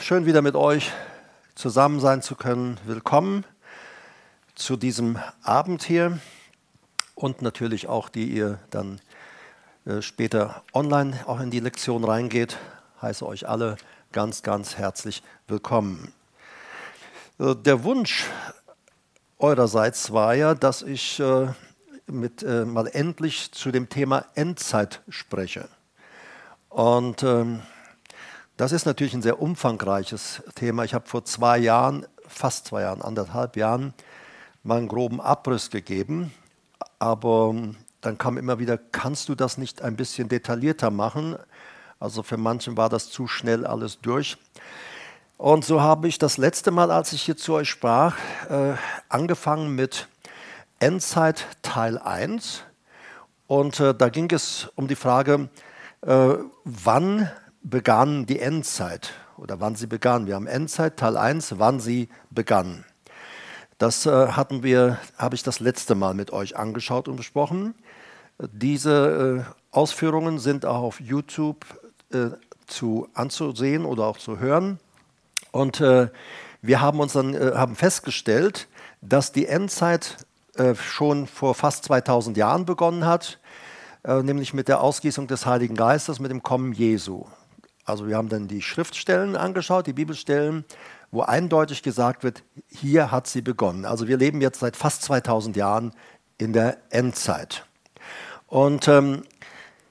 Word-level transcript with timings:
schön 0.00 0.26
wieder 0.26 0.42
mit 0.42 0.54
euch 0.54 0.92
zusammen 1.54 1.98
sein 1.98 2.22
zu 2.22 2.36
können. 2.36 2.78
Willkommen 2.86 3.44
zu 4.54 4.76
diesem 4.76 5.18
Abend 5.42 5.82
hier 5.82 6.20
und 7.14 7.42
natürlich 7.42 7.88
auch, 7.88 8.08
die 8.08 8.28
ihr 8.28 8.60
dann 8.70 9.00
äh, 9.86 10.00
später 10.00 10.62
online 10.72 11.18
auch 11.26 11.40
in 11.40 11.50
die 11.50 11.58
Lektion 11.58 12.04
reingeht. 12.04 12.58
Heiße 13.02 13.26
euch 13.26 13.48
alle 13.48 13.76
ganz, 14.12 14.42
ganz 14.42 14.76
herzlich 14.76 15.22
willkommen. 15.48 16.12
Äh, 17.40 17.56
der 17.56 17.82
Wunsch 17.82 18.26
eurerseits 19.38 20.12
war 20.12 20.34
ja, 20.34 20.54
dass 20.54 20.82
ich 20.82 21.18
äh, 21.18 21.48
äh, 22.06 22.64
mal 22.64 22.86
endlich 22.86 23.50
zu 23.50 23.72
dem 23.72 23.88
Thema 23.88 24.26
Endzeit 24.34 25.02
spreche. 25.08 25.68
Und 26.68 27.24
ähm, 27.24 27.62
das 28.58 28.72
ist 28.72 28.86
natürlich 28.86 29.14
ein 29.14 29.22
sehr 29.22 29.40
umfangreiches 29.40 30.42
Thema. 30.56 30.82
Ich 30.82 30.92
habe 30.92 31.06
vor 31.06 31.24
zwei 31.24 31.58
Jahren, 31.58 32.04
fast 32.26 32.66
zwei 32.66 32.82
Jahren, 32.82 33.00
anderthalb 33.00 33.56
Jahren, 33.56 33.94
mal 34.64 34.78
einen 34.78 34.88
groben 34.88 35.20
Abriss 35.20 35.70
gegeben. 35.70 36.34
Aber 36.98 37.50
ähm, 37.54 37.76
dann 38.00 38.18
kam 38.18 38.36
immer 38.36 38.58
wieder, 38.58 38.76
kannst 38.76 39.28
du 39.28 39.36
das 39.36 39.58
nicht 39.58 39.80
ein 39.82 39.94
bisschen 39.94 40.28
detaillierter 40.28 40.90
machen? 40.90 41.36
Also 42.00 42.24
für 42.24 42.36
manchen 42.36 42.76
war 42.76 42.88
das 42.88 43.10
zu 43.10 43.28
schnell 43.28 43.64
alles 43.64 44.00
durch. 44.00 44.36
Und 45.36 45.64
so 45.64 45.80
habe 45.80 46.08
ich 46.08 46.18
das 46.18 46.36
letzte 46.36 46.72
Mal, 46.72 46.90
als 46.90 47.12
ich 47.12 47.22
hier 47.22 47.36
zu 47.36 47.54
euch 47.54 47.70
sprach, 47.70 48.16
äh, 48.50 48.74
angefangen 49.08 49.76
mit 49.76 50.08
Endzeit 50.80 51.46
Teil 51.62 51.96
1. 51.96 52.64
Und 53.46 53.78
äh, 53.78 53.94
da 53.94 54.08
ging 54.08 54.28
es 54.32 54.68
um 54.74 54.88
die 54.88 54.96
Frage, 54.96 55.48
äh, 56.00 56.34
wann 56.64 57.30
begann 57.62 58.26
die 58.26 58.40
Endzeit 58.40 59.12
oder 59.36 59.60
wann 59.60 59.76
sie 59.76 59.86
begann. 59.86 60.26
Wir 60.26 60.34
haben 60.34 60.46
Endzeit, 60.46 60.96
Teil 60.96 61.16
1, 61.16 61.58
wann 61.58 61.80
sie 61.80 62.08
begann. 62.30 62.84
Das 63.78 64.06
äh, 64.06 64.28
hatten 64.28 64.62
wir, 64.62 64.98
habe 65.16 65.36
ich 65.36 65.42
das 65.42 65.60
letzte 65.60 65.94
Mal 65.94 66.14
mit 66.14 66.32
euch 66.32 66.56
angeschaut 66.56 67.08
und 67.08 67.16
besprochen. 67.16 67.74
Diese 68.52 69.44
äh, 69.46 69.52
Ausführungen 69.70 70.38
sind 70.38 70.66
auch 70.66 70.82
auf 70.82 71.00
YouTube 71.00 71.64
äh, 72.12 72.30
zu 72.66 73.08
anzusehen 73.14 73.84
oder 73.84 74.04
auch 74.04 74.18
zu 74.18 74.38
hören. 74.38 74.78
Und 75.52 75.80
äh, 75.80 76.08
wir 76.60 76.80
haben 76.80 77.00
uns 77.00 77.12
dann 77.12 77.34
äh, 77.34 77.52
haben 77.54 77.76
festgestellt, 77.76 78.68
dass 79.00 79.32
die 79.32 79.46
Endzeit 79.46 80.16
äh, 80.56 80.74
schon 80.74 81.26
vor 81.26 81.54
fast 81.54 81.84
2000 81.84 82.36
Jahren 82.36 82.64
begonnen 82.64 83.06
hat, 83.06 83.38
nämlich 84.04 84.54
mit 84.54 84.68
der 84.68 84.80
Ausgießung 84.80 85.26
des 85.26 85.44
Heiligen 85.44 85.74
Geistes, 85.74 86.18
mit 86.20 86.30
dem 86.30 86.42
Kommen 86.42 86.72
Jesu. 86.72 87.26
Also 87.88 88.06
wir 88.06 88.16
haben 88.16 88.28
dann 88.28 88.48
die 88.48 88.62
Schriftstellen 88.62 89.36
angeschaut, 89.36 89.86
die 89.86 89.92
Bibelstellen, 89.92 90.64
wo 91.10 91.22
eindeutig 91.22 91.82
gesagt 91.82 92.22
wird, 92.22 92.42
hier 92.68 93.10
hat 93.10 93.26
sie 93.26 93.40
begonnen. 93.40 93.84
Also 93.84 94.08
wir 94.08 94.18
leben 94.18 94.40
jetzt 94.40 94.60
seit 94.60 94.76
fast 94.76 95.02
2000 95.02 95.56
Jahren 95.56 95.92
in 96.36 96.52
der 96.52 96.78
Endzeit. 96.90 97.64
Und 98.46 98.88
ähm, 98.88 99.22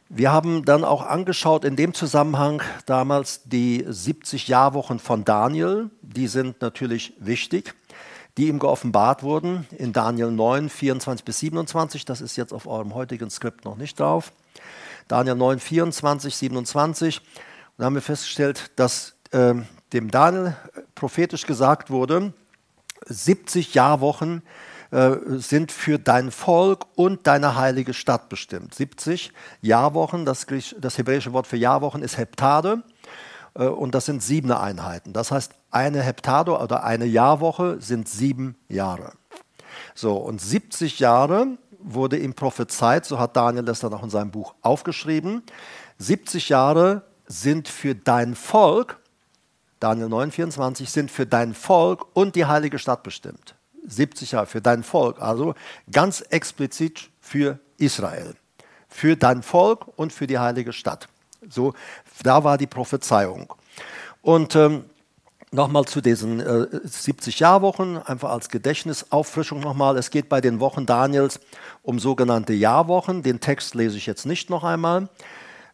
wir 0.09 0.31
haben 0.31 0.63
dann 0.63 0.83
auch 0.83 1.05
angeschaut 1.05 1.65
in 1.65 1.75
dem 1.75 1.93
Zusammenhang 1.93 2.61
damals 2.85 3.41
die 3.43 3.83
70 3.87 4.47
Jahrwochen 4.47 4.99
von 4.99 5.25
Daniel. 5.25 5.89
Die 6.01 6.27
sind 6.27 6.61
natürlich 6.61 7.13
wichtig, 7.19 7.75
die 8.37 8.47
ihm 8.47 8.59
geoffenbart 8.59 9.23
wurden 9.23 9.67
in 9.77 9.91
Daniel 9.91 10.31
9, 10.31 10.69
24 10.69 11.25
bis 11.25 11.39
27. 11.39 12.05
Das 12.05 12.21
ist 12.21 12.37
jetzt 12.37 12.53
auf 12.53 12.67
eurem 12.67 12.93
heutigen 12.93 13.29
Skript 13.29 13.65
noch 13.65 13.75
nicht 13.75 13.99
drauf. 13.99 14.31
Daniel 15.07 15.35
9, 15.35 15.59
24, 15.59 16.35
27 16.35 17.21
dann 17.77 17.85
haben 17.85 17.95
wir 17.95 18.01
festgestellt, 18.01 18.71
dass 18.75 19.15
äh, 19.31 19.53
dem 19.93 20.11
Daniel 20.11 20.55
prophetisch 20.95 21.45
gesagt 21.45 21.89
wurde, 21.89 22.33
70 23.05 23.73
Jahrwochen 23.73 24.41
äh, 24.91 25.15
sind 25.37 25.71
für 25.71 25.99
dein 25.99 26.31
Volk 26.31 26.85
und 26.95 27.27
deine 27.27 27.55
heilige 27.55 27.93
Stadt 27.93 28.29
bestimmt. 28.29 28.73
70 28.73 29.31
Jahrwochen, 29.61 30.25
das, 30.25 30.45
das 30.79 30.97
hebräische 30.97 31.33
Wort 31.33 31.47
für 31.47 31.57
Jahrwochen 31.57 32.01
ist 32.01 32.17
Heptade 32.17 32.83
äh, 33.53 33.65
und 33.65 33.93
das 33.93 34.05
sind 34.05 34.23
sieben 34.23 34.51
Einheiten. 34.51 35.13
Das 35.13 35.31
heißt, 35.31 35.53
eine 35.71 36.01
Heptade 36.01 36.57
oder 36.57 36.83
eine 36.83 37.05
Jahrwoche 37.05 37.79
sind 37.79 38.09
sieben 38.09 38.55
Jahre. 38.69 39.13
So, 39.93 40.15
und 40.17 40.41
70 40.41 40.99
Jahre 40.99 41.57
wurde 41.79 42.17
ihm 42.17 42.33
prophezeit, 42.33 43.05
so 43.05 43.19
hat 43.19 43.35
Daniel 43.35 43.63
das 43.63 43.79
dann 43.81 43.93
auch 43.93 44.03
in 44.03 44.09
seinem 44.09 44.31
Buch 44.31 44.55
aufgeschrieben. 44.61 45.43
70 45.99 46.49
Jahre 46.49 47.03
sind 47.27 47.67
für 47.67 47.95
dein 47.95 48.35
Volk, 48.35 48.99
Daniel 49.79 50.09
9, 50.09 50.31
24, 50.31 50.89
sind 50.89 51.11
für 51.11 51.25
dein 51.25 51.53
Volk 51.53 52.05
und 52.13 52.35
die 52.35 52.45
heilige 52.45 52.79
Stadt 52.79 53.03
bestimmt. 53.03 53.55
70 53.85 54.31
Jahre 54.31 54.47
für 54.47 54.61
dein 54.61 54.83
Volk, 54.83 55.21
also 55.21 55.53
ganz 55.91 56.21
explizit 56.21 57.09
für 57.21 57.59
Israel. 57.77 58.35
Für 58.89 59.15
dein 59.15 59.43
Volk 59.43 59.87
und 59.97 60.11
für 60.11 60.27
die 60.27 60.39
heilige 60.39 60.73
Stadt. 60.73 61.07
So, 61.49 61.73
da 62.23 62.43
war 62.43 62.57
die 62.57 62.67
Prophezeiung. 62.67 63.53
Und 64.21 64.55
ähm, 64.55 64.85
nochmal 65.51 65.85
zu 65.85 66.01
diesen 66.01 66.39
äh, 66.39 66.67
70 66.83 67.39
Jahrwochen, 67.39 67.97
einfach 67.97 68.31
als 68.31 68.49
Gedächtnisauffrischung 68.49 69.59
nochmal. 69.59 69.97
Es 69.97 70.09
geht 70.09 70.29
bei 70.29 70.41
den 70.41 70.59
Wochen 70.59 70.85
Daniels 70.85 71.39
um 71.83 71.99
sogenannte 71.99 72.53
Jahrwochen. 72.53 73.23
Den 73.23 73.39
Text 73.39 73.75
lese 73.75 73.97
ich 73.97 74.05
jetzt 74.05 74.25
nicht 74.25 74.49
noch 74.49 74.63
einmal. 74.63 75.09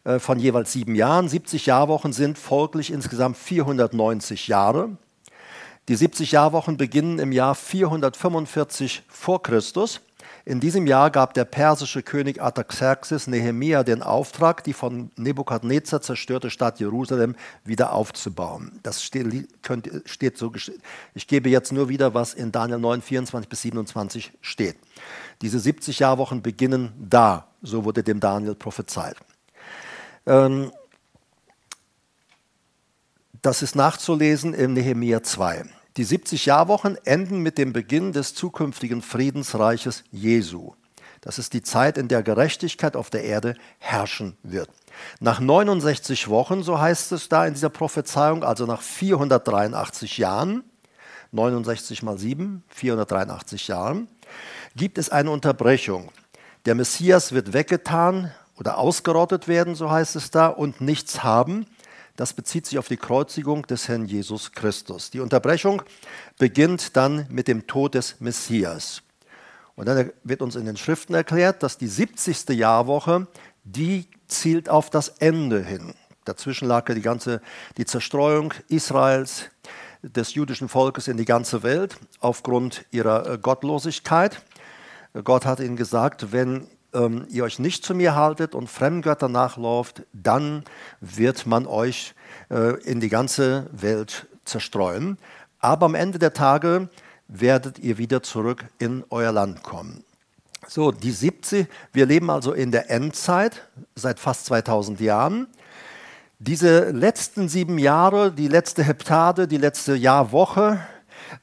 Äh, 0.04 0.18
von 0.18 0.38
jeweils 0.38 0.72
sieben 0.72 0.94
Jahren. 0.94 1.28
70 1.28 1.66
Jahrwochen 1.66 2.12
sind 2.12 2.38
folglich 2.38 2.92
insgesamt 2.92 3.36
490 3.36 4.48
Jahre. 4.48 4.90
Die 5.88 5.96
70 5.96 6.32
Jahrwochen 6.32 6.76
beginnen 6.76 7.18
im 7.18 7.32
Jahr 7.32 7.54
445 7.54 9.02
vor 9.08 9.42
Christus. 9.42 10.00
In 10.46 10.60
diesem 10.60 10.86
Jahr 10.86 11.10
gab 11.10 11.32
der 11.32 11.46
persische 11.46 12.02
König 12.02 12.40
Artaxerxes 12.40 13.26
Nehemia 13.26 13.82
den 13.82 14.02
Auftrag, 14.02 14.62
die 14.64 14.74
von 14.74 15.10
Nebukadnezar 15.16 16.02
zerstörte 16.02 16.50
Stadt 16.50 16.80
Jerusalem 16.80 17.34
wieder 17.64 17.94
aufzubauen. 17.94 18.78
Das 18.82 19.02
steht, 19.02 19.48
steht 20.04 20.36
so. 20.36 20.52
Ich 21.14 21.26
gebe 21.26 21.48
jetzt 21.48 21.72
nur 21.72 21.88
wieder, 21.88 22.12
was 22.12 22.34
in 22.34 22.52
Daniel 22.52 22.78
9, 22.78 23.00
24 23.00 23.48
bis 23.48 23.62
27 23.62 24.32
steht. 24.42 24.76
Diese 25.40 25.58
70 25.58 25.98
Jahrwochen 25.98 26.42
beginnen 26.42 26.92
da, 26.98 27.48
so 27.62 27.84
wurde 27.84 28.02
dem 28.02 28.20
Daniel 28.20 28.54
prophezeit. 28.54 29.16
Ähm, 30.26 30.72
das 33.42 33.62
ist 33.62 33.76
nachzulesen 33.76 34.54
im 34.54 34.72
Nehemia 34.72 35.22
2. 35.22 35.64
Die 35.96 36.04
70 36.04 36.46
Jahrwochen 36.46 36.98
enden 37.04 37.40
mit 37.40 37.58
dem 37.58 37.72
Beginn 37.72 38.12
des 38.12 38.34
zukünftigen 38.34 39.02
Friedensreiches 39.02 40.02
Jesu. 40.10 40.72
Das 41.20 41.38
ist 41.38 41.52
die 41.52 41.62
Zeit, 41.62 41.96
in 41.96 42.08
der 42.08 42.22
Gerechtigkeit 42.22 42.96
auf 42.96 43.10
der 43.10 43.24
Erde 43.24 43.54
herrschen 43.78 44.36
wird. 44.42 44.68
Nach 45.20 45.40
69 45.40 46.28
Wochen, 46.28 46.62
so 46.62 46.80
heißt 46.80 47.12
es 47.12 47.28
da 47.28 47.46
in 47.46 47.54
dieser 47.54 47.70
Prophezeiung, 47.70 48.44
also 48.44 48.66
nach 48.66 48.82
483 48.82 50.18
Jahren, 50.18 50.64
69 51.32 52.02
mal 52.02 52.18
7, 52.18 52.62
483 52.68 53.68
Jahren, 53.68 54.08
gibt 54.76 54.98
es 54.98 55.08
eine 55.08 55.30
Unterbrechung. 55.30 56.10
Der 56.66 56.74
Messias 56.74 57.32
wird 57.32 57.52
weggetan, 57.52 58.32
oder 58.58 58.78
ausgerottet 58.78 59.48
werden, 59.48 59.74
so 59.74 59.90
heißt 59.90 60.16
es 60.16 60.30
da, 60.30 60.46
und 60.46 60.80
nichts 60.80 61.22
haben. 61.22 61.66
Das 62.16 62.32
bezieht 62.32 62.66
sich 62.66 62.78
auf 62.78 62.88
die 62.88 62.96
Kreuzigung 62.96 63.66
des 63.66 63.88
Herrn 63.88 64.06
Jesus 64.06 64.52
Christus. 64.52 65.10
Die 65.10 65.20
Unterbrechung 65.20 65.82
beginnt 66.38 66.96
dann 66.96 67.26
mit 67.28 67.48
dem 67.48 67.66
Tod 67.66 67.94
des 67.94 68.20
Messias. 68.20 69.02
Und 69.74 69.86
dann 69.86 70.12
wird 70.22 70.40
uns 70.40 70.54
in 70.54 70.66
den 70.66 70.76
Schriften 70.76 71.14
erklärt, 71.14 71.62
dass 71.64 71.78
die 71.78 71.88
70. 71.88 72.50
Jahrwoche, 72.50 73.26
die 73.64 74.06
zielt 74.28 74.68
auf 74.68 74.90
das 74.90 75.08
Ende 75.08 75.64
hin. 75.64 75.94
Dazwischen 76.24 76.68
lag 76.68 76.88
ja 76.88 76.94
die 76.94 77.02
ganze 77.02 77.42
die 77.76 77.84
Zerstreuung 77.84 78.54
Israels, 78.68 79.50
des 80.04 80.34
jüdischen 80.34 80.68
Volkes 80.68 81.08
in 81.08 81.16
die 81.16 81.24
ganze 81.24 81.62
Welt 81.62 81.96
aufgrund 82.20 82.84
ihrer 82.90 83.26
äh, 83.26 83.38
Gottlosigkeit. 83.38 84.42
Gott 85.22 85.46
hat 85.46 85.60
ihnen 85.60 85.76
gesagt, 85.76 86.32
wenn 86.32 86.66
ähm, 86.94 87.26
ihr 87.28 87.44
euch 87.44 87.58
nicht 87.58 87.84
zu 87.84 87.94
mir 87.94 88.14
haltet 88.14 88.54
und 88.54 88.68
Fremdgötter 88.68 89.28
nachlauft, 89.28 90.02
dann 90.12 90.64
wird 91.00 91.46
man 91.46 91.66
euch 91.66 92.14
äh, 92.50 92.80
in 92.82 93.00
die 93.00 93.08
ganze 93.08 93.66
Welt 93.72 94.26
zerstreuen. 94.44 95.18
Aber 95.58 95.86
am 95.86 95.94
Ende 95.94 96.18
der 96.18 96.32
Tage 96.32 96.88
werdet 97.28 97.78
ihr 97.78 97.98
wieder 97.98 98.22
zurück 98.22 98.64
in 98.78 99.04
euer 99.10 99.32
Land 99.32 99.62
kommen. 99.62 100.04
So, 100.66 100.92
die 100.92 101.10
70, 101.10 101.66
wir 101.92 102.06
leben 102.06 102.30
also 102.30 102.52
in 102.52 102.70
der 102.70 102.90
Endzeit 102.90 103.62
seit 103.94 104.18
fast 104.18 104.46
2000 104.46 105.00
Jahren. 105.00 105.46
Diese 106.38 106.90
letzten 106.90 107.48
sieben 107.48 107.78
Jahre, 107.78 108.32
die 108.32 108.48
letzte 108.48 108.82
Heptade, 108.82 109.46
die 109.46 109.56
letzte 109.56 109.94
Jahrwoche, 109.94 110.80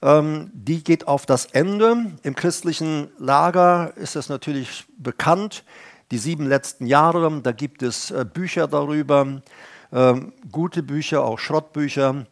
die 0.03 0.83
geht 0.83 1.07
auf 1.07 1.25
das 1.25 1.45
Ende. 1.45 2.11
Im 2.23 2.35
christlichen 2.35 3.09
Lager 3.17 3.93
ist 3.95 4.15
es 4.15 4.29
natürlich 4.29 4.85
bekannt. 4.97 5.63
Die 6.11 6.17
sieben 6.17 6.47
letzten 6.47 6.85
Jahre, 6.85 7.41
da 7.41 7.51
gibt 7.51 7.83
es 7.83 8.11
äh, 8.11 8.25
Bücher 8.25 8.67
darüber, 8.67 9.41
ähm, 9.93 10.33
gute 10.51 10.83
Bücher, 10.83 11.23
auch 11.23 11.39
Schrottbücher. 11.39 12.25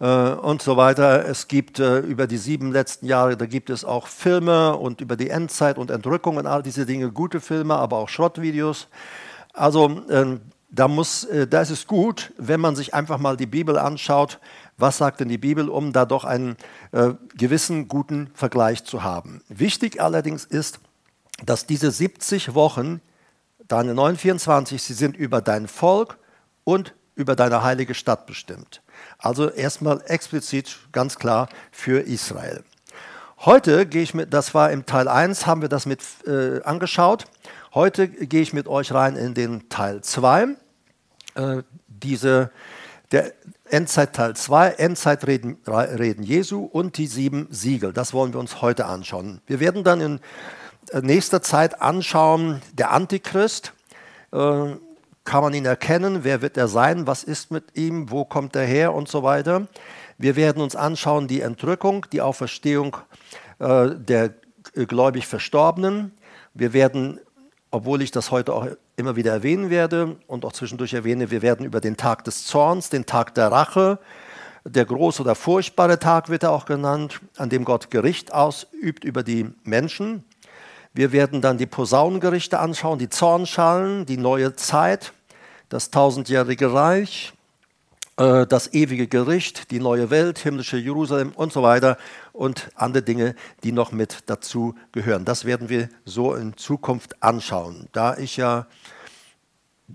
äh, 0.00 0.06
und 0.06 0.62
so 0.62 0.76
weiter. 0.76 1.26
Es 1.26 1.48
gibt 1.48 1.78
äh, 1.78 1.98
über 2.00 2.26
die 2.26 2.36
sieben 2.36 2.72
letzten 2.72 3.06
Jahre, 3.06 3.36
da 3.36 3.46
gibt 3.46 3.70
es 3.70 3.84
auch 3.84 4.06
Filme 4.06 4.76
und 4.76 5.00
über 5.00 5.16
die 5.16 5.30
Endzeit 5.30 5.78
und 5.78 5.90
Entrückung 5.90 6.36
und 6.36 6.46
all 6.46 6.62
diese 6.62 6.86
Dinge, 6.86 7.10
gute 7.10 7.40
Filme, 7.40 7.74
aber 7.74 7.98
auch 7.98 8.08
Schrottvideos. 8.08 8.88
Also 9.52 10.02
äh, 10.08 10.38
da, 10.74 10.88
muss, 10.88 11.24
äh, 11.24 11.46
da 11.46 11.62
ist 11.62 11.70
es 11.70 11.86
gut, 11.86 12.32
wenn 12.36 12.60
man 12.60 12.76
sich 12.76 12.94
einfach 12.94 13.18
mal 13.18 13.36
die 13.36 13.46
Bibel 13.46 13.78
anschaut, 13.78 14.40
was 14.76 14.98
sagt 14.98 15.20
denn 15.20 15.28
die 15.28 15.38
Bibel, 15.38 15.68
um 15.68 15.92
da 15.92 16.04
doch 16.04 16.24
einen 16.24 16.56
äh, 16.92 17.10
gewissen 17.36 17.86
guten 17.86 18.30
Vergleich 18.34 18.84
zu 18.84 19.02
haben. 19.02 19.42
Wichtig 19.48 20.00
allerdings 20.00 20.44
ist, 20.44 20.80
dass 21.44 21.66
diese 21.66 21.90
70 21.90 22.54
Wochen, 22.54 23.00
Daniel 23.68 23.94
9, 23.94 24.16
24, 24.16 24.82
sie 24.82 24.94
sind 24.94 25.16
über 25.16 25.40
dein 25.40 25.68
Volk 25.68 26.18
und 26.64 26.94
über 27.14 27.36
deine 27.36 27.62
heilige 27.62 27.94
Stadt 27.94 28.26
bestimmt. 28.26 28.82
Also 29.18 29.50
erstmal 29.50 30.02
explizit 30.06 30.76
ganz 30.90 31.16
klar 31.16 31.48
für 31.70 32.00
Israel. 32.00 32.64
Heute 33.44 33.86
gehe 33.86 34.02
ich 34.02 34.14
mit, 34.14 34.32
das 34.32 34.54
war 34.54 34.72
im 34.72 34.86
Teil 34.86 35.06
1, 35.06 35.46
haben 35.46 35.60
wir 35.60 35.68
das 35.68 35.86
mit 35.86 36.00
äh, 36.26 36.62
angeschaut. 36.62 37.26
Heute 37.74 38.08
gehe 38.08 38.40
ich 38.40 38.52
mit 38.52 38.66
euch 38.66 38.92
rein 38.92 39.16
in 39.16 39.34
den 39.34 39.68
Teil 39.68 40.00
2. 40.00 40.56
Äh, 41.34 41.62
diese, 41.88 42.50
der 43.12 43.32
Endzeit 43.64 44.14
Teil 44.14 44.36
2, 44.36 44.70
Endzeitreden 44.70 45.58
Reden 45.66 46.22
Jesu 46.22 46.64
und 46.64 46.98
die 46.98 47.06
sieben 47.06 47.48
Siegel. 47.50 47.92
Das 47.92 48.12
wollen 48.12 48.32
wir 48.32 48.40
uns 48.40 48.60
heute 48.60 48.86
anschauen. 48.86 49.40
Wir 49.46 49.60
werden 49.60 49.84
dann 49.84 50.00
in 50.00 50.20
äh, 50.90 51.00
nächster 51.00 51.42
Zeit 51.42 51.80
anschauen, 51.80 52.62
der 52.72 52.92
Antichrist. 52.92 53.72
Äh, 54.32 54.76
kann 55.24 55.42
man 55.42 55.54
ihn 55.54 55.64
erkennen? 55.64 56.22
Wer 56.22 56.42
wird 56.42 56.56
er 56.56 56.68
sein? 56.68 57.06
Was 57.06 57.24
ist 57.24 57.50
mit 57.50 57.76
ihm? 57.76 58.10
Wo 58.10 58.24
kommt 58.26 58.54
er 58.54 58.66
her? 58.66 58.92
Und 58.92 59.08
so 59.08 59.22
weiter. 59.22 59.66
Wir 60.18 60.36
werden 60.36 60.62
uns 60.62 60.76
anschauen 60.76 61.28
die 61.28 61.40
Entrückung, 61.40 62.06
die 62.12 62.20
Auferstehung 62.20 62.96
äh, 63.58 63.90
der 63.90 64.34
gläubig 64.74 65.26
Verstorbenen. 65.26 66.12
Wir 66.52 66.72
werden, 66.72 67.20
obwohl 67.74 68.02
ich 68.02 68.12
das 68.12 68.30
heute 68.30 68.54
auch 68.54 68.68
immer 68.94 69.16
wieder 69.16 69.32
erwähnen 69.32 69.68
werde 69.68 70.14
und 70.28 70.44
auch 70.44 70.52
zwischendurch 70.52 70.94
erwähne, 70.94 71.32
wir 71.32 71.42
werden 71.42 71.66
über 71.66 71.80
den 71.80 71.96
Tag 71.96 72.22
des 72.22 72.46
Zorns, 72.46 72.88
den 72.88 73.04
Tag 73.04 73.34
der 73.34 73.50
Rache, 73.50 73.98
der 74.64 74.84
große 74.84 75.20
oder 75.20 75.34
furchtbare 75.34 75.98
Tag 75.98 76.28
wird 76.28 76.44
er 76.44 76.52
auch 76.52 76.66
genannt, 76.66 77.20
an 77.36 77.50
dem 77.50 77.64
Gott 77.64 77.90
Gericht 77.90 78.32
ausübt 78.32 79.02
über 79.02 79.24
die 79.24 79.50
Menschen. 79.64 80.22
Wir 80.92 81.10
werden 81.10 81.40
dann 81.40 81.58
die 81.58 81.66
Posaunengerichte 81.66 82.60
anschauen, 82.60 83.00
die 83.00 83.08
Zornschalen, 83.08 84.06
die 84.06 84.18
neue 84.18 84.54
Zeit, 84.54 85.12
das 85.68 85.90
tausendjährige 85.90 86.72
Reich, 86.72 87.32
das 88.16 88.72
ewige 88.72 89.08
Gericht, 89.08 89.70
die 89.70 89.80
neue 89.80 90.10
Welt, 90.10 90.38
himmlische 90.38 90.76
Jerusalem 90.76 91.32
und 91.34 91.52
so 91.52 91.62
weiter 91.62 91.98
und 92.32 92.68
andere 92.76 93.02
Dinge, 93.02 93.34
die 93.64 93.72
noch 93.72 93.90
mit 93.90 94.20
dazu 94.26 94.74
gehören. 94.92 95.24
Das 95.24 95.44
werden 95.44 95.68
wir 95.68 95.88
so 96.04 96.34
in 96.34 96.56
Zukunft 96.56 97.22
anschauen. 97.22 97.88
Da 97.92 98.16
ich 98.16 98.36
ja 98.36 98.66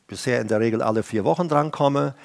bisher 0.08 0.42
in 0.42 0.50
der 0.50 0.60
Regel 0.60 0.82
alle 0.82 1.04
vier 1.04 1.24
Wochen 1.24 1.48
drankomme, 1.48 2.16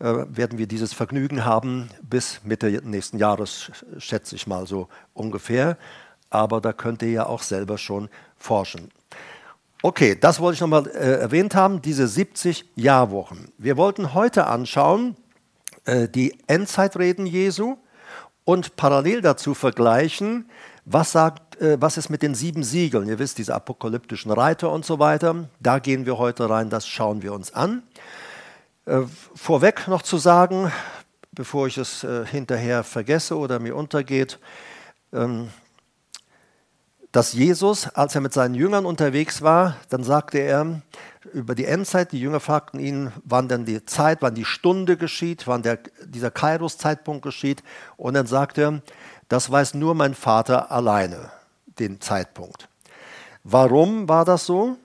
äh, 0.00 0.04
werden 0.28 0.58
wir 0.58 0.66
dieses 0.66 0.92
Vergnügen 0.92 1.44
haben 1.44 1.90
bis 2.02 2.40
Mitte 2.42 2.68
nächsten 2.84 3.18
Jahres, 3.18 3.70
schätze 3.98 4.34
ich 4.34 4.46
mal 4.46 4.66
so 4.66 4.88
ungefähr 5.14 5.78
aber 6.30 6.60
da 6.60 6.72
könnt 6.72 7.02
ihr 7.02 7.10
ja 7.10 7.26
auch 7.26 7.42
selber 7.42 7.78
schon 7.78 8.08
forschen. 8.36 8.90
Okay, 9.82 10.16
das 10.18 10.40
wollte 10.40 10.54
ich 10.54 10.60
nochmal 10.60 10.86
äh, 10.88 11.20
erwähnt 11.20 11.54
haben, 11.54 11.82
diese 11.82 12.08
70 12.08 12.72
Jahrwochen. 12.74 13.52
Wir 13.58 13.76
wollten 13.76 14.14
heute 14.14 14.46
anschauen 14.46 15.16
äh, 15.86 16.08
die 16.08 16.38
Endzeitreden 16.46 17.26
Jesu 17.26 17.76
und 18.44 18.76
parallel 18.76 19.22
dazu 19.22 19.54
vergleichen, 19.54 20.50
was, 20.84 21.12
sagt, 21.12 21.60
äh, 21.60 21.80
was 21.80 21.96
ist 21.96 22.10
mit 22.10 22.22
den 22.22 22.34
sieben 22.34 22.62
Siegeln. 22.62 23.08
Ihr 23.08 23.18
wisst, 23.18 23.38
diese 23.38 23.54
apokalyptischen 23.54 24.30
Reiter 24.30 24.70
und 24.70 24.84
so 24.84 24.98
weiter. 24.98 25.48
Da 25.60 25.78
gehen 25.78 26.04
wir 26.04 26.18
heute 26.18 26.50
rein, 26.50 26.70
das 26.70 26.86
schauen 26.86 27.22
wir 27.22 27.32
uns 27.32 27.54
an. 27.54 27.82
Äh, 28.84 29.02
vorweg 29.34 29.88
noch 29.88 30.02
zu 30.02 30.18
sagen, 30.18 30.70
bevor 31.32 31.66
ich 31.66 31.76
es 31.76 32.06
hinterher 32.30 32.82
vergesse 32.82 33.36
oder 33.36 33.58
mir 33.58 33.76
untergeht, 33.76 34.38
ähm, 35.12 35.50
dass 37.12 37.32
Jesus, 37.32 37.88
als 37.88 38.14
er 38.14 38.20
mit 38.20 38.32
seinen 38.32 38.54
Jüngern 38.54 38.84
unterwegs 38.84 39.40
war, 39.40 39.76
dann 39.88 40.04
sagte 40.04 40.38
er 40.38 40.82
über 41.32 41.54
die 41.54 41.64
Endzeit, 41.64 42.12
die 42.12 42.20
Jünger 42.20 42.40
fragten 42.40 42.80
ihn, 42.80 43.12
wann 43.24 43.48
denn 43.48 43.64
die 43.64 43.84
Zeit, 43.84 44.22
wann 44.22 44.34
die 44.34 44.44
Stunde 44.44 44.96
geschieht, 44.96 45.46
wann 45.46 45.62
der, 45.62 45.78
dieser 46.04 46.30
Kairos-Zeitpunkt 46.30 47.22
geschieht. 47.22 47.62
Und 47.96 48.14
dann 48.14 48.26
sagte 48.26 48.62
er, 48.62 48.82
das 49.28 49.50
weiß 49.50 49.74
nur 49.74 49.94
mein 49.94 50.14
Vater 50.14 50.70
alleine, 50.70 51.30
den 51.78 52.00
Zeitpunkt. 52.00 52.68
Warum 53.44 54.08
war 54.08 54.24
das 54.24 54.46
so? 54.46 54.76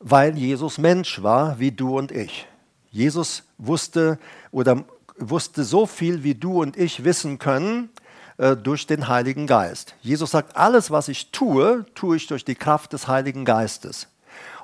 Weil 0.00 0.36
Jesus 0.36 0.78
Mensch 0.78 1.22
war, 1.22 1.58
wie 1.58 1.72
du 1.72 1.98
und 1.98 2.12
ich. 2.12 2.46
Jesus 2.90 3.44
wusste 3.58 4.18
oder 4.50 4.84
wusste 5.18 5.64
so 5.64 5.86
viel, 5.86 6.22
wie 6.22 6.34
du 6.34 6.60
und 6.62 6.76
ich 6.76 7.04
wissen 7.04 7.38
können, 7.38 7.90
äh, 8.38 8.56
durch 8.56 8.86
den 8.86 9.08
Heiligen 9.08 9.46
Geist. 9.46 9.94
Jesus 10.00 10.30
sagt, 10.30 10.56
alles, 10.56 10.90
was 10.90 11.08
ich 11.08 11.32
tue, 11.32 11.84
tue 11.94 12.16
ich 12.16 12.28
durch 12.28 12.44
die 12.44 12.54
Kraft 12.54 12.92
des 12.92 13.08
Heiligen 13.08 13.44
Geistes. 13.44 14.06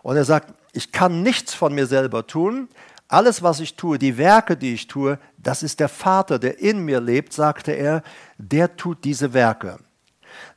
Und 0.05 0.17
er 0.17 0.27
sagt, 0.27 0.53
ich 0.73 0.93
kann 0.93 1.23
nichts 1.23 1.55
von 1.55 1.75
mir 1.75 1.87
selber 1.87 2.27
tun. 2.27 2.69
Alles, 3.09 3.43
was 3.43 3.61
ich 3.61 3.75
tue, 3.75 3.99
die 3.99 4.19
Werke, 4.19 4.55
die 4.55 4.75
ich 4.75 4.87
tue, 4.87 5.19
das 5.39 5.63
ist 5.63 5.81
der 5.81 5.89
Vater, 5.89 6.39
der 6.39 6.61
in 6.61 6.85
mir 6.85 7.01
lebt, 7.01 7.33
sagte 7.33 7.73
er, 7.73 8.03
der 8.37 8.77
tut 8.77 9.03
diese 9.05 9.33
Werke. 9.33 9.79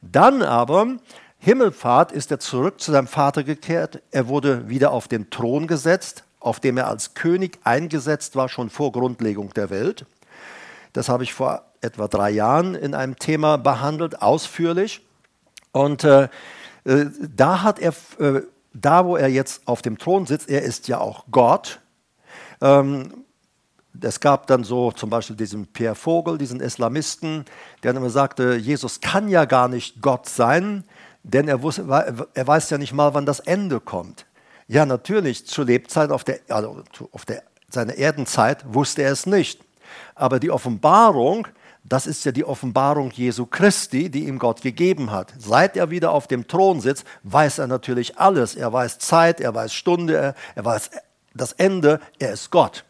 Dann 0.01 0.41
aber, 0.41 0.97
Himmelfahrt, 1.39 2.11
ist 2.11 2.29
er 2.29 2.39
zurück 2.39 2.81
zu 2.81 2.91
seinem 2.91 3.07
Vater 3.07 3.43
gekehrt. 3.43 4.01
Er 4.11 4.27
wurde 4.27 4.67
wieder 4.67 4.91
auf 4.91 5.07
den 5.07 5.29
Thron 5.29 5.65
gesetzt, 5.67 6.25
auf 6.41 6.59
dem 6.59 6.77
er 6.77 6.87
als 6.87 7.13
König 7.13 7.59
eingesetzt 7.63 8.35
war, 8.35 8.49
schon 8.49 8.69
vor 8.69 8.91
Grundlegung 8.91 9.53
der 9.53 9.69
Welt. 9.69 10.05
Das 10.91 11.07
habe 11.07 11.23
ich 11.23 11.33
vor 11.33 11.63
etwa 11.79 12.09
drei 12.09 12.31
Jahren 12.31 12.75
in 12.75 12.93
einem 12.93 13.17
Thema 13.17 13.57
behandelt, 13.57 14.21
ausführlich. 14.21 15.05
Und 15.71 16.03
äh, 16.03 16.27
äh, 16.83 17.05
da 17.33 17.63
hat 17.63 17.79
er, 17.79 17.93
äh, 18.19 18.41
da 18.81 19.05
wo 19.05 19.15
er 19.17 19.27
jetzt 19.27 19.67
auf 19.67 19.81
dem 19.81 19.97
Thron 19.97 20.25
sitzt, 20.25 20.49
er 20.49 20.61
ist 20.61 20.87
ja 20.87 20.99
auch 20.99 21.25
Gott. 21.31 21.79
Ähm, 22.61 23.25
es 24.01 24.19
gab 24.19 24.47
dann 24.47 24.63
so 24.63 24.91
zum 24.91 25.09
Beispiel 25.09 25.35
diesen 25.35 25.67
Pierre 25.67 25.95
Vogel, 25.95 26.37
diesen 26.37 26.59
Islamisten, 26.59 27.45
der 27.81 27.93
dann 27.93 28.01
immer 28.01 28.11
sagte, 28.11 28.55
Jesus 28.55 29.01
kann 29.01 29.27
ja 29.29 29.45
gar 29.45 29.67
nicht 29.67 30.01
Gott 30.01 30.29
sein, 30.29 30.83
denn 31.23 31.47
er, 31.47 31.61
wusste, 31.61 31.85
er 32.33 32.47
weiß 32.47 32.69
ja 32.69 32.77
nicht 32.77 32.93
mal, 32.93 33.13
wann 33.13 33.25
das 33.25 33.39
Ende 33.39 33.79
kommt. 33.79 34.25
Ja, 34.67 34.85
natürlich, 34.85 35.47
zur 35.47 35.65
Lebzeit, 35.65 36.11
auf 36.11 36.23
der, 36.23 36.39
also 36.49 36.83
auf 37.11 37.25
der, 37.25 37.43
seiner 37.69 37.95
Erdenzeit 37.95 38.63
wusste 38.73 39.01
er 39.01 39.11
es 39.11 39.25
nicht. 39.25 39.61
Aber 40.13 40.39
die 40.39 40.51
Offenbarung, 40.51 41.47
das 41.89 42.05
ist 42.05 42.25
ja 42.25 42.31
die 42.33 42.43
Offenbarung 42.43 43.11
Jesu 43.11 43.45
Christi, 43.45 44.09
die 44.09 44.27
ihm 44.27 44.39
Gott 44.39 44.61
gegeben 44.61 45.11
hat. 45.11 45.33
Seit 45.37 45.77
er 45.77 45.89
wieder 45.89 46.11
auf 46.11 46.27
dem 46.27 46.47
Thron 46.47 46.81
sitzt, 46.81 47.05
weiß 47.23 47.59
er 47.59 47.67
natürlich 47.67 48.17
alles. 48.19 48.55
Er 48.55 48.73
weiß 48.73 48.99
Zeit, 48.99 49.39
er 49.39 49.55
weiß 49.55 49.73
Stunde, 49.73 50.35
er, 50.55 50.65
weiß 50.65 50.89
das 51.33 51.53
Ende. 51.53 52.01
Er 52.19 52.33
ist 52.33 52.51
Gott. 52.51 52.83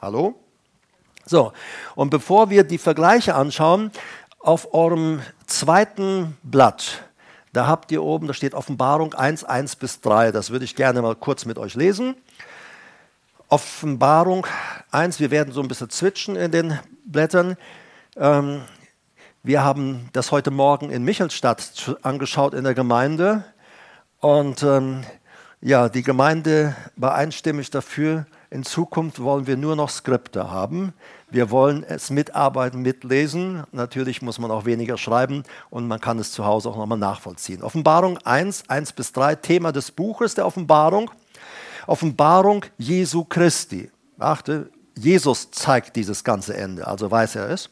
Hallo? 0.00 0.34
So, 1.24 1.52
und 1.94 2.10
bevor 2.10 2.50
wir 2.50 2.64
die 2.64 2.78
Vergleiche 2.78 3.34
anschauen, 3.34 3.90
auf 4.40 4.74
eurem 4.74 5.22
zweiten 5.46 6.36
Blatt, 6.42 7.04
da 7.52 7.66
habt 7.66 7.92
ihr 7.92 8.02
oben, 8.02 8.26
da 8.26 8.34
steht 8.34 8.54
Offenbarung 8.54 9.14
1, 9.14 9.44
1 9.44 9.76
bis 9.76 10.00
3. 10.00 10.32
Das 10.32 10.50
würde 10.50 10.64
ich 10.64 10.76
gerne 10.76 11.00
mal 11.00 11.14
kurz 11.14 11.46
mit 11.46 11.58
euch 11.58 11.76
lesen. 11.76 12.16
Offenbarung 13.48 14.46
1, 14.90 15.20
wir 15.20 15.30
werden 15.30 15.54
so 15.54 15.62
ein 15.62 15.68
bisschen 15.68 15.90
zwitschen 15.90 16.36
in 16.36 16.50
den 16.50 16.78
Blättern. 17.04 17.56
Ähm, 18.16 18.62
wir 19.42 19.64
haben 19.64 20.08
das 20.12 20.32
heute 20.32 20.50
Morgen 20.50 20.90
in 20.90 21.02
Michelstadt 21.02 21.96
angeschaut 22.02 22.52
in 22.52 22.64
der 22.64 22.74
Gemeinde. 22.74 23.44
Und 24.20 24.62
ähm, 24.62 25.02
ja, 25.60 25.88
die 25.88 26.02
Gemeinde 26.02 26.76
war 26.96 27.14
einstimmig 27.14 27.70
dafür, 27.70 28.26
in 28.50 28.64
Zukunft 28.64 29.22
wollen 29.22 29.46
wir 29.46 29.56
nur 29.56 29.76
noch 29.76 29.88
Skripte 29.88 30.50
haben. 30.50 30.92
Wir 31.30 31.50
wollen 31.50 31.84
es 31.84 32.10
mitarbeiten, 32.10 32.82
mitlesen. 32.82 33.64
Natürlich 33.72 34.20
muss 34.20 34.38
man 34.38 34.50
auch 34.50 34.66
weniger 34.66 34.98
schreiben 34.98 35.44
und 35.70 35.88
man 35.88 36.00
kann 36.00 36.18
es 36.18 36.32
zu 36.32 36.44
Hause 36.44 36.68
auch 36.68 36.76
nochmal 36.76 36.98
nachvollziehen. 36.98 37.62
Offenbarung 37.62 38.18
1, 38.18 38.68
1 38.68 38.92
bis 38.92 39.12
3, 39.12 39.36
Thema 39.36 39.72
des 39.72 39.90
Buches 39.90 40.34
der 40.34 40.44
Offenbarung. 40.44 41.10
Offenbarung 41.86 42.66
Jesu 42.76 43.24
Christi. 43.24 43.90
Achte, 44.18 44.70
Jesus 44.96 45.50
zeigt 45.50 45.96
dieses 45.96 46.24
ganze 46.24 46.56
Ende, 46.56 46.86
also 46.86 47.10
weiß 47.10 47.36
er 47.36 47.50
es, 47.50 47.70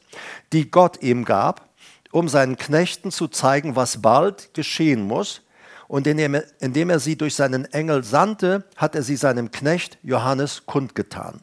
die 0.53 0.71
Gott 0.71 1.03
ihm 1.03 1.25
gab, 1.25 1.69
um 2.13 2.29
seinen 2.29 2.57
Knechten 2.57 3.11
zu 3.11 3.29
zeigen, 3.29 3.77
was 3.77 4.03
bald 4.03 4.53
geschehen 4.55 5.03
muss. 5.03 5.43
Und 5.87 6.07
indem 6.07 6.35
er, 6.35 6.45
indem 6.61 6.89
er 6.91 7.01
sie 7.01 7.17
durch 7.17 7.35
seinen 7.35 7.65
Engel 7.67 8.05
sandte, 8.05 8.65
hat 8.77 8.95
er 8.95 9.03
sie 9.03 9.17
seinem 9.17 9.51
Knecht 9.51 9.99
Johannes 10.03 10.65
kundgetan. 10.67 11.41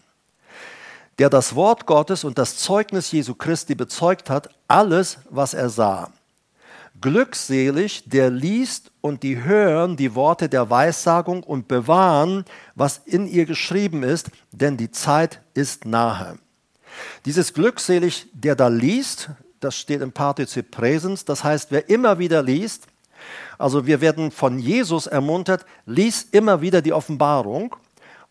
der 1.19 1.29
das 1.29 1.55
Wort 1.55 1.86
Gottes 1.88 2.24
und 2.24 2.38
das 2.38 2.57
Zeugnis 2.57 3.12
Jesu 3.12 3.34
Christi 3.34 3.75
bezeugt 3.75 4.29
hat, 4.29 4.50
alles, 4.67 5.17
was 5.29 5.53
er 5.53 5.69
sah. 5.69 6.12
Glückselig, 7.00 8.04
der 8.06 8.32
liest 8.32 8.92
und 9.01 9.22
die 9.22 9.44
hören 9.44 9.98
die 9.98 10.16
Worte 10.16 10.50
der 10.50 10.70
Weissagung 10.70 11.44
und 11.44 11.68
bewahren, 11.68 12.44
was 12.74 13.01
in 13.06 13.27
ihr 13.27 13.46
geschrieben 13.46 14.04
ist, 14.04 14.32
denn 14.51 14.77
die 14.77 14.89
Zeit 14.89 15.42
ist 15.54 15.86
nahe. 15.86 16.39
Dieses 17.25 17.54
glückselig, 17.54 18.27
der 18.34 18.56
da 18.56 18.68
liest, 18.68 19.30
das 19.60 19.77
steht 19.77 20.01
im 20.01 20.12
Partizip 20.12 20.72
Präsens, 20.72 21.24
das 21.24 21.44
heißt, 21.44 21.72
wer 21.72 21.88
immer 21.89 22.18
wieder 22.18 22.42
liest, 22.42 22.88
also 23.58 23.86
wir 23.86 24.01
werden 24.01 24.32
von 24.32 24.58
Jesus 24.58 25.06
ermuntert, 25.06 25.66
lies 25.86 26.24
immer 26.32 26.62
wieder 26.62 26.82
die 26.82 26.94
Offenbarung. 26.94 27.75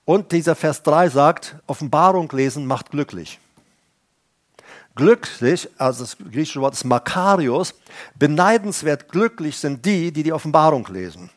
Und 0.05 0.31
dieser 0.31 0.55
Vers 0.55 0.83
3 0.85 1.09
sagt, 1.09 1.57
Offenbarung 1.67 2.31
lesen 2.33 2.65
macht 2.67 2.91
glücklich 2.91 3.41
glücklich, 4.97 5.69
also 5.79 6.03
das 6.03 6.19
griechische 6.19 6.61
Wort 6.61 6.75
ist 6.75 6.85
Makarios, 6.85 7.75
beneidenswert 8.19 9.09
glücklich 9.09 9.59
sind 9.59 9.87
die, 9.87 10.11
die 10.11 10.25
die 10.25 10.33
Offenbarung 10.33 10.89
lesen. 10.91 11.31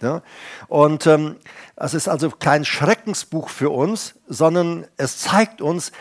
Ja? 0.00 0.22
Und 0.68 1.06
ähm, 1.06 1.36
es 1.76 1.94
ist 1.94 2.08
also 2.08 2.30
kein 2.30 2.64
Schreckensbuch 2.64 3.48
für 3.48 3.70
uns, 3.70 4.14
sondern 4.26 4.86
es 4.96 5.18
zeigt 5.18 5.60
uns, 5.60 5.92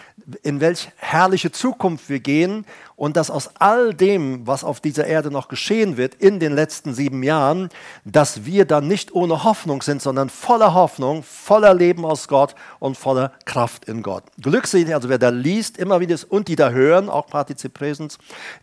in 0.43 0.59
welch 0.59 0.89
herrliche 0.97 1.51
Zukunft 1.51 2.09
wir 2.09 2.19
gehen 2.19 2.65
und 2.95 3.15
dass 3.17 3.31
aus 3.31 3.49
all 3.59 3.93
dem, 3.93 4.45
was 4.45 4.63
auf 4.63 4.79
dieser 4.79 5.07
Erde 5.07 5.31
noch 5.31 5.47
geschehen 5.47 5.97
wird 5.97 6.15
in 6.15 6.39
den 6.39 6.53
letzten 6.53 6.93
sieben 6.93 7.23
Jahren, 7.23 7.69
dass 8.05 8.45
wir 8.45 8.65
dann 8.65 8.87
nicht 8.87 9.13
ohne 9.13 9.43
Hoffnung 9.43 9.81
sind, 9.81 10.01
sondern 10.01 10.29
voller 10.29 10.73
Hoffnung, 10.73 11.23
voller 11.23 11.73
Leben 11.73 12.05
aus 12.05 12.27
Gott 12.27 12.55
und 12.79 12.97
voller 12.97 13.31
Kraft 13.45 13.85
in 13.85 14.03
Gott. 14.03 14.23
Glückselig, 14.41 14.93
also 14.93 15.09
wer 15.09 15.17
da 15.17 15.29
liest, 15.29 15.77
immer 15.77 15.99
wieder 15.99 16.17
und 16.29 16.47
die 16.47 16.55
da 16.55 16.71
hören, 16.71 17.09
auch 17.09 17.27
Partizip 17.27 17.73
Präsens, 17.73 18.17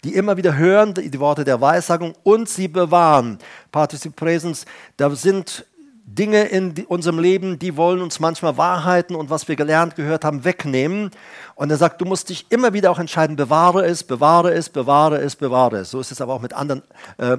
die 0.05 0.15
immer 0.15 0.37
wieder 0.37 0.57
hören 0.57 0.95
die 0.95 1.21
Worte 1.21 1.45
der 1.45 1.61
Weissagung 1.61 2.15
und 2.23 2.49
sie 2.49 2.69
bewahren. 2.69 3.39
Partizip 3.73 4.17
Präsens, 4.17 4.67
da 4.97 5.11
sind 5.11 5.65
Dinge 6.09 6.45
in 6.45 6.73
unserem 6.87 7.19
Leben, 7.19 7.59
die 7.59 7.77
wollen 7.77 8.01
uns 8.01 8.21
manchmal 8.21 8.57
Wahrheiten 8.57 9.17
und 9.17 9.29
was 9.29 9.49
wir 9.49 9.57
gelernt, 9.57 9.97
gehört 9.97 10.25
haben, 10.25 10.45
wegnehmen. 10.45 11.11
Und 11.57 11.71
er 11.71 11.77
sagt, 11.77 12.01
du 12.01 12.05
musst 12.05 12.29
dich 12.29 12.47
immer 12.51 12.73
wieder 12.73 12.93
auch 12.93 13.01
entscheiden, 13.01 13.35
bewahre 13.35 13.85
es, 13.85 14.05
bewahre 14.05 14.53
es, 14.53 14.69
bewahre 14.71 15.17
es, 15.19 15.35
bewahre 15.35 15.79
es. 15.79 15.91
So 15.91 15.99
ist 15.99 16.13
es 16.13 16.21
aber 16.21 16.35
auch 16.35 16.41
mit 16.41 16.53
anderen 16.53 16.83
äh, 17.19 17.39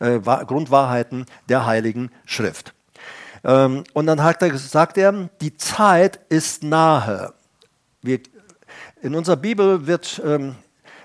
äh, 0.00 0.18
Grundwahrheiten 0.18 1.26
der 1.50 1.66
Heiligen 1.66 2.10
Schrift. 2.24 2.72
Ähm, 3.44 3.84
und 3.92 4.06
dann 4.06 4.18
er, 4.18 4.56
sagt 4.56 4.96
er, 4.96 5.28
die 5.42 5.54
Zeit 5.58 6.18
ist 6.30 6.62
nahe. 6.62 7.34
Wir, 8.00 8.20
in 9.02 9.14
unserer 9.14 9.36
Bibel 9.36 9.86
wird, 9.86 10.22
ähm, 10.24 10.54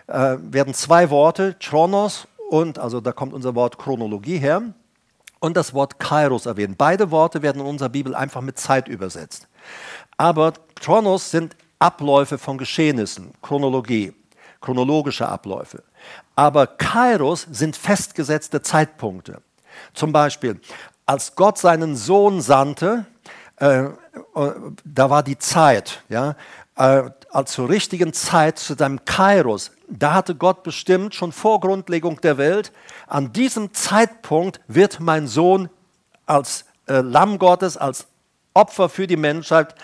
äh, 0.07 0.37
werden 0.39 0.73
zwei 0.73 1.09
Worte, 1.09 1.57
Chronos 1.59 2.25
und, 2.49 2.79
also 2.79 3.01
da 3.01 3.11
kommt 3.11 3.33
unser 3.33 3.53
Wort 3.53 3.77
Chronologie 3.77 4.37
her, 4.37 4.61
und 5.41 5.57
das 5.57 5.73
Wort 5.73 5.99
Kairos 5.99 6.45
erwähnt. 6.45 6.77
Beide 6.77 7.11
Worte 7.11 7.41
werden 7.41 7.61
in 7.61 7.67
unserer 7.67 7.89
Bibel 7.89 8.15
einfach 8.15 8.39
mit 8.39 8.57
Zeit 8.57 8.87
übersetzt. 8.87 9.49
Aber 10.15 10.53
Chronos 10.79 11.29
sind 11.29 11.57
Abläufe 11.79 12.37
von 12.37 12.57
Geschehnissen, 12.57 13.33
Chronologie, 13.41 14.13
chronologische 14.61 15.27
Abläufe. 15.27 15.83
Aber 16.35 16.67
Kairos 16.67 17.47
sind 17.51 17.75
festgesetzte 17.75 18.61
Zeitpunkte. 18.61 19.41
Zum 19.93 20.13
Beispiel, 20.13 20.61
als 21.07 21.35
Gott 21.35 21.57
seinen 21.57 21.95
Sohn 21.95 22.41
sandte, 22.41 23.05
äh, 23.57 23.85
da 24.83 25.09
war 25.09 25.23
die 25.23 25.37
Zeit, 25.37 26.03
ja, 26.09 26.35
äh, 26.75 27.03
zur 27.45 27.69
richtigen 27.69 28.13
Zeit, 28.13 28.59
zu 28.59 28.75
seinem 28.75 29.05
Kairos, 29.05 29.71
da 29.87 30.13
hatte 30.13 30.35
Gott 30.35 30.63
bestimmt, 30.63 31.15
schon 31.15 31.31
vor 31.31 31.59
Grundlegung 31.59 32.19
der 32.21 32.37
Welt, 32.37 32.71
an 33.07 33.33
diesem 33.33 33.73
Zeitpunkt 33.73 34.59
wird 34.67 34.99
mein 34.99 35.27
Sohn 35.27 35.69
als 36.25 36.65
äh, 36.87 37.01
Lamm 37.01 37.39
Gottes, 37.39 37.77
als 37.77 38.07
Opfer 38.53 38.89
für 38.89 39.07
die 39.07 39.17
Menschheit, 39.17 39.75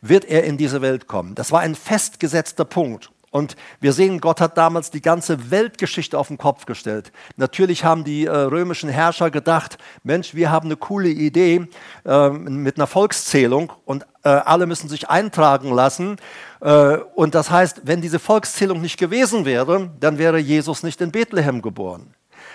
wird 0.00 0.24
er 0.24 0.44
in 0.44 0.56
diese 0.56 0.82
Welt 0.82 1.06
kommen. 1.06 1.34
Das 1.34 1.52
war 1.52 1.60
ein 1.60 1.74
festgesetzter 1.74 2.64
Punkt. 2.64 3.10
Und 3.30 3.56
wir 3.80 3.92
sehen, 3.92 4.20
Gott 4.20 4.40
hat 4.40 4.56
damals 4.56 4.90
die 4.90 5.02
ganze 5.02 5.50
Weltgeschichte 5.50 6.18
auf 6.18 6.28
den 6.28 6.38
Kopf 6.38 6.64
gestellt. 6.64 7.12
Natürlich 7.36 7.84
haben 7.84 8.04
die 8.04 8.24
äh, 8.24 8.30
römischen 8.30 8.88
Herrscher 8.88 9.30
gedacht, 9.30 9.76
Mensch, 10.02 10.34
wir 10.34 10.50
haben 10.50 10.68
eine 10.68 10.76
coole 10.76 11.08
Idee 11.08 11.66
äh, 12.06 12.30
mit 12.30 12.76
einer 12.76 12.86
Volkszählung 12.86 13.72
und 13.84 14.06
äh, 14.24 14.30
alle 14.30 14.66
müssen 14.66 14.88
sich 14.88 15.10
eintragen 15.10 15.72
lassen. 15.72 16.16
Äh, 16.60 16.96
und 17.14 17.34
das 17.34 17.50
heißt, 17.50 17.82
wenn 17.84 18.00
diese 18.00 18.18
Volkszählung 18.18 18.80
nicht 18.80 18.98
gewesen 18.98 19.44
wäre, 19.44 19.90
dann 20.00 20.16
wäre 20.16 20.38
Jesus 20.38 20.82
nicht 20.82 21.00
in 21.02 21.12
Bethlehem 21.12 21.60
geboren. 21.60 22.14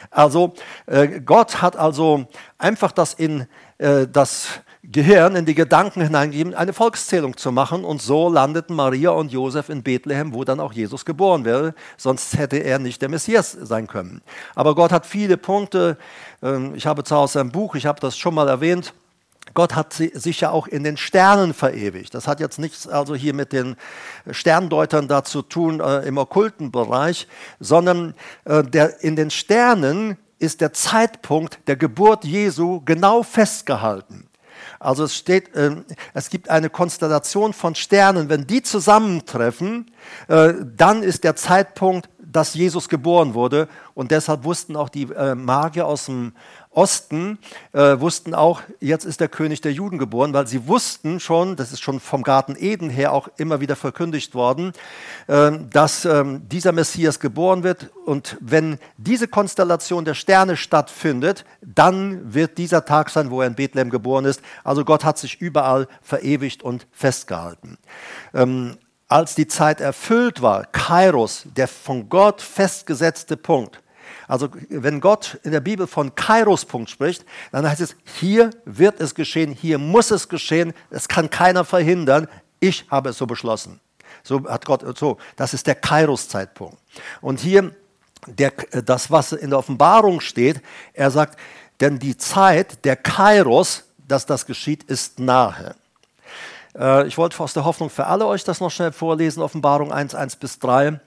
Also 0.09 0.53
äh, 0.87 1.21
Gott 1.21 1.61
hat 1.61 1.75
also 1.75 2.25
einfach 2.57 2.91
das 2.91 3.13
in 3.13 3.47
äh, 3.77 4.07
das 4.07 4.47
Gehirn, 4.83 5.37
in 5.37 5.45
die 5.45 5.55
Gedanken 5.55 6.01
hineingegeben, 6.01 6.53
eine 6.53 6.73
Volkszählung 6.73 7.37
zu 7.37 7.51
machen. 7.51 7.85
Und 7.85 8.01
so 8.01 8.27
landeten 8.29 8.75
Maria 8.75 9.11
und 9.11 9.31
Josef 9.31 9.69
in 9.69 9.81
Bethlehem, 9.81 10.33
wo 10.33 10.43
dann 10.43 10.59
auch 10.59 10.73
Jesus 10.73 11.05
geboren 11.05 11.45
wäre. 11.45 11.73
Sonst 11.95 12.37
hätte 12.37 12.57
er 12.57 12.79
nicht 12.79 13.01
der 13.01 13.09
Messias 13.09 13.53
sein 13.53 13.87
können. 13.87 14.21
Aber 14.55 14.75
Gott 14.75 14.91
hat 14.91 15.05
viele 15.05 15.37
Punkte. 15.37 15.97
Ähm, 16.41 16.75
ich 16.75 16.85
habe 16.85 17.03
zu 17.03 17.15
Hause 17.15 17.39
ein 17.39 17.51
Buch, 17.51 17.75
ich 17.75 17.85
habe 17.85 18.01
das 18.01 18.17
schon 18.17 18.35
mal 18.35 18.49
erwähnt. 18.49 18.93
Gott 19.53 19.75
hat 19.75 19.93
sich 19.93 20.41
ja 20.41 20.49
auch 20.49 20.67
in 20.67 20.83
den 20.83 20.97
Sternen 20.97 21.53
verewigt. 21.53 22.13
Das 22.13 22.27
hat 22.27 22.39
jetzt 22.39 22.59
nichts 22.59 22.87
also 22.87 23.13
hier 23.13 23.33
mit 23.33 23.53
den 23.53 23.75
Sterndeutern 24.31 25.07
da 25.07 25.23
zu 25.23 25.41
tun 25.43 25.79
äh, 25.79 25.99
im 26.07 26.17
okkulten 26.17 26.71
Bereich, 26.71 27.27
sondern 27.59 28.15
äh, 28.45 28.63
der, 28.63 29.03
in 29.03 29.15
den 29.15 29.29
Sternen 29.29 30.17
ist 30.39 30.61
der 30.61 30.73
Zeitpunkt 30.73 31.59
der 31.67 31.75
Geburt 31.75 32.25
Jesu 32.25 32.81
genau 32.83 33.21
festgehalten. 33.21 34.27
Also 34.83 35.05
es 35.05 35.15
steht, 35.15 35.55
äh, 35.55 35.75
es 36.13 36.29
gibt 36.29 36.49
eine 36.49 36.69
Konstellation 36.69 37.53
von 37.53 37.75
Sternen. 37.75 38.29
Wenn 38.29 38.47
die 38.47 38.61
zusammentreffen, 38.61 39.91
äh, 40.27 40.53
dann 40.75 41.03
ist 41.03 41.23
der 41.23 41.35
Zeitpunkt, 41.35 42.09
dass 42.19 42.55
Jesus 42.55 42.89
geboren 42.89 43.33
wurde. 43.33 43.67
Und 43.93 44.11
deshalb 44.11 44.43
wussten 44.43 44.75
auch 44.75 44.89
die 44.89 45.03
äh, 45.03 45.35
Magier 45.35 45.85
aus 45.85 46.07
dem, 46.07 46.33
Osten 46.75 47.39
äh, 47.73 47.99
wussten 47.99 48.33
auch, 48.33 48.61
jetzt 48.79 49.05
ist 49.05 49.19
der 49.19 49.27
König 49.27 49.61
der 49.61 49.73
Juden 49.73 49.97
geboren, 49.97 50.33
weil 50.33 50.47
sie 50.47 50.67
wussten 50.67 51.19
schon, 51.19 51.55
das 51.55 51.71
ist 51.71 51.81
schon 51.81 51.99
vom 51.99 52.23
Garten 52.23 52.55
Eden 52.57 52.89
her 52.89 53.13
auch 53.13 53.29
immer 53.37 53.59
wieder 53.59 53.75
verkündigt 53.75 54.33
worden, 54.33 54.73
äh, 55.27 55.51
dass 55.71 56.05
äh, 56.05 56.23
dieser 56.39 56.71
Messias 56.71 57.19
geboren 57.19 57.63
wird. 57.63 57.89
Und 58.05 58.37
wenn 58.39 58.79
diese 58.97 59.27
Konstellation 59.27 60.05
der 60.05 60.15
Sterne 60.15 60.57
stattfindet, 60.57 61.45
dann 61.61 62.33
wird 62.33 62.57
dieser 62.57 62.85
Tag 62.85 63.09
sein, 63.09 63.29
wo 63.29 63.41
er 63.41 63.47
in 63.47 63.55
Bethlehem 63.55 63.89
geboren 63.89 64.25
ist. 64.25 64.41
Also 64.63 64.83
Gott 64.83 65.03
hat 65.03 65.17
sich 65.17 65.39
überall 65.39 65.87
verewigt 66.01 66.63
und 66.63 66.87
festgehalten. 66.91 67.77
Ähm, 68.33 68.77
als 69.07 69.35
die 69.35 69.47
Zeit 69.47 69.79
erfüllt 69.79 70.41
war, 70.41 70.65
Kairos, 70.65 71.43
der 71.55 71.67
von 71.67 72.09
Gott 72.09 72.41
festgesetzte 72.41 73.37
Punkt, 73.37 73.82
also 74.27 74.49
wenn 74.69 74.99
Gott 74.99 75.39
in 75.43 75.51
der 75.51 75.59
Bibel 75.59 75.87
von 75.87 76.15
Kairos-Punkt 76.15 76.89
spricht, 76.89 77.25
dann 77.51 77.67
heißt 77.67 77.81
es, 77.81 77.95
hier 78.19 78.49
wird 78.65 78.99
es 78.99 79.15
geschehen, 79.15 79.51
hier 79.51 79.77
muss 79.77 80.11
es 80.11 80.29
geschehen, 80.29 80.73
es 80.89 81.07
kann 81.07 81.29
keiner 81.29 81.65
verhindern, 81.65 82.27
ich 82.59 82.85
habe 82.89 83.09
es 83.09 83.17
so 83.17 83.27
beschlossen. 83.27 83.79
So 84.23 84.47
hat 84.47 84.65
Gott, 84.65 84.97
so, 84.97 85.17
das 85.35 85.53
ist 85.53 85.67
der 85.67 85.75
Kairos-Zeitpunkt. 85.75 86.77
Und 87.21 87.39
hier, 87.39 87.75
der, 88.25 88.51
das, 88.85 89.11
was 89.11 89.33
in 89.33 89.49
der 89.49 89.59
Offenbarung 89.59 90.21
steht, 90.21 90.61
er 90.93 91.11
sagt, 91.11 91.37
denn 91.81 91.99
die 91.99 92.15
Zeit 92.15 92.85
der 92.85 92.95
Kairos, 92.95 93.83
dass 94.07 94.25
das 94.25 94.45
geschieht, 94.45 94.83
ist 94.83 95.19
nahe. 95.19 95.75
Äh, 96.77 97.07
ich 97.07 97.17
wollte 97.17 97.39
aus 97.41 97.53
der 97.53 97.65
Hoffnung 97.65 97.89
für 97.89 98.05
alle 98.05 98.25
euch 98.25 98.43
das 98.43 98.61
noch 98.61 98.71
schnell 98.71 98.91
vorlesen, 98.91 99.41
Offenbarung 99.41 99.91
1, 99.91 100.15
1 100.15 100.35
bis 100.37 100.59
3. 100.59 100.99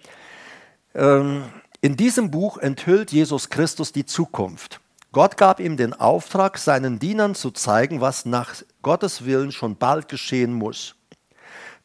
In 1.80 1.96
diesem 1.96 2.30
Buch 2.30 2.58
enthüllt 2.58 3.12
Jesus 3.12 3.50
Christus 3.50 3.92
die 3.92 4.06
Zukunft. 4.06 4.80
Gott 5.12 5.36
gab 5.36 5.60
ihm 5.60 5.76
den 5.76 5.92
Auftrag, 5.94 6.58
seinen 6.58 6.98
Dienern 6.98 7.34
zu 7.34 7.50
zeigen, 7.50 8.00
was 8.00 8.26
nach 8.26 8.54
Gottes 8.82 9.24
Willen 9.24 9.52
schon 9.52 9.76
bald 9.76 10.08
geschehen 10.08 10.52
muss. 10.52 10.94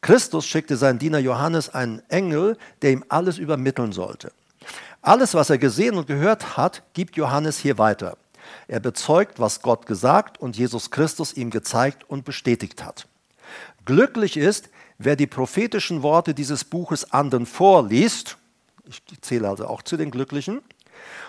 Christus 0.00 0.46
schickte 0.46 0.76
seinen 0.76 0.98
Diener 0.98 1.18
Johannes 1.18 1.70
einen 1.70 2.02
Engel, 2.08 2.58
der 2.82 2.92
ihm 2.92 3.04
alles 3.08 3.38
übermitteln 3.38 3.92
sollte. 3.92 4.32
Alles, 5.00 5.34
was 5.34 5.50
er 5.50 5.58
gesehen 5.58 5.96
und 5.96 6.06
gehört 6.06 6.56
hat, 6.56 6.82
gibt 6.94 7.16
Johannes 7.16 7.58
hier 7.58 7.78
weiter. 7.78 8.16
Er 8.68 8.80
bezeugt, 8.80 9.38
was 9.38 9.62
Gott 9.62 9.86
gesagt 9.86 10.40
und 10.40 10.56
Jesus 10.56 10.90
Christus 10.90 11.34
ihm 11.34 11.50
gezeigt 11.50 12.08
und 12.08 12.24
bestätigt 12.24 12.84
hat. 12.84 13.06
Glücklich 13.84 14.36
ist, 14.36 14.70
wer 14.98 15.16
die 15.16 15.26
prophetischen 15.26 16.02
Worte 16.02 16.34
dieses 16.34 16.64
Buches 16.64 17.12
anderen 17.12 17.46
vorliest 17.46 18.36
ich 18.86 19.02
zähle 19.20 19.48
also 19.48 19.66
auch 19.66 19.82
zu 19.82 19.96
den 19.96 20.10
Glücklichen. 20.10 20.62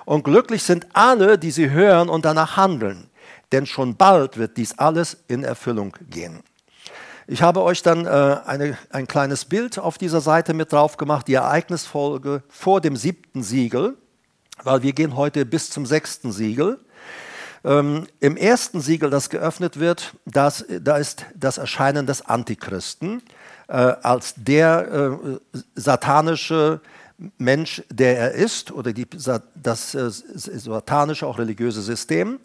Und 0.05 0.23
glücklich 0.23 0.63
sind 0.63 0.87
alle, 0.93 1.37
die 1.37 1.51
sie 1.51 1.69
hören 1.69 2.09
und 2.09 2.25
danach 2.25 2.57
handeln, 2.57 3.09
denn 3.51 3.65
schon 3.65 3.95
bald 3.95 4.37
wird 4.37 4.57
dies 4.57 4.77
alles 4.77 5.17
in 5.27 5.43
Erfüllung 5.43 5.95
gehen. 6.09 6.43
Ich 7.25 7.41
habe 7.41 7.61
euch 7.61 7.81
dann 7.81 8.05
äh, 8.05 8.09
eine, 8.45 8.77
ein 8.89 9.07
kleines 9.07 9.45
Bild 9.45 9.79
auf 9.79 9.97
dieser 9.97 10.19
Seite 10.19 10.53
mit 10.53 10.73
drauf 10.73 10.97
gemacht, 10.97 11.27
die 11.27 11.35
Ereignisfolge 11.35 12.43
vor 12.49 12.81
dem 12.81 12.97
siebten 12.97 13.43
Siegel, 13.43 13.95
weil 14.63 14.83
wir 14.83 14.91
gehen 14.91 15.15
heute 15.15 15.45
bis 15.45 15.69
zum 15.69 15.85
sechsten 15.85 16.33
Siegel. 16.33 16.79
Ähm, 17.63 18.07
Im 18.19 18.35
ersten 18.35 18.81
Siegel, 18.81 19.09
das 19.09 19.29
geöffnet 19.29 19.79
wird, 19.79 20.15
das, 20.25 20.65
da 20.81 20.97
ist 20.97 21.25
das 21.33 21.57
Erscheinen 21.57 22.05
des 22.05 22.25
Antichristen 22.25 23.21
äh, 23.69 23.73
als 23.73 24.33
der 24.35 25.19
äh, 25.23 25.59
satanische 25.75 26.81
Mensch, 27.37 27.83
der 27.89 28.17
er 28.17 28.31
ist, 28.33 28.71
oder 28.71 28.93
die, 28.93 29.07
das 29.55 29.95
äh, 29.95 30.09
satanische, 30.09 31.27
auch 31.27 31.39
religiöse 31.39 31.81
System. 31.81 32.39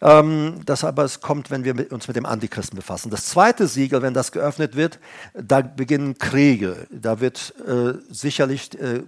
Ähm, 0.00 0.60
das 0.66 0.84
aber 0.84 1.04
es 1.04 1.20
kommt, 1.20 1.50
wenn 1.50 1.64
wir 1.64 1.92
uns 1.92 2.08
mit 2.08 2.16
dem 2.16 2.26
Antichristen 2.26 2.76
befassen. 2.76 3.10
Das 3.10 3.26
zweite 3.26 3.66
Siegel, 3.66 4.02
wenn 4.02 4.14
das 4.14 4.32
geöffnet 4.32 4.76
wird, 4.76 4.98
da 5.34 5.60
beginnen 5.60 6.18
Kriege. 6.18 6.86
Da 6.90 7.20
wird 7.20 7.54
äh, 7.66 7.94
sicherlich, 8.10 8.78
äh, 8.80 9.02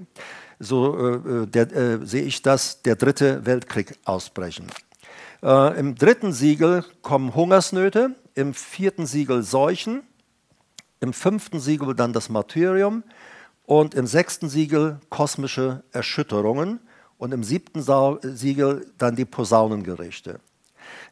so 0.59 1.47
äh, 1.53 1.99
sehe 2.05 2.23
ich 2.23 2.43
das, 2.43 2.83
der 2.83 2.97
dritte 2.97 3.45
Weltkrieg 3.47 3.99
ausbrechen. 4.05 4.67
Im 5.43 5.95
dritten 5.95 6.35
Siegel 6.35 6.85
kommen 7.01 7.35
Hungersnöte, 7.35 8.15
im 8.35 8.53
vierten 8.53 9.07
Siegel 9.07 9.43
Seuchen, 9.43 10.03
im 11.01 11.15
fünften 11.15 11.61
Siegel 11.61 11.95
dann 11.95 12.13
das 12.13 12.29
Martyrium 12.29 13.03
und 13.71 13.95
im 13.95 14.09
sechsten 14.09 14.49
Siegel 14.49 14.99
kosmische 15.11 15.85
Erschütterungen 15.93 16.81
und 17.19 17.31
im 17.31 17.45
siebten 17.45 17.85
Siegel 18.21 18.91
dann 18.99 19.15
die 19.15 19.25
Posaunengerichte. 19.25 20.41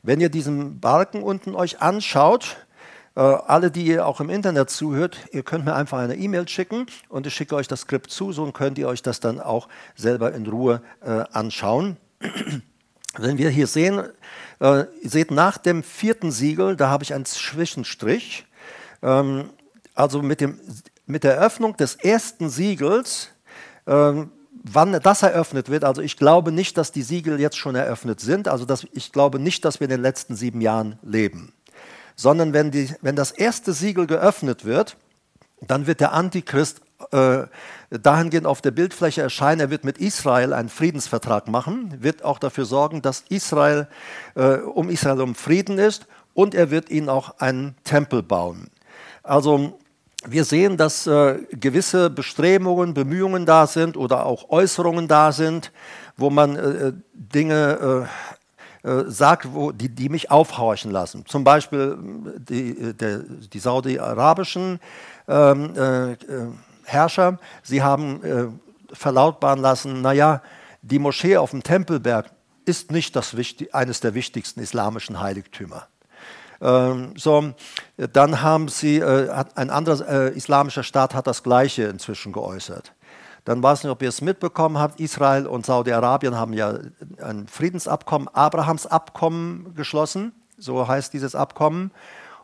Wenn 0.02 0.20
ihr 0.20 0.28
diesen 0.28 0.80
Balken 0.80 1.22
unten 1.22 1.54
euch 1.54 1.80
anschaut, 1.80 2.56
äh, 3.14 3.20
alle, 3.20 3.70
die 3.70 3.86
ihr 3.86 4.04
auch 4.08 4.20
im 4.20 4.28
Internet 4.28 4.70
zuhört, 4.70 5.20
ihr 5.30 5.44
könnt 5.44 5.66
mir 5.66 5.76
einfach 5.76 5.98
eine 5.98 6.16
E-Mail 6.16 6.48
schicken 6.48 6.86
und 7.08 7.28
ich 7.28 7.34
schicke 7.34 7.54
euch 7.54 7.68
das 7.68 7.82
Skript 7.82 8.10
zu, 8.10 8.32
so 8.32 8.50
könnt 8.50 8.76
ihr 8.76 8.88
euch 8.88 9.02
das 9.02 9.20
dann 9.20 9.38
auch 9.40 9.68
selber 9.94 10.34
in 10.34 10.44
Ruhe 10.44 10.82
äh, 11.00 11.22
anschauen. 11.30 11.96
Wenn 13.18 13.38
wir 13.38 13.50
hier 13.50 13.68
sehen, 13.68 14.02
äh, 14.60 14.84
ihr 15.00 15.10
seht 15.10 15.30
nach 15.30 15.58
dem 15.58 15.84
vierten 15.84 16.32
Siegel, 16.32 16.74
da 16.74 16.88
habe 16.88 17.04
ich 17.04 17.14
einen 17.14 17.24
Zwischenstrich. 17.24 18.46
Ähm, 19.00 19.50
also 19.94 20.22
mit 20.22 20.40
dem 20.40 20.58
mit 21.08 21.24
der 21.24 21.38
Öffnung 21.38 21.76
des 21.76 21.94
ersten 21.96 22.50
Siegels, 22.50 23.30
ähm, 23.86 24.30
wann 24.62 24.92
das 24.92 25.22
eröffnet 25.22 25.70
wird, 25.70 25.84
also 25.84 26.02
ich 26.02 26.16
glaube 26.16 26.52
nicht, 26.52 26.76
dass 26.76 26.92
die 26.92 27.02
Siegel 27.02 27.40
jetzt 27.40 27.56
schon 27.56 27.74
eröffnet 27.74 28.20
sind, 28.20 28.48
also 28.48 28.64
dass, 28.64 28.86
ich 28.92 29.12
glaube 29.12 29.38
nicht, 29.38 29.64
dass 29.64 29.80
wir 29.80 29.86
in 29.86 29.90
den 29.90 30.02
letzten 30.02 30.36
sieben 30.36 30.60
Jahren 30.60 30.98
leben, 31.02 31.52
sondern 32.16 32.52
wenn, 32.52 32.70
die, 32.70 32.90
wenn 33.00 33.16
das 33.16 33.30
erste 33.30 33.72
Siegel 33.72 34.06
geöffnet 34.06 34.64
wird, 34.64 34.96
dann 35.66 35.86
wird 35.86 36.00
der 36.00 36.12
Antichrist 36.12 36.82
äh, 37.12 37.44
dahingehend 37.90 38.46
auf 38.46 38.60
der 38.60 38.72
Bildfläche 38.72 39.22
erscheinen, 39.22 39.60
er 39.60 39.70
wird 39.70 39.84
mit 39.84 39.98
Israel 39.98 40.52
einen 40.52 40.68
Friedensvertrag 40.68 41.48
machen, 41.48 42.02
wird 42.02 42.24
auch 42.24 42.38
dafür 42.38 42.64
sorgen, 42.64 43.02
dass 43.02 43.24
Israel 43.28 43.88
äh, 44.34 44.56
um 44.56 44.90
Israel 44.90 45.20
um 45.20 45.34
Frieden 45.34 45.78
ist. 45.78 46.06
Und 46.34 46.54
er 46.54 46.70
wird 46.70 46.88
ihnen 46.90 47.08
auch 47.08 47.40
einen 47.40 47.74
Tempel 47.82 48.22
bauen. 48.22 48.68
Also 49.24 49.80
wir 50.26 50.44
sehen, 50.44 50.76
dass 50.76 51.06
äh, 51.06 51.38
gewisse 51.50 52.10
Bestrebungen, 52.10 52.94
Bemühungen 52.94 53.46
da 53.46 53.66
sind 53.66 53.96
oder 53.96 54.26
auch 54.26 54.50
Äußerungen 54.50 55.06
da 55.06 55.32
sind, 55.32 55.72
wo 56.16 56.30
man 56.30 56.56
äh, 56.56 56.88
äh 56.88 56.92
Dinge 57.14 58.06
äh, 58.84 58.88
äh, 58.88 59.04
sagt, 59.08 59.52
wo, 59.52 59.70
die, 59.70 59.88
die, 59.88 60.08
mich 60.08 60.30
aufhorchen 60.30 60.90
lassen. 60.90 61.24
Zum 61.26 61.44
Beispiel 61.44 61.98
äh, 62.26 62.40
die, 62.40 62.94
der, 62.94 63.18
die 63.18 63.58
saudi-arabischen 63.58 64.80
ähm, 65.28 66.16
Herrscher, 66.84 67.38
sie 67.62 67.82
haben 67.82 68.58
verlautbaren 68.90 69.60
lassen, 69.60 70.00
naja, 70.00 70.40
die 70.80 70.98
Moschee 70.98 71.36
auf 71.36 71.50
dem 71.50 71.62
Tempelberg 71.62 72.30
ist 72.64 72.90
nicht 72.90 73.14
das, 73.14 73.36
eines 73.72 74.00
der 74.00 74.14
wichtigsten 74.14 74.60
islamischen 74.60 75.20
Heiligtümer. 75.20 75.86
Ähm, 76.60 77.14
so, 77.16 77.52
dann 77.96 78.42
haben 78.42 78.68
sie, 78.68 78.98
äh, 78.98 79.30
ein 79.54 79.70
anderer 79.70 80.08
äh, 80.08 80.36
islamischer 80.36 80.82
Staat 80.82 81.14
hat 81.14 81.26
das 81.26 81.42
Gleiche 81.42 81.84
inzwischen 81.84 82.32
geäußert. 82.32 82.92
Dann 83.44 83.62
weiß 83.62 83.84
nicht, 83.84 83.92
ob 83.92 84.02
ihr 84.02 84.08
es 84.10 84.20
mitbekommen 84.20 84.78
habt, 84.78 85.00
Israel 85.00 85.46
und 85.46 85.64
Saudi-Arabien 85.64 86.36
haben 86.36 86.52
ja 86.52 86.78
ein 87.22 87.48
Friedensabkommen, 87.48 88.28
Abrahams 88.28 88.86
Abkommen 88.86 89.74
geschlossen, 89.74 90.32
so 90.58 90.86
heißt 90.86 91.12
dieses 91.12 91.34
Abkommen. 91.34 91.92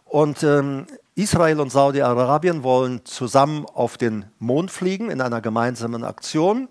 Und 0.05 0.43
ähm, 0.43 0.87
Israel 1.15 1.61
und 1.61 1.71
Saudi-Arabien 1.71 2.63
wollen 2.63 3.05
zusammen 3.05 3.67
auf 3.75 3.99
den 3.99 4.25
Mond 4.39 4.71
fliegen 4.71 5.11
in 5.11 5.21
einer 5.21 5.41
gemeinsamen 5.41 6.05
Aktion 6.05 6.69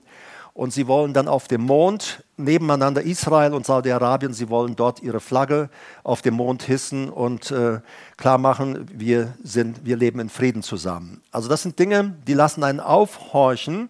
und 0.53 0.71
sie 0.71 0.87
wollen 0.87 1.13
dann 1.13 1.27
auf 1.27 1.47
dem 1.47 1.61
Mond 1.61 2.23
nebeneinander 2.37 3.01
Israel 3.01 3.53
und 3.53 3.65
Saudi-Arabien, 3.65 4.33
sie 4.33 4.49
wollen 4.49 4.75
dort 4.75 5.01
ihre 5.01 5.19
Flagge 5.19 5.69
auf 6.03 6.21
dem 6.21 6.35
Mond 6.35 6.63
hissen 6.63 7.09
und 7.09 7.51
äh, 7.51 7.79
klar 8.17 8.37
machen, 8.37 8.87
wir, 8.93 9.33
sind, 9.43 9.85
wir 9.85 9.97
leben 9.97 10.19
in 10.19 10.29
Frieden 10.29 10.61
zusammen. 10.61 11.21
Also 11.31 11.49
das 11.49 11.63
sind 11.63 11.79
Dinge, 11.79 12.15
die 12.27 12.33
lassen 12.33 12.63
einen 12.63 12.79
aufhorchen. 12.79 13.89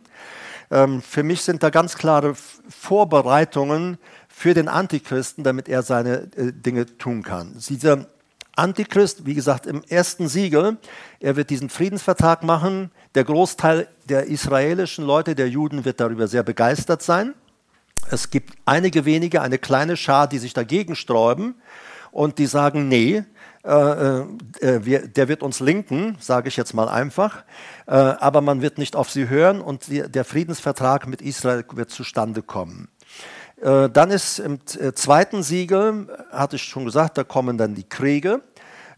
Ähm, 0.72 1.02
für 1.02 1.24
mich 1.24 1.42
sind 1.42 1.64
da 1.64 1.70
ganz 1.70 1.96
klare 1.96 2.34
Vorbereitungen 2.70 3.98
für 4.30 4.54
den 4.54 4.68
Antichristen, 4.68 5.44
damit 5.44 5.68
er 5.68 5.84
seine 5.84 6.30
äh, 6.36 6.54
Dinge 6.54 6.98
tun 6.98 7.24
kann. 7.24 7.54
Dieser 7.58 8.08
Antichrist, 8.56 9.26
wie 9.26 9.34
gesagt, 9.34 9.66
im 9.66 9.84
ersten 9.84 10.28
Siegel, 10.28 10.78
er 11.20 11.36
wird 11.36 11.50
diesen 11.50 11.70
Friedensvertrag 11.70 12.44
machen. 12.44 12.92
Der 13.16 13.24
Großteil 13.24 13.88
der 14.10 14.28
israelischen 14.28 15.06
Leute, 15.06 15.36
der 15.36 15.50
Juden, 15.50 15.86
wird 15.86 16.00
darüber 16.00 16.28
sehr 16.28 16.44
begeistert 16.44 17.02
sein. 17.02 17.34
Es 18.12 18.30
gibt 18.30 18.54
einige 18.66 19.06
wenige, 19.06 19.42
eine 19.42 19.58
kleine 19.58 19.98
Schar, 19.98 20.28
die 20.28 20.38
sich 20.38 20.54
dagegen 20.54 20.96
sträuben 20.96 21.56
und 22.12 22.38
die 22.38 22.46
sagen, 22.46 22.88
nee, 22.88 23.24
äh, 23.66 24.20
äh, 24.20 24.26
wir, 24.86 25.08
der 25.08 25.30
wird 25.30 25.42
uns 25.42 25.62
linken, 25.62 26.18
sage 26.20 26.50
ich 26.50 26.58
jetzt 26.58 26.74
mal 26.74 26.90
einfach, 26.90 27.44
äh, 27.88 27.94
aber 27.94 28.42
man 28.42 28.62
wird 28.62 28.78
nicht 28.78 28.96
auf 28.96 29.10
sie 29.10 29.30
hören 29.30 29.62
und 29.62 29.88
die, 29.88 30.02
der 30.02 30.26
Friedensvertrag 30.26 31.08
mit 31.08 31.22
Israel 31.22 31.64
wird 31.72 31.90
zustande 31.90 32.42
kommen. 32.42 32.90
Äh, 33.64 33.90
dann 33.90 34.12
ist 34.12 34.40
im 34.40 34.60
äh, 34.78 34.92
zweiten 34.92 35.42
Siegel, 35.42 36.08
hatte 36.32 36.58
ich 36.58 36.64
schon 36.64 36.84
gesagt, 36.84 37.18
da 37.18 37.24
kommen 37.24 37.58
dann 37.58 37.76
die 37.76 37.88
Kriege. 37.88 38.42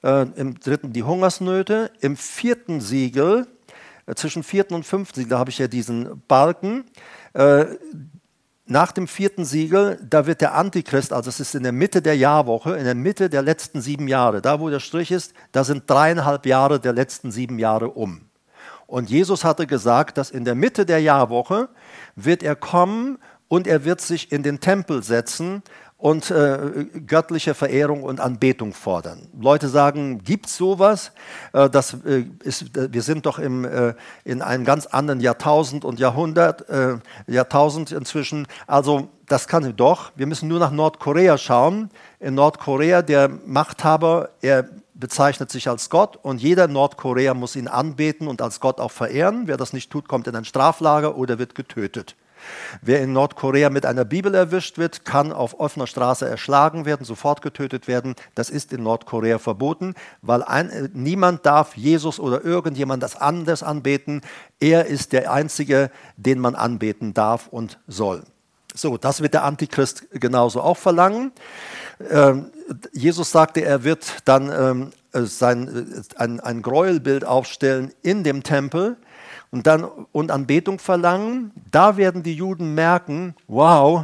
Äh, 0.03 0.25
Im 0.35 0.59
dritten 0.59 0.91
die 0.91 1.03
Hungersnöte. 1.03 1.91
Im 2.01 2.17
vierten 2.17 2.81
Siegel, 2.81 3.47
zwischen 4.15 4.43
vierten 4.43 4.73
und 4.73 4.83
fünften 4.83 5.19
Siegel, 5.19 5.29
da 5.29 5.39
habe 5.39 5.51
ich 5.51 5.59
ja 5.59 5.67
diesen 5.67 6.21
Balken. 6.27 6.85
Nach 8.67 8.91
dem 8.91 9.07
vierten 9.07 9.45
Siegel, 9.45 9.99
da 10.07 10.27
wird 10.27 10.41
der 10.41 10.53
Antichrist, 10.53 11.11
also 11.11 11.29
es 11.29 11.39
ist 11.39 11.55
in 11.55 11.63
der 11.63 11.71
Mitte 11.71 12.03
der 12.03 12.15
Jahrwoche, 12.15 12.77
in 12.77 12.85
der 12.85 12.93
Mitte 12.93 13.31
der 13.31 13.41
letzten 13.41 13.81
sieben 13.81 14.07
Jahre, 14.07 14.43
da 14.43 14.59
wo 14.59 14.69
der 14.69 14.79
Strich 14.79 15.09
ist, 15.11 15.33
da 15.51 15.63
sind 15.63 15.89
dreieinhalb 15.89 16.45
Jahre 16.45 16.79
der 16.79 16.93
letzten 16.93 17.31
sieben 17.31 17.57
Jahre 17.57 17.89
um. 17.89 18.29
Und 18.87 19.09
Jesus 19.09 19.43
hatte 19.43 19.65
gesagt, 19.65 20.17
dass 20.17 20.29
in 20.29 20.45
der 20.45 20.55
Mitte 20.55 20.85
der 20.85 21.01
Jahrwoche 21.01 21.69
wird 22.15 22.43
er 22.43 22.55
kommen 22.55 23.17
und 23.55 23.67
er 23.67 23.85
wird 23.85 24.01
sich 24.01 24.33
in 24.33 24.43
den 24.43 24.59
Tempel 24.59 25.01
setzen 25.01 25.63
und 25.97 26.29
äh, 26.29 26.87
göttliche 27.07 27.53
Verehrung 27.53 28.03
und 28.03 28.19
Anbetung 28.19 28.73
fordern. 28.73 29.29
Leute 29.39 29.69
sagen, 29.69 30.21
gibt 30.25 30.49
sowas? 30.49 31.13
Äh, 31.53 31.69
das, 31.69 31.93
äh, 32.05 32.25
ist, 32.43 32.71
wir 32.75 33.01
sind 33.01 33.25
doch 33.25 33.39
im, 33.39 33.63
äh, 33.63 33.93
in 34.25 34.41
einem 34.41 34.65
ganz 34.65 34.87
anderen 34.87 35.21
Jahrtausend 35.21 35.85
und 35.85 36.01
Jahrhundert, 36.01 36.67
äh, 36.69 36.97
Jahrtausend 37.27 37.93
inzwischen. 37.93 38.45
Also 38.67 39.07
das 39.25 39.47
kann 39.47 39.73
doch. 39.77 40.11
Wir 40.17 40.27
müssen 40.27 40.49
nur 40.49 40.59
nach 40.59 40.71
Nordkorea 40.71 41.37
schauen. 41.37 41.89
In 42.19 42.35
Nordkorea, 42.35 43.03
der 43.03 43.29
Machthaber, 43.29 44.31
er 44.41 44.67
bezeichnet 44.95 45.49
sich 45.49 45.69
als 45.69 45.89
Gott 45.89 46.17
und 46.21 46.41
jeder 46.41 46.67
Nordkorea 46.67 47.33
muss 47.33 47.55
ihn 47.55 47.69
anbeten 47.69 48.27
und 48.27 48.41
als 48.41 48.59
Gott 48.59 48.81
auch 48.81 48.91
verehren. 48.91 49.43
Wer 49.45 49.55
das 49.55 49.71
nicht 49.71 49.91
tut, 49.91 50.09
kommt 50.09 50.27
in 50.27 50.35
ein 50.35 50.45
Straflager 50.45 51.15
oder 51.15 51.39
wird 51.39 51.55
getötet. 51.55 52.17
Wer 52.81 53.01
in 53.01 53.13
Nordkorea 53.13 53.69
mit 53.69 53.85
einer 53.85 54.05
Bibel 54.05 54.33
erwischt 54.33 54.77
wird, 54.77 55.05
kann 55.05 55.31
auf 55.31 55.59
offener 55.59 55.87
Straße 55.87 56.27
erschlagen 56.27 56.85
werden, 56.85 57.05
sofort 57.05 57.41
getötet 57.41 57.87
werden. 57.87 58.15
Das 58.35 58.49
ist 58.49 58.73
in 58.73 58.83
Nordkorea 58.83 59.39
verboten, 59.39 59.95
weil 60.21 60.43
ein, 60.43 60.69
äh, 60.69 60.89
niemand 60.93 61.45
darf 61.45 61.75
Jesus 61.75 62.19
oder 62.19 62.43
irgendjemand 62.43 63.03
das 63.03 63.15
anders 63.15 63.63
anbeten. 63.63 64.21
Er 64.59 64.85
ist 64.85 65.13
der 65.13 65.31
Einzige, 65.31 65.91
den 66.17 66.39
man 66.39 66.55
anbeten 66.55 67.13
darf 67.13 67.47
und 67.47 67.79
soll. 67.87 68.23
So, 68.73 68.97
das 68.97 69.21
wird 69.21 69.33
der 69.33 69.45
Antichrist 69.45 70.05
genauso 70.11 70.61
auch 70.61 70.77
verlangen. 70.77 71.31
Ähm, 72.09 72.51
Jesus 72.91 73.31
sagte, 73.31 73.63
er 73.63 73.85
wird 73.85 74.05
dann 74.25 74.51
ähm, 74.51 74.91
äh, 75.13 75.21
sein, 75.21 75.67
äh, 75.67 76.21
ein, 76.21 76.41
ein 76.41 76.61
Gräuelbild 76.61 77.23
aufstellen 77.23 77.93
in 78.01 78.23
dem 78.23 78.43
Tempel 78.43 78.97
und 79.55 79.67
dann 79.67 79.85
und 79.85 80.31
Anbetung 80.31 80.79
verlangen, 80.79 81.53
da 81.71 81.95
werden 81.95 82.23
die 82.23 82.33
Juden 82.33 82.75
merken, 82.75 83.35
wow, 83.47 84.03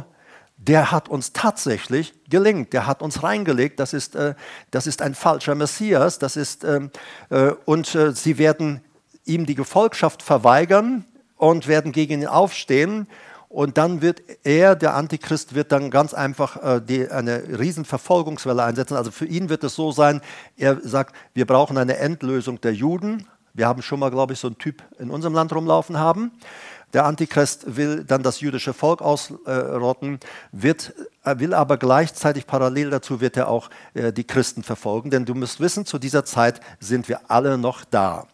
der 0.56 0.90
hat 0.90 1.10
uns 1.10 1.34
tatsächlich 1.34 2.14
gelingt, 2.30 2.72
der 2.72 2.86
hat 2.86 3.02
uns 3.02 3.22
reingelegt, 3.22 3.78
das 3.78 3.92
ist, 3.92 4.16
äh, 4.16 4.34
das 4.70 4.86
ist 4.86 5.02
ein 5.02 5.14
falscher 5.14 5.54
Messias, 5.54 6.18
das 6.18 6.36
ist, 6.36 6.64
ähm, 6.64 6.90
äh, 7.28 7.50
und 7.66 7.94
äh, 7.94 8.12
sie 8.12 8.38
werden 8.38 8.80
ihm 9.26 9.44
die 9.44 9.54
Gefolgschaft 9.54 10.22
verweigern 10.22 11.04
und 11.36 11.68
werden 11.68 11.92
gegen 11.92 12.22
ihn 12.22 12.28
aufstehen. 12.28 13.06
Und 13.50 13.76
dann 13.76 14.00
wird 14.00 14.22
er, 14.44 14.74
der 14.74 14.94
Antichrist, 14.94 15.54
wird 15.54 15.70
dann 15.70 15.90
ganz 15.90 16.14
einfach 16.14 16.56
äh, 16.62 16.80
die, 16.80 17.10
eine 17.10 17.58
riesen 17.58 17.84
Verfolgungswelle 17.84 18.64
einsetzen. 18.64 18.96
Also 18.96 19.10
für 19.10 19.26
ihn 19.26 19.50
wird 19.50 19.64
es 19.64 19.74
so 19.74 19.92
sein, 19.92 20.22
er 20.56 20.80
sagt, 20.80 21.14
wir 21.34 21.46
brauchen 21.46 21.76
eine 21.76 21.98
Endlösung 21.98 22.58
der 22.62 22.72
Juden. 22.72 23.26
Wir 23.54 23.66
haben 23.66 23.82
schon 23.82 24.00
mal, 24.00 24.10
glaube 24.10 24.32
ich, 24.32 24.38
so 24.38 24.48
einen 24.48 24.58
Typ 24.58 24.82
in 24.98 25.10
unserem 25.10 25.34
Land 25.34 25.54
rumlaufen 25.54 25.98
haben. 25.98 26.32
Der 26.92 27.06
Antichrist 27.06 27.76
will 27.76 28.04
dann 28.04 28.22
das 28.22 28.40
jüdische 28.40 28.74
Volk 28.74 29.00
ausrotten, 29.00 30.20
wird, 30.52 30.92
will 31.24 31.54
aber 31.54 31.78
gleichzeitig 31.78 32.46
parallel 32.46 32.90
dazu 32.90 33.20
wird 33.20 33.36
er 33.38 33.48
auch 33.48 33.70
äh, 33.94 34.12
die 34.12 34.24
Christen 34.24 34.62
verfolgen. 34.62 35.10
Denn 35.10 35.24
du 35.24 35.34
musst 35.34 35.60
wissen, 35.60 35.86
zu 35.86 35.98
dieser 35.98 36.24
Zeit 36.26 36.60
sind 36.80 37.08
wir 37.08 37.30
alle 37.30 37.56
noch 37.56 37.84
da. 37.84 38.26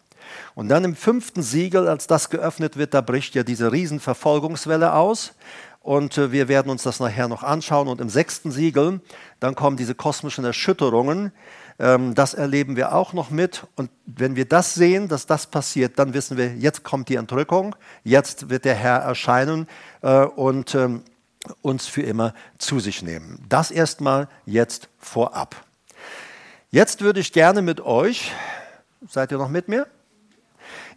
Und 0.55 0.69
dann 0.69 0.85
im 0.85 0.97
fünften 0.97 1.43
Siegel, 1.43 1.89
als 1.89 2.09
das 2.09 2.31
geöffnet 2.31 2.77
wird, 2.77 2.95
da 2.95 3.01
bricht 3.01 3.35
ja 3.37 3.45
diese 3.45 3.71
Riesenverfolgungswelle 3.71 4.93
aus. 4.93 5.35
Und 5.81 6.19
äh, 6.19 6.33
wir 6.33 6.49
werden 6.49 6.71
uns 6.71 6.83
das 6.83 6.99
nachher 6.99 7.29
noch 7.29 7.45
anschauen. 7.45 7.87
Und 7.87 8.01
im 8.01 8.09
sechsten 8.09 8.51
Siegel, 8.51 9.01
dann 9.39 9.55
kommen 9.55 9.77
diese 9.77 9.95
kosmischen 9.95 10.45
Erschütterungen. 10.45 11.33
Ähm, 11.79 12.15
das 12.15 12.35
erleben 12.35 12.77
wir 12.77 12.95
auch 12.95 13.13
noch 13.13 13.31
mit. 13.31 13.67
Und 13.77 13.91
wenn 14.07 14.37
wir 14.37 14.45
das 14.47 14.75
sehen, 14.75 15.09
dass 15.09 15.27
das 15.27 15.47
passiert, 15.47 15.99
dann 15.99 16.15
wissen 16.15 16.37
wir, 16.37 16.55
jetzt 16.55 16.83
kommt 16.83 17.09
die 17.09 17.17
Entrückung, 17.17 17.77
jetzt 18.05 18.51
wird 18.51 18.65
der 18.65 18.75
Herr 18.75 18.99
erscheinen 18.99 19.69
äh, 20.03 20.25
und 20.25 20.75
ähm, 20.75 21.03
uns 21.63 21.87
für 21.87 22.03
immer 22.03 22.35
zu 22.59 22.81
sich 22.81 23.03
nehmen. 23.03 23.45
Das 23.49 23.71
erstmal 23.71 24.29
jetzt 24.45 24.89
vorab. 24.99 25.57
Jetzt 26.71 27.01
würde 27.01 27.21
ich 27.21 27.33
gerne 27.33 27.63
mit 27.63 27.81
euch, 27.81 28.33
seid 29.09 29.33
ihr 29.33 29.39
noch 29.39 29.49
mit 29.49 29.69
mir? 29.69 29.87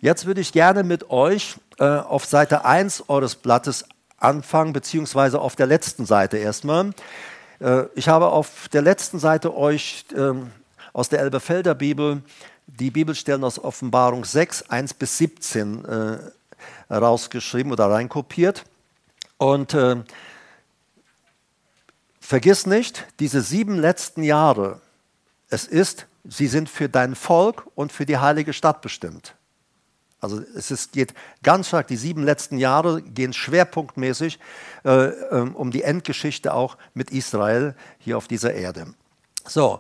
Jetzt 0.02 0.26
würde 0.26 0.41
ich 0.41 0.52
gerne 0.52 0.84
mit 0.84 1.10
euch 1.12 1.58
äh, 1.78 1.86
auf 1.86 2.26
Seite 2.26 2.65
1 2.65 3.08
eures 3.08 3.36
Blattes 3.36 3.86
anfangen, 4.17 4.74
beziehungsweise 4.74 5.39
auf 5.39 5.56
der 5.56 5.67
letzten 5.67 6.06
Seite 6.06 6.38
erstmal. 6.38 6.91
Äh, 7.60 7.84
ich 7.96 8.10
habe 8.10 8.28
auf 8.28 8.67
der 8.70 8.82
letzten 8.82 9.20
Seite 9.20 9.56
euch 9.56 10.06
ähm, 10.17 10.52
aus 10.93 11.10
der 11.10 11.19
Elberfelder 11.19 11.75
Bibel 11.75 12.21
die 12.67 12.91
Bibelstellen 12.91 13.43
aus 13.43 13.60
Offenbarung 13.60 14.23
6, 14.23 14.69
1 14.69 14.93
bis 14.93 15.17
17 15.17 15.86
äh, 15.86 16.19
rausgeschrieben 16.93 17.71
oder 17.71 17.89
reinkopiert. 17.89 18.63
Und 19.38 19.73
äh, 19.73 19.97
vergiss 22.19 22.65
nicht, 22.65 23.08
diese 23.19 23.41
sieben 23.41 23.77
letzten 23.77 24.23
Jahre, 24.23 24.80
es 25.49 25.65
ist, 25.65 26.08
sie 26.23 26.47
sind 26.47 26.69
für 26.69 26.88
dein 26.88 27.15
Volk 27.15 27.67
und 27.75 27.91
für 27.91 28.06
die 28.06 28.17
heilige 28.17 28.54
Stadt 28.54 28.82
bestimmt. 28.82 29.36
Also 30.21 30.39
es 30.56 30.69
ist, 30.69 30.93
geht 30.93 31.15
ganz 31.41 31.69
stark, 31.69 31.88
die 31.88 31.97
sieben 31.97 32.23
letzten 32.23 32.60
Jahre 32.60 33.01
gehen 33.01 33.34
schwerpunktmäßig 33.34 34.39
äh, 34.86 35.08
ähm, 35.08 35.56
um 35.56 35.71
die 35.71 35.82
Endgeschichte 35.82 36.54
auch 36.54 36.77
mit 36.93 37.10
Israel 37.10 37.75
hier 37.97 38.17
auf 38.17 38.27
dieser 38.27 38.54
Erde. 38.54 38.93
So, 39.47 39.80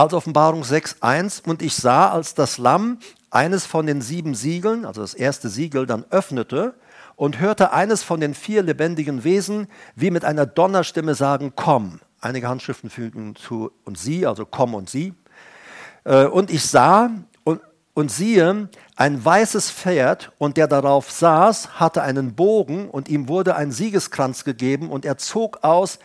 als 0.00 0.14
Offenbarung 0.14 0.62
6.1, 0.62 1.46
und 1.46 1.60
ich 1.60 1.74
sah, 1.74 2.10
als 2.10 2.34
das 2.34 2.56
Lamm 2.56 2.98
eines 3.30 3.66
von 3.66 3.86
den 3.86 4.00
sieben 4.00 4.34
Siegeln, 4.34 4.86
also 4.86 5.02
das 5.02 5.12
erste 5.12 5.50
Siegel, 5.50 5.84
dann 5.84 6.06
öffnete 6.08 6.74
und 7.16 7.38
hörte 7.38 7.74
eines 7.74 8.02
von 8.02 8.18
den 8.18 8.32
vier 8.32 8.62
lebendigen 8.62 9.24
Wesen 9.24 9.68
wie 9.94 10.10
mit 10.10 10.24
einer 10.24 10.46
Donnerstimme 10.46 11.14
sagen, 11.14 11.52
komm. 11.54 12.00
Einige 12.22 12.48
Handschriften 12.48 12.88
fügen 12.88 13.36
zu 13.36 13.72
und 13.84 13.98
sie, 13.98 14.26
also 14.26 14.46
komm 14.46 14.74
und 14.74 14.88
sie. 14.88 15.12
Äh, 16.04 16.24
und 16.24 16.50
ich 16.50 16.64
sah 16.64 17.10
und, 17.44 17.60
und 17.92 18.10
siehe, 18.10 18.70
ein 18.96 19.22
weißes 19.22 19.70
Pferd 19.70 20.32
und 20.38 20.56
der 20.56 20.66
darauf 20.66 21.10
saß, 21.10 21.78
hatte 21.78 22.00
einen 22.00 22.34
Bogen 22.34 22.88
und 22.88 23.10
ihm 23.10 23.28
wurde 23.28 23.54
ein 23.54 23.70
Siegeskranz 23.70 24.44
gegeben 24.44 24.90
und 24.90 25.04
er 25.04 25.18
zog 25.18 25.62
aus, 25.62 25.98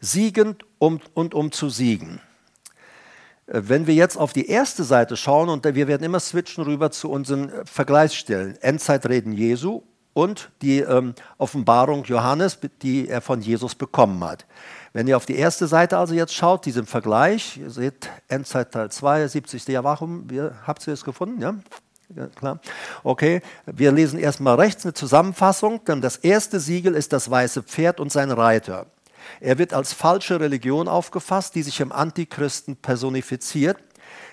siegend 0.00 0.66
um, 0.78 1.00
und 1.14 1.34
um 1.34 1.50
zu 1.50 1.70
siegen. 1.70 2.20
Äh, 3.48 3.62
wenn 3.64 3.86
wir 3.86 3.94
jetzt 3.94 4.16
auf 4.16 4.32
die 4.32 4.48
erste 4.48 4.84
Seite 4.84 5.16
schauen, 5.16 5.48
und 5.48 5.64
wir 5.64 5.88
werden 5.88 6.04
immer 6.04 6.20
switchen 6.20 6.64
rüber 6.64 6.90
zu 6.90 7.10
unseren 7.10 7.50
äh, 7.50 7.64
Vergleichsstellen, 7.64 8.56
Endzeitreden 8.60 9.32
Jesu 9.32 9.82
und 10.14 10.50
die 10.62 10.80
ähm, 10.80 11.14
Offenbarung 11.38 12.04
Johannes, 12.04 12.58
die 12.82 13.08
er 13.08 13.20
von 13.20 13.40
Jesus 13.40 13.74
bekommen 13.74 14.22
hat. 14.24 14.46
Wenn 14.92 15.06
ihr 15.06 15.16
auf 15.16 15.26
die 15.26 15.36
erste 15.36 15.66
Seite 15.66 15.98
also 15.98 16.14
jetzt 16.14 16.34
schaut, 16.34 16.64
diesem 16.64 16.86
Vergleich, 16.86 17.58
ihr 17.58 17.70
seht 17.70 18.10
Endzeit 18.26 18.72
Teil 18.72 18.90
2, 18.90 19.28
70. 19.28 19.68
Jahr, 19.68 19.84
warum, 19.84 20.26
habt 20.66 20.86
ihr 20.86 20.94
es 20.94 21.04
gefunden? 21.04 21.40
Ja? 21.40 21.54
ja? 22.16 22.26
klar. 22.28 22.60
Okay, 23.04 23.42
wir 23.66 23.92
lesen 23.92 24.18
erstmal 24.18 24.56
rechts 24.56 24.84
eine 24.84 24.94
Zusammenfassung, 24.94 25.84
denn 25.84 26.00
das 26.00 26.16
erste 26.16 26.58
Siegel 26.58 26.94
ist 26.94 27.12
das 27.12 27.30
weiße 27.30 27.62
Pferd 27.62 28.00
und 28.00 28.10
sein 28.10 28.30
Reiter. 28.30 28.86
Er 29.40 29.58
wird 29.58 29.72
als 29.72 29.92
falsche 29.92 30.40
Religion 30.40 30.88
aufgefasst, 30.88 31.54
die 31.54 31.62
sich 31.62 31.80
im 31.80 31.92
Antichristen 31.92 32.76
personifiziert, 32.76 33.78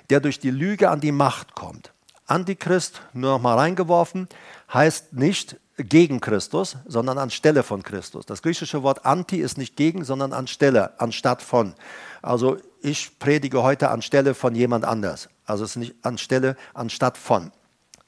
der 0.10 0.20
durch 0.20 0.40
die 0.40 0.52
Lüge 0.52 0.90
an 0.90 1.00
die 1.00 1.12
Macht 1.12 1.56
kommt. 1.56 1.92
Antichrist, 2.28 3.02
nur 3.14 3.32
noch 3.32 3.42
mal 3.42 3.56
reingeworfen, 3.56 4.28
heißt 4.74 5.14
nicht 5.14 5.58
gegen 5.78 6.22
Christus, 6.22 6.78
sondern 6.86 7.18
anstelle 7.18 7.64
von 7.64 7.84
Christus. 7.84 8.26
Das 8.26 8.42
griechische 8.42 8.82
Wort 8.82 9.06
anti 9.06 9.38
ist 9.38 9.58
nicht 9.58 9.76
gegen, 9.76 10.04
sondern 10.04 10.34
anstelle, 10.34 11.00
anstatt 11.00 11.42
von. 11.42 11.76
Also 12.22 12.58
ich 12.82 13.20
predige 13.20 13.62
heute 13.62 13.90
anstelle 13.90 14.34
von 14.34 14.56
jemand 14.56 14.86
anders. 14.86 15.30
Also 15.46 15.66
es 15.66 15.72
ist 15.72 15.78
nicht 15.78 15.96
anstelle, 16.04 16.56
anstatt 16.74 17.18
von. 17.18 17.52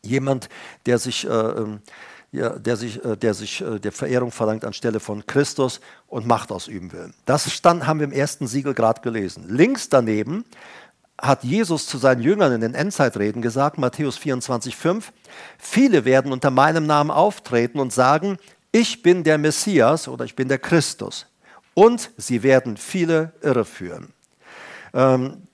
Jemand, 0.02 0.50
der 0.86 0.98
sich 0.98 1.26
äh, 1.26 1.30
ähm, 1.30 1.82
der 2.32 2.76
sich, 2.76 3.04
äh, 3.04 3.16
der 3.16 3.34
sich 3.34 3.62
äh, 3.62 3.80
der 3.80 3.92
Verehrung 3.92 4.32
verlangt 4.32 4.66
anstelle 4.66 5.00
von 5.00 5.26
Christus 5.26 5.80
und 6.08 6.28
Macht 6.28 6.52
ausüben 6.52 6.92
will. 6.92 7.14
Das 7.26 7.52
stand, 7.52 7.88
haben 7.88 8.00
wir 8.00 8.08
im 8.08 8.14
ersten 8.14 8.48
Siegel 8.48 8.74
gerade 8.74 9.02
gelesen. 9.02 9.46
Links 9.48 9.90
daneben 9.90 10.46
hat 11.20 11.44
Jesus 11.44 11.88
zu 11.88 11.98
seinen 11.98 12.22
Jüngern 12.22 12.52
in 12.54 12.62
den 12.62 12.76
Endzeitreden 12.76 13.42
gesagt, 13.42 13.78
Matthäus 13.78 14.18
24, 14.18 14.76
5, 14.76 15.12
viele 15.58 16.06
werden 16.06 16.32
unter 16.32 16.52
meinem 16.52 16.86
Namen 16.86 17.12
auftreten 17.12 17.80
und 17.80 17.92
sagen, 17.92 18.38
ich 18.72 19.02
bin 19.02 19.24
der 19.24 19.38
Messias 19.38 20.08
oder 20.08 20.26
ich 20.26 20.36
bin 20.36 20.48
der 20.48 20.60
Christus. 20.60 21.26
Und 21.74 22.12
sie 22.18 22.44
werden 22.44 22.78
viele 22.78 23.34
irreführen. 23.42 24.14
Ähm, 24.94 25.48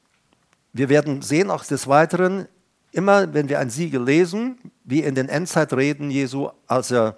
wir 0.74 0.90
werden 0.90 1.22
sehen 1.22 1.52
auch 1.52 1.64
des 1.64 1.88
Weiteren, 1.88 2.48
immer 2.92 3.34
wenn 3.34 3.48
wir 3.48 3.60
ein 3.60 3.70
Siegel 3.70 4.04
lesen, 4.04 4.58
wie 4.84 5.02
in 5.02 5.16
den 5.16 5.30
Endzeitreden 5.30 6.12
Jesu, 6.12 6.50
als 6.68 6.92
er 6.92 7.18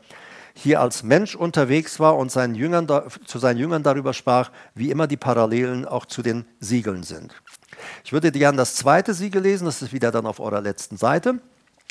hier 0.53 0.79
als 0.79 1.03
Mensch 1.03 1.35
unterwegs 1.35 1.99
war 1.99 2.15
und 2.15 2.31
seinen 2.31 2.55
Jüngern, 2.55 2.87
zu 3.25 3.39
seinen 3.39 3.57
Jüngern 3.57 3.83
darüber 3.83 4.13
sprach, 4.13 4.51
wie 4.73 4.89
immer 4.89 5.05
die 5.05 5.17
Parallelen 5.17 5.85
auch 5.85 6.05
zu 6.05 6.21
den 6.21 6.45
Siegeln 6.59 7.03
sind. 7.03 7.33
Ich 8.05 8.13
würde 8.13 8.31
gerne 8.31 8.57
das 8.57 8.75
zweite 8.75 9.13
Siegel 9.13 9.41
lesen, 9.41 9.65
das 9.65 9.81
ist 9.81 9.91
wieder 9.91 10.11
dann 10.11 10.25
auf 10.25 10.39
eurer 10.39 10.61
letzten 10.61 10.95
Seite. 10.95 11.39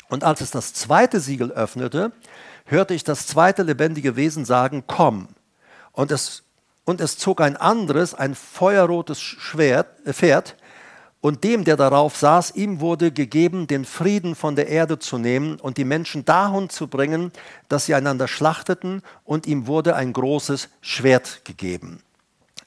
Und 0.09 0.23
als 0.23 0.41
es 0.41 0.51
das 0.51 0.73
zweite 0.73 1.19
Siegel 1.19 1.51
öffnete, 1.51 2.11
hörte 2.65 2.93
ich 2.93 3.03
das 3.03 3.27
zweite 3.27 3.63
lebendige 3.63 4.15
Wesen 4.15 4.45
sagen, 4.45 4.83
komm. 4.87 5.27
Und 5.91 6.11
es, 6.11 6.43
und 6.85 7.01
es 7.01 7.17
zog 7.17 7.41
ein 7.41 7.57
anderes, 7.57 8.13
ein 8.13 8.35
feuerrotes 8.35 9.21
Schwert, 9.21 9.87
äh, 10.05 10.13
Pferd, 10.13 10.57
und 11.25 11.43
dem, 11.43 11.63
der 11.63 11.75
darauf 11.75 12.15
saß, 12.15 12.51
ihm 12.51 12.81
wurde 12.81 13.11
gegeben, 13.11 13.65
den 13.65 13.83
Frieden 13.83 14.35
von 14.35 14.55
der 14.55 14.67
Erde 14.67 14.99
zu 14.99 15.17
nehmen 15.17 15.59
und 15.59 15.77
die 15.77 15.83
Menschen 15.83 16.23
dahin 16.23 16.69
zu 16.69 16.87
bringen, 16.87 17.31
dass 17.67 17.87
sie 17.87 17.95
einander 17.95 18.27
schlachteten, 18.27 19.01
und 19.23 19.47
ihm 19.47 19.65
wurde 19.65 19.95
ein 19.95 20.13
großes 20.13 20.69
Schwert 20.81 21.43
gegeben. 21.43 22.03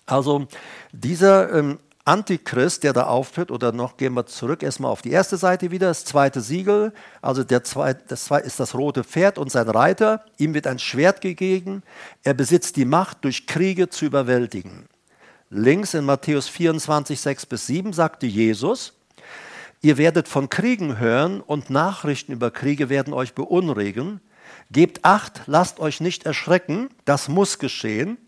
Also 0.06 0.48
dieser 0.90 1.54
ähm, 1.54 1.78
Antichrist, 2.04 2.82
der 2.82 2.92
da 2.92 3.04
auftritt, 3.04 3.52
oder 3.52 3.70
noch 3.70 3.96
gehen 3.96 4.14
wir 4.14 4.26
zurück 4.26 4.64
erstmal 4.64 4.90
auf 4.90 5.02
die 5.02 5.12
erste 5.12 5.36
Seite 5.36 5.70
wieder, 5.70 5.86
das 5.86 6.04
zweite 6.04 6.40
Siegel, 6.40 6.92
also 7.22 7.44
der 7.44 7.62
zweite, 7.62 8.02
das 8.08 8.24
zweite 8.24 8.48
ist 8.48 8.58
das 8.58 8.74
rote 8.74 9.04
Pferd 9.04 9.38
und 9.38 9.52
sein 9.52 9.68
Reiter, 9.68 10.24
ihm 10.36 10.52
wird 10.52 10.66
ein 10.66 10.80
Schwert 10.80 11.20
gegeben, 11.20 11.84
er 12.24 12.34
besitzt 12.34 12.74
die 12.74 12.86
Macht, 12.86 13.18
durch 13.22 13.46
Kriege 13.46 13.88
zu 13.88 14.04
überwältigen. 14.04 14.88
Links 15.50 15.94
in 15.94 16.04
Matthäus 16.04 16.46
24, 16.48 17.18
6 17.18 17.46
bis 17.46 17.66
7 17.66 17.94
sagte 17.94 18.26
Jesus, 18.26 18.92
ihr 19.80 19.96
werdet 19.96 20.28
von 20.28 20.50
Kriegen 20.50 20.98
hören 20.98 21.40
und 21.40 21.70
Nachrichten 21.70 22.32
über 22.32 22.50
Kriege 22.50 22.90
werden 22.90 23.14
euch 23.14 23.32
beunruhigen. 23.32 24.20
Gebt 24.70 25.06
acht, 25.06 25.42
lasst 25.46 25.80
euch 25.80 26.00
nicht 26.00 26.26
erschrecken, 26.26 26.90
das 27.06 27.28
muss 27.28 27.58
geschehen. 27.58 28.18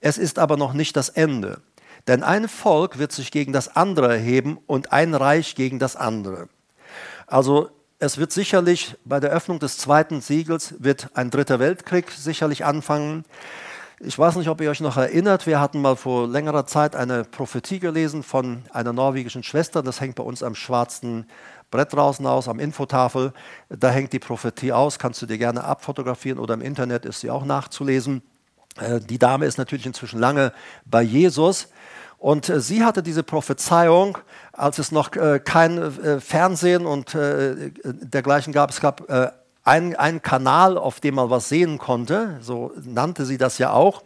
Es 0.00 0.16
ist 0.16 0.38
aber 0.38 0.56
noch 0.56 0.72
nicht 0.72 0.96
das 0.96 1.10
Ende. 1.10 1.60
Denn 2.08 2.22
ein 2.22 2.48
Volk 2.48 2.98
wird 2.98 3.12
sich 3.12 3.30
gegen 3.30 3.52
das 3.52 3.76
andere 3.76 4.08
erheben 4.08 4.58
und 4.66 4.90
ein 4.90 5.14
Reich 5.14 5.54
gegen 5.54 5.78
das 5.78 5.96
andere. 5.96 6.48
Also 7.26 7.68
es 7.98 8.16
wird 8.16 8.32
sicherlich 8.32 8.96
bei 9.04 9.20
der 9.20 9.30
Öffnung 9.30 9.58
des 9.58 9.76
zweiten 9.76 10.22
Siegels 10.22 10.76
wird 10.78 11.10
ein 11.12 11.30
dritter 11.30 11.58
Weltkrieg 11.58 12.10
sicherlich 12.10 12.64
anfangen. 12.64 13.26
Ich 14.02 14.18
weiß 14.18 14.36
nicht, 14.36 14.48
ob 14.48 14.62
ihr 14.62 14.70
euch 14.70 14.80
noch 14.80 14.96
erinnert, 14.96 15.46
wir 15.46 15.60
hatten 15.60 15.82
mal 15.82 15.94
vor 15.94 16.26
längerer 16.26 16.64
Zeit 16.64 16.96
eine 16.96 17.22
Prophetie 17.22 17.80
gelesen 17.80 18.22
von 18.22 18.62
einer 18.72 18.94
norwegischen 18.94 19.42
Schwester. 19.42 19.82
Das 19.82 20.00
hängt 20.00 20.14
bei 20.14 20.22
uns 20.22 20.42
am 20.42 20.54
schwarzen 20.54 21.26
Brett 21.70 21.92
draußen 21.92 22.26
aus, 22.26 22.48
am 22.48 22.60
Infotafel. 22.60 23.34
Da 23.68 23.90
hängt 23.90 24.14
die 24.14 24.18
Prophetie 24.18 24.72
aus, 24.72 24.98
kannst 24.98 25.20
du 25.20 25.26
dir 25.26 25.36
gerne 25.36 25.64
abfotografieren 25.64 26.38
oder 26.38 26.54
im 26.54 26.62
Internet 26.62 27.04
ist 27.04 27.20
sie 27.20 27.30
auch 27.30 27.44
nachzulesen. 27.44 28.22
Äh, 28.80 29.00
die 29.00 29.18
Dame 29.18 29.44
ist 29.44 29.58
natürlich 29.58 29.84
inzwischen 29.84 30.18
lange 30.18 30.54
bei 30.86 31.02
Jesus. 31.02 31.68
Und 32.16 32.48
äh, 32.48 32.58
sie 32.60 32.82
hatte 32.82 33.02
diese 33.02 33.22
Prophezeiung, 33.22 34.16
als 34.54 34.78
es 34.78 34.92
noch 34.92 35.14
äh, 35.14 35.40
kein 35.40 36.20
Fernsehen 36.22 36.86
und 36.86 37.14
dergleichen 37.14 38.54
gab. 38.54 38.70
Es 38.70 38.80
gab 38.80 39.02
ein, 39.70 39.94
ein 39.94 40.20
Kanal, 40.20 40.76
auf 40.76 40.98
dem 40.98 41.14
man 41.14 41.30
was 41.30 41.48
sehen 41.48 41.78
konnte, 41.78 42.38
so 42.40 42.72
nannte 42.82 43.24
sie 43.24 43.38
das 43.38 43.58
ja 43.58 43.72
auch. 43.72 44.02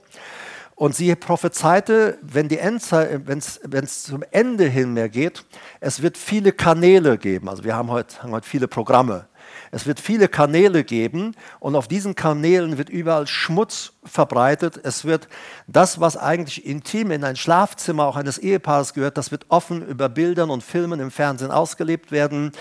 Und 0.74 0.94
sie 0.94 1.14
prophezeite, 1.14 2.18
wenn 2.20 2.48
es 2.50 4.03
zum 4.03 4.24
Ende 4.31 4.64
hin 4.66 4.92
mehr 4.92 5.09
geht, 5.09 5.44
es 5.81 6.03
wird 6.03 6.18
viele 6.18 6.53
Kanäle 6.53 7.16
geben. 7.16 7.48
Also 7.48 7.64
wir 7.64 7.77
haben 7.77 7.90
heute, 7.90 8.22
haben 8.22 8.33
heute 8.33 8.46
viele 8.46 8.68
Programme. 8.68 9.27
Es 9.70 9.87
wird 9.87 9.98
viele 9.98 10.29
Kanäle 10.29 10.85
geben 10.85 11.35
und 11.59 11.74
auf 11.74 11.88
diesen 11.88 12.14
Kanälen 12.14 12.79
wird 12.79 12.90
überall 12.90 13.27
Schmutz 13.27 13.92
verbreitet. 14.05 14.79
Es 14.83 15.05
wird 15.05 15.29
das, 15.66 15.98
was 15.98 16.16
eigentlich 16.16 16.64
intim 16.66 17.11
in 17.11 17.24
ein 17.24 17.37
Schlafzimmer 17.37 18.05
auch 18.05 18.16
eines 18.16 18.38
Ehepaares 18.38 18.94
gehört, 18.94 19.18
das 19.18 19.31
wird 19.33 19.46
offen 19.48 19.85
über 19.87 20.09
Bildern 20.09 20.50
und 20.50 20.62
Filmen 20.62 21.00
im 21.00 21.11
Fernsehen 21.11 21.50
ausgelebt 21.50 22.12
werden. 22.12 22.53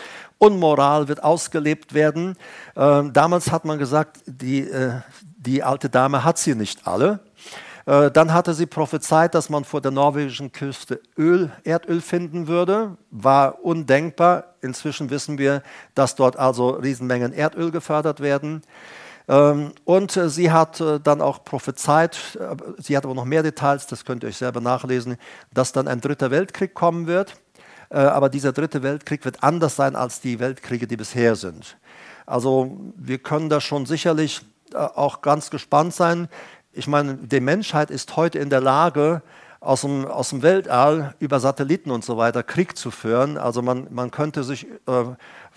Unmoral 0.44 1.08
wird 1.08 1.24
ausgelebt 1.24 1.94
werden. 1.94 2.36
Ähm, 2.76 3.14
damals 3.14 3.50
hat 3.50 3.64
man 3.64 3.80
gesagt, 3.80 4.20
die, 4.26 4.60
äh, 4.60 5.00
die 5.38 5.64
alte 5.64 5.90
Dame 5.90 6.26
hat 6.26 6.38
sie 6.38 6.54
nicht 6.54 6.86
alle. 6.86 7.22
Äh, 7.86 8.12
dann 8.12 8.34
hatte 8.34 8.54
sie 8.54 8.66
prophezeit, 8.66 9.36
dass 9.36 9.50
man 9.50 9.64
vor 9.64 9.80
der 9.80 9.92
norwegischen 9.92 10.52
Küste 10.52 11.00
Öl, 11.18 11.50
Erdöl 11.64 12.02
finden 12.02 12.48
würde. 12.50 12.98
War 13.10 13.64
undenkbar. 13.64 14.56
Inzwischen 14.60 15.10
wissen 15.10 15.38
wir, 15.38 15.64
dass 15.96 16.16
dort 16.16 16.38
also 16.38 16.72
Riesenmengen 16.72 17.32
Erdöl 17.32 17.72
gefördert 17.72 18.20
werden. 18.20 18.64
Ähm, 19.30 19.72
und 19.86 20.18
äh, 20.18 20.28
sie 20.28 20.52
hat 20.52 20.82
äh, 20.82 21.00
dann 21.00 21.22
auch 21.22 21.46
prophezeit, 21.46 22.38
sie 22.80 22.98
hat 22.98 23.06
aber 23.06 23.14
noch 23.14 23.24
mehr 23.24 23.44
Details, 23.44 23.88
das 23.88 24.04
könnt 24.04 24.24
ihr 24.24 24.28
euch 24.28 24.36
selber 24.36 24.60
nachlesen, 24.60 25.16
dass 25.54 25.72
dann 25.72 25.88
ein 25.88 26.02
dritter 26.02 26.32
Weltkrieg 26.32 26.74
kommen 26.74 27.08
wird. 27.08 27.38
Aber 27.98 28.30
dieser 28.30 28.52
dritte 28.52 28.84
Weltkrieg 28.84 29.24
wird 29.26 29.44
anders 29.44 29.76
sein 29.76 29.96
als 29.96 30.20
die 30.20 30.40
Weltkriege, 30.40 30.88
die 30.88 30.98
bisher 30.98 31.36
sind. 31.36 31.78
Also 32.26 32.78
wir 32.96 33.20
können 33.20 33.50
da 33.50 33.62
schon 33.62 33.86
sicherlich 33.86 34.42
auch 34.74 35.22
ganz 35.22 35.50
gespannt 35.50 35.94
sein. 35.94 36.28
Ich 36.72 36.88
meine, 36.88 37.16
die 37.16 37.40
Menschheit 37.40 37.92
ist 37.92 38.16
heute 38.16 38.40
in 38.40 38.50
der 38.50 38.62
Lage, 38.62 39.22
aus 39.64 39.82
dem, 39.82 40.06
aus 40.06 40.30
dem 40.30 40.42
Weltall 40.42 41.16
über 41.20 41.40
Satelliten 41.40 41.90
und 41.90 42.04
so 42.04 42.18
weiter 42.18 42.44
Krieg 42.44 42.78
zu 42.78 42.92
führen. 42.92 43.38
Also 43.38 43.62
man, 43.62 43.88
man 43.92 44.12
könnte 44.12 44.44
sich 44.44 44.68
äh, 44.88 45.04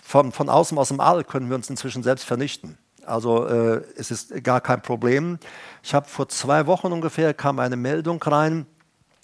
von, 0.01 0.31
von 0.31 0.49
außen 0.49 0.77
aus 0.77 0.87
dem 0.87 1.01
All 1.01 1.23
können 1.23 1.49
wir 1.49 1.55
uns 1.55 1.69
inzwischen 1.69 2.03
selbst 2.03 2.23
vernichten. 2.23 2.77
Also 3.05 3.45
äh, 3.45 3.81
es 3.97 4.11
ist 4.11 4.43
gar 4.43 4.61
kein 4.61 4.81
Problem. 4.81 5.39
Ich 5.83 5.93
habe 5.93 6.07
vor 6.07 6.29
zwei 6.29 6.67
Wochen 6.67 6.91
ungefähr 6.91 7.33
kam 7.33 7.59
eine 7.59 7.75
Meldung 7.75 8.21
rein, 8.23 8.65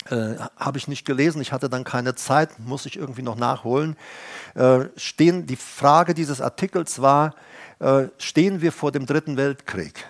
äh, 0.09 0.35
habe 0.57 0.77
ich 0.77 0.87
nicht 0.87 1.05
gelesen, 1.05 1.41
ich 1.41 1.51
hatte 1.51 1.69
dann 1.69 1.83
keine 1.83 2.15
Zeit, 2.15 2.59
muss 2.59 2.85
ich 2.85 2.97
irgendwie 2.97 3.21
noch 3.21 3.35
nachholen. 3.35 3.95
Äh, 4.55 4.85
stehen, 4.97 5.45
die 5.45 5.55
Frage 5.55 6.13
dieses 6.13 6.41
Artikels 6.41 7.01
war, 7.01 7.35
äh, 7.79 8.07
stehen 8.17 8.61
wir 8.61 8.71
vor 8.71 8.91
dem 8.91 9.05
Dritten 9.05 9.37
Weltkrieg? 9.37 10.05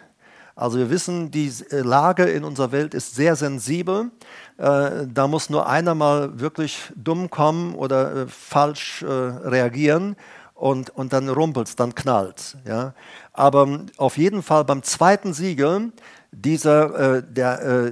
Also 0.56 0.77
wir 0.77 0.89
wissen, 0.89 1.32
die 1.32 1.51
äh, 1.71 1.79
Lage 1.79 2.25
in 2.25 2.43
unserer 2.43 2.71
Welt 2.71 2.93
ist 2.93 3.15
sehr 3.15 3.36
sensibel. 3.36 4.12
Äh, 4.58 5.08
da 5.12 5.27
muss 5.27 5.49
nur 5.49 5.67
einer 5.67 5.95
mal 5.95 6.39
wirklich 6.39 6.91
dumm 6.95 7.29
kommen 7.29 7.73
oder 7.73 8.15
äh, 8.15 8.27
falsch 8.27 9.03
reagieren 9.03 10.15
und, 10.53 10.91
und 10.91 11.13
dann 11.13 11.29
rumpelt 11.29 11.67
es, 11.67 11.75
dann 11.75 11.95
knallt 11.95 12.58
ja. 12.65 12.93
Aber 13.32 13.63
ähm, 13.63 13.86
auf 13.97 14.17
jeden 14.17 14.43
Fall 14.43 14.63
beim 14.63 14.84
zweiten 14.84 15.34
Siegel, 15.34 15.91
dieser, 16.32 17.21
der, 17.21 17.91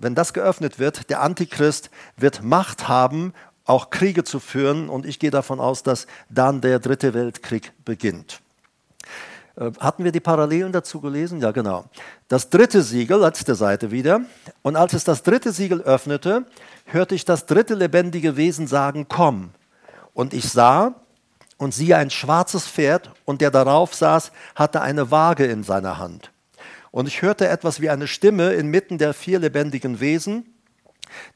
wenn 0.00 0.14
das 0.14 0.32
geöffnet 0.32 0.78
wird, 0.78 1.10
der 1.10 1.22
Antichrist 1.22 1.90
wird 2.16 2.42
Macht 2.42 2.88
haben, 2.88 3.32
auch 3.64 3.90
Kriege 3.90 4.24
zu 4.24 4.40
führen. 4.40 4.88
Und 4.88 5.06
ich 5.06 5.18
gehe 5.18 5.30
davon 5.30 5.60
aus, 5.60 5.82
dass 5.82 6.06
dann 6.28 6.60
der 6.60 6.78
dritte 6.78 7.14
Weltkrieg 7.14 7.72
beginnt. 7.84 8.40
Äh, 9.56 9.70
hatten 9.80 10.04
wir 10.04 10.12
die 10.12 10.20
Parallelen 10.20 10.72
dazu 10.72 11.00
gelesen? 11.00 11.40
Ja, 11.40 11.50
genau. 11.50 11.84
Das 12.28 12.50
dritte 12.50 12.82
Siegel, 12.82 13.20
letzte 13.20 13.54
Seite 13.54 13.90
wieder. 13.90 14.22
Und 14.62 14.76
als 14.76 14.94
es 14.94 15.04
das 15.04 15.22
dritte 15.22 15.52
Siegel 15.52 15.82
öffnete, 15.82 16.44
hörte 16.86 17.14
ich 17.14 17.24
das 17.24 17.46
dritte 17.46 17.74
lebendige 17.74 18.36
Wesen 18.36 18.66
sagen, 18.66 19.06
komm. 19.08 19.50
Und 20.14 20.34
ich 20.34 20.48
sah 20.48 20.94
und 21.56 21.72
siehe 21.72 21.96
ein 21.96 22.10
schwarzes 22.10 22.66
Pferd 22.66 23.10
und 23.24 23.40
der 23.40 23.50
darauf 23.50 23.94
saß, 23.94 24.32
hatte 24.54 24.80
eine 24.80 25.10
Waage 25.10 25.46
in 25.46 25.62
seiner 25.62 25.98
Hand. 25.98 26.31
Und 26.92 27.08
ich 27.08 27.22
hörte 27.22 27.48
etwas 27.48 27.80
wie 27.80 27.90
eine 27.90 28.06
Stimme 28.06 28.52
inmitten 28.52 28.98
der 28.98 29.14
vier 29.14 29.40
lebendigen 29.40 29.98
Wesen, 29.98 30.54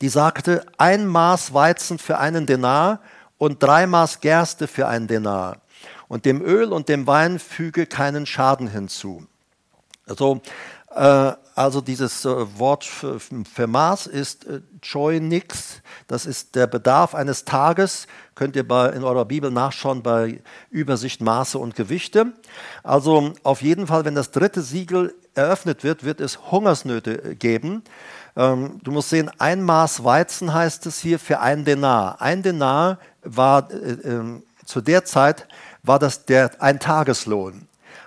die 0.00 0.08
sagte, 0.08 0.64
ein 0.78 1.06
Maß 1.06 1.52
Weizen 1.52 1.98
für 1.98 2.18
einen 2.18 2.46
Denar 2.46 3.00
und 3.38 3.62
drei 3.62 3.86
Maß 3.86 4.20
Gerste 4.20 4.68
für 4.68 4.86
einen 4.86 5.08
Denar 5.08 5.62
und 6.08 6.24
dem 6.24 6.42
Öl 6.42 6.72
und 6.72 6.88
dem 6.88 7.06
Wein 7.06 7.38
füge 7.38 7.86
keinen 7.86 8.26
Schaden 8.26 8.68
hinzu. 8.68 9.26
Also, 10.06 10.40
also 11.56 11.80
dieses 11.80 12.24
äh, 12.24 12.59
Wort 12.59 12.85
für, 12.85 13.66
Maß 13.66 14.06
ist 14.06 14.46
äh, 14.46 14.61
Joy 14.82 15.20
nix. 15.20 15.82
Das 16.06 16.26
ist 16.26 16.54
der 16.54 16.66
Bedarf 16.66 17.14
eines 17.14 17.44
Tages. 17.44 18.06
Könnt 18.35 18.56
ihr 18.56 18.66
bei, 18.66 18.90
in 18.90 19.04
eurer 19.04 19.24
Bibel 19.24 19.50
nachschauen 19.50 20.02
bei 20.02 20.40
Übersicht 20.70 21.20
Maße 21.20 21.59
und 21.59 21.74
Gewichte. 21.74 22.32
Also 22.82 23.32
auf 23.42 23.62
jeden 23.62 23.87
Fall, 23.87 24.04
wenn 24.04 24.14
das 24.14 24.30
dritte 24.30 24.62
Siegel 24.62 25.14
eröffnet 25.35 25.82
wird, 25.82 26.04
wird 26.04 26.20
es 26.20 26.50
Hungersnöte 26.50 27.35
geben. 27.37 27.82
Ähm, 28.37 28.80
du 28.82 28.90
musst 28.92 29.11
sehen, 29.11 29.30
ein 29.38 29.62
Maß 29.62 30.04
Weizen 30.04 30.52
heißt 30.52 30.87
es 30.87 30.98
hier 30.98 31.18
für 31.18 31.40
ein 31.40 31.64
Denar. 31.64 32.20
Ein 32.20 32.42
Denar 32.42 32.98
war 33.22 33.70
äh, 33.70 33.92
ähm, 34.04 34.42
zu 34.64 34.80
der 34.80 35.04
Zeit 35.04 35.48
war 35.82 35.98
das 35.98 36.26
der 36.26 36.50
ein 36.61 36.80
Tageslohn. 36.80 37.66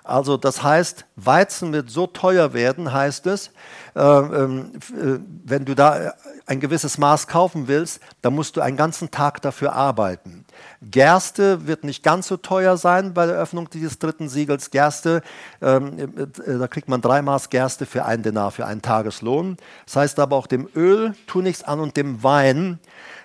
Also 0.10 0.38
das 0.38 0.64
heißt, 0.64 1.06
Weizen 1.16 1.74
wird 1.74 1.90
so 1.90 2.08
teuer 2.08 2.54
werden, 2.54 2.92
heißt 2.92 3.28
es, 3.28 3.52
äh, 3.96 4.02
ähm, 4.02 4.72
äh, 4.90 5.20
wenn 5.46 5.66
du 5.66 5.76
da 5.76 6.14
ein 6.46 6.60
gewisses 6.60 6.98
Maß 6.98 7.28
kaufen 7.28 7.68
willst, 7.68 8.00
dann 8.22 8.34
musst 8.34 8.58
du 8.58 8.62
einen 8.62 8.78
ganzen 8.78 9.12
Tag 9.12 9.42
dafür 9.42 9.74
arbeiten. 9.74 10.46
Gerste 10.82 11.68
wird 11.68 11.84
nicht 11.84 12.04
ganz 12.04 12.28
so 12.28 12.38
teuer 12.38 12.78
sein 12.78 13.14
bei 13.14 13.26
der 13.26 13.36
Öffnung 13.36 13.70
dieses 13.70 14.00
dritten 14.00 14.30
Siegels. 14.30 14.72
Gerste, 14.72 15.22
ähm, 15.62 15.98
äh, 16.18 16.58
da 16.58 16.68
kriegt 16.68 16.90
man 16.90 17.02
drei 17.02 17.22
Maß 17.22 17.50
Gerste 17.50 17.86
für 17.86 18.06
einen 18.06 18.24
Denar, 18.24 18.52
für 18.52 18.66
einen 18.66 18.82
Tageslohn. 18.82 19.58
Das 19.86 19.96
heißt 19.96 20.20
aber 20.20 20.36
auch 20.36 20.48
dem 20.48 20.68
Öl 20.76 21.14
tu 21.28 21.42
nichts 21.42 21.64
an 21.64 21.80
und 21.80 21.98
dem 21.98 22.24
Wein 22.24 22.80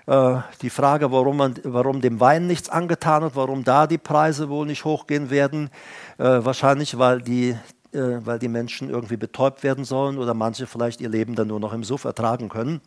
äh, 0.07 0.37
die 0.61 0.71
Frage, 0.71 1.11
warum, 1.13 1.39
man, 1.39 1.55
warum 1.65 2.01
dem 2.01 2.21
Wein 2.21 2.47
nichts 2.47 2.69
angetan 2.69 3.23
wird, 3.23 3.37
warum 3.37 3.65
da 3.65 3.87
die 3.87 3.99
Preise 3.99 4.49
wohl 4.49 4.67
nicht 4.67 4.85
hochgehen 4.85 5.31
werden. 5.31 5.71
Äh, 6.19 6.25
wahrscheinlich, 6.25 6.99
weil 6.99 7.23
die, 7.23 7.51
äh, 7.93 8.21
weil 8.25 8.39
die 8.39 8.49
Menschen 8.49 8.91
irgendwie 8.91 9.17
betäubt 9.17 9.63
werden 9.63 9.85
sollen 9.85 10.19
oder 10.19 10.35
manche 10.35 10.67
vielleicht 10.67 11.01
ihr 11.01 11.09
Leben 11.09 11.35
dann 11.35 11.49
nur 11.49 11.61
noch 11.61 11.73
im 11.73 11.85
Suff 11.85 12.05
ertragen 12.05 12.49
können. 12.49 12.81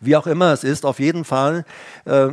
Wie 0.00 0.16
auch 0.16 0.26
immer 0.26 0.52
es 0.52 0.64
ist, 0.64 0.84
auf 0.84 0.98
jeden 0.98 1.24
Fall, 1.24 1.64
äh, 2.04 2.28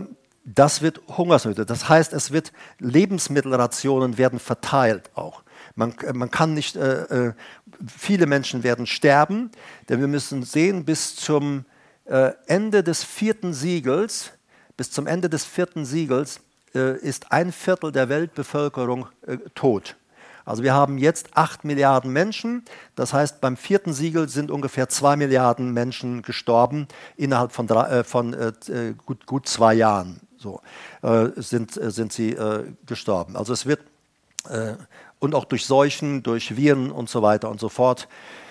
das 0.45 0.81
wird 0.81 1.01
Hungersnöte. 1.07 1.65
Das 1.65 1.87
heißt, 1.87 2.13
es 2.13 2.31
wird 2.31 2.51
Lebensmittelrationen 2.79 4.17
werden 4.17 4.39
verteilt 4.39 5.09
auch. 5.15 5.43
Man, 5.75 5.95
man 6.13 6.29
kann 6.29 6.53
nicht, 6.53 6.75
äh, 6.75 7.33
viele 7.87 8.25
Menschen 8.25 8.63
werden 8.63 8.85
sterben, 8.85 9.51
denn 9.87 9.99
wir 9.99 10.07
müssen 10.07 10.43
sehen, 10.43 10.83
bis 10.83 11.15
zum 11.15 11.65
Ende 12.05 12.83
des 12.83 13.03
vierten 13.03 13.53
Siegels, 13.53 14.31
bis 14.75 14.91
zum 14.91 15.07
Ende 15.07 15.29
des 15.29 15.45
vierten 15.45 15.85
Siegels, 15.85 16.41
äh, 16.75 16.97
ist 16.97 17.31
ein 17.31 17.51
Viertel 17.51 17.91
der 17.91 18.09
Weltbevölkerung 18.09 19.07
äh, 19.27 19.37
tot. 19.53 19.95
Also 20.45 20.63
wir 20.63 20.73
haben 20.73 20.97
jetzt 20.97 21.29
acht 21.35 21.63
Milliarden 21.63 22.11
Menschen. 22.11 22.65
Das 22.95 23.13
heißt, 23.13 23.39
beim 23.39 23.55
vierten 23.55 23.93
Siegel 23.93 24.27
sind 24.27 24.51
ungefähr 24.51 24.89
zwei 24.89 25.15
Milliarden 25.15 25.71
Menschen 25.71 26.21
gestorben 26.21 26.87
innerhalb 27.15 27.51
von, 27.53 27.67
drei, 27.67 27.99
äh, 27.99 28.03
von 28.03 28.33
äh, 28.33 28.51
gut, 29.05 29.25
gut, 29.25 29.47
zwei 29.47 29.73
Jahren. 29.73 30.19
So 30.37 30.61
äh, 31.01 31.27
sind, 31.37 31.71
sind 31.73 32.11
sie 32.11 32.35
gestorben. 32.85 33.37
Also 33.37 33.53
es 33.53 33.65
wird 33.65 33.79
und 35.19 35.35
auch 35.35 35.45
durch 35.45 35.65
Seuchen, 35.65 36.21
durch 36.21 36.57
Viren 36.57 36.91
und 36.91 37.09
so 37.09 37.21
weiter 37.21 37.49
und 37.49 37.61
so 37.61 37.69
fort 37.69 38.09
äh, 38.09 38.42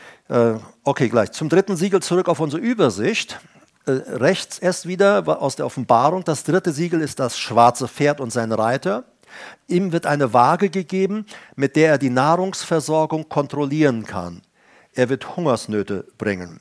okay, 0.85 1.09
gleich. 1.09 1.33
Zum 1.33 1.49
dritten 1.49 1.77
Siegel 1.77 2.01
zurück 2.03 2.29
auf 2.29 2.41
unsere 2.41 2.63
Übersicht. 2.63 3.41
Äh, 3.85 3.91
rechts 3.91 4.59
erst 4.59 4.87
wieder 4.87 5.43
aus 5.43 5.57
der 5.57 5.67
Offenbarung. 5.67 6.25
Das 6.25 6.45
dritte 6.45 6.73
Siegel 6.73 7.01
ist 7.01 7.19
das 7.19 7.39
schwarze 7.39 7.89
Pferd 7.89 8.21
und 8.21 8.33
sein 8.33 8.53
Reiter. 8.53 9.05
Ihm 9.67 9.93
wird 9.93 10.07
eine 10.07 10.33
Waage 10.33 10.71
gegeben, 10.71 11.27
mit 11.57 11.77
der 11.77 11.91
er 11.91 11.99
die 11.99 12.11
Nahrungsversorgung 12.11 13.29
kontrollieren 13.29 14.05
kann. 14.05 14.43
er 14.95 15.09
wird 15.09 15.37
Hungersnöte 15.37 16.07
bringen. 16.19 16.61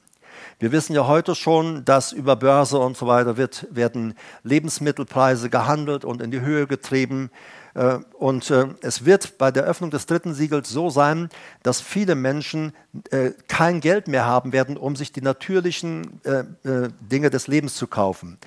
Wir 0.58 0.72
wissen 0.72 0.94
ja 0.94 1.08
heute 1.08 1.36
schon, 1.36 1.84
dass 1.86 2.12
über 2.12 2.36
Börse 2.36 2.80
und 2.80 2.96
so 2.96 3.08
weiter 3.08 3.36
wird, 3.36 3.68
werden 3.72 4.14
Lebensmittelpreise 4.44 5.50
gehandelt 5.50 6.06
und 6.06 6.22
in 6.22 6.32
die 6.32 6.42
Höhe 6.42 6.68
getrieben. 6.68 7.30
Äh, 7.74 8.00
und 8.18 8.50
äh, 8.50 8.68
es 8.82 9.06
wird 9.06 9.38
bei 9.38 9.52
der 9.52 9.64
Öffnung 9.64 9.92
des 9.92 10.06
dritten 10.06 10.34
Siegels 10.34 10.70
so 10.70 10.90
sein, 10.90 11.30
dass 11.64 11.82
viele 11.82 12.16
Menschen 12.16 12.74
äh, 13.12 13.32
kein 13.48 13.80
Geld 13.80 14.08
mehr 14.08 14.26
haben 14.26 14.52
werden, 14.52 14.78
um 14.78 14.96
sich 14.96 15.12
die 15.12 15.22
natürlichen 15.22 16.22
Dinge 16.64 17.30
des 17.30 17.48
Lebens 17.48 17.76
zu 17.76 17.88
kaufen. 17.88 18.38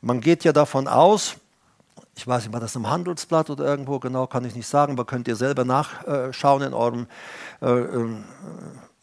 Man 0.00 0.20
geht 0.20 0.44
ja 0.44 0.52
davon 0.52 0.88
aus, 0.88 1.36
ich 2.16 2.26
weiß 2.26 2.44
nicht, 2.44 2.52
war 2.52 2.60
das 2.60 2.76
im 2.76 2.90
Handelsblatt 2.90 3.50
oder 3.50 3.64
irgendwo 3.64 3.98
genau, 3.98 4.26
kann 4.26 4.44
ich 4.44 4.54
nicht 4.54 4.66
sagen, 4.66 4.94
aber 4.94 5.04
könnt 5.04 5.28
ihr 5.28 5.36
selber 5.36 5.64
nachschauen 5.64 6.62
in 6.62 6.74
eurem 6.74 7.06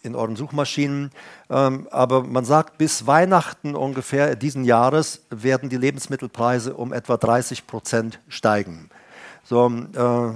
in 0.01 0.15
euren 0.15 0.36
Suchmaschinen. 0.36 1.12
Ähm, 1.49 1.88
aber 1.91 2.23
man 2.23 2.45
sagt, 2.45 2.77
bis 2.77 3.05
Weihnachten 3.05 3.75
ungefähr 3.75 4.36
diesen 4.38 4.63
Jahres 4.63 5.23
werden 5.29 5.69
die 5.69 5.77
Lebensmittelpreise 5.77 6.73
um 6.73 6.93
etwa 6.93 7.17
30 7.17 7.67
Prozent 7.67 8.19
steigen. 8.29 8.89
So, 9.49 9.67
äh, 9.67 10.33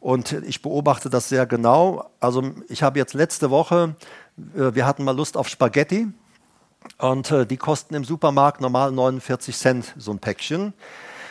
und 0.00 0.32
ich 0.32 0.60
beobachte 0.60 1.08
das 1.08 1.30
sehr 1.30 1.46
genau. 1.46 2.10
Also 2.20 2.52
ich 2.68 2.82
habe 2.82 2.98
jetzt 2.98 3.14
letzte 3.14 3.48
Woche, 3.48 3.96
äh, 4.54 4.74
wir 4.74 4.84
hatten 4.86 5.02
mal 5.02 5.16
Lust 5.16 5.38
auf 5.38 5.48
Spaghetti 5.48 6.08
und 6.98 7.30
äh, 7.30 7.46
die 7.46 7.56
kosten 7.56 7.94
im 7.94 8.04
Supermarkt 8.04 8.60
normal 8.60 8.92
49 8.92 9.56
Cent 9.56 9.94
so 9.96 10.10
ein 10.10 10.18
Päckchen. 10.18 10.74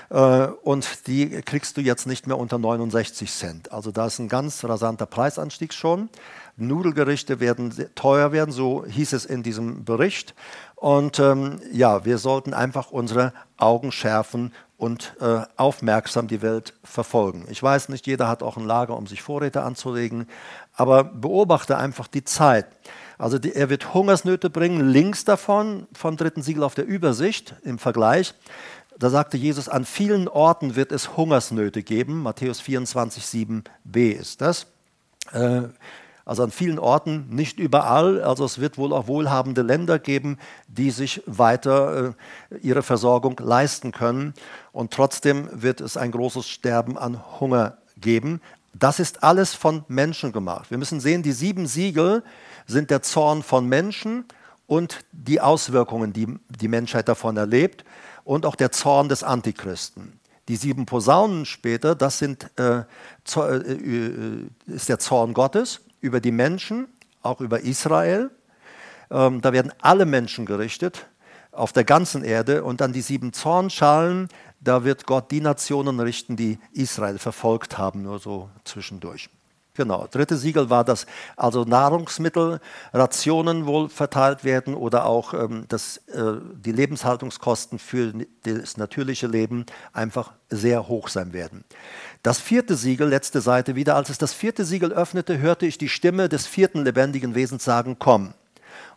Äh, 0.09 0.47
und 0.63 1.05
die 1.05 1.29
kriegst 1.43 1.77
du 1.77 1.81
jetzt 1.81 2.07
nicht 2.07 2.25
mehr 2.25 2.39
unter 2.39 2.57
69 2.57 3.31
Cent. 3.31 3.71
Also 3.71 3.91
da 3.91 4.07
ist 4.07 4.17
ein 4.17 4.27
ganz 4.27 4.65
rasanter 4.65 5.05
Preisanstieg 5.05 5.71
schon. 5.71 6.09
Nudelgerichte 6.57 7.39
werden 7.39 7.71
teuer 7.93 8.31
werden, 8.31 8.51
so 8.51 8.85
hieß 8.87 9.13
es 9.13 9.25
in 9.25 9.43
diesem 9.43 9.85
Bericht. 9.85 10.33
Und 10.75 11.19
ähm, 11.19 11.59
ja, 11.71 12.05
wir 12.05 12.17
sollten 12.17 12.55
einfach 12.55 12.89
unsere 12.89 13.33
Augen 13.57 13.91
schärfen 13.91 14.51
und 14.79 15.13
äh, 15.19 15.41
aufmerksam 15.57 16.29
die 16.29 16.41
Welt 16.41 16.73
verfolgen. 16.85 17.45
Ich 17.49 17.61
weiß 17.61 17.89
nicht, 17.89 18.07
jeder 18.07 18.29
hat 18.29 18.41
auch 18.41 18.55
ein 18.55 18.65
Lager, 18.65 18.95
um 18.95 19.07
sich 19.07 19.21
Vorräte 19.21 19.61
anzulegen, 19.61 20.25
aber 20.73 21.03
beobachte 21.03 21.77
einfach 21.77 22.07
die 22.07 22.23
Zeit. 22.23 22.65
Also 23.17 23.37
die, 23.39 23.53
er 23.53 23.69
wird 23.69 23.93
Hungersnöte 23.93 24.49
bringen, 24.49 24.89
links 24.89 25.25
davon, 25.25 25.85
vom 25.91 26.15
dritten 26.15 26.41
Siegel 26.41 26.63
auf 26.63 26.75
der 26.75 26.87
Übersicht 26.87 27.55
im 27.63 27.77
Vergleich. 27.77 28.33
Da 28.97 29.09
sagte 29.09 29.35
Jesus, 29.35 29.67
an 29.67 29.83
vielen 29.83 30.29
Orten 30.29 30.77
wird 30.77 30.93
es 30.93 31.17
Hungersnöte 31.17 31.83
geben. 31.83 32.23
Matthäus 32.23 32.61
24, 32.61 33.23
7b 33.23 34.11
ist 34.13 34.39
das. 34.39 34.67
Äh, 35.33 35.63
also 36.29 36.43
an 36.43 36.51
vielen 36.51 36.77
Orten, 36.77 37.25
nicht 37.31 37.57
überall. 37.57 38.21
Also 38.21 38.45
es 38.45 38.61
wird 38.61 38.77
wohl 38.77 38.93
auch 38.93 39.07
wohlhabende 39.07 39.63
Länder 39.63 39.97
geben, 39.97 40.37
die 40.67 40.91
sich 40.91 41.23
weiter 41.25 42.13
äh, 42.51 42.57
ihre 42.61 42.83
Versorgung 42.83 43.35
leisten 43.39 43.91
können. 43.91 44.35
Und 44.71 44.91
trotzdem 44.91 45.49
wird 45.51 45.81
es 45.81 45.97
ein 45.97 46.11
großes 46.11 46.47
Sterben 46.47 46.99
an 46.99 47.19
Hunger 47.39 47.79
geben. 47.97 48.41
Das 48.75 48.99
ist 48.99 49.23
alles 49.23 49.55
von 49.55 49.83
Menschen 49.87 50.31
gemacht. 50.31 50.69
Wir 50.69 50.77
müssen 50.77 50.99
sehen, 50.99 51.23
die 51.23 51.31
sieben 51.31 51.65
Siegel 51.65 52.21
sind 52.67 52.91
der 52.91 53.01
Zorn 53.01 53.41
von 53.41 53.65
Menschen 53.65 54.25
und 54.67 54.99
die 55.11 55.41
Auswirkungen, 55.41 56.13
die 56.13 56.27
die 56.47 56.67
Menschheit 56.67 57.09
davon 57.09 57.37
erlebt 57.37 57.83
und 58.23 58.45
auch 58.45 58.55
der 58.55 58.71
Zorn 58.71 59.09
des 59.09 59.23
Antichristen. 59.23 60.19
Die 60.47 60.57
sieben 60.57 60.85
Posaunen 60.85 61.47
später, 61.47 61.95
das 61.95 62.19
sind, 62.19 62.51
äh, 62.59 62.81
äh, 63.35 63.57
äh, 63.57 64.47
ist 64.67 64.89
der 64.89 64.99
Zorn 64.99 65.33
Gottes 65.33 65.81
über 66.01 66.19
die 66.19 66.31
Menschen, 66.31 66.87
auch 67.21 67.41
über 67.41 67.61
Israel. 67.61 68.31
Ähm, 69.11 69.41
da 69.41 69.53
werden 69.53 69.73
alle 69.81 70.05
Menschen 70.05 70.45
gerichtet 70.45 71.07
auf 71.51 71.73
der 71.73 71.83
ganzen 71.83 72.23
Erde 72.23 72.63
und 72.63 72.81
dann 72.81 72.93
die 72.93 73.01
sieben 73.01 73.33
Zornschalen, 73.33 74.29
da 74.61 74.83
wird 74.83 75.05
Gott 75.05 75.31
die 75.31 75.41
Nationen 75.41 75.99
richten, 75.99 76.35
die 76.35 76.59
Israel 76.73 77.17
verfolgt 77.17 77.77
haben, 77.77 78.03
nur 78.03 78.19
so 78.19 78.49
zwischendurch. 78.65 79.29
Genau, 79.79 80.07
dritte 80.11 80.35
Siegel 80.35 80.69
war, 80.69 80.83
dass 80.83 81.05
also 81.37 81.63
Nahrungsmittel, 81.63 82.59
Rationen 82.91 83.65
wohl 83.65 83.87
verteilt 83.87 84.43
werden 84.43 84.73
oder 84.75 85.05
auch, 85.05 85.33
ähm, 85.33 85.67
dass 85.69 85.99
äh, 86.07 86.33
die 86.53 86.73
Lebenshaltungskosten 86.73 87.79
für 87.79 88.13
das 88.43 88.75
natürliche 88.75 89.27
Leben 89.27 89.65
einfach 89.93 90.33
sehr 90.49 90.89
hoch 90.89 91.07
sein 91.07 91.31
werden. 91.31 91.63
Das 92.23 92.41
vierte 92.41 92.75
Siegel, 92.75 93.07
letzte 93.07 93.39
Seite 93.39 93.77
wieder, 93.77 93.95
als 93.95 94.09
es 94.09 94.17
das 94.17 94.33
vierte 94.33 94.65
Siegel 94.65 94.91
öffnete, 94.91 95.37
hörte 95.37 95.65
ich 95.65 95.77
die 95.77 95.87
Stimme 95.87 96.27
des 96.27 96.45
vierten 96.45 96.83
lebendigen 96.83 97.33
Wesens 97.33 97.63
sagen, 97.63 97.95
komm. 97.99 98.33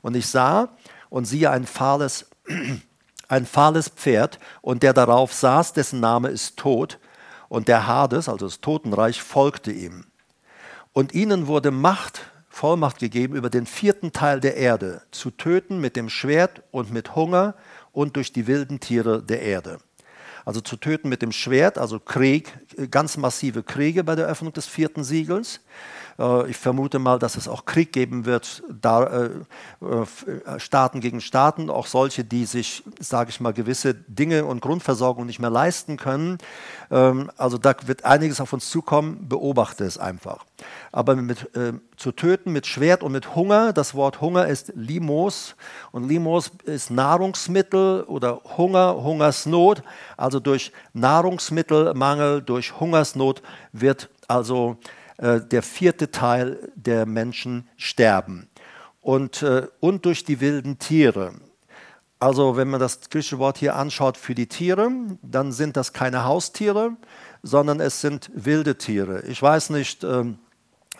Und 0.00 0.16
ich 0.16 0.26
sah 0.26 0.70
und 1.10 1.26
siehe 1.26 1.52
ein 1.52 1.64
fahles, 1.64 2.28
ein 3.28 3.46
fahles 3.46 3.88
Pferd 3.88 4.40
und 4.62 4.82
der 4.82 4.94
darauf 4.94 5.32
saß, 5.32 5.74
dessen 5.74 6.00
Name 6.00 6.30
ist 6.30 6.56
Tod 6.56 6.98
und 7.48 7.68
der 7.68 7.86
Hades, 7.86 8.28
also 8.28 8.46
das 8.46 8.60
Totenreich, 8.60 9.22
folgte 9.22 9.70
ihm. 9.70 10.06
Und 10.92 11.14
ihnen 11.14 11.46
wurde 11.46 11.70
Macht, 11.70 12.31
Vollmacht 12.48 12.98
gegeben, 12.98 13.35
über 13.35 13.48
den 13.48 13.66
vierten 13.66 14.12
Teil 14.12 14.40
der 14.40 14.57
Erde 14.57 15.02
zu 15.11 15.31
töten 15.31 15.81
mit 15.81 15.96
dem 15.96 16.09
Schwert 16.09 16.62
und 16.70 16.92
mit 16.92 17.16
Hunger 17.16 17.55
und 17.92 18.16
durch 18.16 18.33
die 18.33 18.46
wilden 18.46 18.78
Tiere 18.78 19.22
der 19.22 19.42
Erde 19.42 19.78
also 20.44 20.61
zu 20.61 20.76
töten 20.76 21.09
mit 21.09 21.22
dem 21.22 21.33
Schwert, 21.33 21.78
also 21.78 21.98
Krieg, 21.98 22.52
ganz 22.90 23.16
massive 23.16 23.62
Kriege 23.62 24.05
bei 24.05 24.14
der 24.14 24.26
Öffnung 24.26 24.52
des 24.52 24.66
vierten 24.66 25.05
Siegels. 25.05 25.61
Äh, 26.18 26.51
ich 26.51 26.57
vermute 26.57 26.98
mal, 26.98 27.18
dass 27.18 27.37
es 27.37 27.48
auch 27.48 27.64
Krieg 27.64 27.92
geben 27.92 28.25
wird, 28.25 28.62
äh, 28.85 29.25
äh, 29.25 30.59
Staaten 30.59 31.01
gegen 31.01 31.20
Staaten, 31.20 31.70
auch 31.70 31.87
solche, 31.87 32.25
die 32.25 32.44
sich, 32.44 32.83
sage 32.98 33.31
ich 33.31 33.40
mal, 33.40 33.53
gewisse 33.53 33.94
Dinge 33.94 34.44
und 34.44 34.61
Grundversorgung 34.61 35.27
nicht 35.27 35.38
mehr 35.38 35.51
leisten 35.51 35.96
können. 35.96 36.38
Ähm, 36.90 37.31
also 37.37 37.59
da 37.59 37.75
wird 37.87 38.05
einiges 38.05 38.40
auf 38.40 38.53
uns 38.53 38.70
zukommen, 38.70 39.29
beobachte 39.29 39.85
es 39.85 39.98
einfach. 39.98 40.44
Aber 40.92 41.16
mit, 41.16 41.55
äh, 41.57 41.72
zu 41.96 42.12
töten 42.12 42.53
mit 42.53 42.66
Schwert 42.66 43.03
und 43.03 43.12
mit 43.12 43.35
Hunger, 43.35 43.72
das 43.72 43.94
Wort 43.94 44.20
Hunger 44.20 44.46
ist 44.46 44.72
Limos 44.75 45.57
und 45.90 46.09
Limos 46.09 46.51
ist 46.64 46.90
Nahrungsmittel 46.90 48.03
oder 48.05 48.40
Hunger, 48.57 49.03
Hungersnot. 49.03 49.83
Also 50.16 50.40
durch 50.40 50.72
Nahrungsmittelmangel, 50.92 52.42
durch 52.42 52.79
Hungersnot 52.79 53.42
wird 53.72 54.11
also 54.29 54.77
äh, 55.22 55.40
der 55.40 55.62
vierte 55.62 56.11
Teil 56.11 56.72
der 56.74 57.06
Menschen 57.06 57.68
sterben. 57.76 58.48
Und, 59.00 59.42
äh, 59.42 59.68
und 59.78 60.04
durch 60.04 60.24
die 60.24 60.40
wilden 60.40 60.80
Tiere. 60.80 61.35
Also 62.18 62.56
wenn 62.56 62.68
man 62.68 62.80
das 62.80 63.08
griechische 63.08 63.38
Wort 63.38 63.58
hier 63.58 63.76
anschaut 63.76 64.16
für 64.16 64.35
die 64.35 64.48
Tiere, 64.48 64.90
dann 65.22 65.52
sind 65.52 65.76
das 65.76 65.92
keine 65.92 66.24
Haustiere, 66.24 66.96
sondern 67.42 67.78
es 67.78 68.00
sind 68.00 68.32
wilde 68.35 68.78
Tiere. 68.78 69.22
Ich 69.26 69.40
weiß 69.40 69.70
nicht, 69.70 70.02
ähm, 70.02 70.38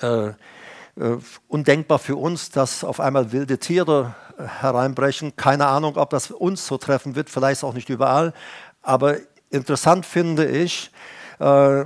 äh, 0.01 0.29
äh, 0.29 0.35
undenkbar 1.49 1.99
für 1.99 2.15
uns, 2.15 2.51
dass 2.51 2.85
auf 2.85 3.01
einmal 3.01 3.33
wilde 3.33 3.59
Tiere 3.59 4.15
äh, 4.39 4.45
hereinbrechen. 4.45 5.35
Keine 5.35 5.67
Ahnung, 5.67 5.97
ob 5.97 6.11
das 6.11 6.31
uns 6.31 6.65
so 6.65 6.79
treffen 6.79 7.17
wird, 7.17 7.29
vielleicht 7.29 7.65
auch 7.65 7.75
nicht 7.75 7.89
überall. 7.89 8.35
Aber 8.83 9.17
interessant 9.51 10.07
finde 10.07 10.47
ich, 10.47 10.93
äh, 11.43 11.85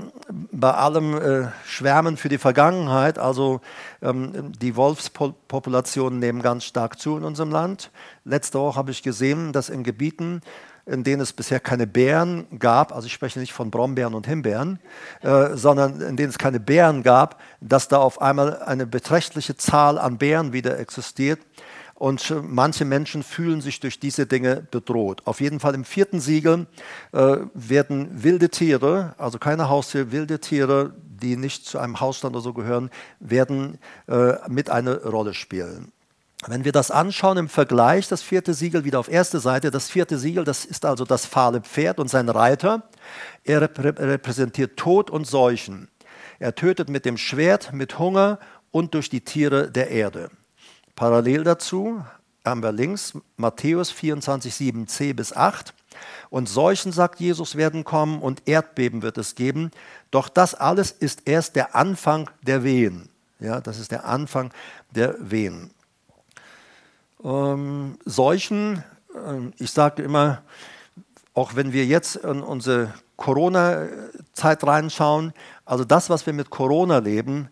bei 0.52 0.70
allem 0.70 1.16
äh, 1.16 1.48
Schwärmen 1.64 2.18
für 2.18 2.28
die 2.28 2.36
Vergangenheit, 2.36 3.18
also 3.18 3.60
ähm, 4.02 4.52
die 4.60 4.76
Wolfspopulationen 4.76 6.18
nehmen 6.18 6.42
ganz 6.42 6.64
stark 6.64 6.98
zu 6.98 7.16
in 7.16 7.24
unserem 7.24 7.50
Land. 7.50 7.90
Letzte 8.24 8.58
Woche 8.60 8.76
habe 8.76 8.90
ich 8.90 9.02
gesehen, 9.02 9.54
dass 9.54 9.70
in 9.70 9.82
Gebieten, 9.82 10.42
in 10.84 11.04
denen 11.04 11.22
es 11.22 11.32
bisher 11.32 11.58
keine 11.58 11.86
Bären 11.86 12.46
gab, 12.58 12.94
also 12.94 13.06
ich 13.06 13.14
spreche 13.14 13.38
nicht 13.38 13.54
von 13.54 13.70
Brombeeren 13.70 14.12
und 14.12 14.26
Himbeeren, 14.26 14.78
äh, 15.22 15.54
sondern 15.54 16.02
in 16.02 16.16
denen 16.16 16.28
es 16.28 16.38
keine 16.38 16.60
Bären 16.60 17.02
gab, 17.02 17.40
dass 17.62 17.88
da 17.88 17.96
auf 17.96 18.20
einmal 18.20 18.62
eine 18.62 18.86
beträchtliche 18.86 19.56
Zahl 19.56 19.98
an 19.98 20.18
Bären 20.18 20.52
wieder 20.52 20.78
existiert. 20.78 21.40
Und 21.96 22.30
manche 22.42 22.84
Menschen 22.84 23.22
fühlen 23.22 23.62
sich 23.62 23.80
durch 23.80 23.98
diese 23.98 24.26
Dinge 24.26 24.66
bedroht. 24.70 25.22
Auf 25.24 25.40
jeden 25.40 25.60
Fall 25.60 25.74
im 25.74 25.86
vierten 25.86 26.20
Siegel 26.20 26.66
äh, 27.12 27.38
werden 27.54 28.22
wilde 28.22 28.50
Tiere, 28.50 29.14
also 29.16 29.38
keine 29.38 29.70
Haustiere, 29.70 30.12
wilde 30.12 30.38
Tiere, 30.38 30.92
die 31.06 31.38
nicht 31.38 31.64
zu 31.64 31.78
einem 31.78 31.98
Hausstand 31.98 32.36
oder 32.36 32.42
so 32.42 32.52
gehören, 32.52 32.90
werden 33.18 33.78
äh, 34.08 34.34
mit 34.48 34.68
eine 34.68 35.04
Rolle 35.04 35.32
spielen. 35.32 35.90
Wenn 36.46 36.66
wir 36.66 36.72
das 36.72 36.90
anschauen 36.90 37.38
im 37.38 37.48
Vergleich, 37.48 38.08
das 38.08 38.20
vierte 38.20 38.52
Siegel 38.52 38.84
wieder 38.84 39.00
auf 39.00 39.08
erste 39.08 39.40
Seite, 39.40 39.70
das 39.70 39.88
vierte 39.88 40.18
Siegel, 40.18 40.44
das 40.44 40.66
ist 40.66 40.84
also 40.84 41.06
das 41.06 41.24
fahle 41.24 41.62
Pferd 41.62 41.98
und 41.98 42.08
sein 42.08 42.28
Reiter. 42.28 42.90
Er 43.42 43.62
repräsentiert 43.62 44.76
Tod 44.76 45.10
und 45.10 45.26
Seuchen. 45.26 45.88
Er 46.38 46.54
tötet 46.54 46.90
mit 46.90 47.06
dem 47.06 47.16
Schwert, 47.16 47.72
mit 47.72 47.98
Hunger 47.98 48.38
und 48.70 48.92
durch 48.92 49.08
die 49.08 49.22
Tiere 49.22 49.70
der 49.70 49.90
Erde. 49.90 50.28
Parallel 50.96 51.44
dazu 51.44 52.02
haben 52.42 52.62
wir 52.62 52.72
links 52.72 53.12
Matthäus 53.36 53.90
24, 53.90 54.54
7c 54.54 55.14
bis 55.14 55.36
8. 55.36 55.74
Und 56.30 56.48
Seuchen, 56.48 56.90
sagt 56.90 57.20
Jesus, 57.20 57.56
werden 57.56 57.84
kommen 57.84 58.22
und 58.22 58.48
Erdbeben 58.48 59.02
wird 59.02 59.18
es 59.18 59.34
geben. 59.34 59.70
Doch 60.10 60.30
das 60.30 60.54
alles 60.54 60.90
ist 60.90 61.28
erst 61.28 61.54
der 61.54 61.74
Anfang 61.74 62.30
der 62.42 62.64
Wehen. 62.64 63.10
Ja, 63.40 63.60
das 63.60 63.78
ist 63.78 63.90
der 63.90 64.06
Anfang 64.06 64.52
der 64.90 65.16
Wehen. 65.18 65.70
ähm, 67.22 67.98
Seuchen, 68.06 68.82
äh, 69.14 69.52
ich 69.58 69.72
sage 69.72 70.02
immer, 70.02 70.42
auch 71.34 71.56
wenn 71.56 71.74
wir 71.74 71.84
jetzt 71.84 72.16
in 72.16 72.42
unsere 72.42 72.94
Corona-Zeit 73.16 74.64
reinschauen, 74.64 75.34
also 75.66 75.84
das, 75.84 76.08
was 76.08 76.24
wir 76.24 76.32
mit 76.32 76.48
Corona 76.48 76.98
leben, 76.98 77.50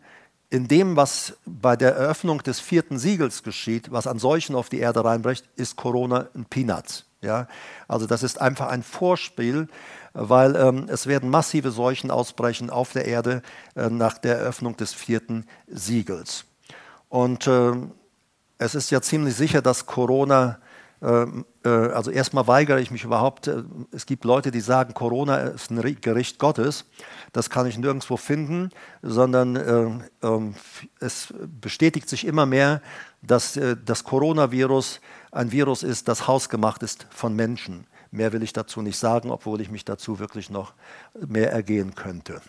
in 0.55 0.69
dem, 0.69 0.95
was 0.95 1.37
bei 1.45 1.75
der 1.75 1.97
Eröffnung 1.97 2.41
des 2.41 2.61
vierten 2.61 2.97
Siegels 2.97 3.43
geschieht, 3.43 3.91
was 3.91 4.07
an 4.07 4.21
Seuchen 4.21 4.55
auf 4.55 4.69
die 4.69 4.79
Erde 4.79 5.05
reinbricht, 5.05 5.45
ist 5.57 5.75
Corona 5.75 6.29
ein 6.33 6.45
Peanuts. 6.45 7.07
Ja? 7.23 7.49
Also 7.89 8.07
das 8.07 8.23
ist 8.23 8.41
einfach 8.41 8.69
ein 8.69 8.85
Vorspiel, 8.85 9.67
weil 10.13 10.55
ähm, 10.55 10.87
es 10.89 11.09
werden 11.09 11.29
massive 11.29 11.73
Seuchen 11.73 12.13
ausbrechen 12.13 12.71
auf 12.71 12.93
der 12.93 13.07
Erde 13.07 13.43
äh, 13.75 13.91
nach 13.91 14.17
der 14.17 14.39
Eröffnung 14.39 14.77
des 14.77 14.95
vierten 14.95 15.45
Siegels. 15.67 16.45
Und 17.09 17.49
äh, 17.49 17.73
es 18.59 18.77
ist 18.77 18.93
ja 18.93 19.03
ziemlich 19.03 19.35
sicher, 19.35 19.61
dass 19.61 19.87
Corona 19.87 20.61
also 21.05 22.11
erstmal 22.11 22.47
weigere 22.47 22.81
ich 22.81 22.91
mich 22.91 23.05
überhaupt, 23.05 23.47
äh, 23.47 23.63
es 23.91 24.07
gibt 24.07 24.25
Leute, 24.25 24.51
die 24.51 24.61
sagen, 24.61 24.95
Corona 24.95 25.37
ist 25.39 25.71
ein 25.71 26.01
Gericht 26.01 26.39
Gottes. 26.39 26.87
Das 27.33 27.51
kann 27.51 27.67
ich 27.67 27.77
nirgendwo 27.79 28.17
finden, 28.17 28.71
sondern 29.03 29.57
äh, 29.57 30.27
ähm, 30.27 30.55
es 31.01 31.33
bestätigt 31.61 32.09
sich 32.09 32.27
immer 32.27 32.47
mehr, 32.47 32.81
dass 33.23 33.59
das 33.87 34.05
Coronavirus 34.05 35.01
ein 35.33 35.51
Virus 35.51 35.83
ist, 35.83 36.09
das 36.09 36.29
hausgemacht 36.29 36.83
ist 36.83 37.07
von 37.11 37.35
Menschen. 37.35 37.87
Mehr 38.11 38.35
will 38.35 38.43
ich 38.43 38.53
dazu 38.53 38.83
nicht 38.83 38.99
sagen, 38.99 39.31
obwohl 39.31 39.63
ich 39.63 39.71
mich 39.71 39.87
dazu 39.87 40.19
wirklich 40.19 40.51
noch 40.51 40.75
mehr 41.27 41.51
ergehen 41.51 41.95
könnte. 41.95 42.43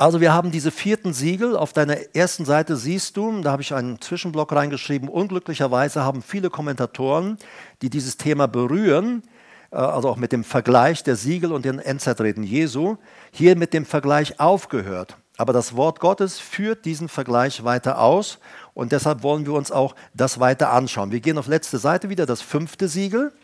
Also 0.00 0.22
wir 0.22 0.32
haben 0.32 0.50
diese 0.50 0.70
vierten 0.70 1.12
Siegel. 1.12 1.54
Auf 1.54 1.74
deiner 1.74 1.98
ersten 2.16 2.46
Seite 2.46 2.76
siehst 2.76 3.18
du, 3.18 3.42
da 3.42 3.52
habe 3.52 3.60
ich 3.60 3.74
einen 3.74 4.00
Zwischenblock 4.00 4.50
reingeschrieben, 4.50 5.10
unglücklicherweise 5.10 6.02
haben 6.02 6.22
viele 6.22 6.48
Kommentatoren, 6.48 7.36
die 7.82 7.90
dieses 7.90 8.16
Thema 8.16 8.48
berühren, 8.48 9.22
äh, 9.70 9.76
also 9.76 10.08
auch 10.08 10.16
mit 10.16 10.32
dem 10.32 10.42
Vergleich 10.42 11.02
der 11.02 11.16
Siegel 11.16 11.52
und 11.52 11.66
den 11.66 11.78
Endzeitreden 11.78 12.44
Jesu, 12.44 12.96
hier 13.30 13.56
mit 13.56 13.74
dem 13.74 13.84
Vergleich 13.84 14.40
aufgehört. 14.40 15.18
Aber 15.36 15.52
das 15.52 15.76
Wort 15.76 16.00
Gottes 16.00 16.38
führt 16.38 16.86
diesen 16.86 17.10
Vergleich 17.10 17.62
weiter 17.64 18.00
aus 18.00 18.38
und 18.72 18.92
deshalb 18.92 19.22
wollen 19.22 19.44
wir 19.44 19.52
uns 19.52 19.70
auch 19.70 19.94
das 20.14 20.40
weiter 20.40 20.72
anschauen. 20.72 21.12
Wir 21.12 21.20
gehen 21.20 21.36
auf 21.36 21.46
letzte 21.46 21.76
Seite 21.76 22.08
wieder, 22.08 22.24
das 22.24 22.40
fünfte 22.40 22.88
Siegel. 22.88 23.34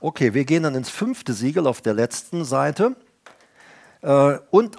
Okay, 0.00 0.34
wir 0.34 0.44
gehen 0.44 0.64
dann 0.64 0.74
ins 0.74 0.90
fünfte 0.90 1.32
Siegel 1.32 1.66
auf 1.66 1.80
der 1.80 1.94
letzten 1.94 2.44
Seite. 2.44 2.94
Äh, 4.02 4.38
und 4.50 4.76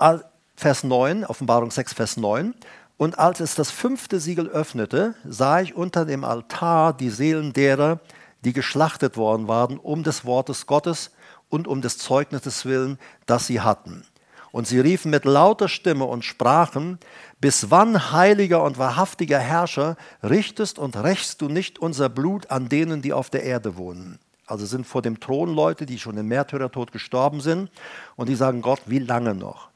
Vers 0.56 0.84
9, 0.84 1.26
Offenbarung 1.26 1.72
6, 1.72 1.94
Vers 1.94 2.18
9. 2.18 2.54
Und 2.98 3.18
als 3.18 3.40
es 3.40 3.56
das 3.56 3.72
fünfte 3.72 4.20
Siegel 4.20 4.48
öffnete, 4.48 5.16
sah 5.28 5.62
ich 5.62 5.76
unter 5.76 6.06
dem 6.06 6.24
Altar 6.24 6.94
die 6.94 7.10
Seelen 7.10 7.52
derer, 7.54 8.00
die 8.46 8.54
geschlachtet 8.54 9.18
worden 9.18 9.48
waren, 9.48 9.78
um 9.80 10.04
des 10.04 10.26
Wortes 10.26 10.68
Gottes 10.68 11.12
und 11.50 11.68
um 11.68 11.82
des 11.82 11.98
Zeugnisses 11.98 12.66
willen, 12.66 13.00
das 13.26 13.48
sie 13.48 13.62
hatten. 13.62 14.06
Und 14.52 14.68
sie 14.68 14.80
riefen 14.80 15.10
mit 15.10 15.26
lauter 15.26 15.68
Stimme 15.68 16.06
und 16.06 16.24
sprachen, 16.24 17.00
bis 17.40 17.72
wann, 17.72 18.12
heiliger 18.12 18.64
und 18.64 18.78
wahrhaftiger 18.78 19.40
Herrscher, 19.40 19.98
richtest 20.22 20.78
und 20.78 20.96
rächst 20.96 21.42
du 21.42 21.50
nicht 21.50 21.80
unser 21.80 22.08
Blut 22.10 22.52
an 22.52 22.70
denen, 22.70 23.02
die 23.02 23.14
auf 23.14 23.32
der 23.32 23.44
Erde 23.44 23.78
wohnen? 23.78 24.20
Also 24.54 24.68
sind 24.68 24.86
vor 24.86 25.02
dem 25.02 25.20
Thron 25.20 25.52
Leute, 25.56 25.88
die 25.88 25.98
schon 25.98 26.16
im 26.16 26.28
Märtyrertod 26.28 26.92
gestorben 26.92 27.42
sind 27.42 27.72
und 28.16 28.30
die 28.30 28.36
sagen, 28.36 28.62
Gott, 28.62 28.82
wie 28.86 29.00
lange 29.00 29.34
noch? 29.34 29.70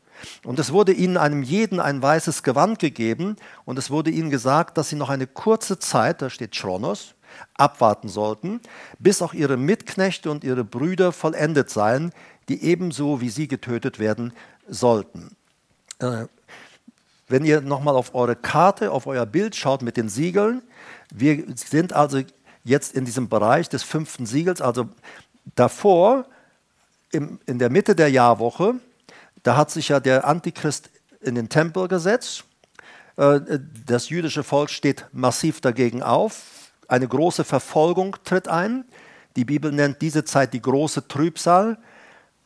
Und 0.43 0.59
es 0.59 0.71
wurde 0.71 0.91
ihnen 0.93 1.17
einem 1.17 1.41
jeden 1.41 1.79
ein 1.79 1.99
weißes 1.99 2.43
Gewand 2.43 2.77
gegeben 2.77 3.37
und 3.65 3.79
es 3.79 3.89
wurde 3.89 4.11
ihnen 4.11 4.29
gesagt, 4.29 4.77
dass 4.77 4.89
sie 4.89 4.95
noch 4.95 5.09
eine 5.09 5.25
kurze 5.25 5.79
Zeit, 5.79 6.21
da 6.21 6.29
steht 6.29 6.51
Chronos, 6.51 7.15
abwarten 7.55 8.07
sollten, 8.07 8.61
bis 8.99 9.23
auch 9.23 9.33
ihre 9.33 9.57
Mitknechte 9.57 10.29
und 10.29 10.43
ihre 10.43 10.63
Brüder 10.63 11.11
vollendet 11.11 11.71
seien, 11.71 12.11
die 12.47 12.63
ebenso 12.63 13.19
wie 13.19 13.29
sie 13.29 13.47
getötet 13.47 13.97
werden 13.97 14.31
sollten. 14.69 15.35
Äh, 15.97 16.25
wenn 17.27 17.45
ihr 17.45 17.61
nochmal 17.61 17.95
auf 17.95 18.13
eure 18.13 18.35
Karte, 18.35 18.91
auf 18.91 19.07
euer 19.07 19.25
Bild 19.25 19.55
schaut 19.55 19.81
mit 19.81 19.97
den 19.97 20.07
Siegeln, 20.07 20.61
wir 21.11 21.45
sind 21.55 21.93
also 21.93 22.21
jetzt 22.67 22.93
in 22.93 23.05
diesem 23.05 23.29
Bereich 23.29 23.69
des 23.69 23.83
fünften 23.83 24.25
Siegels, 24.25 24.61
also 24.61 24.89
davor, 25.55 26.25
im, 27.11 27.39
in 27.45 27.57
der 27.59 27.69
Mitte 27.69 27.95
der 27.95 28.09
Jahrwoche, 28.09 28.75
da 29.43 29.55
hat 29.55 29.71
sich 29.71 29.89
ja 29.89 29.99
der 29.99 30.27
Antichrist 30.27 30.89
in 31.21 31.35
den 31.35 31.49
Tempel 31.49 31.87
gesetzt. 31.87 32.43
Äh, 33.15 33.39
das 33.85 34.09
jüdische 34.09 34.43
Volk 34.43 34.69
steht 34.69 35.05
massiv 35.13 35.61
dagegen 35.61 36.03
auf. 36.03 36.71
Eine 36.87 37.07
große 37.07 37.43
Verfolgung 37.43 38.17
tritt 38.23 38.47
ein. 38.47 38.85
Die 39.35 39.45
Bibel 39.45 39.71
nennt 39.71 40.01
diese 40.01 40.25
Zeit 40.25 40.53
die 40.53 40.61
große 40.61 41.07
Trübsal. 41.07 41.77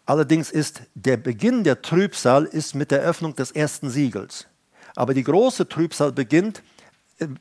Allerdings 0.06 0.52
ist 0.52 0.82
der 0.94 1.18
Beginn 1.18 1.64
der 1.64 1.82
Trübsal 1.82 2.46
ist 2.46 2.76
mit 2.76 2.92
der 2.92 3.02
Öffnung 3.02 3.36
des 3.36 3.52
ersten 3.52 3.90
Siegels. 3.90 4.48
Aber 4.96 5.14
die 5.14 5.24
große 5.24 5.70
Trübsal 5.70 6.12
beginnt 6.12 6.62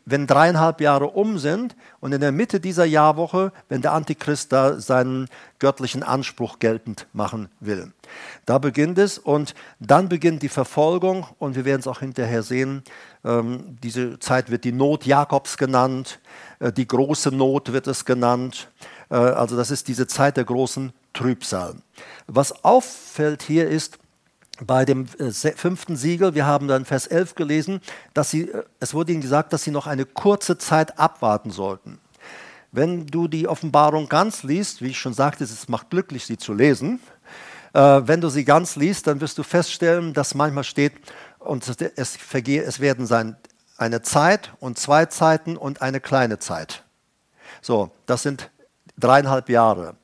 wenn 0.05 0.27
dreieinhalb 0.27 0.81
Jahre 0.81 1.07
um 1.07 1.39
sind 1.39 1.77
und 2.01 2.13
in 2.13 2.21
der 2.21 2.33
Mitte 2.33 2.61
dieser 2.61 2.85
Jahrwoche, 2.85 3.53
wenn 3.69 3.83
der 3.83 3.93
Antichrist 3.93 4.53
da 4.53 4.81
seinen 4.81 5.29
göttlichen 5.59 6.03
Anspruch 6.03 6.59
geltend 6.59 7.07
machen 7.13 7.49
will. 7.61 7.93
Da 8.47 8.59
beginnt 8.59 8.99
es 8.99 9.19
und 9.19 9.55
dann 9.79 10.09
beginnt 10.09 10.43
die 10.43 10.49
Verfolgung 10.49 11.27
und 11.39 11.55
wir 11.57 11.65
werden 11.65 11.81
es 11.81 11.87
auch 11.87 12.01
hinterher 12.01 12.43
sehen. 12.43 12.83
Ähm, 13.25 13.79
diese 13.83 14.19
Zeit 14.19 14.51
wird 14.51 14.65
die 14.65 14.73
Not 14.73 15.07
Jakobs 15.07 15.57
genannt, 15.57 16.21
äh, 16.59 16.73
die 16.73 16.87
große 16.87 17.31
Not 17.31 17.73
wird 17.73 17.87
es 17.87 18.05
genannt. 18.05 18.69
Äh, 19.11 19.15
also 19.15 19.57
das 19.57 19.71
ist 19.71 19.89
diese 19.89 20.07
Zeit 20.07 20.37
der 20.37 20.45
großen 20.45 20.93
Trübsal. 21.13 21.77
Was 22.27 22.65
auffällt 22.65 23.43
hier 23.43 23.69
ist, 23.69 23.99
bei 24.61 24.85
dem 24.85 25.07
äh, 25.19 25.31
fünften 25.33 25.97
Siegel, 25.97 26.35
wir 26.35 26.47
haben 26.47 26.69
dann 26.69 26.85
Vers 26.85 27.07
11 27.07 27.35
gelesen, 27.35 27.81
dass 28.15 28.31
sie, 28.31 28.51
äh, 28.51 28.65
es 28.79 28.95
wurde 28.95 29.13
ihnen 29.13 29.23
gesagt, 29.23 29.53
dass 29.53 29.65
sie 29.65 29.71
noch 29.71 29.87
eine 29.87 30.05
kurze 30.05 30.59
Zeit 30.59 30.99
abwarten 30.99 31.51
sollten. 31.51 31.99
Wenn 32.73 33.07
du 33.07 33.27
die 33.27 33.49
Offenbarung 33.49 34.09
ganz 34.09 34.43
liest, 34.43 34.83
wie 34.83 34.89
ich 34.89 34.99
schon 34.99 35.15
sagte, 35.15 35.45
es 35.45 35.69
macht 35.69 35.91
glücklich, 35.91 36.27
sie 36.27 36.37
zu 36.37 36.53
lesen, 36.53 37.01
äh, 37.73 38.03
wenn 38.05 38.21
du 38.21 38.29
sie 38.29 38.45
ganz 38.45 38.77
liest, 38.77 39.07
dann 39.07 39.21
wirst 39.21 39.39
du 39.39 39.43
feststellen, 39.43 40.13
dass 40.13 40.35
manchmal 40.35 40.65
steht, 40.65 40.93
und 41.39 41.67
es, 41.97 42.17
vergehe, 42.17 42.63
es 42.63 42.81
werden 42.81 43.07
sein 43.07 43.37
eine 43.79 44.03
Zeit 44.03 44.53
und 44.61 44.79
zwei 44.79 45.07
Zeiten 45.07 45.57
und 45.57 45.81
eine 45.81 46.01
kleine 46.01 46.39
Zeit. 46.39 46.85
So, 47.63 47.91
das 48.05 48.23
sind 48.23 48.51
dreieinhalb 48.99 49.49
Jahre. 49.49 49.95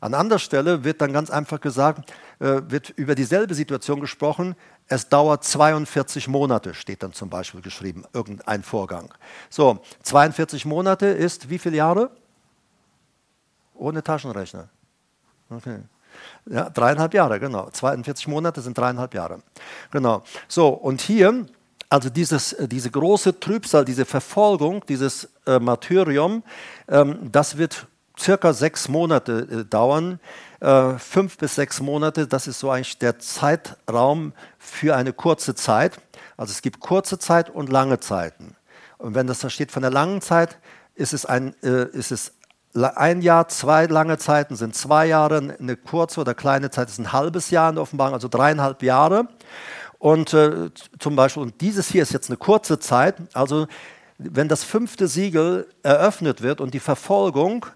An 0.00 0.14
anderer 0.14 0.38
Stelle 0.38 0.84
wird 0.84 1.02
dann 1.02 1.12
ganz 1.12 1.30
einfach 1.30 1.60
gesagt, 1.60 2.12
wird 2.38 2.90
über 2.90 3.14
dieselbe 3.14 3.54
Situation 3.54 4.00
gesprochen. 4.00 4.56
Es 4.88 5.08
dauert 5.08 5.42
42 5.44 6.28
Monate, 6.28 6.74
steht 6.74 7.02
dann 7.02 7.12
zum 7.12 7.30
Beispiel 7.30 7.62
geschrieben, 7.62 8.04
irgendein 8.12 8.62
Vorgang. 8.62 9.12
So, 9.48 9.80
42 10.02 10.64
Monate 10.64 11.06
ist 11.06 11.48
wie 11.48 11.58
viele 11.58 11.76
Jahre? 11.76 12.10
Ohne 13.74 14.02
Taschenrechner. 14.02 14.68
Okay. 15.50 15.78
Ja, 16.46 16.70
dreieinhalb 16.70 17.14
Jahre, 17.14 17.40
genau. 17.40 17.68
42 17.70 18.28
Monate 18.28 18.60
sind 18.60 18.76
dreieinhalb 18.78 19.14
Jahre. 19.14 19.40
Genau. 19.90 20.22
So, 20.48 20.68
und 20.68 21.00
hier, 21.00 21.46
also 21.88 22.08
dieses, 22.08 22.52
äh, 22.52 22.68
diese 22.68 22.90
große 22.90 23.40
Trübsal, 23.40 23.84
diese 23.84 24.04
Verfolgung, 24.04 24.84
dieses 24.88 25.28
äh, 25.46 25.58
Martyrium, 25.58 26.42
ähm, 26.88 27.30
das 27.32 27.58
wird 27.58 27.86
circa 28.18 28.52
sechs 28.52 28.88
Monate 28.88 29.48
äh, 29.50 29.64
dauern. 29.64 30.20
Äh, 30.60 30.98
fünf 30.98 31.36
bis 31.36 31.54
sechs 31.54 31.80
Monate, 31.80 32.26
das 32.26 32.46
ist 32.46 32.60
so 32.60 32.70
eigentlich 32.70 32.98
der 32.98 33.18
Zeitraum 33.18 34.32
für 34.58 34.96
eine 34.96 35.12
kurze 35.12 35.54
Zeit. 35.54 35.98
Also 36.36 36.52
es 36.52 36.62
gibt 36.62 36.80
kurze 36.80 37.18
Zeit 37.18 37.50
und 37.50 37.70
lange 37.70 38.00
Zeiten. 38.00 38.56
Und 38.98 39.14
wenn 39.14 39.26
das 39.26 39.40
da 39.40 39.50
steht 39.50 39.70
von 39.70 39.82
der 39.82 39.90
langen 39.90 40.22
Zeit, 40.22 40.58
ist 40.94 41.12
es 41.12 41.26
ein, 41.26 41.54
äh, 41.62 41.88
ist 41.90 42.10
es 42.10 42.32
ein 42.74 43.22
Jahr, 43.22 43.48
zwei 43.48 43.86
lange 43.86 44.18
Zeiten 44.18 44.56
sind 44.56 44.74
zwei 44.74 45.06
Jahre, 45.06 45.56
eine 45.58 45.76
kurze 45.76 46.20
oder 46.20 46.34
kleine 46.34 46.70
Zeit 46.70 46.88
ist 46.88 46.98
ein 46.98 47.12
halbes 47.12 47.50
Jahr 47.50 47.70
in 47.70 47.76
der 47.76 47.82
Offenbarung, 47.82 48.14
also 48.14 48.28
dreieinhalb 48.28 48.82
Jahre. 48.82 49.28
Und 49.98 50.34
äh, 50.34 50.70
zum 50.98 51.16
Beispiel, 51.16 51.42
und 51.42 51.60
dieses 51.60 51.88
hier 51.88 52.02
ist 52.02 52.12
jetzt 52.12 52.28
eine 52.28 52.36
kurze 52.36 52.78
Zeit, 52.78 53.16
also 53.32 53.66
wenn 54.18 54.48
das 54.48 54.64
fünfte 54.64 55.08
Siegel 55.08 55.66
eröffnet 55.82 56.42
wird 56.42 56.60
und 56.60 56.74
die 56.74 56.80
Verfolgung 56.80 57.66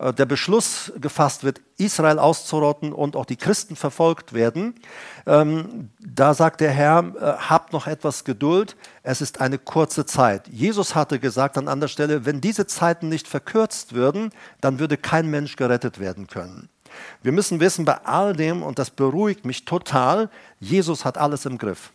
der 0.00 0.26
Beschluss 0.26 0.92
gefasst 0.98 1.44
wird, 1.44 1.60
Israel 1.76 2.18
auszurotten 2.18 2.92
und 2.92 3.16
auch 3.16 3.26
die 3.26 3.36
Christen 3.36 3.76
verfolgt 3.76 4.32
werden, 4.32 4.74
ähm, 5.26 5.90
da 5.98 6.32
sagt 6.32 6.60
der 6.62 6.70
Herr, 6.70 7.04
äh, 7.20 7.48
habt 7.48 7.72
noch 7.72 7.86
etwas 7.86 8.24
Geduld, 8.24 8.76
es 9.02 9.20
ist 9.20 9.40
eine 9.40 9.58
kurze 9.58 10.06
Zeit. 10.06 10.48
Jesus 10.48 10.94
hatte 10.94 11.18
gesagt 11.18 11.58
an 11.58 11.68
anderer 11.68 11.88
Stelle, 11.88 12.24
wenn 12.24 12.40
diese 12.40 12.66
Zeiten 12.66 13.08
nicht 13.08 13.28
verkürzt 13.28 13.92
würden, 13.92 14.30
dann 14.60 14.78
würde 14.78 14.96
kein 14.96 15.26
Mensch 15.26 15.56
gerettet 15.56 16.00
werden 16.00 16.26
können. 16.26 16.70
Wir 17.22 17.32
müssen 17.32 17.60
wissen, 17.60 17.84
bei 17.84 17.98
all 18.04 18.34
dem, 18.34 18.62
und 18.62 18.78
das 18.78 18.90
beruhigt 18.90 19.44
mich 19.44 19.64
total, 19.64 20.30
Jesus 20.58 21.04
hat 21.04 21.18
alles 21.18 21.46
im 21.46 21.58
Griff. 21.58 21.92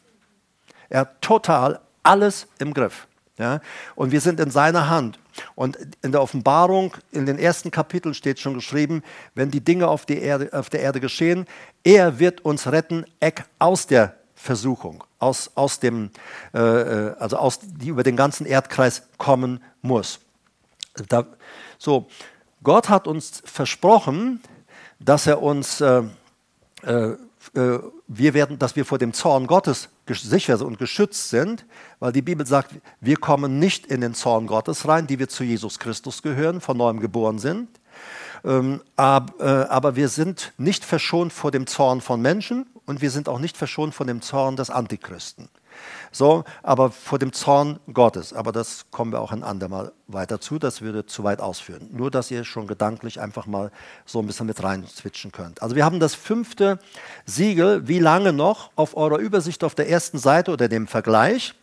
Er 0.89 1.01
hat 1.01 1.21
total 1.21 1.81
alles 2.03 2.47
im 2.59 2.73
Griff. 2.73 3.07
Ja? 3.37 3.61
Und 3.95 4.11
wir 4.11 4.21
sind 4.21 4.39
in 4.39 4.51
seiner 4.51 4.89
Hand. 4.89 5.19
Und 5.55 5.77
in 6.01 6.11
der 6.11 6.21
Offenbarung, 6.21 6.95
in 7.11 7.25
den 7.25 7.37
ersten 7.37 7.71
Kapiteln 7.71 8.13
steht 8.13 8.39
schon 8.39 8.53
geschrieben, 8.53 9.03
wenn 9.33 9.51
die 9.51 9.61
Dinge 9.63 9.87
auf, 9.87 10.05
die 10.05 10.19
Erde, 10.19 10.49
auf 10.53 10.69
der 10.69 10.81
Erde 10.81 10.99
geschehen, 10.99 11.45
er 11.83 12.19
wird 12.19 12.41
uns 12.45 12.67
retten, 12.71 13.05
Eck 13.19 13.45
aus 13.59 13.87
der 13.87 14.15
Versuchung, 14.35 15.03
aus, 15.19 15.51
aus 15.55 15.79
dem, 15.79 16.11
äh, 16.53 16.59
äh, 16.59 17.15
also 17.19 17.37
aus, 17.37 17.59
die 17.61 17.87
über 17.87 18.03
den 18.03 18.15
ganzen 18.15 18.45
Erdkreis 18.45 19.03
kommen 19.17 19.61
muss. 19.81 20.19
Da, 21.09 21.25
so, 21.77 22.07
Gott 22.63 22.89
hat 22.89 23.07
uns 23.07 23.41
versprochen, 23.45 24.41
dass 24.99 25.27
er 25.27 25.41
uns, 25.41 25.81
äh, 25.81 26.03
äh, 26.83 27.15
wir 27.53 28.33
werden, 28.33 28.59
dass 28.59 28.75
wir 28.75 28.85
vor 28.85 28.97
dem 28.97 29.13
Zorn 29.13 29.47
Gottes 29.47 29.89
sicher 30.07 30.61
und 30.65 30.77
geschützt 30.77 31.29
sind, 31.29 31.65
weil 31.99 32.11
die 32.11 32.21
Bibel 32.21 32.45
sagt, 32.45 32.75
wir 33.01 33.17
kommen 33.17 33.59
nicht 33.59 33.85
in 33.87 34.01
den 34.01 34.13
Zorn 34.13 34.47
Gottes 34.47 34.87
rein, 34.87 35.07
die 35.07 35.19
wir 35.19 35.29
zu 35.29 35.43
Jesus 35.43 35.79
Christus 35.79 36.21
gehören, 36.21 36.61
von 36.61 36.77
neuem 36.77 36.99
geboren 36.99 37.39
sind. 37.39 37.69
Ähm, 38.43 38.81
aber 38.95 39.95
wir 39.95 40.09
sind 40.09 40.53
nicht 40.57 40.85
verschont 40.85 41.33
vor 41.33 41.51
dem 41.51 41.67
Zorn 41.67 42.01
von 42.01 42.21
Menschen 42.21 42.67
und 42.85 43.01
wir 43.01 43.09
sind 43.09 43.27
auch 43.27 43.39
nicht 43.39 43.57
verschont 43.57 43.95
von 43.95 44.07
dem 44.07 44.21
Zorn 44.21 44.55
des 44.55 44.69
Antichristen. 44.69 45.49
So, 46.15 46.45
aber 46.63 46.91
vor 46.91 47.19
dem 47.19 47.33
Zorn 47.33 47.77
Gottes. 47.91 48.31
Aber 48.31 48.53
das 48.53 48.85
kommen 48.89 49.11
wir 49.11 49.19
auch 49.19 49.33
ein 49.33 49.43
andermal 49.43 49.91
weiter 50.07 50.39
zu. 50.39 50.59
Das 50.59 50.81
würde 50.81 51.05
zu 51.05 51.25
weit 51.25 51.41
ausführen. 51.41 51.89
Nur, 51.91 52.09
dass 52.09 52.31
ihr 52.31 52.45
schon 52.45 52.67
gedanklich 52.67 53.19
einfach 53.19 53.47
mal 53.47 53.69
so 54.05 54.19
ein 54.19 54.25
bisschen 54.25 54.45
mit 54.45 54.63
rein 54.63 54.87
switchen 54.87 55.33
könnt. 55.33 55.61
Also 55.61 55.75
wir 55.75 55.83
haben 55.83 55.99
das 55.99 56.15
fünfte 56.15 56.79
Siegel. 57.25 57.89
Wie 57.89 57.99
lange 57.99 58.31
noch? 58.31 58.71
Auf 58.77 58.95
eurer 58.95 59.17
Übersicht 59.17 59.61
auf 59.65 59.75
der 59.75 59.89
ersten 59.89 60.17
Seite 60.17 60.53
oder 60.53 60.69
dem 60.69 60.87
Vergleich. 60.87 61.53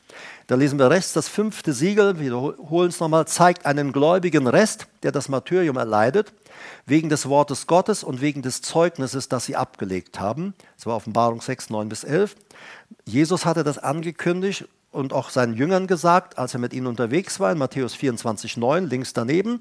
Da 0.46 0.54
lesen 0.54 0.78
wir 0.78 0.90
rechts, 0.90 1.12
das 1.12 1.28
fünfte 1.28 1.72
Siegel, 1.72 2.18
wiederholen 2.18 2.88
es 2.88 3.00
nochmal, 3.00 3.26
zeigt 3.26 3.66
einen 3.66 3.92
gläubigen 3.92 4.46
Rest, 4.46 4.86
der 5.02 5.12
das 5.12 5.28
Martyrium 5.28 5.76
erleidet, 5.76 6.32
wegen 6.86 7.08
des 7.08 7.28
Wortes 7.28 7.66
Gottes 7.66 8.04
und 8.04 8.20
wegen 8.20 8.42
des 8.42 8.62
Zeugnisses, 8.62 9.28
das 9.28 9.46
sie 9.46 9.56
abgelegt 9.56 10.20
haben. 10.20 10.54
Das 10.76 10.86
war 10.86 10.96
Offenbarung 10.96 11.40
6, 11.40 11.70
9 11.70 11.88
bis 11.88 12.04
11. 12.04 12.36
Jesus 13.04 13.44
hatte 13.46 13.64
das 13.64 13.78
angekündigt 13.78 14.66
und 14.92 15.12
auch 15.12 15.30
seinen 15.30 15.54
Jüngern 15.54 15.86
gesagt, 15.86 16.38
als 16.38 16.54
er 16.54 16.60
mit 16.60 16.72
ihnen 16.72 16.86
unterwegs 16.86 17.40
war, 17.40 17.50
in 17.50 17.58
Matthäus 17.58 17.94
24, 17.94 18.56
9, 18.56 18.88
links 18.88 19.12
daneben, 19.12 19.60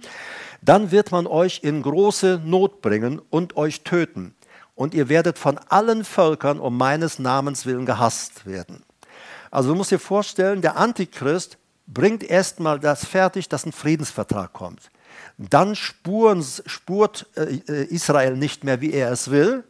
dann 0.62 0.92
wird 0.92 1.12
man 1.12 1.26
euch 1.26 1.62
in 1.64 1.82
große 1.82 2.42
Not 2.44 2.82
bringen 2.82 3.22
und 3.30 3.56
euch 3.56 3.84
töten. 3.84 4.36
Und 4.76 4.94
ihr 4.94 5.10
werdet 5.10 5.38
von 5.38 5.58
allen 5.70 6.04
Völkern 6.04 6.60
um 6.60 6.78
meines 6.78 7.20
Namens 7.20 7.66
willen 7.66 7.86
gehasst 7.86 8.46
werden. 8.46 8.84
Also 9.52 9.70
du 9.70 9.76
musst 9.76 9.92
dir 9.92 10.00
vorstellen, 10.00 10.62
der 10.62 10.78
Antichrist 10.78 11.58
bringt 11.86 12.24
erstmal 12.24 12.80
das 12.80 13.06
fertig, 13.06 13.50
dass 13.50 13.66
ein 13.66 13.74
Friedensvertrag 13.74 14.54
kommt. 14.54 14.90
Dann 15.38 15.76
spuren, 15.76 16.44
spurt 16.66 17.28
äh, 17.36 17.84
Israel 17.86 18.38
nicht 18.38 18.64
mehr, 18.64 18.80
wie 18.80 18.94
er 18.94 19.12
es 19.12 19.30
will. 19.30 19.66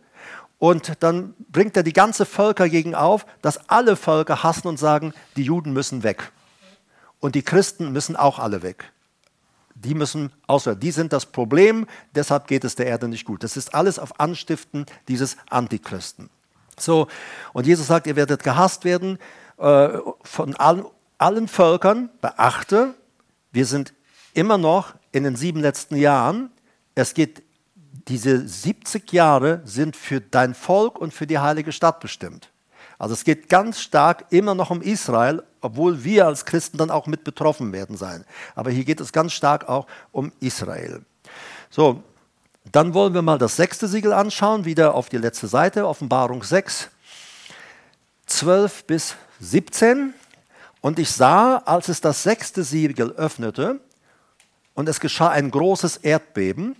Und 0.59 0.93
dann 0.99 1.33
bringt 1.51 1.75
er 1.75 1.81
die 1.81 1.93
ganze 1.93 2.25
Völker 2.27 2.69
gegen 2.69 2.93
auf, 2.93 3.25
dass 3.41 3.69
alle 3.69 3.95
Völker 3.95 4.43
hassen 4.43 4.67
und 4.67 4.77
sagen, 4.77 5.13
die 5.35 5.43
Juden 5.43 5.73
müssen 5.73 6.03
weg. 6.03 6.31
Und 7.19 7.33
die 7.33 7.41
Christen 7.41 7.91
müssen 7.91 8.15
auch 8.15 8.37
alle 8.37 8.61
weg. 8.61 8.91
Die 9.73 9.95
müssen, 9.95 10.31
außer 10.45 10.75
die 10.75 10.91
sind 10.91 11.13
das 11.13 11.25
Problem, 11.25 11.87
deshalb 12.13 12.45
geht 12.45 12.63
es 12.63 12.75
der 12.75 12.85
Erde 12.85 13.07
nicht 13.07 13.25
gut. 13.25 13.43
Das 13.43 13.57
ist 13.57 13.73
alles 13.73 13.97
auf 13.97 14.19
Anstiften 14.19 14.85
dieses 15.07 15.37
Antichristen. 15.49 16.29
So, 16.77 17.07
und 17.53 17.65
Jesus 17.65 17.87
sagt, 17.87 18.05
ihr 18.05 18.15
werdet 18.15 18.43
gehasst 18.43 18.85
werden 18.85 19.17
äh, 19.61 19.99
von 20.23 20.55
all, 20.55 20.85
allen 21.17 21.47
Völkern. 21.47 22.09
Beachte, 22.21 22.93
wir 23.51 23.65
sind 23.65 23.93
immer 24.33 24.57
noch 24.57 24.95
in 25.11 25.23
den 25.23 25.35
sieben 25.35 25.61
letzten 25.61 25.95
Jahren. 25.95 26.51
Es 26.95 27.13
geht 27.13 27.43
diese 28.07 28.47
70 28.47 29.11
Jahre 29.13 29.61
sind 29.63 29.95
für 29.95 30.21
dein 30.21 30.55
Volk 30.55 30.99
und 30.99 31.13
für 31.13 31.27
die 31.27 31.39
heilige 31.39 31.71
Stadt 31.71 31.99
bestimmt. 31.99 32.49
Also 32.97 33.13
es 33.13 33.23
geht 33.23 33.49
ganz 33.49 33.79
stark 33.79 34.25
immer 34.29 34.55
noch 34.55 34.69
um 34.69 34.81
Israel, 34.81 35.43
obwohl 35.61 36.03
wir 36.03 36.27
als 36.27 36.45
Christen 36.45 36.77
dann 36.77 36.91
auch 36.91 37.07
mit 37.07 37.23
betroffen 37.23 37.71
werden 37.71 37.97
sein. 37.97 38.25
Aber 38.55 38.71
hier 38.71 38.85
geht 38.85 39.01
es 39.01 39.11
ganz 39.11 39.33
stark 39.33 39.69
auch 39.69 39.87
um 40.11 40.31
Israel. 40.39 41.03
So, 41.69 42.03
dann 42.71 42.93
wollen 42.93 43.13
wir 43.13 43.21
mal 43.21 43.37
das 43.37 43.55
sechste 43.55 43.87
Siegel 43.87 44.13
anschauen, 44.13 44.65
wieder 44.65 44.93
auf 44.93 45.09
die 45.09 45.17
letzte 45.17 45.47
Seite, 45.47 45.87
Offenbarung 45.87 46.43
6, 46.43 46.89
12 48.27 48.83
bis 48.85 49.15
17. 49.41 50.13
Und 50.79 50.99
ich 50.99 51.11
sah, 51.11 51.57
als 51.57 51.89
es 51.89 51.99
das 51.99 52.23
sechste 52.23 52.63
Siegel 52.63 53.11
öffnete, 53.11 53.79
und 54.73 54.87
es 54.87 54.99
geschah 54.99 55.29
ein 55.29 55.51
großes 55.51 55.97
Erdbeben, 55.97 56.75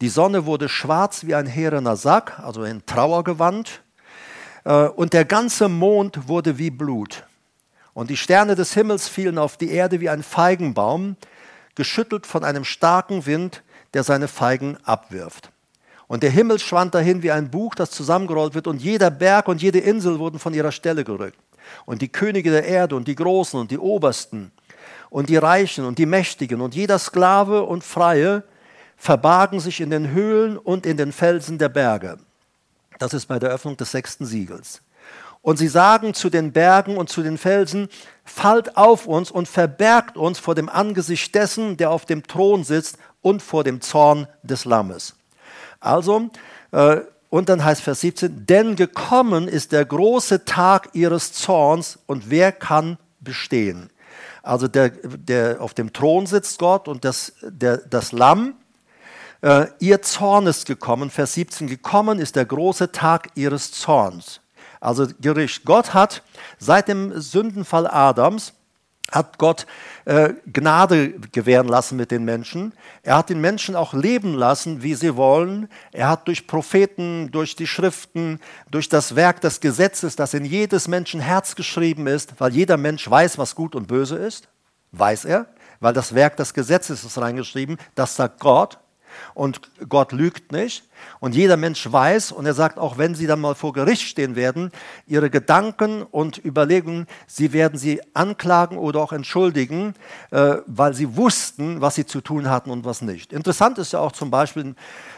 die 0.00 0.08
Sonne 0.08 0.46
wurde 0.46 0.68
schwarz 0.68 1.24
wie 1.26 1.34
ein 1.34 1.46
herener 1.46 1.96
Sack, 1.96 2.38
also 2.38 2.62
ein 2.62 2.84
Trauergewand. 2.86 3.82
Äh, 4.64 4.84
und 4.88 5.12
der 5.12 5.24
ganze 5.24 5.68
Mond 5.68 6.28
wurde 6.28 6.58
wie 6.58 6.70
Blut. 6.70 7.24
Und 7.92 8.10
die 8.10 8.16
Sterne 8.16 8.54
des 8.54 8.72
Himmels 8.74 9.08
fielen 9.08 9.38
auf 9.38 9.56
die 9.56 9.70
Erde 9.70 10.00
wie 10.00 10.08
ein 10.08 10.22
Feigenbaum, 10.22 11.16
geschüttelt 11.74 12.26
von 12.26 12.44
einem 12.44 12.64
starken 12.64 13.26
Wind, 13.26 13.62
der 13.94 14.04
seine 14.04 14.28
Feigen 14.28 14.76
abwirft. 14.84 15.50
Und 16.06 16.22
der 16.22 16.30
Himmel 16.30 16.58
schwand 16.58 16.94
dahin 16.94 17.22
wie 17.22 17.30
ein 17.30 17.50
Buch, 17.50 17.74
das 17.74 17.90
zusammengerollt 17.90 18.54
wird, 18.54 18.66
und 18.66 18.82
jeder 18.82 19.10
Berg 19.10 19.48
und 19.48 19.62
jede 19.62 19.78
Insel 19.78 20.18
wurden 20.18 20.38
von 20.38 20.54
ihrer 20.54 20.72
Stelle 20.72 21.04
gerückt. 21.04 21.38
Und 21.84 22.02
die 22.02 22.08
Könige 22.08 22.50
der 22.50 22.64
Erde 22.64 22.96
und 22.96 23.08
die 23.08 23.14
Großen 23.14 23.58
und 23.58 23.70
die 23.70 23.78
Obersten 23.78 24.52
und 25.08 25.28
die 25.28 25.36
Reichen 25.36 25.84
und 25.84 25.98
die 25.98 26.06
Mächtigen 26.06 26.60
und 26.60 26.74
jeder 26.74 26.98
Sklave 26.98 27.64
und 27.64 27.84
Freie 27.84 28.44
verbargen 28.96 29.60
sich 29.60 29.80
in 29.80 29.90
den 29.90 30.10
Höhlen 30.10 30.58
und 30.58 30.86
in 30.86 30.96
den 30.96 31.12
Felsen 31.12 31.58
der 31.58 31.68
Berge. 31.70 32.18
Das 32.98 33.14
ist 33.14 33.26
bei 33.26 33.38
der 33.38 33.50
Öffnung 33.50 33.76
des 33.76 33.90
sechsten 33.90 34.26
Siegels. 34.26 34.82
Und 35.42 35.56
sie 35.56 35.68
sagen 35.68 36.12
zu 36.12 36.28
den 36.28 36.52
Bergen 36.52 36.98
und 36.98 37.08
zu 37.08 37.22
den 37.22 37.38
Felsen, 37.38 37.88
fallt 38.24 38.76
auf 38.76 39.06
uns 39.06 39.30
und 39.30 39.48
verbergt 39.48 40.18
uns 40.18 40.38
vor 40.38 40.54
dem 40.54 40.68
Angesicht 40.68 41.34
dessen, 41.34 41.78
der 41.78 41.90
auf 41.90 42.04
dem 42.04 42.26
Thron 42.26 42.62
sitzt 42.62 42.98
und 43.22 43.42
vor 43.42 43.64
dem 43.64 43.80
Zorn 43.80 44.26
des 44.42 44.66
Lammes. 44.66 45.14
Also, 45.80 46.28
äh, 46.72 47.00
und 47.30 47.48
dann 47.48 47.64
heißt 47.64 47.80
Vers 47.80 48.00
17, 48.02 48.44
denn 48.46 48.76
gekommen 48.76 49.48
ist 49.48 49.72
der 49.72 49.84
große 49.84 50.44
Tag 50.44 50.90
ihres 50.92 51.32
Zorns 51.32 51.98
und 52.06 52.28
wer 52.28 52.52
kann 52.52 52.98
bestehen? 53.20 53.90
Also 54.42 54.68
der, 54.68 54.90
der 54.90 55.60
auf 55.60 55.72
dem 55.72 55.92
Thron 55.92 56.26
sitzt 56.26 56.58
Gott 56.58 56.88
und 56.88 57.04
das, 57.04 57.32
der, 57.42 57.78
das 57.78 58.12
Lamm 58.12 58.54
äh, 59.42 59.66
ihr 59.78 60.02
Zorn 60.02 60.46
ist 60.46 60.66
gekommen, 60.66 61.10
Vers 61.10 61.34
17, 61.34 61.66
gekommen 61.66 62.18
ist 62.18 62.36
der 62.36 62.44
große 62.44 62.92
Tag 62.92 63.30
ihres 63.34 63.72
Zorns. 63.72 64.40
Also 64.80 65.06
Gericht. 65.20 65.64
Gott 65.64 65.94
hat 65.94 66.22
seit 66.58 66.88
dem 66.88 67.20
Sündenfall 67.20 67.86
Adams, 67.86 68.54
hat 69.10 69.38
Gott 69.38 69.66
äh, 70.04 70.34
Gnade 70.52 71.14
gewähren 71.32 71.68
lassen 71.68 71.96
mit 71.96 72.10
den 72.10 72.24
Menschen. 72.24 72.72
Er 73.02 73.16
hat 73.16 73.30
den 73.30 73.40
Menschen 73.40 73.76
auch 73.76 73.92
leben 73.92 74.34
lassen, 74.34 74.82
wie 74.82 74.94
sie 74.94 75.16
wollen. 75.16 75.68
Er 75.92 76.08
hat 76.08 76.28
durch 76.28 76.46
Propheten, 76.46 77.30
durch 77.30 77.56
die 77.56 77.66
Schriften, 77.66 78.40
durch 78.70 78.88
das 78.88 79.16
Werk 79.16 79.40
des 79.40 79.60
Gesetzes, 79.60 80.16
das 80.16 80.34
in 80.34 80.44
jedes 80.44 80.88
Menschen 80.88 81.20
Herz 81.20 81.54
geschrieben 81.54 82.06
ist, 82.06 82.34
weil 82.38 82.52
jeder 82.52 82.76
Mensch 82.76 83.08
weiß, 83.08 83.38
was 83.38 83.54
gut 83.54 83.74
und 83.74 83.88
böse 83.88 84.16
ist, 84.16 84.48
weiß 84.92 85.24
er, 85.24 85.46
weil 85.80 85.92
das 85.92 86.14
Werk 86.14 86.36
des 86.36 86.54
Gesetzes 86.54 87.04
ist 87.04 87.18
reingeschrieben, 87.18 87.78
das 87.94 88.16
sagt 88.16 88.40
Gott. 88.40 88.78
Und 89.34 89.60
Gott 89.88 90.12
lügt 90.12 90.52
nicht. 90.52 90.84
Und 91.18 91.34
jeder 91.34 91.56
Mensch 91.56 91.90
weiß, 91.90 92.32
und 92.32 92.46
er 92.46 92.54
sagt 92.54 92.78
auch, 92.78 92.98
wenn 92.98 93.14
sie 93.14 93.26
dann 93.26 93.40
mal 93.40 93.54
vor 93.54 93.72
Gericht 93.72 94.02
stehen 94.02 94.36
werden, 94.36 94.70
ihre 95.06 95.30
Gedanken 95.30 96.02
und 96.02 96.44
Überlegungen, 96.44 97.06
sie 97.26 97.52
werden 97.52 97.78
sie 97.78 98.00
anklagen 98.14 98.76
oder 98.76 99.00
auch 99.00 99.12
entschuldigen, 99.12 99.94
äh, 100.30 100.56
weil 100.66 100.94
sie 100.94 101.16
wussten, 101.16 101.80
was 101.80 101.94
sie 101.94 102.06
zu 102.06 102.20
tun 102.20 102.50
hatten 102.50 102.70
und 102.70 102.84
was 102.84 103.02
nicht. 103.02 103.32
Interessant 103.32 103.78
ist 103.78 103.92
ja 103.92 104.00
auch 104.00 104.12
zum 104.12 104.30
Beispiel 104.30 104.74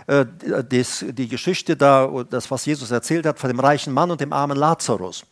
äh, 0.06 0.24
des, 0.64 1.04
die 1.08 1.28
Geschichte 1.28 1.76
da, 1.76 2.24
das, 2.28 2.50
was 2.50 2.64
Jesus 2.66 2.90
erzählt 2.90 3.26
hat 3.26 3.38
von 3.38 3.48
dem 3.48 3.60
reichen 3.60 3.92
Mann 3.92 4.10
und 4.10 4.20
dem 4.20 4.32
armen 4.32 4.56
Lazarus. 4.56 5.24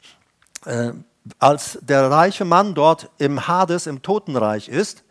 Äh, 0.64 0.92
als 1.38 1.78
der 1.82 2.10
reiche 2.10 2.44
Mann 2.44 2.74
dort 2.74 3.10
im 3.18 3.46
Hades, 3.46 3.86
im 3.86 4.02
Totenreich 4.02 4.68
ist, 4.68 5.04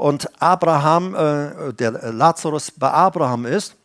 und 0.00 0.30
Abraham, 0.40 1.14
äh, 1.14 1.74
der 1.74 1.90
Lazarus 2.12 2.70
bei 2.70 2.90
Abraham 2.90 3.44
ist, 3.44 3.76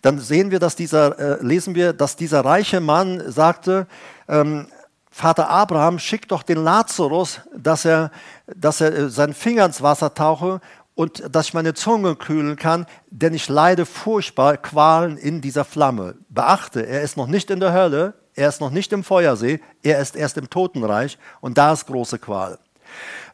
dann 0.00 0.18
sehen 0.18 0.50
wir, 0.50 0.58
dass 0.58 0.74
dieser, 0.74 1.18
äh, 1.18 1.44
lesen 1.44 1.74
wir, 1.74 1.92
dass 1.92 2.16
dieser 2.16 2.42
reiche 2.42 2.80
Mann 2.80 3.30
sagte, 3.30 3.86
ähm, 4.26 4.68
Vater 5.10 5.50
Abraham, 5.50 5.98
schick 5.98 6.28
doch 6.28 6.42
den 6.42 6.64
Lazarus, 6.64 7.40
dass 7.54 7.84
er, 7.84 8.10
dass 8.46 8.80
er 8.80 8.94
äh, 8.94 9.10
seinen 9.10 9.34
Finger 9.34 9.66
ins 9.66 9.82
Wasser 9.82 10.14
tauche 10.14 10.62
und 10.94 11.22
dass 11.30 11.48
ich 11.48 11.54
meine 11.54 11.74
Zunge 11.74 12.16
kühlen 12.16 12.56
kann, 12.56 12.86
denn 13.10 13.34
ich 13.34 13.46
leide 13.50 13.84
furchtbar 13.84 14.56
Qualen 14.56 15.18
in 15.18 15.42
dieser 15.42 15.66
Flamme. 15.66 16.14
Beachte, 16.30 16.86
er 16.86 17.02
ist 17.02 17.18
noch 17.18 17.26
nicht 17.26 17.50
in 17.50 17.60
der 17.60 17.74
Hölle, 17.74 18.14
er 18.34 18.48
ist 18.48 18.62
noch 18.62 18.70
nicht 18.70 18.94
im 18.94 19.04
Feuersee, 19.04 19.60
er 19.82 20.00
ist 20.00 20.16
erst 20.16 20.38
im 20.38 20.48
Totenreich 20.48 21.18
und 21.42 21.58
da 21.58 21.74
ist 21.74 21.86
große 21.86 22.18
Qual. 22.18 22.58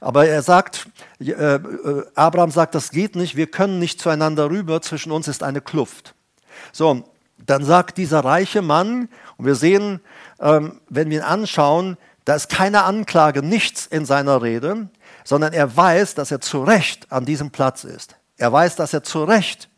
Aber 0.01 0.27
er 0.27 0.43
sagt, 0.43 0.89
äh, 1.21 1.33
äh, 1.33 2.05
Abraham 2.15 2.51
sagt, 2.51 2.75
das 2.75 2.91
geht 2.91 3.17
nicht, 3.17 3.37
wir 3.37 3.47
können 3.47 3.79
nicht 3.79 4.01
zueinander 4.01 4.51
rüber, 4.51 4.83
zwischen 4.83 5.13
uns 5.13 5.29
ist 5.29 5.43
eine 5.43 5.61
Kluft. 5.61 6.15
So, 6.73 7.05
dann 7.39 7.65
sagt 7.65 7.99
dieser 7.99 8.21
reiche 8.21 8.63
Mann, 8.63 9.09
und 9.37 9.47
wir 9.47 9.55
sehen, 9.55 10.01
ähm, 10.41 10.81
wenn 10.89 11.11
wir 11.11 11.19
ihn 11.19 11.25
anschauen, 11.25 11.97
da 12.25 12.35
ist 12.35 12.49
keine 12.49 12.85
Anklage, 12.85 13.43
nichts 13.43 13.87
in 13.87 14.05
seiner 14.05 14.43
Rede, 14.43 14.89
sondern 15.25 15.53
er 15.53 15.77
weiß, 15.77 16.15
dass 16.15 16.31
er 16.31 16.41
zu 16.41 16.63
Recht 16.63 17.13
an 17.13 17.25
diesem 17.25 17.51
Platz 17.51 17.85
ist. 17.85 18.17
Er 18.37 18.53
weiß, 18.53 18.77
dass 18.77 18.93
er 18.93 19.03
zu 19.03 19.25
Recht 19.25 19.69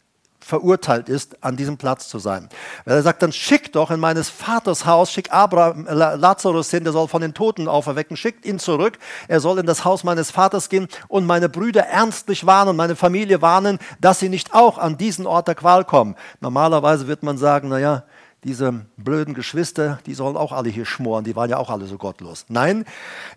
verurteilt 0.49 1.11
ist, 1.11 1.45
an 1.45 1.57
diesem 1.59 1.77
Platz 1.77 2.09
zu 2.09 2.19
sein. 2.19 2.49
Weil 2.87 2.97
er 2.97 3.03
sagt, 3.03 3.23
dann 3.23 3.33
schick 3.33 3.71
doch 3.75 3.91
in 3.91 4.01
meines 4.01 4.31
Vaters 4.31 4.87
Haus, 4.87 5.13
schick 5.13 5.31
Abraham, 5.31 5.87
Lazarus 5.87 6.71
hin, 6.71 6.85
der 6.85 6.95
soll 6.95 7.07
von 7.07 7.21
den 7.21 7.35
Toten 7.35 7.69
auferwecken, 7.69 8.17
schickt 8.17 8.47
ihn 8.47 8.59
zurück, 8.59 8.99
er 9.29 9.41
soll 9.41 9.59
in 9.59 9.67
das 9.67 9.85
Haus 9.85 10.05
meines 10.05 10.31
Vaters 10.31 10.71
gehen 10.71 10.89
und 11.09 11.27
meine 11.27 11.51
Brüder 11.51 11.83
ernstlich 11.83 12.47
warnen, 12.47 12.77
meine 12.77 12.97
Familie 12.97 13.43
warnen, 13.43 13.79
dass 14.01 14.21
sie 14.21 14.31
nicht 14.31 14.55
auch 14.55 14.79
an 14.79 14.97
diesen 14.97 15.27
Ort 15.27 15.49
der 15.49 15.55
Qual 15.55 15.85
kommen. 15.85 16.17
Normalerweise 16.41 17.07
wird 17.07 17.23
man 17.23 17.37
sagen, 17.37 17.69
naja, 17.69 18.05
diese 18.43 18.87
blöden 18.97 19.35
Geschwister, 19.35 19.99
die 20.07 20.15
sollen 20.15 20.39
auch 20.39 20.53
alle 20.53 20.71
hier 20.71 20.87
schmoren, 20.87 21.25
die 21.25 21.37
waren 21.37 21.51
ja 21.51 21.59
auch 21.59 21.69
alle 21.69 21.85
so 21.85 21.99
gottlos. 21.99 22.47
Nein, 22.49 22.87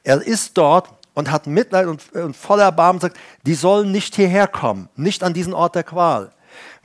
er 0.03 0.21
ist 0.21 0.57
dort 0.57 0.87
und 1.13 1.29
hat 1.29 1.45
Mitleid 1.45 1.87
und, 1.87 2.13
und 2.13 2.37
voller 2.37 2.63
Erbarmen 2.63 3.01
sagt, 3.01 3.17
die 3.45 3.55
sollen 3.55 3.91
nicht 3.91 4.15
hierher 4.15 4.47
kommen, 4.47 4.87
nicht 4.95 5.23
an 5.23 5.33
diesen 5.33 5.53
Ort 5.53 5.75
der 5.75 5.83
Qual. 5.83 6.31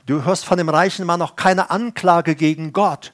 Du 0.07 0.23
hörst 0.23 0.45
von 0.45 0.57
dem 0.57 0.69
reichen 0.69 1.05
Mann 1.05 1.21
auch 1.21 1.35
keine 1.35 1.69
Anklage 1.69 2.35
gegen 2.35 2.71
Gott. 2.71 3.11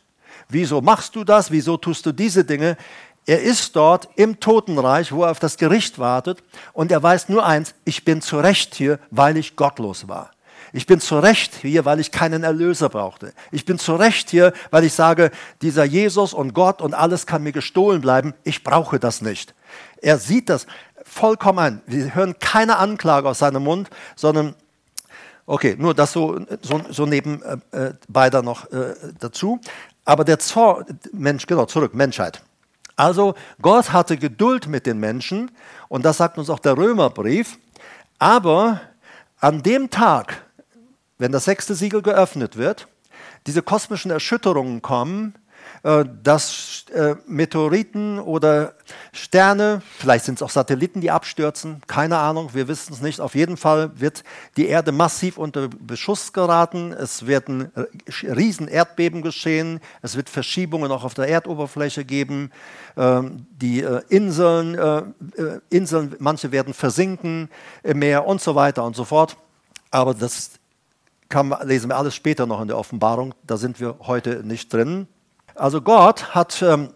Wieso 0.48 0.80
machst 0.80 1.16
du 1.16 1.24
das? 1.24 1.50
Wieso 1.50 1.76
tust 1.76 2.06
du 2.06 2.12
diese 2.12 2.46
Dinge? 2.46 2.78
Er 3.26 3.41
ist 3.41 3.76
dort 3.76 4.10
im 4.16 4.39
Totenreich, 4.39 5.12
wo 5.12 5.24
er 5.24 5.32
auf 5.32 5.39
das 5.39 5.58
Gericht 5.58 5.98
wartet 5.98 6.44
und 6.72 6.91
er 6.91 7.02
weiß 7.02 7.30
nur 7.30 7.44
eins, 7.44 7.74
ich 7.84 8.06
bin 8.06 8.22
zu 8.22 8.38
Recht 8.38 8.76
hier, 8.76 9.00
weil 9.10 9.38
ich 9.38 9.56
gottlos 9.56 10.08
war. 10.08 10.32
Ich 10.72 10.86
bin 10.86 11.00
zu 11.00 11.18
Recht 11.18 11.56
hier, 11.56 11.84
weil 11.84 12.00
ich 12.00 12.12
keinen 12.12 12.44
Erlöser 12.44 12.89
brauchte. 12.89 13.34
Ich 13.52 13.66
bin 13.66 13.80
zu 13.80 13.96
Recht 13.96 14.30
hier, 14.30 14.54
weil 14.70 14.84
ich 14.84 14.94
sage, 14.94 15.32
dieser 15.64 15.86
Jesus 15.86 16.32
und 16.32 16.54
Gott 16.54 16.80
und 16.80 16.94
alles 16.94 17.26
kann 17.26 17.41
mir 17.41 17.54
gestohlen 17.54 18.02
bleiben. 18.02 18.36
Ich 18.44 18.64
brauche 18.64 19.00
das 19.00 19.22
nicht. 19.22 19.56
Er 19.98 20.20
sieht 20.20 20.48
das 20.48 20.68
vollkommen 21.04 21.60
ein. 21.60 21.82
Wir 21.88 22.14
hören 22.14 22.38
keine 22.39 22.78
Anklage 22.78 23.30
aus 23.30 23.39
seinem 23.39 23.64
Mund, 23.64 23.89
sondern 24.16 24.54
Okay, 25.46 25.76
nur 25.78 25.94
das 25.94 26.14
so, 26.14 26.39
so, 26.62 26.82
so 26.89 27.06
nebenbei 27.06 27.58
äh, 27.72 28.38
äh 28.38 28.41
noch 28.41 28.72
äh, 28.72 28.96
dazu. 29.20 29.60
Aber 30.06 30.24
der 30.24 30.39
Zorn, 30.39 30.86
Mensch, 31.12 31.46
genau, 31.46 31.66
zurück, 31.66 31.94
Menschheit. 31.94 32.41
Also 32.96 33.34
Gott 33.62 33.91
hatte 33.91 34.18
Geduld 34.18 34.68
mit 34.68 34.86
den 34.86 35.00
Menschen 35.00 35.52
und 35.89 36.06
das 36.06 36.18
sagt 36.18 36.38
uns 36.38 36.50
auch 36.50 36.60
der 36.60 36.78
Römerbrief. 36.78 37.58
Aber 38.20 38.82
an 39.39 39.64
dem 39.64 39.89
Tag, 39.89 40.46
wenn 41.18 41.32
das 41.32 41.46
sechste 41.46 41.76
Siegel 41.76 42.02
geöffnet 42.02 42.56
wird, 42.56 42.88
diese 43.48 43.62
kosmischen 43.62 44.12
Erschütterungen 44.12 44.82
kommen, 44.82 45.34
dass 45.84 46.86
äh, 46.94 47.16
Meteoriten 47.28 48.18
oder 48.18 48.74
Sterne, 49.12 49.82
vielleicht 50.00 50.24
sind 50.24 50.36
es 50.36 50.42
auch 50.42 50.50
Satelliten, 50.50 51.02
die 51.02 51.12
abstürzen, 51.12 51.82
keine 51.88 52.20
Ahnung, 52.20 52.52
wir 52.54 52.70
wissen 52.70 52.94
es 52.94 53.02
nicht. 53.02 53.20
Auf 53.20 53.36
jeden 53.36 53.58
Fall 53.58 53.92
wird 54.00 54.24
die 54.56 54.68
Erde 54.68 54.94
massiv 54.94 55.38
unter 55.38 55.68
Beschuss 55.68 56.32
geraten, 56.32 56.94
es 56.94 57.28
werden 57.28 57.70
riesen 58.22 58.70
Erdbeben 58.70 59.22
geschehen, 59.22 59.82
es 60.02 60.16
wird 60.16 60.30
Verschiebungen 60.30 60.90
auch 60.90 61.04
auf 61.04 61.16
der 61.16 61.28
Erdoberfläche 61.28 62.06
geben, 62.06 62.52
ähm, 62.96 63.46
die 63.52 63.82
äh, 63.82 64.02
Inseln, 64.08 65.14
Inseln, 65.70 66.16
manche 66.20 66.52
werden 66.54 66.74
versinken 66.74 67.50
im 67.84 68.00
Meer 68.00 68.26
und 68.26 68.40
so 68.40 68.56
weiter 68.56 68.86
und 68.86 68.96
so 68.96 69.04
fort. 69.04 69.36
Aber 69.92 70.14
das 70.14 70.52
kann, 71.28 71.54
lesen 71.64 71.90
wir 71.90 71.98
alles 71.98 72.16
später 72.16 72.46
noch 72.46 72.62
in 72.62 72.68
der 72.68 72.78
Offenbarung, 72.78 73.34
da 73.46 73.58
sind 73.58 73.80
wir 73.82 73.96
heute 74.02 74.44
nicht 74.46 74.72
drin. 74.72 75.08
Also 75.56 75.82
Gott 75.82 76.34
hat, 76.36 76.62
ähm, 76.62 76.89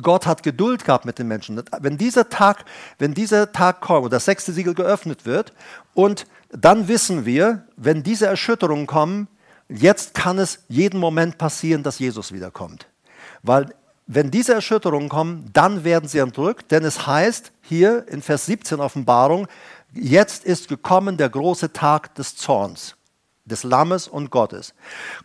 Gott 0.00 0.26
hat 0.26 0.42
Geduld 0.42 0.84
gehabt 0.84 1.04
mit 1.04 1.18
den 1.18 1.28
Menschen. 1.28 1.62
Wenn 1.80 1.98
dieser 1.98 2.28
Tag, 2.28 2.64
wenn 2.98 3.14
dieser 3.14 3.52
Tag 3.52 3.80
kommt, 3.80 4.12
das 4.12 4.24
sechste 4.24 4.52
Siegel 4.52 4.74
geöffnet 4.74 5.26
wird, 5.26 5.52
und 5.94 6.26
dann 6.50 6.88
wissen 6.88 7.24
wir, 7.24 7.64
wenn 7.76 8.02
diese 8.02 8.26
Erschütterungen 8.26 8.86
kommen, 8.86 9.28
jetzt 9.68 10.14
kann 10.14 10.38
es 10.38 10.64
jeden 10.68 11.00
Moment 11.00 11.38
passieren, 11.38 11.82
dass 11.82 11.98
Jesus 11.98 12.32
wiederkommt. 12.32 12.86
Weil 13.42 13.74
wenn 14.06 14.30
diese 14.30 14.54
Erschütterungen 14.54 15.08
kommen, 15.08 15.50
dann 15.52 15.82
werden 15.82 16.08
sie 16.08 16.18
entrückt, 16.18 16.70
denn 16.70 16.84
es 16.84 17.06
heißt 17.06 17.50
hier 17.62 18.06
in 18.08 18.22
Vers 18.22 18.46
17 18.46 18.78
Offenbarung, 18.78 19.48
jetzt 19.92 20.44
ist 20.44 20.68
gekommen 20.68 21.16
der 21.16 21.28
große 21.28 21.72
Tag 21.72 22.14
des 22.14 22.36
Zorns, 22.36 22.94
des 23.44 23.64
Lammes 23.64 24.06
und 24.06 24.30
Gottes. 24.30 24.74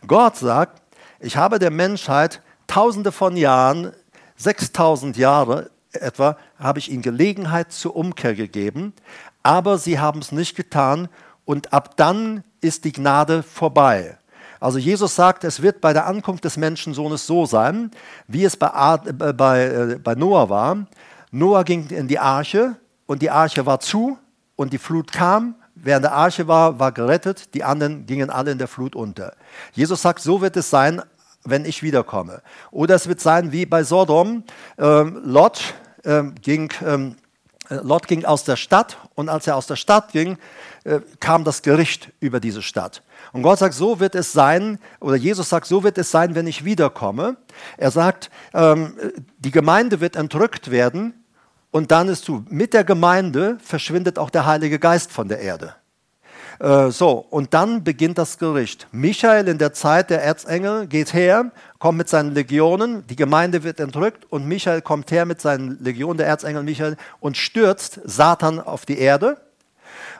Gott 0.06 0.36
sagt, 0.36 0.82
ich 1.20 1.36
habe 1.36 1.60
der 1.60 1.70
Menschheit 1.70 2.42
tausende 2.66 3.12
von 3.12 3.36
Jahren, 3.36 3.92
6000 4.36 5.16
Jahre 5.16 5.70
etwa, 5.92 6.36
habe 6.58 6.78
ich 6.78 6.90
ihnen 6.90 7.02
Gelegenheit 7.02 7.72
zur 7.72 7.96
Umkehr 7.96 8.34
gegeben, 8.34 8.92
aber 9.42 9.78
sie 9.78 9.98
haben 9.98 10.20
es 10.20 10.32
nicht 10.32 10.56
getan 10.56 11.08
und 11.44 11.72
ab 11.72 11.96
dann 11.96 12.44
ist 12.60 12.84
die 12.84 12.92
Gnade 12.92 13.42
vorbei. 13.42 14.16
Also 14.60 14.78
Jesus 14.78 15.16
sagt, 15.16 15.42
es 15.42 15.60
wird 15.60 15.80
bei 15.80 15.92
der 15.92 16.06
Ankunft 16.06 16.44
des 16.44 16.56
Menschensohnes 16.56 17.26
so 17.26 17.46
sein, 17.46 17.90
wie 18.28 18.44
es 18.44 18.56
bei, 18.56 18.68
äh, 18.68 19.32
bei, 19.32 19.64
äh, 19.64 19.98
bei 19.98 20.14
Noah 20.14 20.48
war. 20.48 20.86
Noah 21.32 21.64
ging 21.64 21.88
in 21.88 22.06
die 22.06 22.20
Arche 22.20 22.76
und 23.06 23.22
die 23.22 23.30
Arche 23.30 23.66
war 23.66 23.80
zu 23.80 24.18
und 24.54 24.72
die 24.72 24.78
Flut 24.78 25.10
kam. 25.10 25.56
Wer 25.74 25.96
in 25.96 26.02
der 26.02 26.12
Arche 26.12 26.46
war, 26.46 26.78
war 26.78 26.92
gerettet, 26.92 27.54
die 27.54 27.64
anderen 27.64 28.06
gingen 28.06 28.30
alle 28.30 28.52
in 28.52 28.58
der 28.58 28.68
Flut 28.68 28.94
unter. 28.94 29.34
Jesus 29.72 30.00
sagt, 30.00 30.20
so 30.20 30.40
wird 30.40 30.56
es 30.56 30.70
sein 30.70 31.02
wenn 31.44 31.64
ich 31.64 31.82
wiederkomme. 31.82 32.42
Oder 32.70 32.94
es 32.94 33.08
wird 33.08 33.20
sein 33.20 33.52
wie 33.52 33.66
bei 33.66 33.84
Sodom. 33.84 34.44
Ähm, 34.78 35.20
Lot, 35.24 35.74
ähm, 36.04 36.34
ging, 36.40 36.72
ähm, 36.84 37.16
äh, 37.68 37.76
Lot 37.76 38.06
ging 38.06 38.24
aus 38.24 38.44
der 38.44 38.56
Stadt 38.56 38.96
und 39.14 39.28
als 39.28 39.46
er 39.46 39.56
aus 39.56 39.66
der 39.66 39.76
Stadt 39.76 40.12
ging, 40.12 40.38
äh, 40.84 41.00
kam 41.20 41.44
das 41.44 41.62
Gericht 41.62 42.10
über 42.20 42.40
diese 42.40 42.62
Stadt. 42.62 43.02
Und 43.32 43.42
Gott 43.42 43.58
sagt, 43.58 43.74
so 43.74 44.00
wird 44.00 44.14
es 44.14 44.32
sein, 44.32 44.78
oder 45.00 45.16
Jesus 45.16 45.48
sagt, 45.48 45.66
so 45.66 45.84
wird 45.84 45.98
es 45.98 46.10
sein, 46.10 46.34
wenn 46.34 46.46
ich 46.46 46.64
wiederkomme. 46.64 47.36
Er 47.76 47.90
sagt, 47.90 48.30
ähm, 48.52 48.94
die 49.38 49.50
Gemeinde 49.50 50.00
wird 50.00 50.16
entrückt 50.16 50.70
werden 50.70 51.14
und 51.70 51.90
dann 51.90 52.08
ist 52.08 52.24
zu, 52.24 52.44
mit 52.48 52.74
der 52.74 52.84
Gemeinde 52.84 53.58
verschwindet 53.62 54.18
auch 54.18 54.30
der 54.30 54.46
Heilige 54.46 54.78
Geist 54.78 55.10
von 55.10 55.28
der 55.28 55.40
Erde. 55.40 55.74
Äh, 56.62 56.92
so, 56.92 57.26
und 57.28 57.54
dann 57.54 57.82
beginnt 57.82 58.18
das 58.18 58.38
Gericht. 58.38 58.86
Michael 58.92 59.48
in 59.48 59.58
der 59.58 59.72
Zeit 59.72 60.10
der 60.10 60.22
Erzengel 60.22 60.86
geht 60.86 61.12
her, 61.12 61.50
kommt 61.80 61.98
mit 61.98 62.08
seinen 62.08 62.34
Legionen, 62.34 63.04
die 63.08 63.16
Gemeinde 63.16 63.64
wird 63.64 63.80
entrückt 63.80 64.30
und 64.30 64.46
Michael 64.46 64.80
kommt 64.80 65.10
her 65.10 65.24
mit 65.24 65.40
seinen 65.40 65.82
Legionen, 65.82 66.18
der 66.18 66.28
Erzengel 66.28 66.62
Michael, 66.62 66.96
und 67.18 67.36
stürzt 67.36 67.98
Satan 68.04 68.60
auf 68.60 68.86
die 68.86 68.98
Erde. 68.98 69.38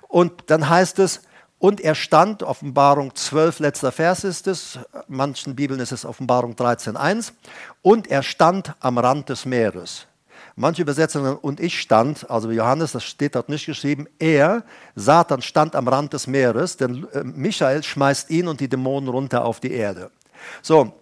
Und 0.08 0.32
dann 0.48 0.68
heißt 0.68 0.98
es, 0.98 1.22
und 1.60 1.80
er 1.80 1.94
stand, 1.94 2.42
Offenbarung 2.42 3.14
12, 3.14 3.60
letzter 3.60 3.92
Vers 3.92 4.24
ist 4.24 4.48
es, 4.48 4.80
manchen 5.06 5.54
Bibeln 5.54 5.78
ist 5.78 5.92
es 5.92 6.04
Offenbarung 6.04 6.56
13, 6.56 6.96
1, 6.96 7.34
und 7.82 8.10
er 8.10 8.24
stand 8.24 8.74
am 8.80 8.98
Rand 8.98 9.28
des 9.28 9.46
Meeres. 9.46 10.08
Manche 10.54 10.82
Übersetzungen, 10.82 11.36
und 11.36 11.60
ich 11.60 11.80
stand, 11.80 12.28
also 12.30 12.50
Johannes, 12.50 12.92
das 12.92 13.04
steht 13.04 13.34
dort 13.34 13.48
nicht 13.48 13.66
geschrieben, 13.66 14.06
er, 14.18 14.64
Satan, 14.94 15.40
stand 15.40 15.74
am 15.74 15.88
Rand 15.88 16.12
des 16.12 16.26
Meeres, 16.26 16.76
denn 16.76 17.06
äh, 17.12 17.24
Michael 17.24 17.82
schmeißt 17.82 18.30
ihn 18.30 18.48
und 18.48 18.60
die 18.60 18.68
Dämonen 18.68 19.08
runter 19.08 19.44
auf 19.44 19.60
die 19.60 19.72
Erde. 19.72 20.10
So, 20.60 20.92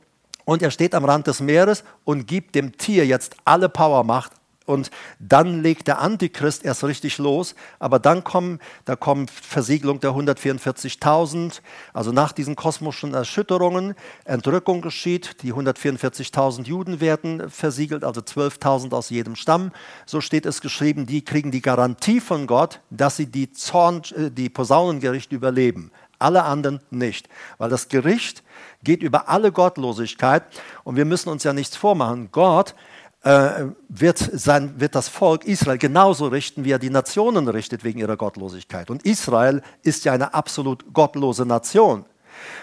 und 0.44 0.62
er 0.62 0.70
steht 0.70 0.94
am 0.94 1.04
Rand 1.04 1.26
des 1.26 1.40
Meeres 1.40 1.84
und 2.04 2.26
gibt 2.26 2.54
dem 2.54 2.76
Tier 2.76 3.06
jetzt 3.06 3.36
alle 3.44 3.68
Powermacht, 3.68 4.32
und 4.70 4.90
dann 5.18 5.62
legt 5.62 5.88
der 5.88 6.00
Antichrist 6.00 6.64
erst 6.64 6.84
richtig 6.84 7.18
los, 7.18 7.56
aber 7.80 7.98
dann 7.98 8.22
kommen, 8.22 8.60
da 8.84 8.94
kommt 8.94 9.30
Versiegelung 9.30 9.98
der 9.98 10.12
144.000, 10.12 11.60
also 11.92 12.12
nach 12.12 12.32
diesen 12.32 12.54
kosmischen 12.54 13.12
Erschütterungen, 13.12 13.94
Entrückung 14.24 14.80
geschieht, 14.80 15.42
die 15.42 15.52
144.000 15.52 16.66
Juden 16.66 17.00
werden 17.00 17.50
versiegelt, 17.50 18.04
also 18.04 18.20
12.000 18.20 18.94
aus 18.94 19.10
jedem 19.10 19.34
Stamm, 19.34 19.72
so 20.06 20.20
steht 20.20 20.46
es 20.46 20.60
geschrieben, 20.60 21.04
die 21.04 21.24
kriegen 21.24 21.50
die 21.50 21.62
Garantie 21.62 22.20
von 22.20 22.46
Gott, 22.46 22.80
dass 22.90 23.16
sie 23.16 23.26
die, 23.26 23.50
Zorn, 23.50 24.02
äh, 24.16 24.30
die 24.30 24.48
Posaunengericht 24.48 25.32
überleben. 25.32 25.90
Alle 26.20 26.44
anderen 26.44 26.80
nicht, 26.90 27.28
weil 27.58 27.70
das 27.70 27.88
Gericht 27.88 28.44
geht 28.82 29.02
über 29.02 29.28
alle 29.28 29.52
Gottlosigkeit. 29.52 30.42
Und 30.84 30.96
wir 30.96 31.04
müssen 31.04 31.28
uns 31.30 31.44
ja 31.44 31.52
nichts 31.52 31.76
vormachen. 31.76 32.28
Gott 32.30 32.74
wird, 33.22 34.18
sein, 34.18 34.80
wird 34.80 34.94
das 34.94 35.08
Volk 35.08 35.44
Israel 35.44 35.78
genauso 35.78 36.28
richten, 36.28 36.64
wie 36.64 36.72
er 36.72 36.78
die 36.78 36.90
Nationen 36.90 37.48
richtet 37.48 37.84
wegen 37.84 37.98
ihrer 37.98 38.16
Gottlosigkeit. 38.16 38.90
Und 38.90 39.04
Israel 39.04 39.62
ist 39.82 40.04
ja 40.04 40.12
eine 40.12 40.32
absolut 40.32 40.92
gottlose 40.94 41.44
Nation. 41.44 42.06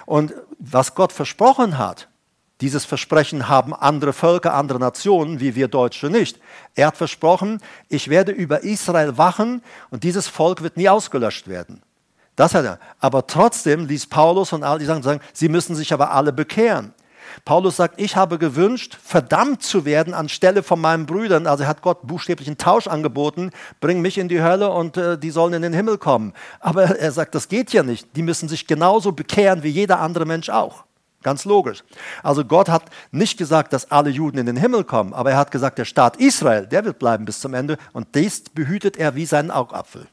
Und 0.05 0.33
was 0.57 0.95
Gott 0.95 1.13
versprochen 1.13 1.77
hat, 1.77 2.07
Dieses 2.61 2.85
Versprechen 2.85 3.47
haben 3.47 3.73
andere 3.73 4.13
Völker, 4.13 4.55
andere 4.55 4.79
Nationen, 4.79 5.39
wie 5.39 5.53
wir 5.53 5.67
Deutsche 5.67 6.09
nicht. 6.09 6.39
Er 6.73 6.87
hat 6.87 6.97
versprochen, 6.97 7.61
ich 7.87 8.07
werde 8.07 8.31
über 8.31 8.63
Israel 8.63 9.17
wachen 9.17 9.61
und 9.91 10.03
dieses 10.03 10.27
Volk 10.27 10.63
wird 10.63 10.75
nie 10.75 10.89
ausgelöscht 10.89 11.47
werden. 11.47 11.83
Das 12.35 12.55
hat 12.55 12.65
er. 12.65 12.79
Aber 12.99 13.27
trotzdem 13.27 13.85
ließ 13.85 14.07
Paulus 14.07 14.53
und 14.53 14.63
all 14.63 14.79
die 14.79 14.85
sagen, 14.85 15.19
sie 15.33 15.49
müssen 15.49 15.75
sich 15.75 15.93
aber 15.93 16.11
alle 16.11 16.33
bekehren. 16.33 16.93
Paulus 17.45 17.77
sagt, 17.77 17.99
ich 17.99 18.15
habe 18.15 18.37
gewünscht, 18.37 18.97
verdammt 19.01 19.63
zu 19.63 19.85
werden 19.85 20.13
anstelle 20.13 20.63
von 20.63 20.79
meinen 20.79 21.05
Brüdern. 21.05 21.47
Also 21.47 21.63
er 21.63 21.69
hat 21.69 21.81
Gott 21.81 22.05
buchstäblich 22.05 22.47
einen 22.47 22.57
Tausch 22.57 22.87
angeboten, 22.87 23.51
bring 23.79 24.01
mich 24.01 24.17
in 24.17 24.27
die 24.27 24.41
Hölle 24.41 24.69
und 24.69 24.97
äh, 24.97 25.17
die 25.17 25.31
sollen 25.31 25.53
in 25.53 25.61
den 25.61 25.73
Himmel 25.73 25.97
kommen. 25.97 26.33
Aber 26.59 26.83
er 26.83 27.11
sagt, 27.11 27.35
das 27.35 27.47
geht 27.47 27.73
ja 27.73 27.83
nicht. 27.83 28.15
Die 28.15 28.23
müssen 28.23 28.49
sich 28.49 28.67
genauso 28.67 29.11
bekehren 29.11 29.63
wie 29.63 29.69
jeder 29.69 29.99
andere 29.99 30.25
Mensch 30.25 30.49
auch. 30.49 30.83
Ganz 31.23 31.45
logisch. 31.45 31.83
Also 32.23 32.45
Gott 32.45 32.69
hat 32.69 32.83
nicht 33.11 33.37
gesagt, 33.37 33.73
dass 33.73 33.91
alle 33.91 34.09
Juden 34.09 34.37
in 34.37 34.45
den 34.45 34.55
Himmel 34.55 34.83
kommen, 34.83 35.13
aber 35.13 35.31
er 35.31 35.37
hat 35.37 35.51
gesagt, 35.51 35.77
der 35.77 35.85
Staat 35.85 36.17
Israel, 36.17 36.67
der 36.67 36.85
wird 36.85 36.99
bleiben 36.99 37.25
bis 37.25 37.39
zum 37.39 37.53
Ende 37.53 37.77
und 37.91 38.15
dies 38.15 38.43
behütet 38.53 38.97
er 38.97 39.15
wie 39.15 39.25
seinen 39.25 39.51
Augapfel. 39.51 40.07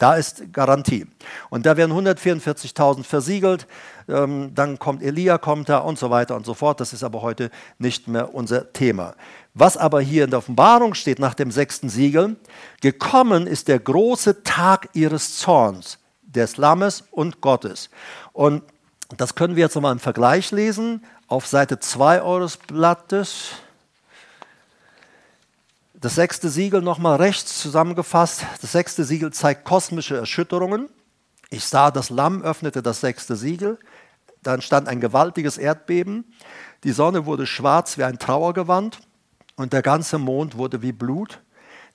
Da 0.00 0.14
ist 0.14 0.54
Garantie. 0.54 1.06
Und 1.50 1.66
da 1.66 1.76
werden 1.76 1.92
144.000 1.92 3.04
versiegelt, 3.04 3.66
ähm, 4.08 4.52
dann 4.54 4.78
kommt 4.78 5.02
Elia, 5.02 5.36
kommt 5.36 5.68
da 5.68 5.78
und 5.78 5.98
so 5.98 6.08
weiter 6.08 6.36
und 6.36 6.46
so 6.46 6.54
fort. 6.54 6.80
Das 6.80 6.94
ist 6.94 7.04
aber 7.04 7.20
heute 7.20 7.50
nicht 7.78 8.08
mehr 8.08 8.34
unser 8.34 8.72
Thema. 8.72 9.14
Was 9.52 9.76
aber 9.76 10.00
hier 10.00 10.24
in 10.24 10.30
der 10.30 10.38
Offenbarung 10.38 10.94
steht 10.94 11.18
nach 11.18 11.34
dem 11.34 11.50
sechsten 11.50 11.90
Siegel, 11.90 12.36
gekommen 12.80 13.46
ist 13.46 13.68
der 13.68 13.78
große 13.78 14.42
Tag 14.42 14.88
ihres 14.94 15.36
Zorns, 15.36 15.98
des 16.22 16.56
Lammes 16.56 17.04
und 17.10 17.42
Gottes. 17.42 17.90
Und 18.32 18.62
das 19.18 19.34
können 19.34 19.54
wir 19.54 19.64
jetzt 19.64 19.74
nochmal 19.74 19.92
im 19.92 19.98
Vergleich 19.98 20.50
lesen 20.50 21.04
auf 21.26 21.46
Seite 21.46 21.78
2 21.78 22.22
eures 22.22 22.56
Blattes. 22.56 23.50
Das 26.00 26.14
sechste 26.14 26.48
Siegel 26.48 26.80
nochmal 26.80 27.16
rechts 27.16 27.60
zusammengefasst. 27.60 28.46
Das 28.62 28.72
sechste 28.72 29.04
Siegel 29.04 29.32
zeigt 29.34 29.66
kosmische 29.66 30.16
Erschütterungen. 30.16 30.88
Ich 31.50 31.66
sah, 31.66 31.90
das 31.90 32.08
Lamm 32.08 32.40
öffnete 32.40 32.82
das 32.82 33.02
sechste 33.02 33.36
Siegel. 33.36 33.78
Da 34.42 34.54
entstand 34.54 34.88
ein 34.88 35.00
gewaltiges 35.00 35.58
Erdbeben. 35.58 36.24
Die 36.84 36.92
Sonne 36.92 37.26
wurde 37.26 37.46
schwarz 37.46 37.98
wie 37.98 38.04
ein 38.04 38.18
Trauergewand 38.18 39.00
und 39.56 39.74
der 39.74 39.82
ganze 39.82 40.16
Mond 40.16 40.56
wurde 40.56 40.80
wie 40.80 40.92
Blut. 40.92 41.42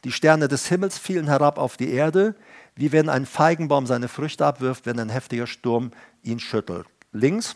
Die 0.04 0.12
Sterne 0.12 0.48
des 0.48 0.68
Himmels 0.68 1.00
fielen 1.00 1.26
herab 1.26 1.58
auf 1.58 1.76
die 1.76 1.90
Erde, 1.90 2.36
wie 2.76 2.92
wenn 2.92 3.10
ein 3.10 3.26
Feigenbaum 3.26 3.88
seine 3.88 4.08
Früchte 4.08 4.46
abwirft, 4.46 4.86
wenn 4.86 5.00
ein 5.00 5.10
heftiger 5.10 5.48
Sturm 5.48 5.90
ihn 6.22 6.40
schüttelt 6.40 6.86
links. 7.16 7.56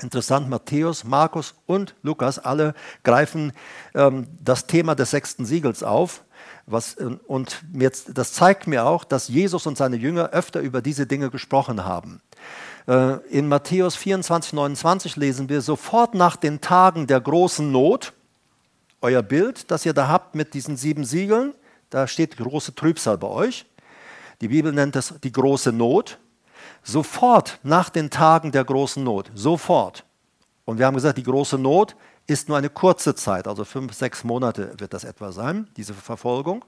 Interessant, 0.00 0.48
Matthäus, 0.48 1.02
Markus 1.04 1.54
und 1.66 1.94
Lukas, 2.02 2.38
alle 2.38 2.74
greifen 3.02 3.52
ähm, 3.94 4.28
das 4.40 4.66
Thema 4.66 4.94
des 4.94 5.10
sechsten 5.10 5.44
Siegels 5.44 5.82
auf. 5.82 6.24
Was, 6.66 6.94
äh, 6.94 7.16
und 7.26 7.64
jetzt, 7.72 8.16
das 8.16 8.32
zeigt 8.32 8.68
mir 8.68 8.86
auch, 8.86 9.02
dass 9.02 9.28
Jesus 9.28 9.66
und 9.66 9.76
seine 9.76 9.96
Jünger 9.96 10.30
öfter 10.30 10.60
über 10.60 10.82
diese 10.82 11.06
Dinge 11.06 11.30
gesprochen 11.30 11.84
haben. 11.84 12.20
Äh, 12.86 13.16
in 13.28 13.48
Matthäus 13.48 13.96
24, 13.96 14.52
29 14.52 15.16
lesen 15.16 15.48
wir, 15.48 15.62
sofort 15.62 16.14
nach 16.14 16.36
den 16.36 16.60
Tagen 16.60 17.08
der 17.08 17.20
großen 17.20 17.70
Not, 17.70 18.12
euer 19.00 19.22
Bild, 19.22 19.70
das 19.70 19.84
ihr 19.84 19.94
da 19.94 20.08
habt 20.08 20.34
mit 20.34 20.54
diesen 20.54 20.76
sieben 20.76 21.04
Siegeln, 21.04 21.54
da 21.90 22.06
steht 22.06 22.36
große 22.36 22.74
Trübsal 22.74 23.18
bei 23.18 23.28
euch. 23.28 23.66
Die 24.40 24.48
Bibel 24.48 24.72
nennt 24.72 24.94
es 24.94 25.14
die 25.22 25.32
große 25.32 25.72
Not 25.72 26.18
sofort 26.82 27.58
nach 27.62 27.90
den 27.90 28.10
Tagen 28.10 28.52
der 28.52 28.64
großen 28.64 29.02
Not, 29.02 29.30
sofort. 29.34 30.04
Und 30.64 30.78
wir 30.78 30.86
haben 30.86 30.94
gesagt, 30.94 31.18
die 31.18 31.22
große 31.22 31.58
Not 31.58 31.96
ist 32.26 32.48
nur 32.48 32.58
eine 32.58 32.68
kurze 32.68 33.14
Zeit, 33.14 33.48
also 33.48 33.64
fünf, 33.64 33.94
sechs 33.94 34.22
Monate 34.22 34.74
wird 34.78 34.92
das 34.92 35.04
etwa 35.04 35.32
sein, 35.32 35.68
diese 35.76 35.94
Verfolgung. 35.94 36.64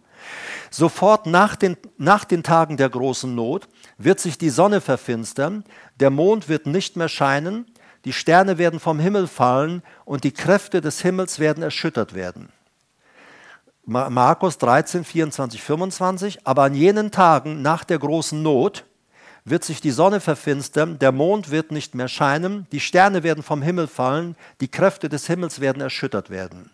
Sofort 0.71 1.27
nach 1.27 1.55
den, 1.55 1.77
nach 1.99 2.25
den 2.25 2.43
Tagen 2.43 2.79
der 2.79 2.89
großen 2.89 3.35
Not 3.35 3.69
wird 3.99 4.21
sich 4.21 4.39
die 4.39 4.49
Sonne 4.49 4.81
verfinstern, 4.81 5.65
der 5.97 6.11
Mond 6.11 6.49
wird 6.49 6.67
nicht 6.67 6.97
mehr 6.97 7.09
scheinen, 7.09 7.67
die 8.07 8.15
Sterne 8.15 8.57
werden 8.57 8.81
vom 8.81 8.99
Himmel 8.99 9.27
fallen 9.27 9.83
und 10.07 10.25
die 10.25 10.33
Kräfte 10.33 10.81
des 10.81 11.03
Himmels 11.03 11.39
werden 11.39 11.63
erschüttert 11.63 12.15
werden. 12.15 12.49
Markus 13.85 14.57
13, 14.59 15.05
24, 15.05 15.63
25. 15.63 16.47
Aber 16.47 16.63
an 16.63 16.75
jenen 16.75 17.11
Tagen 17.11 17.61
nach 17.61 17.85
der 17.85 17.99
großen 17.99 18.41
Not 18.41 18.85
wird 19.51 19.64
sich 19.64 19.80
die 19.80 19.90
Sonne 19.90 20.20
verfinstern, 20.20 20.98
der 20.98 21.12
Mond 21.12 21.51
wird 21.51 21.72
nicht 21.72 21.94
mehr 21.94 22.09
scheinen, 22.09 22.66
die 22.72 22.80
Sterne 22.80 23.22
werden 23.22 23.42
vom 23.42 23.62
Himmel 23.62 23.88
fallen, 23.88 24.36
die 24.61 24.68
Kräfte 24.68 25.09
des 25.09 25.26
Himmels 25.26 25.61
werden 25.61 25.82
erschüttert 25.82 26.30
werden. 26.30 26.70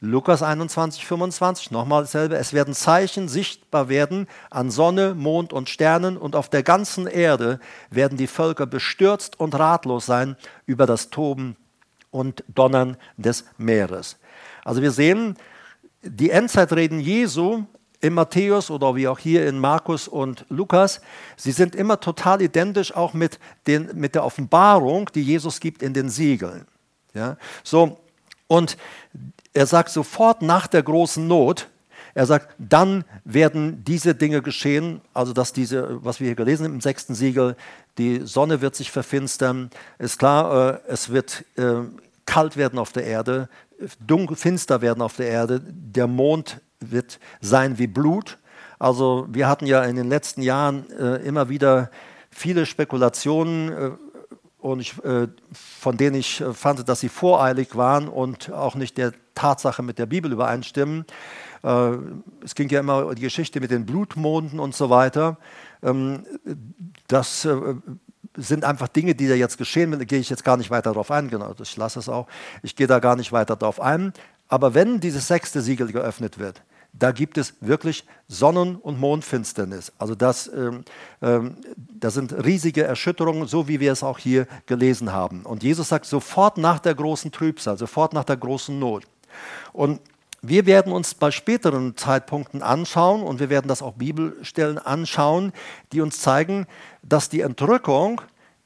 Lukas 0.00 0.44
21, 0.44 1.04
25, 1.04 1.72
nochmal 1.72 2.02
dasselbe. 2.02 2.36
Es 2.36 2.52
werden 2.52 2.72
Zeichen 2.72 3.26
sichtbar 3.26 3.88
werden 3.88 4.28
an 4.48 4.70
Sonne, 4.70 5.14
Mond 5.14 5.52
und 5.52 5.68
Sternen 5.68 6.16
und 6.16 6.36
auf 6.36 6.48
der 6.48 6.62
ganzen 6.62 7.08
Erde 7.08 7.58
werden 7.90 8.16
die 8.16 8.28
Völker 8.28 8.66
bestürzt 8.66 9.40
und 9.40 9.58
ratlos 9.58 10.06
sein 10.06 10.36
über 10.66 10.86
das 10.86 11.10
Toben 11.10 11.56
und 12.12 12.44
Donnern 12.46 12.96
des 13.16 13.44
Meeres. 13.56 14.18
Also 14.64 14.82
wir 14.82 14.92
sehen, 14.92 15.36
die 16.02 16.30
Endzeitreden 16.30 17.00
Jesu 17.00 17.64
in 18.00 18.14
Matthäus 18.14 18.70
oder 18.70 18.94
wie 18.94 19.08
auch 19.08 19.18
hier 19.18 19.46
in 19.46 19.58
Markus 19.58 20.06
und 20.06 20.44
Lukas, 20.48 21.00
sie 21.36 21.52
sind 21.52 21.74
immer 21.74 22.00
total 22.00 22.40
identisch 22.42 22.94
auch 22.94 23.12
mit, 23.12 23.38
den, 23.66 23.90
mit 23.94 24.14
der 24.14 24.24
Offenbarung, 24.24 25.10
die 25.14 25.22
Jesus 25.22 25.60
gibt 25.60 25.82
in 25.82 25.94
den 25.94 26.08
Siegeln. 26.08 26.66
Ja? 27.14 27.36
So, 27.64 27.98
und 28.46 28.76
er 29.52 29.66
sagt 29.66 29.90
sofort 29.90 30.42
nach 30.42 30.66
der 30.66 30.82
großen 30.82 31.26
Not, 31.26 31.68
er 32.14 32.26
sagt, 32.26 32.54
dann 32.58 33.04
werden 33.24 33.84
diese 33.84 34.14
Dinge 34.14 34.42
geschehen, 34.42 35.00
also 35.14 35.32
dass 35.32 35.52
diese, 35.52 36.04
was 36.04 36.20
wir 36.20 36.26
hier 36.26 36.34
gelesen 36.34 36.64
haben 36.64 36.74
im 36.74 36.80
sechsten 36.80 37.14
Siegel, 37.14 37.56
die 37.96 38.22
Sonne 38.24 38.60
wird 38.60 38.74
sich 38.74 38.90
verfinstern, 38.90 39.70
ist 39.98 40.18
klar, 40.18 40.80
äh, 40.86 40.92
es 40.92 41.10
wird 41.10 41.44
äh, 41.56 41.82
kalt 42.26 42.56
werden 42.56 42.78
auf 42.78 42.92
der 42.92 43.04
Erde, 43.04 43.48
dunkel, 44.04 44.36
finster 44.36 44.80
werden 44.80 45.02
auf 45.02 45.16
der 45.16 45.28
Erde, 45.28 45.60
der 45.64 46.06
Mond 46.06 46.60
wird 46.80 47.18
sein 47.40 47.78
wie 47.78 47.86
Blut. 47.86 48.38
Also 48.78 49.26
wir 49.30 49.48
hatten 49.48 49.66
ja 49.66 49.84
in 49.84 49.96
den 49.96 50.08
letzten 50.08 50.42
Jahren 50.42 50.90
äh, 50.92 51.16
immer 51.26 51.48
wieder 51.48 51.90
viele 52.30 52.66
Spekulationen, 52.66 53.72
äh, 53.72 53.90
und 54.58 54.80
ich, 54.80 55.02
äh, 55.04 55.28
von 55.52 55.96
denen 55.96 56.16
ich 56.16 56.40
äh, 56.40 56.52
fand, 56.52 56.88
dass 56.88 57.00
sie 57.00 57.08
voreilig 57.08 57.76
waren 57.76 58.08
und 58.08 58.52
auch 58.52 58.74
nicht 58.74 58.98
der 58.98 59.12
Tatsache 59.34 59.82
mit 59.82 59.98
der 59.98 60.06
Bibel 60.06 60.32
übereinstimmen. 60.32 61.04
Äh, 61.62 61.92
es 62.44 62.54
ging 62.54 62.68
ja 62.68 62.80
immer 62.80 63.14
die 63.14 63.22
Geschichte 63.22 63.60
mit 63.60 63.70
den 63.70 63.86
Blutmonden 63.86 64.58
und 64.58 64.74
so 64.74 64.90
weiter. 64.90 65.38
Ähm, 65.82 66.24
das 67.06 67.44
äh, 67.44 67.56
sind 68.36 68.64
einfach 68.64 68.88
Dinge, 68.88 69.14
die 69.14 69.28
da 69.28 69.34
jetzt 69.34 69.58
geschehen, 69.58 69.92
da 69.92 70.04
gehe 70.04 70.18
ich 70.18 70.30
jetzt 70.30 70.44
gar 70.44 70.56
nicht 70.56 70.70
weiter 70.70 70.90
darauf 70.90 71.10
ein, 71.10 71.28
genau, 71.28 71.54
ich 71.60 71.76
lasse 71.76 71.98
es 71.98 72.08
auch, 72.08 72.26
ich 72.62 72.76
gehe 72.76 72.86
da 72.86 72.98
gar 72.98 73.16
nicht 73.16 73.32
weiter 73.32 73.56
darauf 73.56 73.80
ein. 73.80 74.12
Aber 74.48 74.74
wenn 74.74 75.00
dieses 75.00 75.28
sechste 75.28 75.60
Siegel 75.60 75.92
geöffnet 75.92 76.38
wird, 76.38 76.62
da 76.92 77.12
gibt 77.12 77.38
es 77.38 77.54
wirklich 77.60 78.04
Sonnen- 78.28 78.76
und 78.76 78.98
Mondfinsternis. 78.98 79.92
Also 79.98 80.14
das, 80.14 80.48
ähm, 80.48 80.84
ähm, 81.22 81.56
das 81.76 82.14
sind 82.14 82.32
riesige 82.32 82.84
Erschütterungen, 82.84 83.46
so 83.46 83.68
wie 83.68 83.80
wir 83.80 83.92
es 83.92 84.02
auch 84.02 84.18
hier 84.18 84.46
gelesen 84.66 85.12
haben. 85.12 85.42
Und 85.42 85.62
Jesus 85.62 85.88
sagt 85.88 86.06
sofort 86.06 86.58
nach 86.58 86.78
der 86.78 86.94
großen 86.94 87.30
Trübsal, 87.30 87.78
sofort 87.78 88.12
nach 88.12 88.24
der 88.24 88.36
großen 88.36 88.78
Not. 88.78 89.04
Und 89.72 90.00
wir 90.40 90.66
werden 90.66 90.92
uns 90.92 91.14
bei 91.14 91.30
späteren 91.30 91.96
Zeitpunkten 91.96 92.62
anschauen 92.62 93.22
und 93.22 93.40
wir 93.40 93.50
werden 93.50 93.68
das 93.68 93.82
auch 93.82 93.94
Bibelstellen 93.94 94.78
anschauen, 94.78 95.52
die 95.92 96.00
uns 96.00 96.20
zeigen, 96.20 96.66
dass 97.02 97.28
die 97.28 97.40
Entrückung 97.40 98.20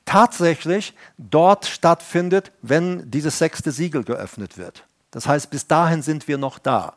tatsächlich 0.05 0.95
dort 1.16 1.66
stattfindet, 1.66 2.53
wenn 2.61 3.11
dieses 3.11 3.39
sechste 3.39 3.73
Siegel 3.73 4.05
geöffnet 4.05 4.59
wird. 4.59 4.85
Das 5.11 5.27
heißt, 5.27 5.51
bis 5.51 5.66
dahin 5.66 6.03
sind 6.03 6.29
wir 6.29 6.39
noch 6.39 6.59
da 6.59 6.95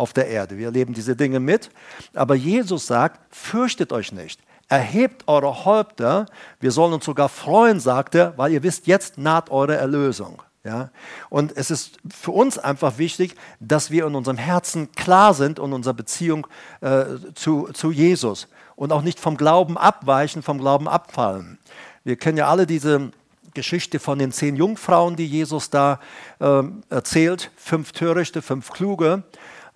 auf 0.00 0.12
der 0.12 0.26
Erde. 0.28 0.58
Wir 0.58 0.66
erleben 0.66 0.94
diese 0.94 1.14
Dinge 1.14 1.38
mit. 1.38 1.70
Aber 2.14 2.34
Jesus 2.34 2.86
sagt, 2.86 3.20
fürchtet 3.34 3.92
euch 3.92 4.12
nicht. 4.12 4.40
Erhebt 4.68 5.28
eure 5.28 5.64
Häupter. 5.64 6.26
Wir 6.58 6.70
sollen 6.70 6.94
uns 6.94 7.04
sogar 7.04 7.28
freuen, 7.28 7.80
sagt 7.80 8.14
er, 8.14 8.36
weil 8.38 8.52
ihr 8.52 8.62
wisst, 8.62 8.86
jetzt 8.86 9.18
naht 9.18 9.50
eure 9.50 9.76
Erlösung. 9.76 10.42
Ja? 10.64 10.90
Und 11.28 11.56
es 11.56 11.70
ist 11.70 11.98
für 12.08 12.30
uns 12.30 12.58
einfach 12.58 12.98
wichtig, 12.98 13.34
dass 13.60 13.90
wir 13.90 14.06
in 14.06 14.14
unserem 14.14 14.38
Herzen 14.38 14.92
klar 14.92 15.34
sind 15.34 15.58
und 15.58 15.72
unserer 15.72 15.94
Beziehung 15.94 16.46
äh, 16.80 17.04
zu, 17.34 17.68
zu 17.72 17.90
Jesus 17.90 18.48
und 18.76 18.92
auch 18.92 19.02
nicht 19.02 19.20
vom 19.20 19.36
Glauben 19.36 19.76
abweichen, 19.76 20.42
vom 20.42 20.58
Glauben 20.58 20.88
abfallen. 20.88 21.58
Wir 22.04 22.16
kennen 22.16 22.38
ja 22.38 22.48
alle 22.48 22.66
diese 22.66 23.10
Geschichte 23.54 23.98
von 23.98 24.18
den 24.18 24.32
zehn 24.32 24.56
Jungfrauen, 24.56 25.16
die 25.16 25.26
Jesus 25.26 25.70
da 25.70 26.00
äh, 26.38 26.62
erzählt. 26.88 27.50
Fünf 27.56 27.92
Törichte, 27.92 28.42
fünf 28.42 28.70
Kluge. 28.70 29.22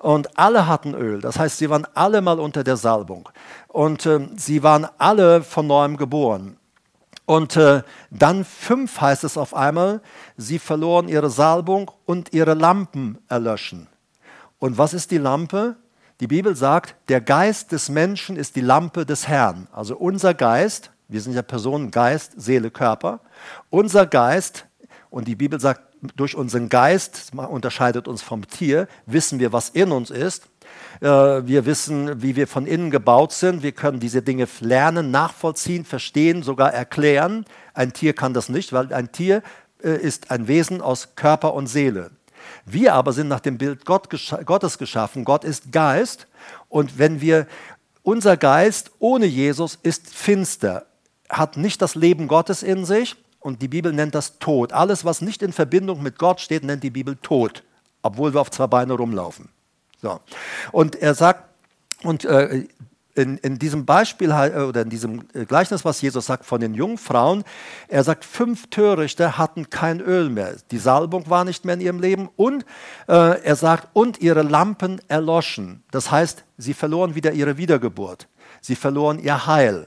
Und 0.05 0.39
alle 0.39 0.67
hatten 0.67 0.93
Öl. 0.93 1.23
Das 1.23 1.39
heißt, 1.39 1.57
sie 1.57 1.71
waren 1.71 1.87
alle 1.95 2.21
mal 2.21 2.39
unter 2.39 2.63
der 2.63 2.77
Salbung. 2.77 3.27
Und 3.69 4.05
äh, 4.05 4.29
sie 4.37 4.63
waren 4.63 4.87
alle 4.99 5.43
von 5.43 5.67
neuem 5.67 5.97
geboren. 5.97 6.59
Und 7.25 7.57
äh, 7.57 7.83
dann 8.11 8.45
fünf 8.45 9.01
heißt 9.01 9.25
es 9.25 9.39
auf 9.39 9.55
einmal, 9.55 10.03
sie 10.37 10.59
verloren 10.59 11.09
ihre 11.09 11.31
Salbung 11.31 11.91
und 12.05 12.35
ihre 12.35 12.53
Lampen 12.53 13.17
erlöschen. 13.31 13.87
Und 14.59 14.77
was 14.77 14.93
ist 14.93 15.11
die 15.11 15.17
Lampe? 15.17 15.77
Die 16.21 16.27
Bibel 16.27 16.55
sagt, 16.55 16.97
der 17.09 17.23
Geist 17.23 17.73
des 17.73 17.89
Menschen 17.89 18.37
ist 18.37 18.57
die 18.57 18.61
Lampe 18.61 19.07
des 19.07 19.27
Herrn. 19.27 19.69
Also 19.73 19.97
unser 19.97 20.35
Geist, 20.35 20.91
wir 21.09 21.23
sind 21.23 21.33
ja 21.33 21.41
Personen, 21.41 21.91
Geist, 21.91 22.33
Seele, 22.37 22.71
Körper. 22.71 23.21
Unser 23.71 24.05
Geist, 24.05 24.67
und 25.09 25.29
die 25.29 25.37
Bibel 25.37 25.59
sagt, 25.59 25.94
durch 26.17 26.35
unseren 26.37 26.69
Geist, 26.69 27.33
unterscheidet 27.35 28.09
uns 28.09 28.23
vom 28.23 28.47
Tier, 28.47 28.89
wissen 29.07 29.39
wir, 29.39 29.53
was 29.53 29.69
in 29.71 29.93
uns 29.93 30.11
ist. 30.11 30.49
Äh, 31.01 31.07
wir 31.07 31.67
wissen, 31.67 32.23
wie 32.23 32.37
wir 32.37 32.47
von 32.47 32.67
innen 32.67 32.91
gebaut 32.91 33.33
sind. 33.33 33.63
Wir 33.63 33.73
können 33.73 34.01
diese 34.01 34.23
Dinge 34.23 34.47
lernen, 34.61 35.11
nachvollziehen, 35.11 35.85
verstehen, 35.85 36.43
sogar 36.43 36.73
erklären. 36.73 37.45
Ein 37.75 37.93
Tier 37.93 38.13
kann 38.13 38.35
das 38.35 38.49
nicht, 38.49 38.73
weil 38.73 38.93
ein 38.93 39.13
Tier 39.13 39.43
äh, 39.83 39.97
ist 39.97 40.31
ein 40.31 40.49
Wesen 40.49 40.81
aus 40.81 41.17
Körper 41.17 41.55
und 41.55 41.67
Seele. 41.67 42.11
Wir 42.67 42.95
aber 42.95 43.13
sind 43.13 43.29
nach 43.29 43.41
dem 43.41 43.59
Bild 43.59 43.85
Gottes 43.85 44.79
geschaffen. 44.79 45.25
Gott 45.25 45.45
ist 45.45 45.73
Geist. 45.73 46.27
Und 46.69 46.99
wenn 46.99 47.21
wir, 47.21 47.47
unser 48.03 48.37
Geist 48.37 48.91
ohne 48.99 49.27
Jesus 49.27 49.79
ist 49.83 50.15
finster, 50.15 50.87
hat 51.29 51.57
nicht 51.57 51.81
das 51.81 51.95
Leben 51.95 52.29
Gottes 52.29 52.63
in 52.63 52.85
sich 52.85 53.17
und 53.45 53.61
die 53.61 53.69
Bibel 53.69 53.93
nennt 53.93 54.15
das 54.15 54.39
Tod. 54.39 54.73
Alles, 54.73 55.05
was 55.05 55.21
nicht 55.21 55.43
in 55.43 55.53
Verbindung 55.53 56.03
mit 56.03 56.19
Gott 56.19 56.41
steht, 56.41 56.65
nennt 56.65 56.83
die 56.83 56.91
Bibel 56.91 57.17
Tod, 57.21 57.63
obwohl 58.01 58.33
wir 58.33 58.41
auf 58.41 58.51
zwei 58.51 58.67
Beine 58.67 58.95
rumlaufen. 58.95 59.51
So. 60.01 60.19
Und 60.73 60.97
er 60.97 61.15
sagt, 61.15 61.45
und 62.03 62.25
äh, 62.25 62.65
in, 63.15 63.37
in, 63.37 63.59
diesem 63.59 63.85
Beispiel 63.85 64.31
äh, 64.31 64.63
oder 64.63 64.81
in 64.81 64.89
diesem 64.89 65.29
äh, 65.35 65.45
Gleichnis, 65.45 65.85
was 65.85 66.01
Jesus 66.01 66.25
sagt 66.25 66.47
von 66.47 66.59
den 66.59 66.73
Jungfrauen, 66.73 67.45
er 67.89 68.03
sagt, 68.03 68.25
fünf 68.25 68.71
Törichte 68.71 69.37
hatten 69.37 69.69
kein 69.69 70.01
Öl 70.01 70.31
mehr. 70.31 70.57
Die 70.71 70.79
Salbung 70.79 71.29
war 71.29 71.45
nicht 71.45 71.67
mehr 71.67 71.75
in 71.75 71.83
ihrem 71.83 72.01
Leben 72.01 72.31
und 72.37 72.65
äh, 73.09 73.43
er 73.43 73.57
sagt, 73.57 73.89
und 73.93 74.23
ihre 74.23 74.43
Lampen 74.43 75.03
erloschen. 75.09 75.85
Das 75.91 76.11
heißt, 76.11 76.45
sie 76.57 76.73
verloren 76.73 77.15
wieder 77.15 77.33
ihre 77.33 77.59
Wiedergeburt. 77.59 78.27
Sie 78.63 78.75
verloren 78.75 79.19
ihr 79.19 79.47
Heil. 79.47 79.87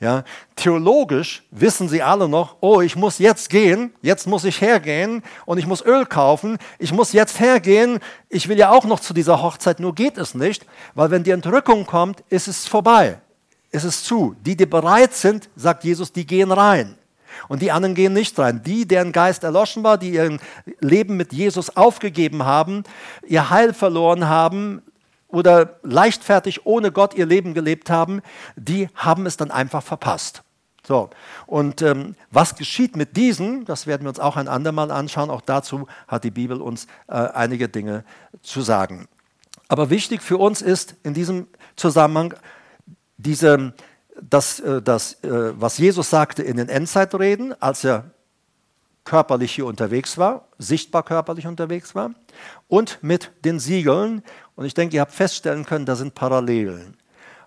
Ja, 0.00 0.22
theologisch 0.54 1.42
wissen 1.50 1.88
sie 1.88 2.02
alle 2.02 2.28
noch, 2.28 2.56
oh, 2.60 2.80
ich 2.80 2.94
muss 2.94 3.18
jetzt 3.18 3.50
gehen, 3.50 3.92
jetzt 4.00 4.28
muss 4.28 4.44
ich 4.44 4.60
hergehen 4.60 5.24
und 5.44 5.58
ich 5.58 5.66
muss 5.66 5.84
Öl 5.84 6.06
kaufen, 6.06 6.58
ich 6.78 6.92
muss 6.92 7.12
jetzt 7.12 7.40
hergehen, 7.40 7.98
ich 8.28 8.48
will 8.48 8.56
ja 8.56 8.70
auch 8.70 8.84
noch 8.84 9.00
zu 9.00 9.12
dieser 9.12 9.42
Hochzeit, 9.42 9.80
nur 9.80 9.96
geht 9.96 10.16
es 10.16 10.36
nicht, 10.36 10.64
weil 10.94 11.10
wenn 11.10 11.24
die 11.24 11.32
Entrückung 11.32 11.84
kommt, 11.84 12.22
ist 12.28 12.46
es 12.46 12.68
vorbei, 12.68 13.18
ist 13.72 13.82
es 13.82 14.04
zu. 14.04 14.36
Die, 14.46 14.56
die 14.56 14.66
bereit 14.66 15.14
sind, 15.14 15.48
sagt 15.56 15.82
Jesus, 15.82 16.12
die 16.12 16.26
gehen 16.26 16.52
rein. 16.52 16.96
Und 17.48 17.62
die 17.62 17.72
anderen 17.72 17.94
gehen 17.94 18.12
nicht 18.12 18.38
rein. 18.38 18.62
Die, 18.62 18.86
deren 18.86 19.12
Geist 19.12 19.44
erloschen 19.44 19.82
war, 19.82 19.98
die 19.98 20.10
ihr 20.10 20.38
Leben 20.80 21.16
mit 21.16 21.32
Jesus 21.32 21.76
aufgegeben 21.76 22.44
haben, 22.44 22.84
ihr 23.26 23.50
Heil 23.50 23.74
verloren 23.74 24.28
haben, 24.28 24.82
oder 25.28 25.78
leichtfertig 25.82 26.66
ohne 26.66 26.90
Gott 26.90 27.14
ihr 27.14 27.26
Leben 27.26 27.54
gelebt 27.54 27.90
haben, 27.90 28.22
die 28.56 28.88
haben 28.94 29.26
es 29.26 29.36
dann 29.36 29.50
einfach 29.50 29.82
verpasst. 29.82 30.42
So, 30.86 31.10
und 31.46 31.82
ähm, 31.82 32.14
was 32.30 32.54
geschieht 32.54 32.96
mit 32.96 33.16
diesen, 33.16 33.66
das 33.66 33.86
werden 33.86 34.04
wir 34.04 34.08
uns 34.08 34.20
auch 34.20 34.36
ein 34.36 34.48
andermal 34.48 34.90
anschauen, 34.90 35.28
auch 35.28 35.42
dazu 35.42 35.86
hat 36.06 36.24
die 36.24 36.30
Bibel 36.30 36.62
uns 36.62 36.86
äh, 37.08 37.12
einige 37.12 37.68
Dinge 37.68 38.04
zu 38.40 38.62
sagen. 38.62 39.06
Aber 39.68 39.90
wichtig 39.90 40.22
für 40.22 40.38
uns 40.38 40.62
ist 40.62 40.96
in 41.02 41.12
diesem 41.12 41.46
Zusammenhang 41.76 42.32
diese, 43.18 43.74
das, 44.18 44.60
äh, 44.60 44.80
das 44.80 45.22
äh, 45.24 45.60
was 45.60 45.76
Jesus 45.76 46.08
sagte 46.08 46.42
in 46.42 46.56
den 46.56 46.70
Endzeitreden, 46.70 47.54
als 47.60 47.84
er 47.84 48.10
körperlich 49.04 49.52
hier 49.54 49.66
unterwegs 49.66 50.16
war, 50.16 50.48
sichtbar 50.58 51.02
körperlich 51.02 51.46
unterwegs 51.46 51.94
war, 51.94 52.12
und 52.68 52.98
mit 53.02 53.30
den 53.44 53.58
Siegeln. 53.58 54.22
Und 54.58 54.64
ich 54.64 54.74
denke, 54.74 54.96
ihr 54.96 55.02
habt 55.02 55.12
feststellen 55.12 55.64
können, 55.64 55.86
da 55.86 55.94
sind 55.94 56.16
Parallelen. 56.16 56.96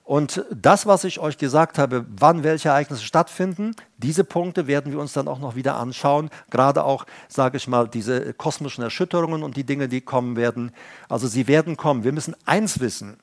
Und 0.06 0.46
das, 0.50 0.86
was 0.86 1.04
ich 1.04 1.20
euch 1.20 1.38
gesagt 1.38 1.78
habe, 1.78 2.06
wann 2.08 2.46
welche 2.46 2.70
Ereignisse 2.70 3.04
stattfinden, 3.04 3.76
diese 3.98 4.24
Punkte 4.24 4.66
werden 4.66 4.94
wir 4.94 5.00
uns 5.00 5.12
dann 5.12 5.28
auch 5.28 5.40
noch 5.40 5.58
wieder 5.58 5.76
anschauen. 5.76 6.30
Gerade 6.52 6.86
auch, 6.86 7.06
sage 7.28 7.58
ich 7.58 7.68
mal, 7.68 7.90
diese 7.90 8.34
kosmischen 8.34 8.82
Erschütterungen 8.82 9.44
und 9.44 9.58
die 9.58 9.66
Dinge, 9.66 9.90
die 9.90 10.00
kommen 10.00 10.38
werden. 10.38 10.72
Also 11.10 11.28
sie 11.28 11.50
werden 11.50 11.76
kommen. 11.76 12.06
Wir 12.06 12.14
müssen 12.14 12.34
eins 12.46 12.80
wissen. 12.80 13.18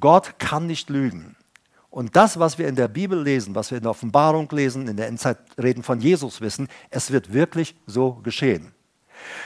Gott 0.00 0.38
kann 0.38 0.66
nicht 0.66 0.88
lügen. 0.88 1.36
Und 1.90 2.16
das, 2.16 2.38
was 2.38 2.56
wir 2.56 2.66
in 2.66 2.76
der 2.76 2.88
Bibel 2.88 3.22
lesen, 3.22 3.54
was 3.54 3.70
wir 3.70 3.76
in 3.76 3.82
der 3.82 3.90
Offenbarung 3.90 4.48
lesen, 4.52 4.88
in 4.88 4.96
der 4.96 5.08
Endzeitreden 5.08 5.82
von 5.82 6.00
Jesus 6.00 6.40
wissen, 6.40 6.66
es 6.88 7.10
wird 7.10 7.34
wirklich 7.34 7.76
so 7.86 8.12
geschehen. 8.22 8.72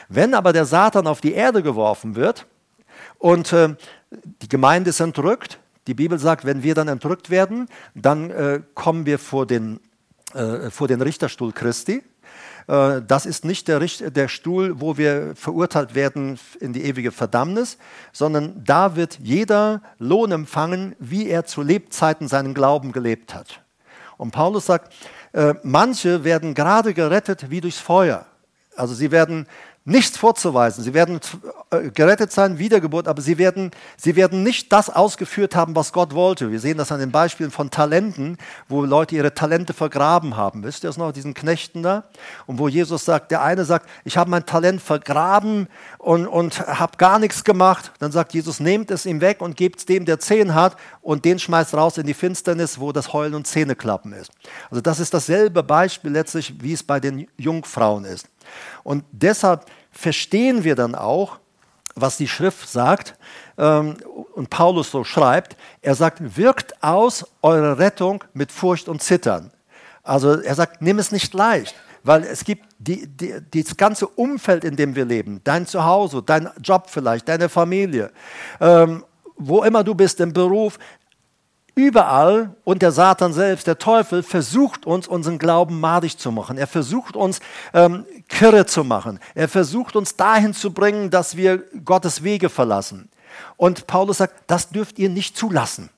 Wenn 0.08 0.34
aber 0.34 0.52
der 0.52 0.66
Satan 0.66 1.08
auf 1.08 1.20
die 1.20 1.32
Erde 1.32 1.64
geworfen 1.64 2.14
wird, 2.14 2.46
und 3.22 3.52
äh, 3.52 3.76
die 4.42 4.48
Gemeinde 4.48 4.90
ist 4.90 4.98
entrückt. 4.98 5.60
Die 5.86 5.94
Bibel 5.94 6.18
sagt, 6.18 6.44
wenn 6.44 6.64
wir 6.64 6.74
dann 6.74 6.88
entrückt 6.88 7.30
werden, 7.30 7.68
dann 7.94 8.30
äh, 8.30 8.62
kommen 8.74 9.06
wir 9.06 9.20
vor 9.20 9.46
den, 9.46 9.78
äh, 10.34 10.70
vor 10.70 10.88
den 10.88 11.00
Richterstuhl 11.00 11.52
Christi. 11.52 12.02
Äh, 12.66 13.00
das 13.06 13.24
ist 13.24 13.44
nicht 13.44 13.68
der, 13.68 13.78
der, 13.78 14.26
Stuhl, 14.26 14.80
wo 14.80 14.96
wir 14.96 15.34
verurteilt 15.36 15.94
werden 15.94 16.36
in 16.58 16.72
die 16.72 16.82
ewige 16.82 17.12
Verdammnis, 17.12 17.78
sondern 18.12 18.60
da 18.64 18.96
wird 18.96 19.20
jeder 19.22 19.82
Lohn 20.00 20.32
empfangen, 20.32 20.96
wie 20.98 21.28
er 21.28 21.44
zu 21.44 21.62
Lebzeiten 21.62 22.26
seinen 22.26 22.54
Glauben 22.54 22.90
gelebt 22.90 23.36
hat. 23.36 23.62
Und 24.16 24.32
Paulus 24.32 24.66
sagt, 24.66 24.92
äh, 25.32 25.54
manche 25.62 26.24
werden 26.24 26.54
gerade 26.54 26.92
gerettet 26.92 27.50
wie 27.50 27.60
durchs 27.60 27.78
Feuer. 27.78 28.26
Also 28.74 28.94
sie 28.94 29.12
werden 29.12 29.46
nichts 29.84 30.16
vorzuweisen. 30.16 30.84
Sie 30.84 30.94
werden 30.94 31.18
äh, 31.70 31.90
gerettet 31.90 32.30
sein, 32.30 32.58
Wiedergeburt, 32.58 33.08
aber 33.08 33.20
sie 33.20 33.38
werden, 33.38 33.72
sie 33.96 34.14
werden 34.14 34.42
nicht 34.44 34.72
das 34.72 34.88
ausgeführt 34.88 35.56
haben, 35.56 35.74
was 35.74 35.92
Gott 35.92 36.14
wollte. 36.14 36.52
Wir 36.52 36.60
sehen 36.60 36.78
das 36.78 36.92
an 36.92 37.00
den 37.00 37.10
Beispielen 37.10 37.50
von 37.50 37.70
Talenten, 37.70 38.38
wo 38.68 38.84
Leute 38.84 39.16
ihre 39.16 39.34
Talente 39.34 39.72
vergraben 39.72 40.36
haben. 40.36 40.62
Wisst 40.62 40.84
ihr 40.84 40.88
das 40.88 40.98
noch, 40.98 41.10
diesen 41.10 41.34
Knechten 41.34 41.82
da? 41.82 42.04
Und 42.46 42.58
wo 42.58 42.68
Jesus 42.68 43.04
sagt, 43.04 43.32
der 43.32 43.42
eine 43.42 43.64
sagt, 43.64 43.88
ich 44.04 44.16
habe 44.16 44.30
mein 44.30 44.46
Talent 44.46 44.80
vergraben 44.80 45.66
und, 45.98 46.28
und 46.28 46.60
habe 46.60 46.96
gar 46.96 47.18
nichts 47.18 47.42
gemacht. 47.42 47.92
Dann 47.98 48.12
sagt 48.12 48.34
Jesus, 48.34 48.60
nehmt 48.60 48.90
es 48.92 49.04
ihm 49.04 49.20
weg 49.20 49.40
und 49.40 49.56
gebt 49.56 49.80
es 49.80 49.86
dem, 49.86 50.04
der 50.04 50.20
zehn 50.20 50.54
hat 50.54 50.76
und 51.00 51.24
den 51.24 51.40
schmeißt 51.40 51.74
raus 51.74 51.98
in 51.98 52.06
die 52.06 52.14
Finsternis, 52.14 52.78
wo 52.78 52.92
das 52.92 53.12
Heulen 53.12 53.34
und 53.34 53.48
Zähneklappen 53.48 54.12
ist. 54.12 54.30
Also 54.70 54.80
das 54.80 55.00
ist 55.00 55.12
dasselbe 55.12 55.64
Beispiel 55.64 56.12
letztlich, 56.12 56.54
wie 56.60 56.72
es 56.72 56.84
bei 56.84 57.00
den 57.00 57.26
Jungfrauen 57.36 58.04
ist. 58.04 58.28
Und 58.82 59.04
deshalb 59.10 59.66
verstehen 59.90 60.64
wir 60.64 60.74
dann 60.74 60.94
auch, 60.94 61.38
was 61.94 62.16
die 62.16 62.28
Schrift 62.28 62.68
sagt 62.68 63.16
ähm, 63.58 63.96
und 64.34 64.50
Paulus 64.50 64.90
so 64.90 65.04
schreibt. 65.04 65.56
Er 65.82 65.94
sagt, 65.94 66.36
wirkt 66.36 66.82
aus 66.82 67.26
eure 67.42 67.78
Rettung 67.78 68.24
mit 68.32 68.50
Furcht 68.50 68.88
und 68.88 69.02
Zittern. 69.02 69.50
Also 70.02 70.40
er 70.40 70.54
sagt, 70.54 70.82
nimm 70.82 70.98
es 70.98 71.12
nicht 71.12 71.32
leicht, 71.34 71.74
weil 72.02 72.24
es 72.24 72.44
gibt 72.44 72.66
die, 72.78 73.06
die, 73.06 73.62
das 73.62 73.76
ganze 73.76 74.06
Umfeld, 74.06 74.64
in 74.64 74.74
dem 74.74 74.96
wir 74.96 75.04
leben, 75.04 75.40
dein 75.44 75.66
Zuhause, 75.66 76.22
dein 76.24 76.50
Job 76.60 76.88
vielleicht, 76.88 77.28
deine 77.28 77.48
Familie, 77.48 78.10
ähm, 78.60 79.04
wo 79.36 79.62
immer 79.62 79.84
du 79.84 79.94
bist 79.94 80.20
im 80.20 80.32
Beruf, 80.32 80.78
Überall 81.74 82.54
und 82.64 82.82
der 82.82 82.92
Satan 82.92 83.32
selbst, 83.32 83.66
der 83.66 83.78
Teufel, 83.78 84.22
versucht 84.22 84.84
uns, 84.86 85.08
unseren 85.08 85.38
Glauben 85.38 85.80
madig 85.80 86.18
zu 86.18 86.30
machen. 86.30 86.58
Er 86.58 86.66
versucht 86.66 87.16
uns 87.16 87.40
ähm, 87.72 88.04
kirre 88.28 88.66
zu 88.66 88.84
machen. 88.84 89.18
Er 89.34 89.48
versucht 89.48 89.96
uns 89.96 90.16
dahin 90.16 90.52
zu 90.52 90.72
bringen, 90.72 91.10
dass 91.10 91.36
wir 91.36 91.64
Gottes 91.84 92.22
Wege 92.22 92.50
verlassen. 92.50 93.08
Und 93.56 93.86
Paulus 93.86 94.18
sagt, 94.18 94.34
das 94.48 94.68
dürft 94.68 94.98
ihr 94.98 95.08
nicht 95.08 95.36
zulassen. 95.36 95.88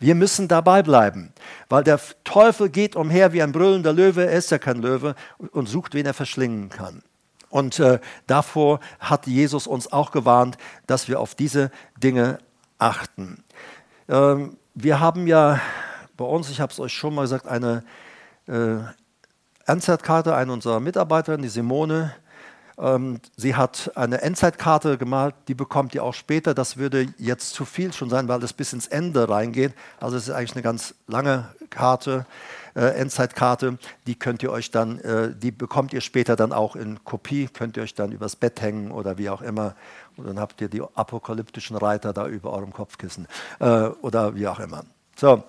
Wir 0.00 0.16
müssen 0.16 0.48
dabei 0.48 0.82
bleiben, 0.82 1.32
weil 1.68 1.84
der 1.84 2.00
Teufel 2.24 2.68
geht 2.68 2.96
umher 2.96 3.32
wie 3.32 3.40
ein 3.40 3.52
brüllender 3.52 3.92
Löwe, 3.92 4.26
er 4.26 4.36
ist 4.36 4.50
ja 4.50 4.58
kein 4.58 4.82
Löwe, 4.82 5.14
und 5.52 5.68
sucht, 5.68 5.94
wen 5.94 6.06
er 6.06 6.14
verschlingen 6.14 6.70
kann. 6.70 7.04
Und 7.50 7.78
äh, 7.78 8.00
davor 8.26 8.80
hat 8.98 9.28
Jesus 9.28 9.68
uns 9.68 9.92
auch 9.92 10.10
gewarnt, 10.10 10.56
dass 10.88 11.06
wir 11.06 11.20
auf 11.20 11.36
diese 11.36 11.70
Dinge 12.02 12.38
achten. 12.78 13.44
Ähm, 14.08 14.56
wir 14.74 15.00
haben 15.00 15.26
ja 15.26 15.60
bei 16.16 16.24
uns, 16.24 16.50
ich 16.50 16.60
habe 16.60 16.72
es 16.72 16.80
euch 16.80 16.92
schon 16.92 17.14
mal 17.14 17.22
gesagt, 17.22 17.46
eine 17.46 17.84
äh, 18.46 18.76
Endzeitkarte, 19.66 20.34
eine 20.34 20.52
unserer 20.52 20.80
Mitarbeiterinnen, 20.80 21.42
die 21.42 21.48
Simone, 21.48 22.14
ähm, 22.78 23.20
sie 23.36 23.54
hat 23.54 23.92
eine 23.94 24.22
Endzeitkarte 24.22 24.98
gemalt, 24.98 25.34
die 25.48 25.54
bekommt 25.54 25.94
ihr 25.94 26.02
auch 26.02 26.14
später. 26.14 26.54
Das 26.54 26.76
würde 26.76 27.06
jetzt 27.18 27.50
zu 27.50 27.64
viel 27.64 27.92
schon 27.92 28.10
sein, 28.10 28.28
weil 28.28 28.40
das 28.40 28.52
bis 28.52 28.72
ins 28.72 28.86
Ende 28.86 29.28
reingeht. 29.28 29.74
Also 30.00 30.16
es 30.16 30.28
ist 30.28 30.34
eigentlich 30.34 30.54
eine 30.54 30.62
ganz 30.62 30.94
lange 31.06 31.48
Karte, 31.70 32.26
äh, 32.74 32.86
Endzeitkarte. 32.86 33.78
Die 34.06 34.14
könnt 34.14 34.42
ihr 34.42 34.50
euch 34.50 34.70
dann, 34.70 34.98
äh, 35.00 35.34
die 35.34 35.50
bekommt 35.50 35.92
ihr 35.92 36.00
später 36.00 36.36
dann 36.36 36.52
auch 36.52 36.76
in 36.76 37.04
Kopie, 37.04 37.48
könnt 37.52 37.76
ihr 37.76 37.82
euch 37.82 37.94
dann 37.94 38.12
übers 38.12 38.36
Bett 38.36 38.60
hängen 38.60 38.90
oder 38.90 39.18
wie 39.18 39.30
auch 39.30 39.42
immer. 39.42 39.74
Und 40.16 40.26
dann 40.26 40.38
habt 40.38 40.60
ihr 40.60 40.68
die 40.68 40.82
apokalyptischen 40.82 41.76
Reiter 41.76 42.12
da 42.12 42.26
über 42.26 42.52
eurem 42.52 42.72
Kopfkissen 42.72 43.26
äh, 43.60 43.64
oder 43.66 44.34
wie 44.34 44.46
auch 44.46 44.60
immer. 44.60 44.84
So, 45.16 45.42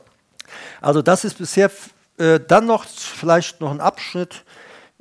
also 0.82 1.01
das 1.01 1.24
ist 1.24 1.38
bisher 1.38 1.71
äh, 2.17 2.39
dann 2.39 2.65
noch 2.65 2.86
vielleicht 2.86 3.61
noch 3.61 3.71
ein 3.71 3.82
Abschnitt, 3.82 4.43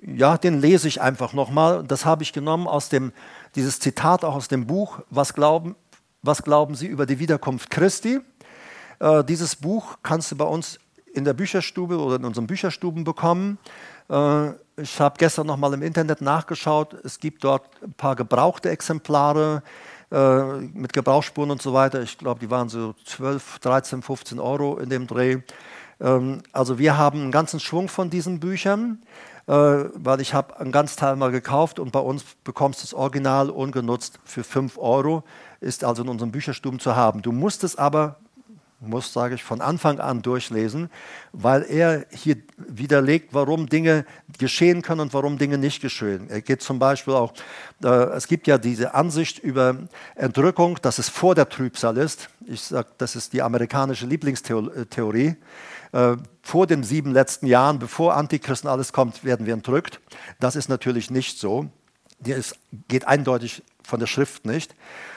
ja, 0.05 0.37
den 0.37 0.61
lese 0.61 0.89
ich 0.89 1.01
einfach 1.01 1.33
nochmal. 1.33 1.85
Das 1.85 2.05
habe 2.05 2.23
ich 2.23 2.33
genommen 2.33 2.67
aus 2.67 2.89
dem, 2.89 3.13
dieses 3.55 3.79
Zitat 3.79 4.25
auch 4.25 4.35
aus 4.35 4.49
dem 4.49 4.67
Buch, 4.67 4.99
was 5.11 5.35
glauben, 5.35 5.77
was 6.23 6.43
glauben 6.43 6.75
Sie 6.75 6.87
über 6.87 7.07
die 7.07 7.19
Wiederkunft 7.19 7.71
Christi? 7.71 8.21
Äh, 8.99 9.25
dieses 9.25 9.57
Buch 9.57 9.99
kannst 10.03 10.33
du 10.33 10.37
bei 10.37 10.45
uns 10.45 10.79
in 11.15 11.25
der 11.25 11.35
Bücherstube 11.35 11.99
oder 11.99 12.17
in 12.17 12.25
unseren 12.25 12.47
Bücherstuben 12.47 13.05
bekommen. 13.05 13.59
Äh, 14.09 14.51
ich 14.77 15.01
habe 15.01 15.17
gestern 15.19 15.47
noch 15.47 15.57
mal 15.57 15.73
im 15.75 15.83
Internet 15.83 16.21
nachgeschaut. 16.21 16.95
Es 17.05 17.21
gibt 17.21 17.45
dort 17.45 17.65
ein 17.83 17.93
paar 17.93 18.17
gebrauchte 18.17 18.71
Exemplare 18.71 19.63
äh, 20.11 20.43
mit 20.75 20.93
Gebrauchsspuren 20.93 21.51
und 21.51 21.63
so 21.63 21.73
weiter. 21.73 22.03
Ich 22.03 22.19
glaube, 22.19 22.41
die 22.41 22.51
waren 22.51 22.69
so 22.69 22.95
12, 23.05 23.59
13, 23.61 24.03
15 24.03 24.39
Euro 24.39 24.79
in 24.79 24.89
dem 24.89 25.07
Dreh. 25.07 25.39
Ähm, 26.01 26.43
also 26.53 26.79
wir 26.79 26.99
haben 26.99 27.21
einen 27.21 27.33
ganzen 27.33 27.61
Schwung 27.61 27.89
von 27.89 28.11
diesen 28.11 28.41
Büchern, 28.41 29.03
äh, 29.47 29.53
weil 29.53 30.21
ich 30.21 30.35
habe 30.35 30.59
einen 30.59 30.73
ganz 30.73 30.97
Teil 30.97 31.17
mal 31.17 31.31
gekauft 31.31 31.79
und 31.79 31.93
bei 31.93 32.01
uns 32.01 32.25
bekommst 32.45 32.81
du 32.81 32.85
das 32.85 32.95
Original 32.95 33.51
ungenutzt 33.51 34.21
für 34.25 34.45
5 34.45 34.79
Euro, 34.79 35.25
ist 35.61 35.85
also 35.85 36.03
in 36.03 36.09
unseren 36.09 36.33
Bücherstuben 36.33 36.81
zu 36.81 36.97
haben. 36.97 37.23
Du 37.23 37.33
musst 37.33 37.65
es 37.65 37.77
aber 37.77 38.17
muss, 38.83 39.13
sage 39.13 39.37
ich, 39.37 39.45
von 39.45 39.61
Anfang 39.61 40.01
an 40.01 40.23
durchlesen, 40.23 40.91
weil 41.33 41.63
er 41.63 42.07
hier 42.11 42.37
widerlegt, 42.57 43.33
warum 43.33 43.69
Dinge 43.69 44.05
geschehen 44.39 44.83
können 44.83 45.01
und 45.01 45.15
warum 45.15 45.39
Dinge 45.39 45.59
nicht 45.59 45.81
geschehen. 45.81 46.29
Er 46.29 46.41
geht 46.41 46.63
zum 46.63 46.79
Beispiel 46.79 47.15
auch, 47.15 47.33
äh, 47.83 47.89
es 47.89 48.27
gibt 48.27 48.47
ja 48.47 48.59
diese 48.59 48.95
Ansicht 48.95 49.39
über 49.39 49.77
Entrückung, 50.15 50.79
dass 50.83 50.99
es 50.99 51.09
vor 51.09 51.35
der 51.35 51.49
Trübsal 51.49 51.97
ist. 51.97 52.29
Ich 52.47 52.63
sage, 52.63 52.89
das 52.99 53.17
ist 53.17 53.33
die 53.33 53.43
amerikanische 53.43 54.07
Lieblingstheorie. 54.07 55.37
Äh, 55.93 56.17
vor 56.43 56.67
den 56.67 56.83
sieben 56.83 57.13
letzten 57.13 57.47
Jahren, 57.47 57.79
bevor 57.79 58.15
Antichristen 58.17 58.69
alles 58.69 58.93
kommt, 58.93 59.25
werden 59.25 59.47
wir 59.47 59.55
entrückt. 59.55 60.01
Das 60.41 60.57
ist 60.57 60.69
natürlich 60.69 61.11
nicht 61.11 61.39
so. 61.39 61.69
Das 62.19 62.55
geht 62.89 63.07
eindeutig 63.07 63.63
von 63.83 64.01
der 64.01 64.07
Schrift 64.07 64.47
nicht. 64.47 64.75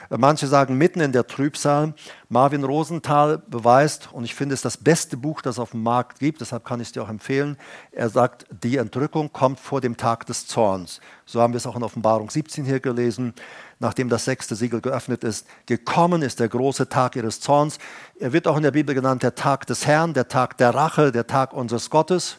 Manche 0.10 0.47
sagen 0.47 0.78
mitten 0.78 0.99
in 0.99 1.12
der 1.12 1.28
Trübsal. 1.28 1.93
Marvin 2.30 2.64
Rosenthal 2.64 3.39
beweist, 3.47 4.10
und 4.12 4.24
ich 4.24 4.36
finde 4.36 4.53
es 4.53 4.62
das 4.62 4.78
beste 4.78 5.18
Buch, 5.18 5.41
das 5.41 5.56
es 5.56 5.60
auf 5.60 5.72
dem 5.72 5.84
Markt 5.84 6.20
gibt, 6.20 6.41
deshalb 6.41 6.66
kann 6.66 6.80
ich 6.80 6.89
es 6.89 6.91
dir 6.91 7.03
auch 7.03 7.10
empfehlen. 7.10 7.58
Er 7.91 8.10
sagt, 8.10 8.45
die 8.64 8.78
Entrückung 8.78 9.32
kommt 9.32 9.60
vor 9.60 9.82
dem 9.82 9.97
Tag 9.97 10.26
des 10.26 10.47
Zorns. 10.47 10.99
So 11.26 11.41
haben 11.41 11.53
wir 11.53 11.58
es 11.58 11.68
auch 11.68 11.76
in 11.76 11.84
Offenbarung 11.84 12.30
17 12.30 12.66
hier 12.66 12.80
gelesen, 12.80 13.34
nachdem 13.80 14.10
das 14.10 14.26
sechste 14.26 14.56
Siegel 14.56 14.82
geöffnet 14.82 15.24
ist. 15.24 15.47
Gekommen 15.66 16.22
ist 16.22 16.39
der 16.39 16.49
große 16.49 16.89
Tag 16.89 17.16
ihres 17.16 17.39
Zorns. 17.39 17.80
Er 18.20 18.34
wird 18.34 18.47
auch 18.47 18.58
in 18.58 18.64
der 18.64 18.72
Bibel 18.72 18.93
genannt 18.93 19.24
der 19.24 19.36
Tag 19.36 19.66
des 19.68 19.88
Herrn, 19.88 20.14
der 20.14 20.28
Tag 20.28 20.58
der 20.58 20.74
Rache, 20.74 21.12
der 21.12 21.28
Tag 21.28 21.53
unseres 21.53 21.89
Gottes. 21.89 22.38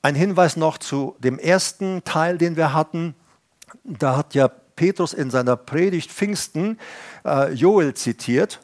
Ein 0.00 0.14
Hinweis 0.14 0.56
noch 0.56 0.78
zu 0.78 1.16
dem 1.18 1.38
ersten 1.38 2.04
Teil, 2.04 2.38
den 2.38 2.56
wir 2.56 2.72
hatten. 2.72 3.14
Da 3.84 4.16
hat 4.16 4.34
ja 4.34 4.50
Petrus 4.78 5.12
in 5.12 5.28
seiner 5.28 5.56
Predigt 5.56 6.12
Pfingsten 6.12 6.78
äh, 7.24 7.52
Joel 7.52 7.94
zitiert. 7.94 8.60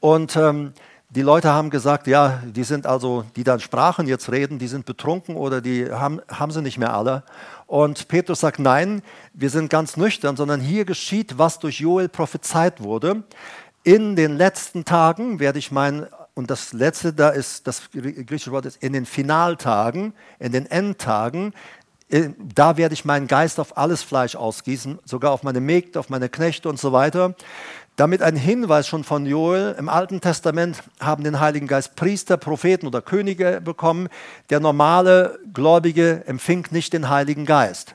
Und 0.00 0.36
ähm, 0.36 0.74
die 1.08 1.22
Leute 1.22 1.48
haben 1.48 1.70
gesagt, 1.70 2.06
ja, 2.06 2.42
die 2.44 2.64
sind 2.64 2.86
also, 2.86 3.24
die 3.34 3.44
dann 3.44 3.60
Sprachen 3.60 4.06
jetzt 4.06 4.30
reden, 4.30 4.58
die 4.58 4.66
sind 4.68 4.84
betrunken 4.84 5.36
oder 5.36 5.62
die 5.62 5.90
haben, 5.90 6.20
haben 6.28 6.52
sie 6.52 6.60
nicht 6.60 6.76
mehr 6.76 6.92
alle. 6.92 7.22
Und 7.66 8.08
Petrus 8.08 8.40
sagt, 8.40 8.58
nein, 8.58 9.00
wir 9.32 9.48
sind 9.48 9.70
ganz 9.70 9.96
nüchtern, 9.96 10.36
sondern 10.36 10.60
hier 10.60 10.84
geschieht, 10.84 11.38
was 11.38 11.60
durch 11.60 11.80
Joel 11.80 12.10
prophezeit 12.10 12.82
wurde. 12.82 13.22
In 13.84 14.16
den 14.16 14.36
letzten 14.36 14.84
Tagen 14.84 15.40
werde 15.40 15.58
ich 15.58 15.72
mein, 15.72 16.06
und 16.34 16.50
das 16.50 16.74
letzte 16.74 17.14
da 17.14 17.30
ist, 17.30 17.66
das 17.66 17.90
griechische 17.90 18.52
Wort 18.52 18.66
ist, 18.66 18.82
in 18.82 18.92
den 18.92 19.06
Finaltagen, 19.06 20.12
in 20.38 20.52
den 20.52 20.66
Endtagen, 20.66 21.54
da 22.38 22.76
werde 22.76 22.94
ich 22.94 23.04
meinen 23.04 23.26
Geist 23.26 23.58
auf 23.58 23.76
alles 23.76 24.02
Fleisch 24.02 24.36
ausgießen, 24.36 24.98
sogar 25.04 25.32
auf 25.32 25.42
meine 25.42 25.60
Mägde, 25.60 25.98
auf 25.98 26.10
meine 26.10 26.28
Knechte 26.28 26.68
und 26.68 26.78
so 26.78 26.92
weiter. 26.92 27.34
Damit 27.96 28.22
ein 28.22 28.36
Hinweis 28.36 28.88
schon 28.88 29.04
von 29.04 29.24
Joel, 29.24 29.76
im 29.78 29.88
Alten 29.88 30.20
Testament 30.20 30.82
haben 31.00 31.24
den 31.24 31.38
Heiligen 31.38 31.66
Geist 31.66 31.94
Priester, 31.96 32.36
Propheten 32.36 32.86
oder 32.86 33.00
Könige 33.00 33.60
bekommen. 33.62 34.08
Der 34.50 34.60
normale 34.60 35.38
Gläubige 35.52 36.24
empfing 36.26 36.66
nicht 36.70 36.92
den 36.92 37.08
Heiligen 37.08 37.46
Geist. 37.46 37.94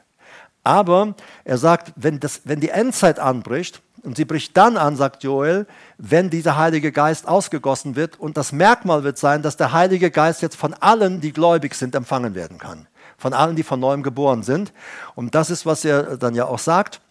Aber 0.63 1.15
er 1.43 1.57
sagt, 1.57 1.93
wenn, 1.95 2.19
das, 2.19 2.41
wenn 2.45 2.59
die 2.59 2.69
Endzeit 2.69 3.19
anbricht, 3.19 3.81
und 4.01 4.15
sie 4.15 4.23
bricht 4.23 4.55
dann 4.55 4.77
an, 4.77 4.95
sagt 4.95 5.23
Joel, 5.23 5.67
wenn 5.97 6.29
dieser 6.29 6.55
Heilige 6.55 6.93
Geist 6.93 7.27
ausgegossen 7.27 7.97
wird. 7.97 8.17
Und 8.17 8.37
das 8.37 8.53
Merkmal 8.53 9.03
wird 9.03 9.17
sein, 9.17 9.41
dass 9.41 9.57
der 9.57 9.73
Heilige 9.73 10.09
Geist 10.09 10.41
jetzt 10.41 10.55
von 10.55 10.73
allen, 10.73 11.19
die 11.19 11.33
gläubig 11.33 11.75
sind, 11.75 11.95
empfangen 11.95 12.33
werden 12.33 12.57
kann 12.57 12.87
von 13.19 13.33
allen, 13.33 13.55
die 13.55 13.63
von 13.63 13.79
neuem 13.79 14.01
geboren 14.01 14.41
sind. 14.43 14.73
Und 15.15 15.35
das 15.35 15.49
ist, 15.49 15.65
was 15.65 15.85
er 15.85 16.17
dann 16.17 16.33
ja 16.33 16.45
auch 16.45 16.59
sagt 16.59 17.01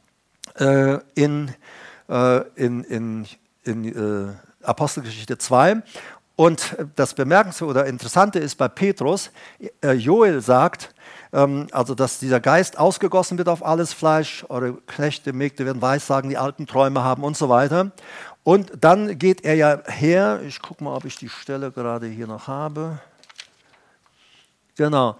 äh, 0.58 0.98
in, 1.14 1.54
äh, 2.08 2.40
in, 2.56 2.82
in, 2.84 3.26
in 3.64 3.84
äh, 4.30 4.34
Apostelgeschichte 4.64 5.38
2. 5.38 5.82
Und 6.34 6.76
das 6.94 7.14
Bemerkenswerte 7.14 7.70
oder 7.70 7.86
Interessante 7.86 8.38
ist 8.38 8.54
bei 8.56 8.68
Petrus, 8.68 9.30
äh, 9.82 9.92
Joel 9.92 10.40
sagt, 10.40 10.94
ähm, 11.32 11.66
also 11.72 11.96
dass 11.96 12.20
dieser 12.20 12.38
Geist 12.38 12.78
ausgegossen 12.78 13.38
wird 13.38 13.48
auf 13.48 13.64
alles 13.64 13.92
Fleisch, 13.92 14.46
eure 14.48 14.74
Knechte, 14.86 15.32
Mägde 15.32 15.66
werden 15.66 15.82
Weissagen, 15.82 16.30
die 16.30 16.38
alten 16.38 16.66
Träume 16.66 17.02
haben 17.02 17.24
und 17.24 17.36
so 17.36 17.48
weiter. 17.48 17.90
Und 18.44 18.72
dann 18.80 19.18
geht 19.18 19.44
er 19.44 19.54
ja 19.54 19.80
her, 19.86 20.40
ich 20.46 20.62
gucke 20.62 20.84
mal, 20.84 20.94
ob 20.94 21.04
ich 21.04 21.16
die 21.16 21.28
Stelle 21.28 21.72
gerade 21.72 22.06
hier 22.06 22.26
noch 22.26 22.46
habe. 22.46 23.00
Genau. 24.76 25.16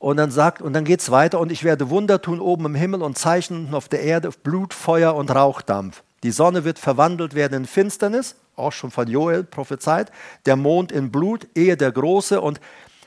Und 0.00 0.16
dann 0.16 0.30
sagt, 0.30 0.62
und 0.62 0.72
dann 0.72 0.84
geht 0.84 1.00
es 1.00 1.10
weiter, 1.10 1.38
und 1.38 1.52
ich 1.52 1.62
werde 1.62 1.90
Wunder 1.90 2.22
tun 2.22 2.40
oben 2.40 2.64
im 2.64 2.74
Himmel 2.74 3.02
und 3.02 3.18
Zeichen 3.18 3.74
auf 3.74 3.86
der 3.86 4.00
Erde, 4.00 4.30
Blut, 4.42 4.72
Feuer 4.72 5.14
und 5.14 5.30
Rauchdampf. 5.30 6.02
Die 6.22 6.30
Sonne 6.30 6.64
wird 6.64 6.78
verwandelt 6.78 7.34
werden 7.34 7.62
in 7.62 7.66
Finsternis, 7.66 8.34
auch 8.56 8.72
schon 8.72 8.90
von 8.90 9.08
Joel 9.08 9.44
prophezeit, 9.44 10.10
der 10.46 10.56
Mond 10.56 10.90
in 10.90 11.12
Blut, 11.12 11.48
ehe 11.54 11.76
der 11.76 11.92
große 11.92 12.40
und 12.40 12.60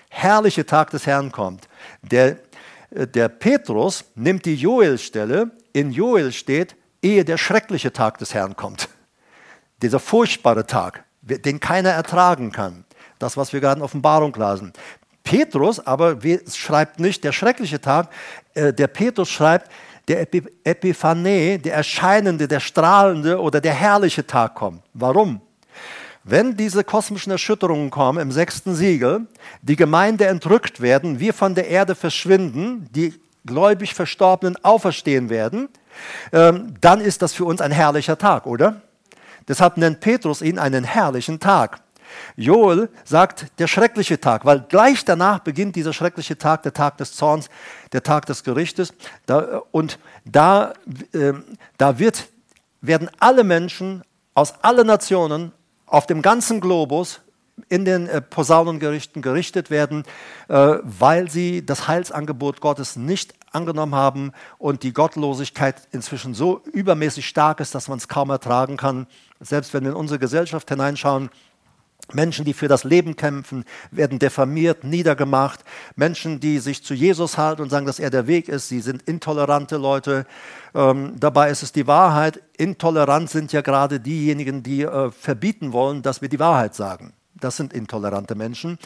herrliche 0.09 0.67
Tag 0.67 0.91
des 0.91 1.07
Herrn 1.07 1.31
kommt. 1.31 1.67
Der, 2.03 2.37
äh, 2.91 3.07
der 3.07 3.27
Petrus 3.27 4.05
nimmt 4.13 4.45
die 4.45 4.55
Joel-Stelle, 4.55 5.49
in 5.73 5.91
Joel 5.91 6.31
steht, 6.31 6.75
ehe 7.01 7.25
der 7.25 7.39
schreckliche 7.39 7.91
Tag 7.91 8.19
des 8.19 8.35
Herrn 8.35 8.55
kommt. 8.55 8.87
Dieser 9.81 9.99
furchtbare 9.99 10.67
Tag, 10.67 11.05
den 11.21 11.59
keiner 11.59 11.89
ertragen 11.89 12.51
kann. 12.51 12.85
Das, 13.17 13.35
was 13.35 13.51
wir 13.51 13.61
gerade 13.61 13.79
in 13.79 13.83
Offenbarung 13.83 14.35
lasen. 14.35 14.73
Petrus 15.23 15.79
aber 15.79 16.17
schreibt 16.51 16.99
nicht 16.99 17.23
der 17.23 17.31
schreckliche 17.31 17.79
Tag, 17.79 18.09
äh, 18.53 18.73
der 18.73 18.87
Petrus 18.87 19.29
schreibt 19.29 19.71
der 20.07 20.27
Epiphanie, 20.65 21.57
der 21.57 21.75
erscheinende, 21.75 22.47
der 22.47 22.59
strahlende 22.59 23.39
oder 23.39 23.61
der 23.61 23.73
herrliche 23.73 24.27
Tag 24.27 24.55
kommt. 24.55 24.83
Warum? 24.93 25.39
Wenn 26.25 26.55
diese 26.55 26.83
kosmischen 26.83 27.31
Erschütterungen 27.31 27.89
kommen 27.89 28.19
im 28.19 28.31
sechsten 28.31 28.75
Siegel, 28.75 29.27
die 29.61 29.75
Gemeinde 29.75 30.25
entrückt 30.27 30.81
werden, 30.81 31.19
wir 31.19 31.33
von 31.33 31.55
der 31.55 31.67
Erde 31.67 31.95
verschwinden, 31.95 32.87
die 32.91 33.13
gläubig 33.45 33.93
Verstorbenen 33.93 34.57
auferstehen 34.63 35.29
werden, 35.29 35.67
ähm, 36.31 36.75
dann 36.79 37.01
ist 37.01 37.21
das 37.21 37.33
für 37.33 37.45
uns 37.45 37.61
ein 37.61 37.71
herrlicher 37.71 38.17
Tag, 38.17 38.45
oder? 38.45 38.81
Deshalb 39.47 39.75
nennt 39.77 39.99
Petrus 39.99 40.41
ihn 40.41 40.59
einen 40.59 40.85
herrlichen 40.85 41.39
Tag. 41.39 41.82
Joel 42.35 42.89
sagt 43.03 43.47
der 43.59 43.67
schreckliche 43.67 44.19
Tag, 44.19 44.45
weil 44.45 44.65
gleich 44.69 45.05
danach 45.05 45.39
beginnt 45.39 45.75
dieser 45.75 45.93
schreckliche 45.93 46.37
Tag, 46.37 46.63
der 46.63 46.73
Tag 46.73 46.97
des 46.97 47.13
Zorns, 47.13 47.49
der 47.91 48.03
Tag 48.03 48.25
des 48.25 48.43
Gerichtes. 48.43 48.93
Da, 49.25 49.61
und 49.71 49.99
da, 50.25 50.73
äh, 51.13 51.33
da 51.77 51.99
wird, 51.99 52.27
werden 52.81 53.09
alle 53.19 53.43
Menschen 53.43 54.03
aus 54.33 54.53
allen 54.61 54.87
Nationen 54.87 55.51
auf 55.85 56.07
dem 56.07 56.21
ganzen 56.21 56.59
Globus 56.59 57.21
in 57.69 57.85
den 57.85 58.07
äh, 58.07 58.21
Posaunengerichten 58.21 59.21
gerichtet 59.21 59.69
werden, 59.69 60.03
äh, 60.47 60.77
weil 60.81 61.29
sie 61.29 61.65
das 61.65 61.87
Heilsangebot 61.87 62.61
Gottes 62.61 62.95
nicht 62.95 63.33
angenommen 63.51 63.95
haben 63.95 64.31
und 64.57 64.83
die 64.83 64.93
Gottlosigkeit 64.93 65.87
inzwischen 65.91 66.33
so 66.33 66.61
übermäßig 66.73 67.27
stark 67.27 67.59
ist, 67.59 67.75
dass 67.75 67.87
man 67.87 67.99
es 67.99 68.07
kaum 68.07 68.29
ertragen 68.31 68.77
kann. 68.77 69.07
Selbst 69.39 69.73
wenn 69.73 69.83
wir 69.83 69.91
in 69.91 69.97
unsere 69.97 70.19
Gesellschaft 70.19 70.69
hineinschauen, 70.69 71.29
Menschen, 72.11 72.43
die 72.43 72.53
für 72.53 72.67
das 72.67 72.83
Leben 72.83 73.15
kämpfen, 73.15 73.63
werden 73.91 74.19
diffamiert, 74.19 74.83
niedergemacht. 74.83 75.61
Menschen, 75.95 76.39
die 76.39 76.59
sich 76.59 76.83
zu 76.83 76.93
Jesus 76.93 77.37
halten 77.37 77.61
und 77.61 77.69
sagen, 77.69 77.85
dass 77.85 77.99
er 77.99 78.09
der 78.09 78.27
Weg 78.27 78.49
ist, 78.49 78.67
sie 78.67 78.81
sind 78.81 79.03
intolerante 79.03 79.77
Leute. 79.77 80.25
Ähm, 80.75 81.13
dabei 81.17 81.49
ist 81.49 81.63
es 81.63 81.71
die 81.71 81.87
Wahrheit. 81.87 82.41
Intolerant 82.57 83.29
sind 83.29 83.53
ja 83.53 83.61
gerade 83.61 83.99
diejenigen, 83.99 84.63
die 84.63 84.81
äh, 84.81 85.11
verbieten 85.11 85.71
wollen, 85.71 86.01
dass 86.01 86.21
wir 86.21 86.29
die 86.29 86.39
Wahrheit 86.39 86.75
sagen. 86.75 87.13
Das 87.39 87.57
sind 87.57 87.73
intolerante 87.73 88.35
Menschen. 88.35 88.77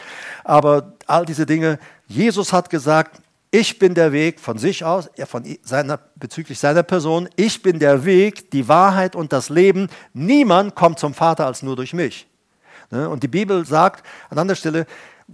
Aber 0.43 0.93
all 1.05 1.25
diese 1.25 1.45
Dinge, 1.45 1.79
Jesus 2.07 2.53
hat 2.53 2.69
gesagt, 2.69 3.21
ich 3.49 3.79
bin 3.79 3.93
der 3.93 4.11
Weg 4.11 4.39
von 4.39 4.57
sich 4.57 4.83
aus, 4.83 5.09
von 5.25 5.43
seiner, 5.63 5.99
bezüglich 6.15 6.59
seiner 6.59 6.83
Person, 6.83 7.29
ich 7.35 7.61
bin 7.61 7.79
der 7.79 8.03
Weg, 8.03 8.51
die 8.51 8.67
Wahrheit 8.67 9.15
und 9.15 9.31
das 9.31 9.49
Leben. 9.49 9.87
Niemand 10.13 10.75
kommt 10.75 10.99
zum 10.99 11.13
Vater 11.13 11.45
als 11.45 11.63
nur 11.63 11.75
durch 11.75 11.93
mich. 11.93 12.26
Ne? 12.91 13.09
Und 13.09 13.23
die 13.23 13.27
Bibel 13.27 13.65
sagt 13.65 14.05
an 14.29 14.37
anderer 14.37 14.55
Stelle, 14.55 14.85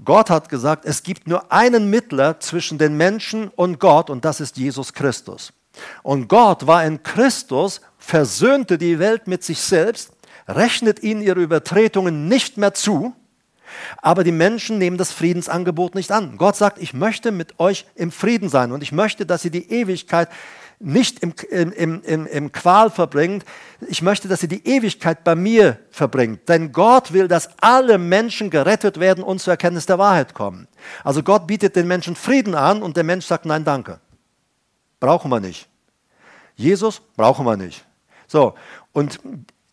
Gott 0.06 0.30
hat 0.30 0.50
gesagt, 0.50 0.86
es 0.86 1.04
gibt 1.04 1.28
nur 1.28 1.52
einen 1.52 1.90
Mittler 1.90 2.40
zwischen 2.40 2.78
den 2.78 2.98
Menschen 2.98 3.50
und 3.50 3.80
Gott 3.80 4.10
und 4.10 4.26
das 4.26 4.40
ist 4.40 4.58
Jesus 4.58 4.94
Christus. 4.94 5.54
Und 6.02 6.28
Gott 6.28 6.68
war 6.68 6.84
in 6.84 7.04
Christus, 7.04 7.82
versöhnte 7.98 8.78
die 8.78 9.00
Welt 9.00 9.28
mit 9.28 9.44
sich 9.44 9.60
selbst, 9.60 10.12
rechnet 10.48 11.04
ihnen 11.04 11.22
ihre 11.22 11.42
Übertretungen 11.42 12.28
nicht 12.28 12.58
mehr 12.58 12.74
zu, 12.74 13.14
aber 14.02 14.24
die 14.24 14.32
Menschen 14.32 14.78
nehmen 14.78 14.98
das 14.98 15.12
Friedensangebot 15.12 15.96
nicht 15.96 16.12
an. 16.12 16.38
Gott 16.38 16.56
sagt, 16.56 16.80
ich 16.80 16.94
möchte 16.94 17.32
mit 17.32 17.60
euch 17.60 17.86
im 17.96 18.12
Frieden 18.12 18.50
sein 18.50 18.72
und 18.72 18.84
ich 18.84 18.92
möchte, 18.92 19.26
dass 19.26 19.46
ihr 19.46 19.52
die 19.52 19.72
Ewigkeit 19.72 20.30
nicht 20.84 21.20
im, 21.20 21.34
im, 21.50 22.02
im, 22.04 22.26
im 22.26 22.52
Qual 22.52 22.90
verbringt. 22.90 23.46
Ich 23.88 24.02
möchte, 24.02 24.28
dass 24.28 24.44
ihr 24.44 24.50
die 24.50 24.68
Ewigkeit 24.68 25.24
bei 25.24 25.34
mir 25.34 25.80
verbringt. 25.90 26.48
Denn 26.50 26.72
Gott 26.72 27.14
will, 27.14 27.28
dass 27.28 27.50
alle 27.62 27.98
Menschen 27.98 28.50
gerettet 28.50 29.00
werden 29.00 29.24
und 29.24 29.40
zur 29.40 29.54
Erkenntnis 29.54 29.86
der 29.86 29.98
Wahrheit 29.98 30.34
kommen. 30.34 30.68
Also 31.04 31.24
Gott 31.24 31.48
bietet 31.48 31.76
den 31.76 31.88
Menschen 31.88 32.16
Frieden 32.16 32.54
an 32.54 32.84
und 32.84 32.98
der 32.98 33.04
Mensch 33.04 33.26
sagt, 33.26 33.46
nein, 33.46 33.64
danke. 33.64 34.00
Brauchen 35.00 35.32
wir 35.32 35.40
nicht. 35.40 35.70
Jesus 36.56 37.02
brauchen 37.16 37.46
wir 37.46 37.58
nicht. 37.58 37.86
So, 38.28 38.54
und 38.92 39.20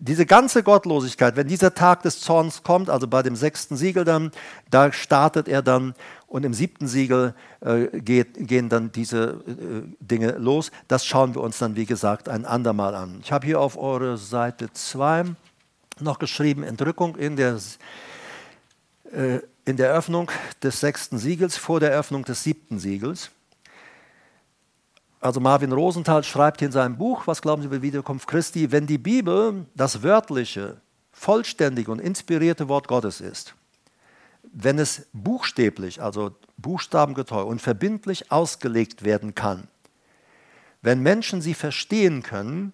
diese 0.02 0.24
ganze 0.24 0.62
Gottlosigkeit, 0.62 1.36
wenn 1.36 1.46
dieser 1.46 1.74
Tag 1.74 2.02
des 2.02 2.20
Zorns 2.20 2.62
kommt, 2.62 2.88
also 2.88 3.06
bei 3.06 3.22
dem 3.22 3.36
sechsten 3.36 3.76
Siegel 3.76 4.04
dann, 4.04 4.32
da 4.70 4.92
startet 4.92 5.46
er 5.46 5.60
dann 5.60 5.94
und 6.30 6.44
im 6.44 6.54
siebten 6.54 6.86
Siegel 6.86 7.34
äh, 7.60 7.86
geht, 8.00 8.46
gehen 8.46 8.68
dann 8.68 8.92
diese 8.92 9.42
äh, 9.48 9.82
Dinge 9.98 10.38
los. 10.38 10.70
Das 10.86 11.04
schauen 11.04 11.34
wir 11.34 11.42
uns 11.42 11.58
dann, 11.58 11.74
wie 11.74 11.86
gesagt, 11.86 12.28
ein 12.28 12.44
andermal 12.44 12.94
an. 12.94 13.18
Ich 13.20 13.32
habe 13.32 13.44
hier 13.44 13.60
auf 13.60 13.76
eure 13.76 14.16
Seite 14.16 14.72
2 14.72 15.24
noch 15.98 16.20
geschrieben, 16.20 16.62
Entrückung 16.62 17.16
in 17.16 17.34
der, 17.34 17.58
äh, 19.12 19.40
in 19.64 19.76
der 19.76 19.92
Öffnung 19.92 20.30
des 20.62 20.78
sechsten 20.78 21.18
Siegels, 21.18 21.56
vor 21.56 21.80
der 21.80 21.90
Öffnung 21.90 22.24
des 22.24 22.44
siebten 22.44 22.78
Siegels. 22.78 23.32
Also 25.18 25.40
Marvin 25.40 25.72
Rosenthal 25.72 26.22
schreibt 26.22 26.62
in 26.62 26.70
seinem 26.70 26.96
Buch, 26.96 27.26
was 27.26 27.42
glauben 27.42 27.60
Sie 27.60 27.66
über 27.66 27.78
die 27.78 27.82
Wiederkunft 27.82 28.28
Christi, 28.28 28.70
wenn 28.70 28.86
die 28.86 28.98
Bibel 28.98 29.66
das 29.74 30.04
wörtliche, 30.04 30.80
vollständige 31.10 31.90
und 31.90 31.98
inspirierte 31.98 32.68
Wort 32.68 32.86
Gottes 32.86 33.20
ist, 33.20 33.56
wenn 34.52 34.78
es 34.78 35.06
buchstäblich, 35.12 36.02
also 36.02 36.32
buchstabengetreu 36.56 37.42
und 37.42 37.60
verbindlich 37.60 38.30
ausgelegt 38.32 39.04
werden 39.04 39.34
kann, 39.34 39.68
wenn 40.82 41.00
Menschen 41.02 41.42
sie 41.42 41.54
verstehen 41.54 42.22
können, 42.22 42.72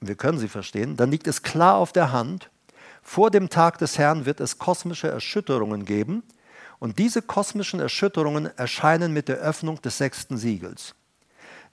wir 0.00 0.14
können 0.14 0.38
sie 0.38 0.48
verstehen, 0.48 0.96
dann 0.96 1.10
liegt 1.10 1.26
es 1.26 1.42
klar 1.42 1.76
auf 1.76 1.92
der 1.92 2.12
Hand, 2.12 2.50
vor 3.02 3.30
dem 3.30 3.48
Tag 3.48 3.78
des 3.78 3.98
Herrn 3.98 4.26
wird 4.26 4.40
es 4.40 4.58
kosmische 4.58 5.08
Erschütterungen 5.08 5.84
geben 5.84 6.22
und 6.78 6.98
diese 6.98 7.22
kosmischen 7.22 7.80
Erschütterungen 7.80 8.46
erscheinen 8.56 9.12
mit 9.12 9.28
der 9.28 9.36
Öffnung 9.36 9.80
des 9.82 9.98
sechsten 9.98 10.38
Siegels. 10.38 10.94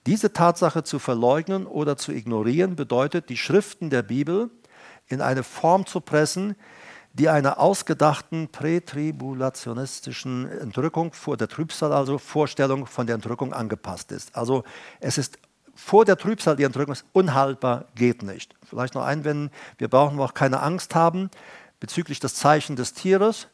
Diese 0.06 0.32
Tatsache 0.32 0.84
zu 0.84 0.98
verleugnen 0.98 1.66
oder 1.66 1.96
zu 1.96 2.12
ignorieren 2.12 2.76
bedeutet, 2.76 3.28
die 3.28 3.36
Schriften 3.36 3.90
der 3.90 4.02
Bibel 4.02 4.50
in 5.06 5.20
eine 5.20 5.42
Form 5.42 5.86
zu 5.86 6.00
pressen, 6.00 6.54
die 7.18 7.28
einer 7.28 7.58
ausgedachten 7.58 8.48
prätribulationistischen 8.48 10.50
Entrückung 10.60 11.12
vor 11.12 11.36
der 11.36 11.48
Trübsal, 11.48 11.92
also 11.92 12.18
Vorstellung 12.18 12.86
von 12.86 13.06
der 13.06 13.16
Entrückung 13.16 13.52
angepasst 13.52 14.12
ist. 14.12 14.34
Also 14.36 14.64
es 15.00 15.18
ist 15.18 15.38
vor 15.74 16.04
der 16.04 16.16
Trübsal 16.16 16.56
die 16.56 16.64
Entrückung 16.64 16.92
ist 16.92 17.04
unhaltbar, 17.12 17.86
geht 17.94 18.22
nicht. 18.22 18.54
Vielleicht 18.64 18.94
noch 18.94 19.04
einwenden, 19.04 19.50
wir 19.78 19.88
brauchen 19.88 20.18
auch 20.20 20.34
keine 20.34 20.60
Angst 20.60 20.94
haben 20.94 21.30
bezüglich 21.80 22.20
des 22.20 22.34
Zeichen 22.34 22.76
des 22.76 22.94
Tieres. 22.94 23.48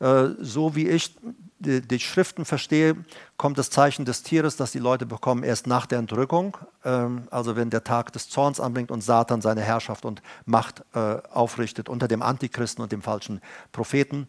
Äh, 0.00 0.28
so 0.38 0.76
wie 0.76 0.88
ich 0.88 1.16
die, 1.58 1.80
die, 1.80 1.98
Schriften 2.00 2.44
verstehe, 2.44 2.96
kommt 3.36 3.58
das 3.58 3.70
Zeichen 3.70 4.04
des 4.04 4.22
Tieres, 4.22 4.56
das 4.56 4.72
die 4.72 4.78
Leute 4.78 5.06
bekommen, 5.06 5.42
erst 5.42 5.66
nach 5.66 5.86
der 5.86 5.98
Entrückung. 5.98 6.56
Ähm, 6.84 7.28
also 7.30 7.56
wenn 7.56 7.70
der 7.70 7.84
Tag 7.84 8.12
des 8.12 8.28
Zorns 8.28 8.60
anbringt 8.60 8.90
und 8.90 9.02
Satan 9.02 9.40
seine 9.40 9.62
Herrschaft 9.62 10.04
und 10.04 10.22
Macht 10.44 10.84
äh, 10.94 11.18
aufrichtet 11.30 11.88
unter 11.88 12.08
dem 12.08 12.22
Antichristen 12.22 12.82
und 12.82 12.92
dem 12.92 13.02
falschen 13.02 13.40
Propheten. 13.72 14.28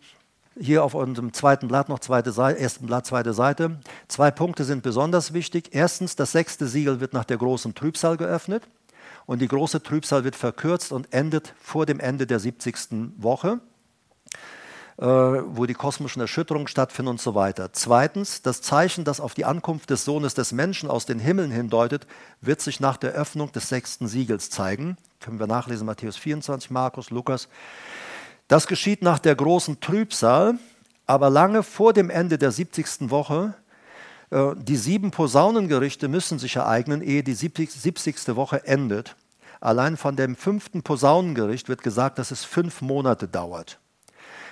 Hier 0.59 0.83
auf 0.83 0.93
unserem 0.93 1.31
zweiten 1.31 1.67
Blatt 1.67 1.87
noch 1.87 1.99
zweite 1.99 2.31
Seite, 2.31 2.59
ersten 2.59 2.85
Blatt, 2.85 3.05
zweite 3.05 3.33
Seite. 3.33 3.79
Zwei 4.07 4.29
Punkte 4.31 4.65
sind 4.65 4.83
besonders 4.83 5.33
wichtig. 5.33 5.69
Erstens, 5.71 6.15
das 6.15 6.33
sechste 6.33 6.67
Siegel 6.67 6.99
wird 6.99 7.13
nach 7.13 7.25
der 7.25 7.37
großen 7.37 7.75
Trübsal 7.75 8.17
geöffnet 8.17 8.67
und 9.25 9.41
die 9.41 9.47
große 9.47 9.83
Trübsal 9.83 10.23
wird 10.23 10.35
verkürzt 10.35 10.91
und 10.91 11.13
endet 11.13 11.53
vor 11.61 11.85
dem 11.85 11.99
Ende 11.99 12.25
der 12.25 12.39
70. 12.39 13.13
Woche. 13.17 13.61
Äh, 14.99 15.05
wo 15.05 15.65
die 15.65 15.75
kosmischen 15.75 16.19
Erschütterungen 16.19 16.67
stattfinden 16.67 17.11
und 17.11 17.21
so 17.21 17.33
weiter. 17.33 17.71
Zweitens, 17.71 18.41
das 18.41 18.61
Zeichen, 18.61 19.05
das 19.05 19.21
auf 19.21 19.33
die 19.33 19.45
Ankunft 19.45 19.89
des 19.91 20.03
Sohnes 20.03 20.33
des 20.33 20.51
Menschen 20.51 20.89
aus 20.89 21.05
den 21.05 21.19
Himmeln 21.19 21.51
hindeutet, 21.51 22.05
wird 22.41 22.59
sich 22.59 22.81
nach 22.81 22.97
der 22.97 23.11
Öffnung 23.11 23.49
des 23.53 23.69
sechsten 23.69 24.09
Siegels 24.09 24.49
zeigen. 24.49 24.97
Können 25.21 25.39
wir 25.39 25.47
nachlesen, 25.47 25.85
Matthäus 25.85 26.17
24, 26.17 26.69
Markus, 26.69 27.11
Lukas. 27.11 27.47
Das 28.49 28.67
geschieht 28.67 29.01
nach 29.01 29.19
der 29.19 29.35
großen 29.35 29.79
Trübsal, 29.79 30.59
aber 31.05 31.29
lange 31.29 31.63
vor 31.63 31.93
dem 31.93 32.09
Ende 32.09 32.37
der 32.37 32.51
70. 32.51 33.09
Woche. 33.09 33.53
Äh, 34.31 34.49
die 34.57 34.75
sieben 34.75 35.11
Posaunengerichte 35.11 36.09
müssen 36.09 36.39
sich 36.39 36.57
ereignen, 36.57 37.01
ehe 37.01 37.23
die 37.23 37.35
70. 37.35 38.35
Woche 38.35 38.67
endet. 38.67 39.15
Allein 39.61 39.95
von 39.95 40.17
dem 40.17 40.35
fünften 40.35 40.83
Posaunengericht 40.83 41.69
wird 41.69 41.83
gesagt, 41.83 42.19
dass 42.19 42.31
es 42.31 42.43
fünf 42.43 42.81
Monate 42.81 43.29
dauert. 43.29 43.79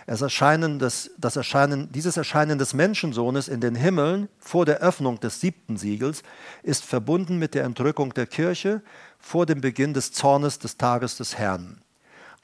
Das 0.08 0.22
Erscheinen 0.22 0.80
des, 0.80 1.12
das 1.18 1.36
Erscheinen, 1.36 1.92
dieses 1.92 2.16
Erscheinen 2.16 2.58
des 2.58 2.74
Menschensohnes 2.74 3.50
in 3.50 3.60
den 3.60 3.76
Himmeln 3.76 4.30
vor 4.40 4.66
der 4.66 4.78
Öffnung 4.78 5.20
des 5.20 5.42
siebten 5.42 5.76
Siegels 5.76 6.24
ist 6.64 6.86
verbunden 6.86 7.38
mit 7.38 7.54
der 7.54 7.66
Entrückung 7.66 8.14
der 8.14 8.26
Kirche 8.26 8.82
vor 9.20 9.46
dem 9.46 9.60
Beginn 9.60 9.94
des 9.94 10.14
Zornes 10.14 10.60
des 10.60 10.78
Tages 10.78 11.18
des 11.18 11.38
Herrn. 11.38 11.82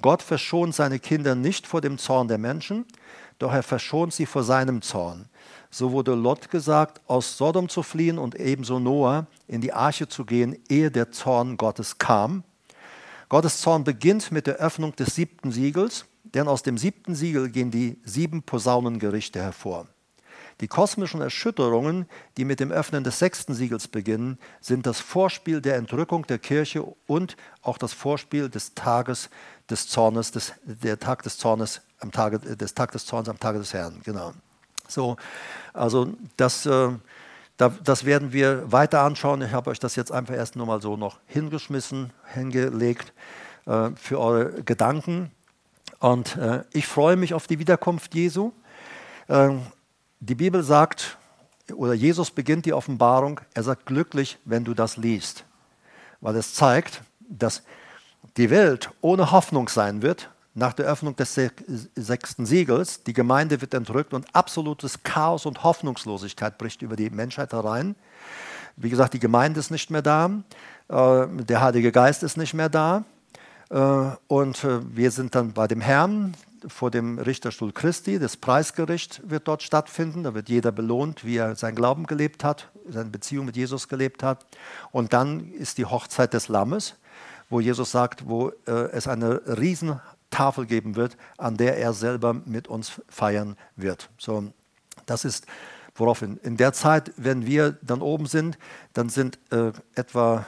Gott 0.02 0.22
verschont 0.22 0.76
seine 0.76 1.00
Kinder 1.00 1.36
nicht 1.36 1.66
vor 1.66 1.80
dem 1.80 1.98
Zorn 1.98 2.28
der 2.28 2.38
Menschen, 2.38 2.84
doch 3.40 3.54
er 3.54 3.64
verschont 3.64 4.14
sie 4.14 4.26
vor 4.26 4.44
seinem 4.44 4.82
Zorn. 4.82 5.30
So 5.72 5.94
wurde 5.94 6.16
Lot 6.16 6.52
gesagt, 6.52 7.00
aus 7.08 7.38
Sodom 7.38 7.70
zu 7.70 7.82
fliehen 7.82 8.18
und 8.18 8.36
ebenso 8.36 8.78
Noah 8.78 9.26
in 9.48 9.62
die 9.62 9.72
Arche 9.72 10.10
zu 10.10 10.26
gehen, 10.26 10.58
ehe 10.68 10.92
der 10.92 11.14
Zorn 11.14 11.56
Gottes 11.56 11.98
kam. 11.98 12.44
Gottes 13.30 13.62
Zorn 13.62 13.86
beginnt 13.86 14.34
mit 14.34 14.48
der 14.48 14.56
Öffnung 14.56 14.94
des 14.98 15.16
siebten 15.16 15.54
Siegels 15.54 16.06
denn 16.34 16.48
aus 16.48 16.64
dem 16.64 16.78
siebten 16.78 17.16
Siegel 17.16 17.50
gehen 17.50 17.72
die 17.72 18.00
sieben 18.04 18.44
Posaunengerichte 18.44 19.42
hervor. 19.42 19.88
Die 20.62 20.68
kosmischen 20.68 21.22
Erschütterungen, 21.22 22.06
die 22.38 22.46
mit 22.46 22.60
dem 22.60 22.72
Öffnen 22.72 23.04
des 23.04 23.20
sechsten 23.20 23.54
Siegels 23.54 23.88
beginnen, 23.88 24.38
sind 24.62 24.86
das 24.86 25.00
Vorspiel 25.00 25.62
der 25.62 25.78
Entrückung 25.78 26.28
der 26.28 26.40
Kirche 26.40 26.84
und 27.08 27.36
auch 27.62 27.78
das 27.78 27.94
Vorspiel 27.94 28.50
des 28.50 28.76
Tages 28.76 29.30
des 29.70 29.88
Zornes, 29.88 30.32
des, 30.32 30.54
der 30.64 31.00
Tag 31.00 31.24
des 31.24 31.38
Zornes 31.38 31.82
am 32.00 32.12
Tage, 32.12 32.40
des 32.40 32.74
Tag 32.76 32.92
des 32.92 33.06
Zorns 33.06 33.30
am 33.30 33.40
Tage 33.40 33.60
des 33.60 33.74
Herrn. 33.74 34.00
Genau. 34.04 34.34
So, 34.88 35.18
also 35.74 36.14
das, 36.38 36.66
äh, 36.66 36.90
das 37.58 38.06
werden 38.06 38.34
wir 38.34 38.72
weiter 38.72 39.02
anschauen. 39.02 39.42
Ich 39.42 39.54
habe 39.54 39.70
euch 39.72 39.80
das 39.80 39.96
jetzt 39.96 40.12
einfach 40.12 40.36
erst 40.36 40.56
nur 40.56 40.66
mal 40.66 40.82
so 40.82 40.98
noch 40.98 41.20
hingeschmissen, 41.26 42.12
hingelegt 42.34 43.14
äh, 43.66 43.90
für 43.96 44.20
eure 44.20 44.64
Gedanken. 44.64 45.32
Und 46.04 46.36
äh, 46.36 46.66
ich 46.74 46.86
freue 46.86 47.16
mich 47.16 47.34
auf 47.34 47.48
die 47.48 47.60
Wiederkunft 47.60 48.14
Jesu. 48.14 48.52
Äh, 49.30 49.52
die 50.20 50.36
Bibel 50.36 50.62
sagt, 50.62 51.18
oder 51.74 51.94
Jesus 51.94 52.30
beginnt 52.30 52.66
die 52.66 52.74
Offenbarung, 52.74 53.40
er 53.54 53.64
sagt 53.64 53.86
glücklich, 53.86 54.38
wenn 54.44 54.66
du 54.66 54.74
das 54.74 54.98
liest, 54.98 55.46
weil 56.20 56.36
es 56.36 56.56
zeigt, 56.56 57.04
dass 57.22 57.64
die 58.36 58.50
Welt 58.50 58.92
ohne 59.00 59.32
Hoffnung 59.32 59.70
sein 59.70 60.02
wird 60.02 60.30
nach 60.56 60.74
der 60.74 60.88
Öffnung 60.88 61.16
des 61.16 61.40
sechsten 61.96 62.46
Siegels. 62.46 63.04
Die 63.04 63.14
Gemeinde 63.14 63.62
wird 63.62 63.74
entrückt 63.74 64.14
und 64.14 64.26
absolutes 64.36 65.04
Chaos 65.04 65.46
und 65.46 65.64
Hoffnungslosigkeit 65.64 66.58
bricht 66.58 66.82
über 66.82 66.98
die 66.98 67.12
Menschheit 67.12 67.54
herein. 67.54 67.96
Wie 68.76 68.90
gesagt, 68.90 69.14
die 69.14 69.20
Gemeinde 69.20 69.62
ist 69.62 69.72
nicht 69.72 69.90
mehr 69.90 70.02
da, 70.02 70.30
äh, 70.90 71.28
der 71.30 71.62
Heilige 71.62 71.94
Geist 71.94 72.24
ist 72.24 72.36
nicht 72.36 72.54
mehr 72.54 72.68
da. 72.68 73.06
Äh, 73.74 74.16
und 74.28 74.64
äh, 74.64 74.80
wir 74.96 75.12
sind 75.12 75.36
dann 75.36 75.52
bei 75.52 75.68
dem 75.68 75.82
Herrn 75.82 76.36
vor 76.68 76.92
dem 76.92 77.18
Richterstuhl 77.18 77.74
Christi. 77.74 78.20
Das 78.20 78.38
Preisgericht 78.38 79.22
wird 79.28 79.48
dort 79.48 79.64
stattfinden. 79.64 80.24
Da 80.24 80.34
wird 80.34 80.48
jeder 80.48 80.72
belohnt, 80.72 81.26
wie 81.26 81.38
er 81.38 81.56
sein 81.56 81.76
Glauben 81.76 82.06
gelebt 82.06 82.44
hat, 82.44 82.70
seine 82.88 83.10
Beziehung 83.10 83.48
mit 83.48 83.58
Jesus 83.58 83.90
gelebt 83.90 84.24
hat. 84.24 84.46
Und 84.92 85.12
dann 85.12 85.52
ist 85.54 85.80
die 85.80 85.86
Hochzeit 85.86 86.34
des 86.34 86.48
Lammes, 86.48 86.96
wo 87.50 87.60
Jesus 87.60 87.92
sagt, 87.92 88.28
wo 88.28 88.50
äh, 88.68 88.92
es 88.92 89.08
eine 89.08 89.42
Riesentafel 89.48 90.68
geben 90.68 90.96
wird, 90.96 91.18
an 91.38 91.58
der 91.58 91.78
er 91.78 91.94
selber 91.94 92.34
mit 92.34 92.68
uns 92.68 92.94
feiern 93.10 93.58
wird. 93.76 94.10
So, 94.18 94.54
das 95.08 95.26
ist 95.26 95.48
worauf 95.96 96.22
in, 96.22 96.38
in 96.38 96.58
der 96.58 96.74
Zeit, 96.74 97.12
wenn 97.18 97.46
wir 97.46 97.78
dann 97.82 98.02
oben 98.02 98.26
sind, 98.26 98.58
dann 98.94 99.10
sind 99.10 99.38
äh, 99.52 99.72
etwa 99.96 100.46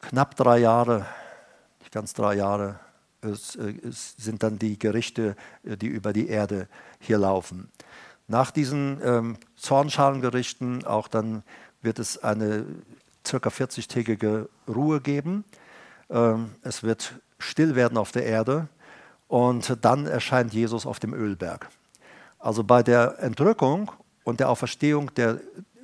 knapp 0.00 0.36
drei 0.36 0.58
Jahre, 0.58 1.06
nicht 1.80 1.92
ganz 1.92 2.14
drei 2.14 2.34
Jahre, 2.34 2.78
es, 3.20 3.56
es 3.56 4.14
sind 4.16 4.42
dann 4.42 4.58
die 4.58 4.78
Gerichte, 4.78 5.36
die 5.64 5.88
über 5.88 6.12
die 6.12 6.28
Erde 6.28 6.68
hier 7.00 7.18
laufen. 7.18 7.70
Nach 8.28 8.50
diesen 8.50 9.00
ähm, 9.02 9.36
Zornschalengerichten 9.56 10.84
auch 10.84 11.08
dann 11.08 11.42
wird 11.80 11.98
es 11.98 12.22
eine 12.22 12.66
circa 13.26 13.48
40-tägige 13.48 14.48
Ruhe 14.68 15.00
geben. 15.00 15.44
Ähm, 16.10 16.50
es 16.62 16.82
wird 16.82 17.14
still 17.38 17.74
werden 17.74 17.96
auf 17.96 18.12
der 18.12 18.26
Erde 18.26 18.68
und 19.28 19.78
dann 19.82 20.06
erscheint 20.06 20.52
Jesus 20.52 20.86
auf 20.86 21.00
dem 21.00 21.14
Ölberg. 21.14 21.68
Also 22.38 22.64
bei 22.64 22.82
der 22.82 23.18
Entrückung 23.20 23.90
und 24.24 24.40
der 24.40 24.48
Auferstehung 24.48 25.12
der 25.14 25.40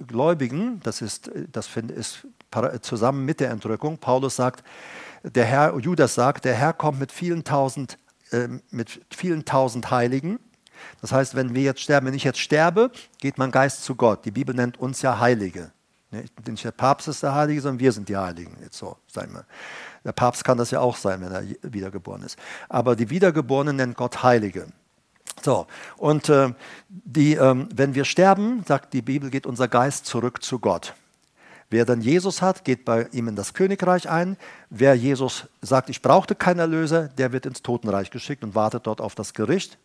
Gläubigen, 0.06 0.80
das 0.82 1.02
ist, 1.02 1.30
das 1.52 1.68
ist 1.76 2.26
zusammen 2.80 3.24
mit 3.24 3.40
der 3.40 3.50
Entrückung, 3.50 3.98
Paulus 3.98 4.36
sagt, 4.36 4.64
der 5.22 5.44
Herr, 5.44 5.78
Judas 5.78 6.14
sagt, 6.14 6.44
der 6.44 6.54
Herr 6.54 6.72
kommt 6.72 7.00
mit 7.00 7.10
vielen 7.10 7.44
tausend, 7.44 7.98
äh, 8.30 8.48
mit 8.70 9.00
vielen 9.10 9.44
tausend 9.44 9.90
Heiligen. 9.90 10.38
Das 11.00 11.12
heißt, 11.12 11.34
wenn 11.34 11.54
wir 11.54 11.62
jetzt 11.62 11.80
sterben, 11.80 12.06
wenn 12.06 12.14
ich 12.14 12.24
jetzt 12.24 12.40
sterbe, 12.40 12.90
geht 13.18 13.38
mein 13.38 13.50
Geist 13.50 13.84
zu 13.84 13.94
Gott. 13.94 14.24
Die 14.24 14.30
Bibel 14.30 14.54
nennt 14.54 14.78
uns 14.78 15.02
ja 15.02 15.18
Heilige. 15.18 15.70
Nicht 16.10 16.64
der 16.64 16.70
Papst 16.70 17.08
ist 17.08 17.22
der 17.22 17.34
Heilige, 17.34 17.60
sondern 17.60 17.80
wir 17.80 17.92
sind 17.92 18.08
die 18.08 18.16
Heiligen. 18.16 18.56
Jetzt 18.62 18.78
so, 18.78 18.96
sagen 19.06 19.32
wir. 19.32 19.44
Der 20.04 20.12
Papst 20.12 20.44
kann 20.44 20.58
das 20.58 20.70
ja 20.70 20.80
auch 20.80 20.96
sein, 20.96 21.20
wenn 21.20 21.32
er 21.32 21.42
wiedergeboren 21.62 22.22
ist. 22.22 22.38
Aber 22.68 22.94
die 22.94 23.10
Wiedergeborenen 23.10 23.76
nennt 23.76 23.96
Gott 23.96 24.22
Heilige. 24.22 24.66
So, 25.42 25.66
und 25.96 26.28
äh, 26.28 26.52
die, 26.88 27.34
äh, 27.34 27.66
wenn 27.74 27.94
wir 27.94 28.04
sterben, 28.04 28.64
sagt 28.66 28.92
die 28.92 29.02
Bibel, 29.02 29.30
geht 29.30 29.46
unser 29.46 29.66
Geist 29.66 30.06
zurück 30.06 30.42
zu 30.42 30.58
Gott. 30.58 30.94
Wer 31.74 31.84
dann 31.84 32.02
Jesus 32.02 32.40
hat, 32.40 32.64
geht 32.64 32.84
bei 32.84 33.08
ihm 33.10 33.26
in 33.26 33.34
das 33.34 33.52
Königreich 33.52 34.08
ein. 34.08 34.36
Wer 34.70 34.94
Jesus 34.94 35.48
sagt, 35.60 35.90
ich 35.90 36.02
brauchte 36.02 36.36
keinen 36.36 36.60
Erlöser, 36.60 37.08
der 37.08 37.32
wird 37.32 37.46
ins 37.46 37.62
Totenreich 37.62 38.12
geschickt 38.12 38.44
und 38.44 38.54
wartet 38.54 38.86
dort 38.86 39.00
auf 39.00 39.16
das 39.16 39.34
Gericht 39.34 39.76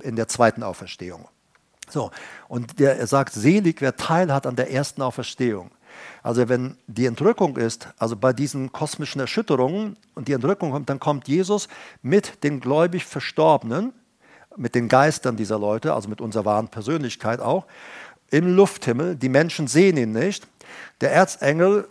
in 0.00 0.16
der 0.16 0.26
zweiten 0.26 0.62
Auferstehung. 0.62 1.28
So, 1.90 2.10
und 2.48 2.80
der, 2.80 2.98
er 2.98 3.06
sagt, 3.06 3.34
selig, 3.34 3.82
wer 3.82 3.94
Teil 3.94 4.32
hat 4.32 4.46
an 4.46 4.56
der 4.56 4.70
ersten 4.72 5.02
Auferstehung. 5.02 5.70
Also 6.22 6.48
wenn 6.48 6.78
die 6.86 7.04
Entrückung 7.04 7.58
ist, 7.58 7.88
also 7.98 8.16
bei 8.16 8.32
diesen 8.32 8.72
kosmischen 8.72 9.20
Erschütterungen 9.20 9.98
und 10.14 10.28
die 10.28 10.32
Entrückung 10.32 10.70
kommt, 10.70 10.88
dann 10.88 10.98
kommt 10.98 11.28
Jesus 11.28 11.68
mit 12.00 12.42
den 12.42 12.58
gläubig 12.58 13.04
Verstorbenen, 13.04 13.92
mit 14.56 14.74
den 14.74 14.88
Geistern 14.88 15.36
dieser 15.36 15.58
Leute, 15.58 15.92
also 15.92 16.08
mit 16.08 16.22
unserer 16.22 16.46
wahren 16.46 16.68
Persönlichkeit 16.68 17.40
auch, 17.40 17.66
im 18.30 18.56
Lufthimmel. 18.56 19.14
Die 19.14 19.28
Menschen 19.28 19.66
sehen 19.66 19.98
ihn 19.98 20.12
nicht. 20.12 20.48
Der 21.00 21.12
Erzengel 21.12 21.88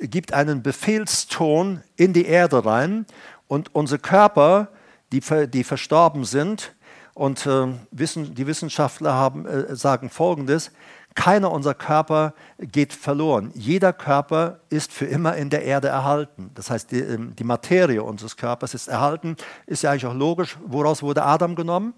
gibt 0.00 0.32
einen 0.32 0.62
Befehlston 0.62 1.82
in 1.96 2.12
die 2.12 2.26
Erde 2.26 2.64
rein 2.64 3.06
und 3.46 3.74
unsere 3.74 3.98
Körper, 3.98 4.68
die, 5.12 5.22
die 5.48 5.64
verstorben 5.64 6.24
sind, 6.24 6.74
und 7.18 7.46
äh, 7.46 7.66
wissen, 7.90 8.36
die 8.36 8.46
Wissenschaftler 8.46 9.12
haben, 9.12 9.44
äh, 9.44 9.74
sagen 9.74 10.08
Folgendes, 10.08 10.70
keiner 11.16 11.50
unserer 11.50 11.74
Körper 11.74 12.32
geht 12.58 12.92
verloren. 12.92 13.50
Jeder 13.54 13.92
Körper 13.92 14.60
ist 14.70 14.92
für 14.92 15.06
immer 15.06 15.34
in 15.34 15.50
der 15.50 15.64
Erde 15.64 15.88
erhalten. 15.88 16.52
Das 16.54 16.70
heißt, 16.70 16.92
die, 16.92 17.00
ähm, 17.00 17.34
die 17.34 17.42
Materie 17.42 18.04
unseres 18.04 18.36
Körpers 18.36 18.72
ist 18.72 18.86
erhalten. 18.86 19.36
Ist 19.66 19.82
ja 19.82 19.90
eigentlich 19.90 20.06
auch 20.06 20.14
logisch. 20.14 20.56
Woraus 20.64 21.02
wurde 21.02 21.24
Adam 21.24 21.56
genommen? 21.56 21.92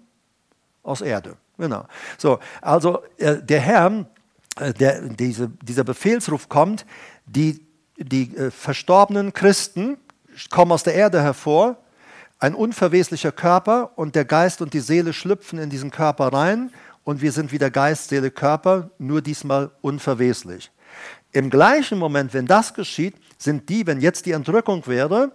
Aus 0.81 1.01
Erde. 1.01 1.37
Genau. 1.59 1.85
So, 2.17 2.39
also 2.59 3.03
äh, 3.19 3.43
der 3.43 3.59
Herr, 3.59 4.05
der, 4.73 5.01
diese, 5.09 5.49
dieser 5.61 5.83
Befehlsruf 5.83 6.49
kommt, 6.49 6.85
die, 7.25 7.65
die 7.97 8.35
äh, 8.35 8.51
verstorbenen 8.51 9.33
Christen 9.33 9.97
kommen 10.49 10.71
aus 10.71 10.83
der 10.83 10.95
Erde 10.95 11.21
hervor, 11.21 11.77
ein 12.39 12.55
unverweslicher 12.55 13.31
Körper 13.31 13.91
und 13.95 14.15
der 14.15 14.25
Geist 14.25 14.61
und 14.61 14.73
die 14.73 14.79
Seele 14.79 15.13
schlüpfen 15.13 15.59
in 15.59 15.69
diesen 15.69 15.91
Körper 15.91 16.33
rein 16.33 16.71
und 17.03 17.21
wir 17.21 17.31
sind 17.31 17.51
wieder 17.51 17.69
Geist, 17.69 18.09
Seele, 18.09 18.31
Körper, 18.31 18.89
nur 18.97 19.21
diesmal 19.21 19.71
unverweslich. 19.81 20.71
Im 21.31 21.49
gleichen 21.49 21.97
Moment, 21.97 22.33
wenn 22.33 22.45
das 22.45 22.73
geschieht, 22.73 23.15
sind 23.37 23.69
die, 23.69 23.87
wenn 23.87 24.01
jetzt 24.01 24.25
die 24.25 24.31
Entrückung 24.31 24.85
wäre, 24.87 25.31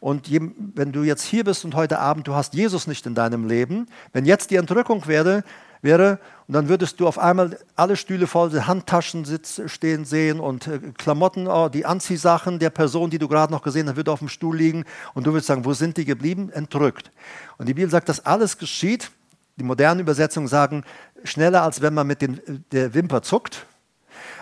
und 0.00 0.28
je, 0.28 0.40
wenn 0.74 0.92
du 0.92 1.02
jetzt 1.02 1.24
hier 1.24 1.44
bist 1.44 1.64
und 1.64 1.74
heute 1.74 1.98
Abend, 1.98 2.26
du 2.28 2.34
hast 2.34 2.54
Jesus 2.54 2.86
nicht 2.86 3.06
in 3.06 3.14
deinem 3.14 3.48
Leben, 3.48 3.86
wenn 4.12 4.24
jetzt 4.24 4.50
die 4.50 4.56
Entrückung 4.56 5.06
wäre, 5.06 5.42
wäre 5.86 6.18
und 6.46 6.52
dann 6.52 6.68
würdest 6.68 7.00
du 7.00 7.08
auf 7.08 7.18
einmal 7.18 7.58
alle 7.74 7.96
Stühle 7.96 8.26
voll 8.26 8.52
Handtaschen 8.52 9.26
stehen 9.66 10.04
sehen 10.04 10.38
und 10.38 10.66
äh, 10.66 10.78
Klamotten, 10.96 11.48
oh, 11.48 11.68
die 11.68 11.86
Anziehsachen 11.86 12.58
der 12.58 12.70
Person, 12.70 13.08
die 13.08 13.18
du 13.18 13.26
gerade 13.26 13.52
noch 13.52 13.62
gesehen 13.62 13.88
hast, 13.88 13.96
würde 13.96 14.12
auf 14.12 14.18
dem 14.18 14.28
Stuhl 14.28 14.56
liegen 14.56 14.84
und 15.14 15.26
du 15.26 15.32
würdest 15.32 15.46
sagen, 15.46 15.64
wo 15.64 15.72
sind 15.72 15.96
die 15.96 16.04
geblieben? 16.04 16.50
Entrückt. 16.50 17.10
Und 17.56 17.66
die 17.66 17.74
Bibel 17.74 17.90
sagt, 17.90 18.08
dass 18.08 18.24
alles 18.24 18.58
geschieht. 18.58 19.10
Die 19.58 19.64
modernen 19.64 20.00
Übersetzungen 20.00 20.48
sagen, 20.48 20.84
schneller 21.24 21.62
als 21.62 21.80
wenn 21.80 21.94
man 21.94 22.06
mit 22.06 22.20
den, 22.20 22.64
der 22.72 22.92
Wimper 22.92 23.22
zuckt. 23.22 23.66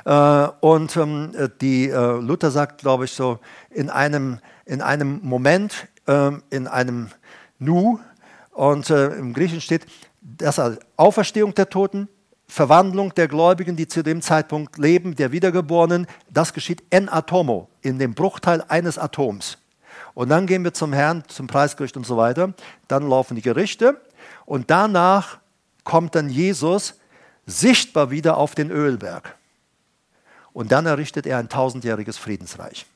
Äh, 0.05 0.49
und 0.61 0.97
ähm, 0.97 1.33
die 1.61 1.89
äh, 1.89 2.21
Luther 2.21 2.51
sagt, 2.51 2.81
glaube 2.81 3.05
ich, 3.05 3.13
so 3.13 3.39
in 3.71 3.89
einem, 3.89 4.41
in 4.67 4.83
einem 4.83 5.21
Moment, 5.23 5.89
ähm, 6.07 6.43
in 6.51 6.67
einem 6.67 7.11
Nu. 7.59 8.01
Und 8.51 8.89
im 8.89 9.33
Griechischen 9.35 9.61
steht, 9.61 9.85
das 10.25 10.59
als 10.59 10.79
Auferstehung 10.97 11.55
der 11.55 11.69
Toten, 11.69 12.09
Verwandlung 12.49 13.15
der 13.15 13.29
Gläubigen, 13.29 13.77
die 13.77 13.87
zu 13.87 14.03
dem 14.03 14.23
Zeitpunkt 14.23 14.79
leben, 14.79 15.17
der 15.17 15.33
Wiedergeborenen, 15.33 16.07
das 16.31 16.53
geschieht 16.53 16.83
en 16.91 17.09
atomo, 17.09 17.69
in 17.83 17.99
dem 17.99 18.15
Bruchteil 18.15 18.65
eines 18.69 18.99
Atoms. 18.99 19.59
Und 20.15 20.29
dann 20.29 20.47
gehen 20.47 20.65
wir 20.65 20.73
zum 20.73 20.93
Herrn, 20.93 21.25
zum 21.29 21.47
Preisgericht 21.47 21.97
und 21.97 22.07
so 22.07 22.17
weiter. 22.17 22.55
Dann 22.89 23.09
laufen 23.09 23.35
die 23.35 23.43
Gerichte 23.43 24.01
und 24.47 24.71
danach 24.71 25.39
kommt 25.85 26.15
dann 26.15 26.31
Jesus 26.31 26.95
sichtbar 27.47 28.11
wieder 28.11 28.37
auf 28.37 28.55
den 28.55 28.71
Ölberg. 28.71 29.37
Und 30.53 30.73
dann 30.73 30.87
errichtet 30.87 31.27
er 31.27 31.39
ein 31.39 31.49
tausendjähriges 31.49 32.17
Friedensreich. 32.17 32.87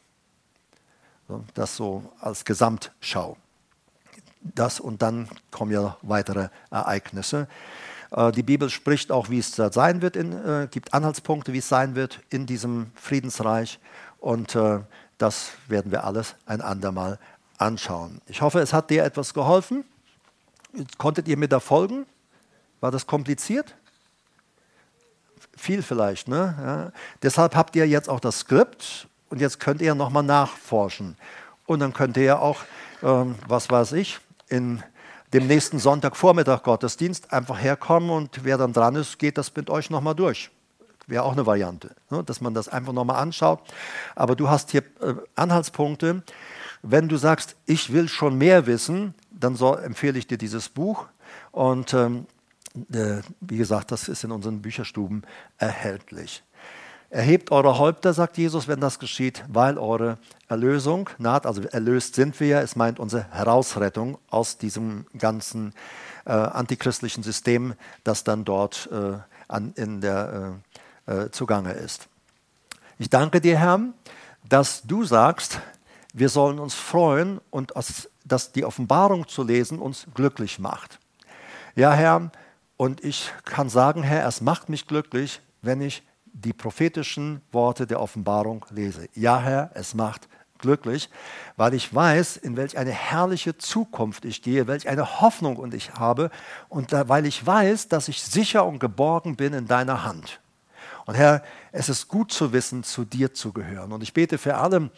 Das 1.54 1.76
so 1.76 2.12
als 2.20 2.44
Gesamtschau 2.44 3.36
das 4.54 4.80
und 4.80 5.02
dann 5.02 5.28
kommen 5.50 5.72
ja 5.72 5.96
weitere 6.02 6.48
Ereignisse. 6.70 7.48
Äh, 8.10 8.32
die 8.32 8.42
Bibel 8.42 8.70
spricht 8.70 9.12
auch, 9.12 9.30
wie 9.30 9.38
es 9.38 9.54
sein 9.54 10.02
wird, 10.02 10.16
in, 10.16 10.32
äh, 10.32 10.68
gibt 10.70 10.94
Anhaltspunkte, 10.94 11.52
wie 11.52 11.58
es 11.58 11.68
sein 11.68 11.94
wird 11.94 12.20
in 12.30 12.46
diesem 12.46 12.90
Friedensreich. 12.94 13.78
Und 14.18 14.54
äh, 14.54 14.80
das 15.18 15.52
werden 15.66 15.90
wir 15.92 16.04
alles 16.04 16.34
ein 16.46 16.60
andermal 16.60 17.18
anschauen. 17.58 18.20
Ich 18.26 18.40
hoffe, 18.40 18.60
es 18.60 18.72
hat 18.72 18.90
dir 18.90 19.04
etwas 19.04 19.34
geholfen. 19.34 19.84
Konntet 20.96 21.28
ihr 21.28 21.36
mir 21.36 21.48
da 21.48 21.60
folgen? 21.60 22.06
War 22.80 22.90
das 22.90 23.06
kompliziert? 23.06 23.74
Viel 25.56 25.82
vielleicht. 25.82 26.28
Ne? 26.28 26.54
Ja. 26.60 26.92
Deshalb 27.22 27.56
habt 27.56 27.74
ihr 27.74 27.86
jetzt 27.88 28.08
auch 28.08 28.20
das 28.20 28.40
Skript 28.40 29.08
und 29.28 29.40
jetzt 29.40 29.58
könnt 29.58 29.82
ihr 29.82 29.94
nochmal 29.94 30.22
nachforschen. 30.22 31.16
Und 31.66 31.80
dann 31.80 31.92
könnt 31.92 32.16
ihr 32.16 32.40
auch, 32.40 32.60
ähm, 33.02 33.34
was 33.46 33.68
weiß 33.70 33.92
ich, 33.92 34.20
in 34.48 34.82
dem 35.32 35.46
nächsten 35.46 35.78
Sonntagvormittag 35.78 36.62
Gottesdienst 36.62 37.32
einfach 37.32 37.60
herkommen 37.60 38.10
und 38.10 38.44
wer 38.44 38.56
dann 38.56 38.72
dran 38.72 38.94
ist, 38.94 39.18
geht 39.18 39.38
das 39.38 39.54
mit 39.54 39.68
euch 39.70 39.90
nochmal 39.90 40.14
durch. 40.14 40.50
Wäre 41.06 41.24
auch 41.24 41.32
eine 41.32 41.46
Variante, 41.46 41.94
ne, 42.10 42.22
dass 42.22 42.40
man 42.40 42.54
das 42.54 42.68
einfach 42.68 42.92
nochmal 42.92 43.16
anschaut. 43.16 43.60
Aber 44.14 44.36
du 44.36 44.48
hast 44.48 44.70
hier 44.70 44.82
äh, 45.00 45.14
Anhaltspunkte. 45.36 46.22
Wenn 46.82 47.08
du 47.08 47.16
sagst, 47.16 47.56
ich 47.66 47.92
will 47.92 48.08
schon 48.08 48.36
mehr 48.36 48.66
wissen, 48.66 49.14
dann 49.30 49.56
so 49.56 49.74
empfehle 49.74 50.18
ich 50.18 50.26
dir 50.26 50.38
dieses 50.38 50.68
Buch. 50.68 51.06
Und 51.50 51.94
ähm, 51.94 52.26
äh, 52.92 53.22
wie 53.40 53.56
gesagt, 53.56 53.90
das 53.90 54.08
ist 54.08 54.24
in 54.24 54.32
unseren 54.32 54.60
Bücherstuben 54.60 55.22
erhältlich. 55.56 56.42
Erhebt 57.10 57.50
eure 57.52 57.78
Häupter, 57.78 58.12
sagt 58.12 58.36
Jesus, 58.36 58.68
wenn 58.68 58.80
das 58.80 58.98
geschieht, 58.98 59.42
weil 59.48 59.78
eure 59.78 60.18
Erlösung 60.46 61.08
naht. 61.16 61.46
Also 61.46 61.62
erlöst 61.62 62.14
sind 62.14 62.38
wir 62.38 62.48
ja. 62.48 62.60
Es 62.60 62.76
meint 62.76 63.00
unsere 63.00 63.24
Herausrettung 63.30 64.18
aus 64.28 64.58
diesem 64.58 65.06
ganzen 65.16 65.72
äh, 66.26 66.32
antichristlichen 66.32 67.22
System, 67.22 67.74
das 68.04 68.24
dann 68.24 68.44
dort 68.44 68.90
äh, 68.92 69.18
an, 69.48 69.72
in 69.76 70.02
der 70.02 70.58
äh, 71.06 71.12
äh 71.12 71.30
zugange 71.30 71.72
ist. 71.72 72.08
Ich 72.98 73.08
danke 73.08 73.40
dir, 73.40 73.58
Herr, 73.58 73.80
dass 74.46 74.82
du 74.82 75.04
sagst, 75.04 75.60
wir 76.12 76.28
sollen 76.28 76.58
uns 76.58 76.74
freuen 76.74 77.40
und 77.50 77.72
dass 78.24 78.52
die 78.52 78.66
Offenbarung 78.66 79.28
zu 79.28 79.44
lesen 79.44 79.78
uns 79.78 80.06
glücklich 80.14 80.58
macht. 80.58 80.98
Ja, 81.74 81.92
Herr, 81.92 82.30
und 82.76 83.02
ich 83.02 83.32
kann 83.44 83.70
sagen, 83.70 84.02
Herr, 84.02 84.26
es 84.26 84.42
macht 84.42 84.68
mich 84.68 84.86
glücklich, 84.86 85.40
wenn 85.62 85.80
ich 85.80 86.02
die 86.32 86.52
prophetischen 86.52 87.40
Worte 87.52 87.86
der 87.86 88.00
Offenbarung 88.00 88.64
lese. 88.70 89.08
Ja, 89.14 89.40
Herr, 89.40 89.70
es 89.74 89.94
macht 89.94 90.28
glücklich, 90.58 91.08
weil 91.56 91.74
ich 91.74 91.94
weiß, 91.94 92.36
in 92.36 92.56
welch 92.56 92.76
eine 92.76 92.90
herrliche 92.90 93.56
Zukunft 93.56 94.24
ich 94.24 94.42
gehe, 94.42 94.66
welch 94.66 94.88
eine 94.88 95.20
Hoffnung 95.20 95.56
und 95.56 95.72
ich 95.72 95.94
habe 95.94 96.30
und 96.68 96.92
da, 96.92 97.08
weil 97.08 97.26
ich 97.26 97.46
weiß, 97.46 97.88
dass 97.88 98.08
ich 98.08 98.22
sicher 98.22 98.66
und 98.66 98.80
geborgen 98.80 99.36
bin 99.36 99.52
in 99.52 99.66
deiner 99.66 100.04
Hand. 100.04 100.40
Und 101.06 101.14
Herr, 101.14 101.42
es 101.72 101.88
ist 101.88 102.08
gut 102.08 102.32
zu 102.32 102.52
wissen, 102.52 102.82
zu 102.82 103.04
dir 103.04 103.32
zu 103.32 103.52
gehören. 103.52 103.92
Und 103.92 104.02
ich 104.02 104.12
bete 104.12 104.36
für 104.36 104.56
alle 104.56 104.90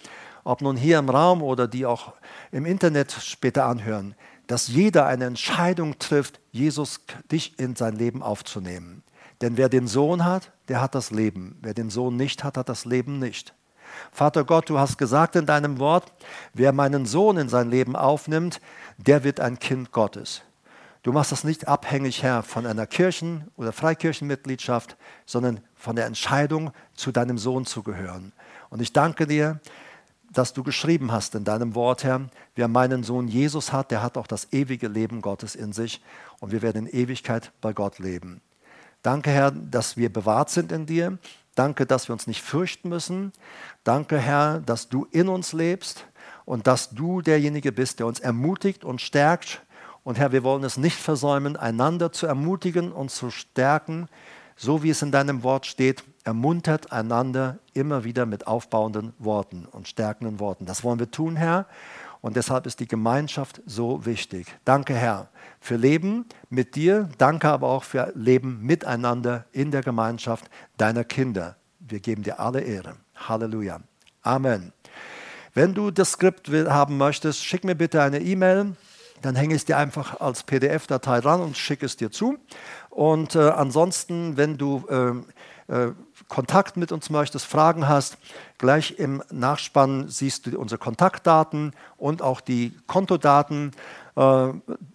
ob 0.45 0.63
nun 0.63 0.77
hier 0.77 0.99
im 0.99 1.09
Raum 1.09 1.43
oder 1.43 1.69
die 1.69 1.87
auch 1.87 2.15
im 2.53 2.67
Internet 2.67 3.13
später 3.13 3.67
anhören, 3.67 4.15
dass 4.47 4.69
jeder 4.69 5.07
eine 5.07 5.27
Entscheidung 5.27 5.99
trifft, 5.99 6.41
Jesus 6.51 7.01
dich 7.31 7.59
in 7.59 7.77
sein 7.77 7.95
Leben 7.95 8.23
aufzunehmen. 8.23 9.03
Denn 9.41 9.57
wer 9.57 9.69
den 9.69 9.87
Sohn 9.87 10.25
hat, 10.25 10.53
der 10.69 10.81
hat 10.81 10.95
das 10.95 11.11
Leben. 11.11 11.59
Wer 11.63 11.75
den 11.75 11.91
Sohn 11.91 12.17
nicht 12.17 12.45
hat, 12.45 12.57
hat 12.57 12.69
das 12.69 12.85
Leben 12.85 13.19
nicht. 13.19 13.55
Vater 14.13 14.45
Gott, 14.45 14.69
du 14.69 14.79
hast 14.79 14.99
gesagt 14.99 15.37
in 15.37 15.47
deinem 15.47 15.79
Wort, 15.79 16.13
wer 16.55 16.73
meinen 16.73 17.07
Sohn 17.07 17.37
in 17.39 17.49
sein 17.49 17.71
Leben 17.71 17.97
aufnimmt, 17.97 18.61
der 18.99 19.25
wird 19.25 19.41
ein 19.41 19.59
Kind 19.59 19.93
Gottes. 19.93 20.43
Du 21.03 21.13
machst 21.13 21.33
das 21.33 21.45
nicht 21.45 21.67
abhängig, 21.67 22.23
Herr, 22.23 22.43
von 22.43 22.67
einer 22.67 22.87
Kirchen- 22.87 23.51
oder 23.57 23.73
Freikirchenmitgliedschaft, 23.73 24.97
sondern 25.25 25.61
von 25.75 25.97
der 25.97 26.05
Entscheidung, 26.05 26.73
zu 26.95 27.11
deinem 27.11 27.39
Sohn 27.39 27.65
zu 27.65 27.83
gehören. 27.83 28.33
Und 28.69 28.83
ich 28.83 28.93
danke 28.93 29.27
dir, 29.27 29.61
dass 30.31 30.53
du 30.53 30.63
geschrieben 30.63 31.11
hast 31.11 31.35
in 31.35 31.45
deinem 31.45 31.75
Wort, 31.75 32.05
Herr, 32.05 32.29
wer 32.55 32.69
meinen 32.69 33.03
Sohn 33.03 33.29
Jesus 33.29 33.73
hat, 33.73 33.91
der 33.91 34.03
hat 34.03 34.19
auch 34.19 34.27
das 34.27 34.53
ewige 34.53 34.89
Leben 34.89 35.23
Gottes 35.23 35.55
in 35.55 35.73
sich 35.73 36.03
und 36.39 36.53
wir 36.53 36.63
werden 36.63 36.87
in 36.87 36.95
Ewigkeit 36.95 37.51
bei 37.61 37.73
Gott 37.73 37.99
leben. 37.99 38.43
Danke, 39.03 39.31
Herr, 39.31 39.51
dass 39.51 39.97
wir 39.97 40.13
bewahrt 40.13 40.51
sind 40.51 40.73
in 40.73 40.87
dir. 40.87 41.19
Danke, 41.55 41.87
dass 41.87 42.09
wir 42.09 42.13
uns 42.13 42.27
nicht 42.27 42.43
fürchten 42.43 42.89
müssen. 42.89 43.33
Danke, 43.83 44.19
Herr, 44.19 44.61
dass 44.61 44.89
du 44.89 45.07
in 45.11 45.29
uns 45.29 45.53
lebst 45.53 46.07
und 46.45 46.67
dass 46.67 46.91
du 46.91 47.23
derjenige 47.23 47.73
bist, 47.73 47.99
der 47.99 48.07
uns 48.07 48.21
ermutigt 48.21 48.85
und 48.85 49.01
stärkt. 49.01 49.63
Und 50.05 50.19
Herr, 50.19 50.33
wir 50.33 50.43
wollen 50.43 50.65
es 50.65 50.77
nicht 50.77 50.97
versäumen, 50.97 51.57
einander 51.57 52.13
zu 52.13 52.27
ermutigen 52.27 52.93
und 52.93 53.11
zu 53.11 53.31
stärken, 53.31 54.09
so 54.57 54.83
wie 54.83 54.91
es 54.91 55.01
in 55.01 55.13
deinem 55.13 55.43
Wort 55.43 55.65
steht, 55.67 56.05
ermuntert 56.25 56.93
einander 56.93 57.59
immer 57.73 58.05
wieder 58.05 58.27
mit 58.27 58.47
aufbauenden 58.47 59.15
Worten 59.19 59.65
und 59.65 59.89
stärkenden 59.89 60.39
Worten. 60.39 60.67
Das 60.67 60.85
wollen 60.85 60.99
wir 60.99 61.11
tun, 61.11 61.37
Herr. 61.37 61.67
Und 62.21 62.37
deshalb 62.37 62.67
ist 62.67 62.81
die 62.81 62.89
Gemeinschaft 62.89 63.63
so 63.65 64.05
wichtig. 64.05 64.47
Danke, 64.65 64.95
Herr, 64.95 65.29
für 65.59 65.77
Leben 65.77 66.27
mit 66.51 66.75
dir. 66.75 67.09
Danke 67.19 67.49
aber 67.49 67.69
auch 67.69 67.85
für 67.85 68.13
Leben 68.15 68.61
miteinander 68.63 69.47
in 69.53 69.71
der 69.71 69.83
Gemeinschaft 69.83 70.51
deiner 70.77 71.05
Kinder. 71.05 71.57
Wir 71.79 72.01
geben 72.01 72.23
dir 72.23 72.39
alle 72.39 72.61
Ehre. 72.61 72.97
Halleluja. 73.17 73.81
Amen. 74.23 74.73
Wenn 75.55 75.75
du 75.75 75.91
das 75.91 76.13
Skript 76.13 76.49
haben 76.49 76.99
möchtest, 76.99 77.45
schick 77.45 77.65
mir 77.65 77.75
bitte 77.75 78.03
eine 78.03 78.21
E-Mail. 78.21 78.77
Dann 79.23 79.37
hänge 79.37 79.55
ich 79.55 79.63
es 79.63 79.65
dir 79.65 79.77
einfach 79.77 80.21
als 80.21 80.43
PDF-Datei 80.45 81.21
dran 81.21 81.41
und 81.41 81.57
schicke 81.57 81.87
es 81.87 81.97
dir 81.97 82.11
zu. 82.11 82.39
Und 82.89 83.35
äh, 83.35 83.41
ansonsten, 83.41 84.37
wenn 84.37 84.57
du 84.57 84.85
äh, 84.89 85.13
äh, 85.71 85.93
Kontakt 86.29 86.77
mit 86.77 86.93
uns 86.93 87.11
möchtest, 87.11 87.47
Fragen 87.47 87.89
hast, 87.89 88.19
gleich 88.59 88.99
im 88.99 89.23
Nachspann 89.31 90.09
siehst 90.09 90.47
du 90.47 90.59
unsere 90.59 90.79
Kontaktdaten 90.79 91.73
und 91.97 92.23
auch 92.23 92.41
die 92.41 92.77
Kontodaten. 92.87 93.73
Äh, 94.17 94.49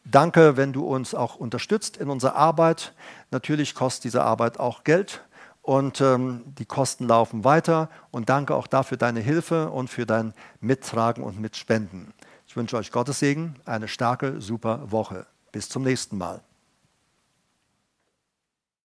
danke, 0.03 0.57
wenn 0.57 0.73
du 0.73 0.85
uns 0.85 1.15
auch 1.15 1.35
unterstützt 1.35 1.97
in 1.97 2.09
unserer 2.09 2.35
Arbeit. 2.35 2.93
Natürlich 3.31 3.73
kostet 3.73 4.05
diese 4.05 4.23
Arbeit 4.23 4.59
auch 4.59 4.83
Geld 4.83 5.23
und 5.61 5.99
ähm, 5.99 6.43
die 6.57 6.65
Kosten 6.65 7.07
laufen 7.07 7.43
weiter. 7.43 7.89
Und 8.11 8.29
danke 8.29 8.53
auch 8.53 8.67
dafür 8.67 8.97
deine 8.97 9.19
Hilfe 9.19 9.71
und 9.71 9.89
für 9.89 10.05
dein 10.05 10.33
Mittragen 10.61 11.23
und 11.23 11.39
Mitspenden. 11.39 12.13
Ich 12.47 12.55
wünsche 12.55 12.77
euch 12.77 12.91
Gottes 12.91 13.19
Segen, 13.19 13.55
eine 13.65 13.87
starke, 13.87 14.39
super 14.41 14.91
Woche. 14.91 15.25
Bis 15.51 15.67
zum 15.69 15.83
nächsten 15.83 16.17
Mal. 16.17 16.44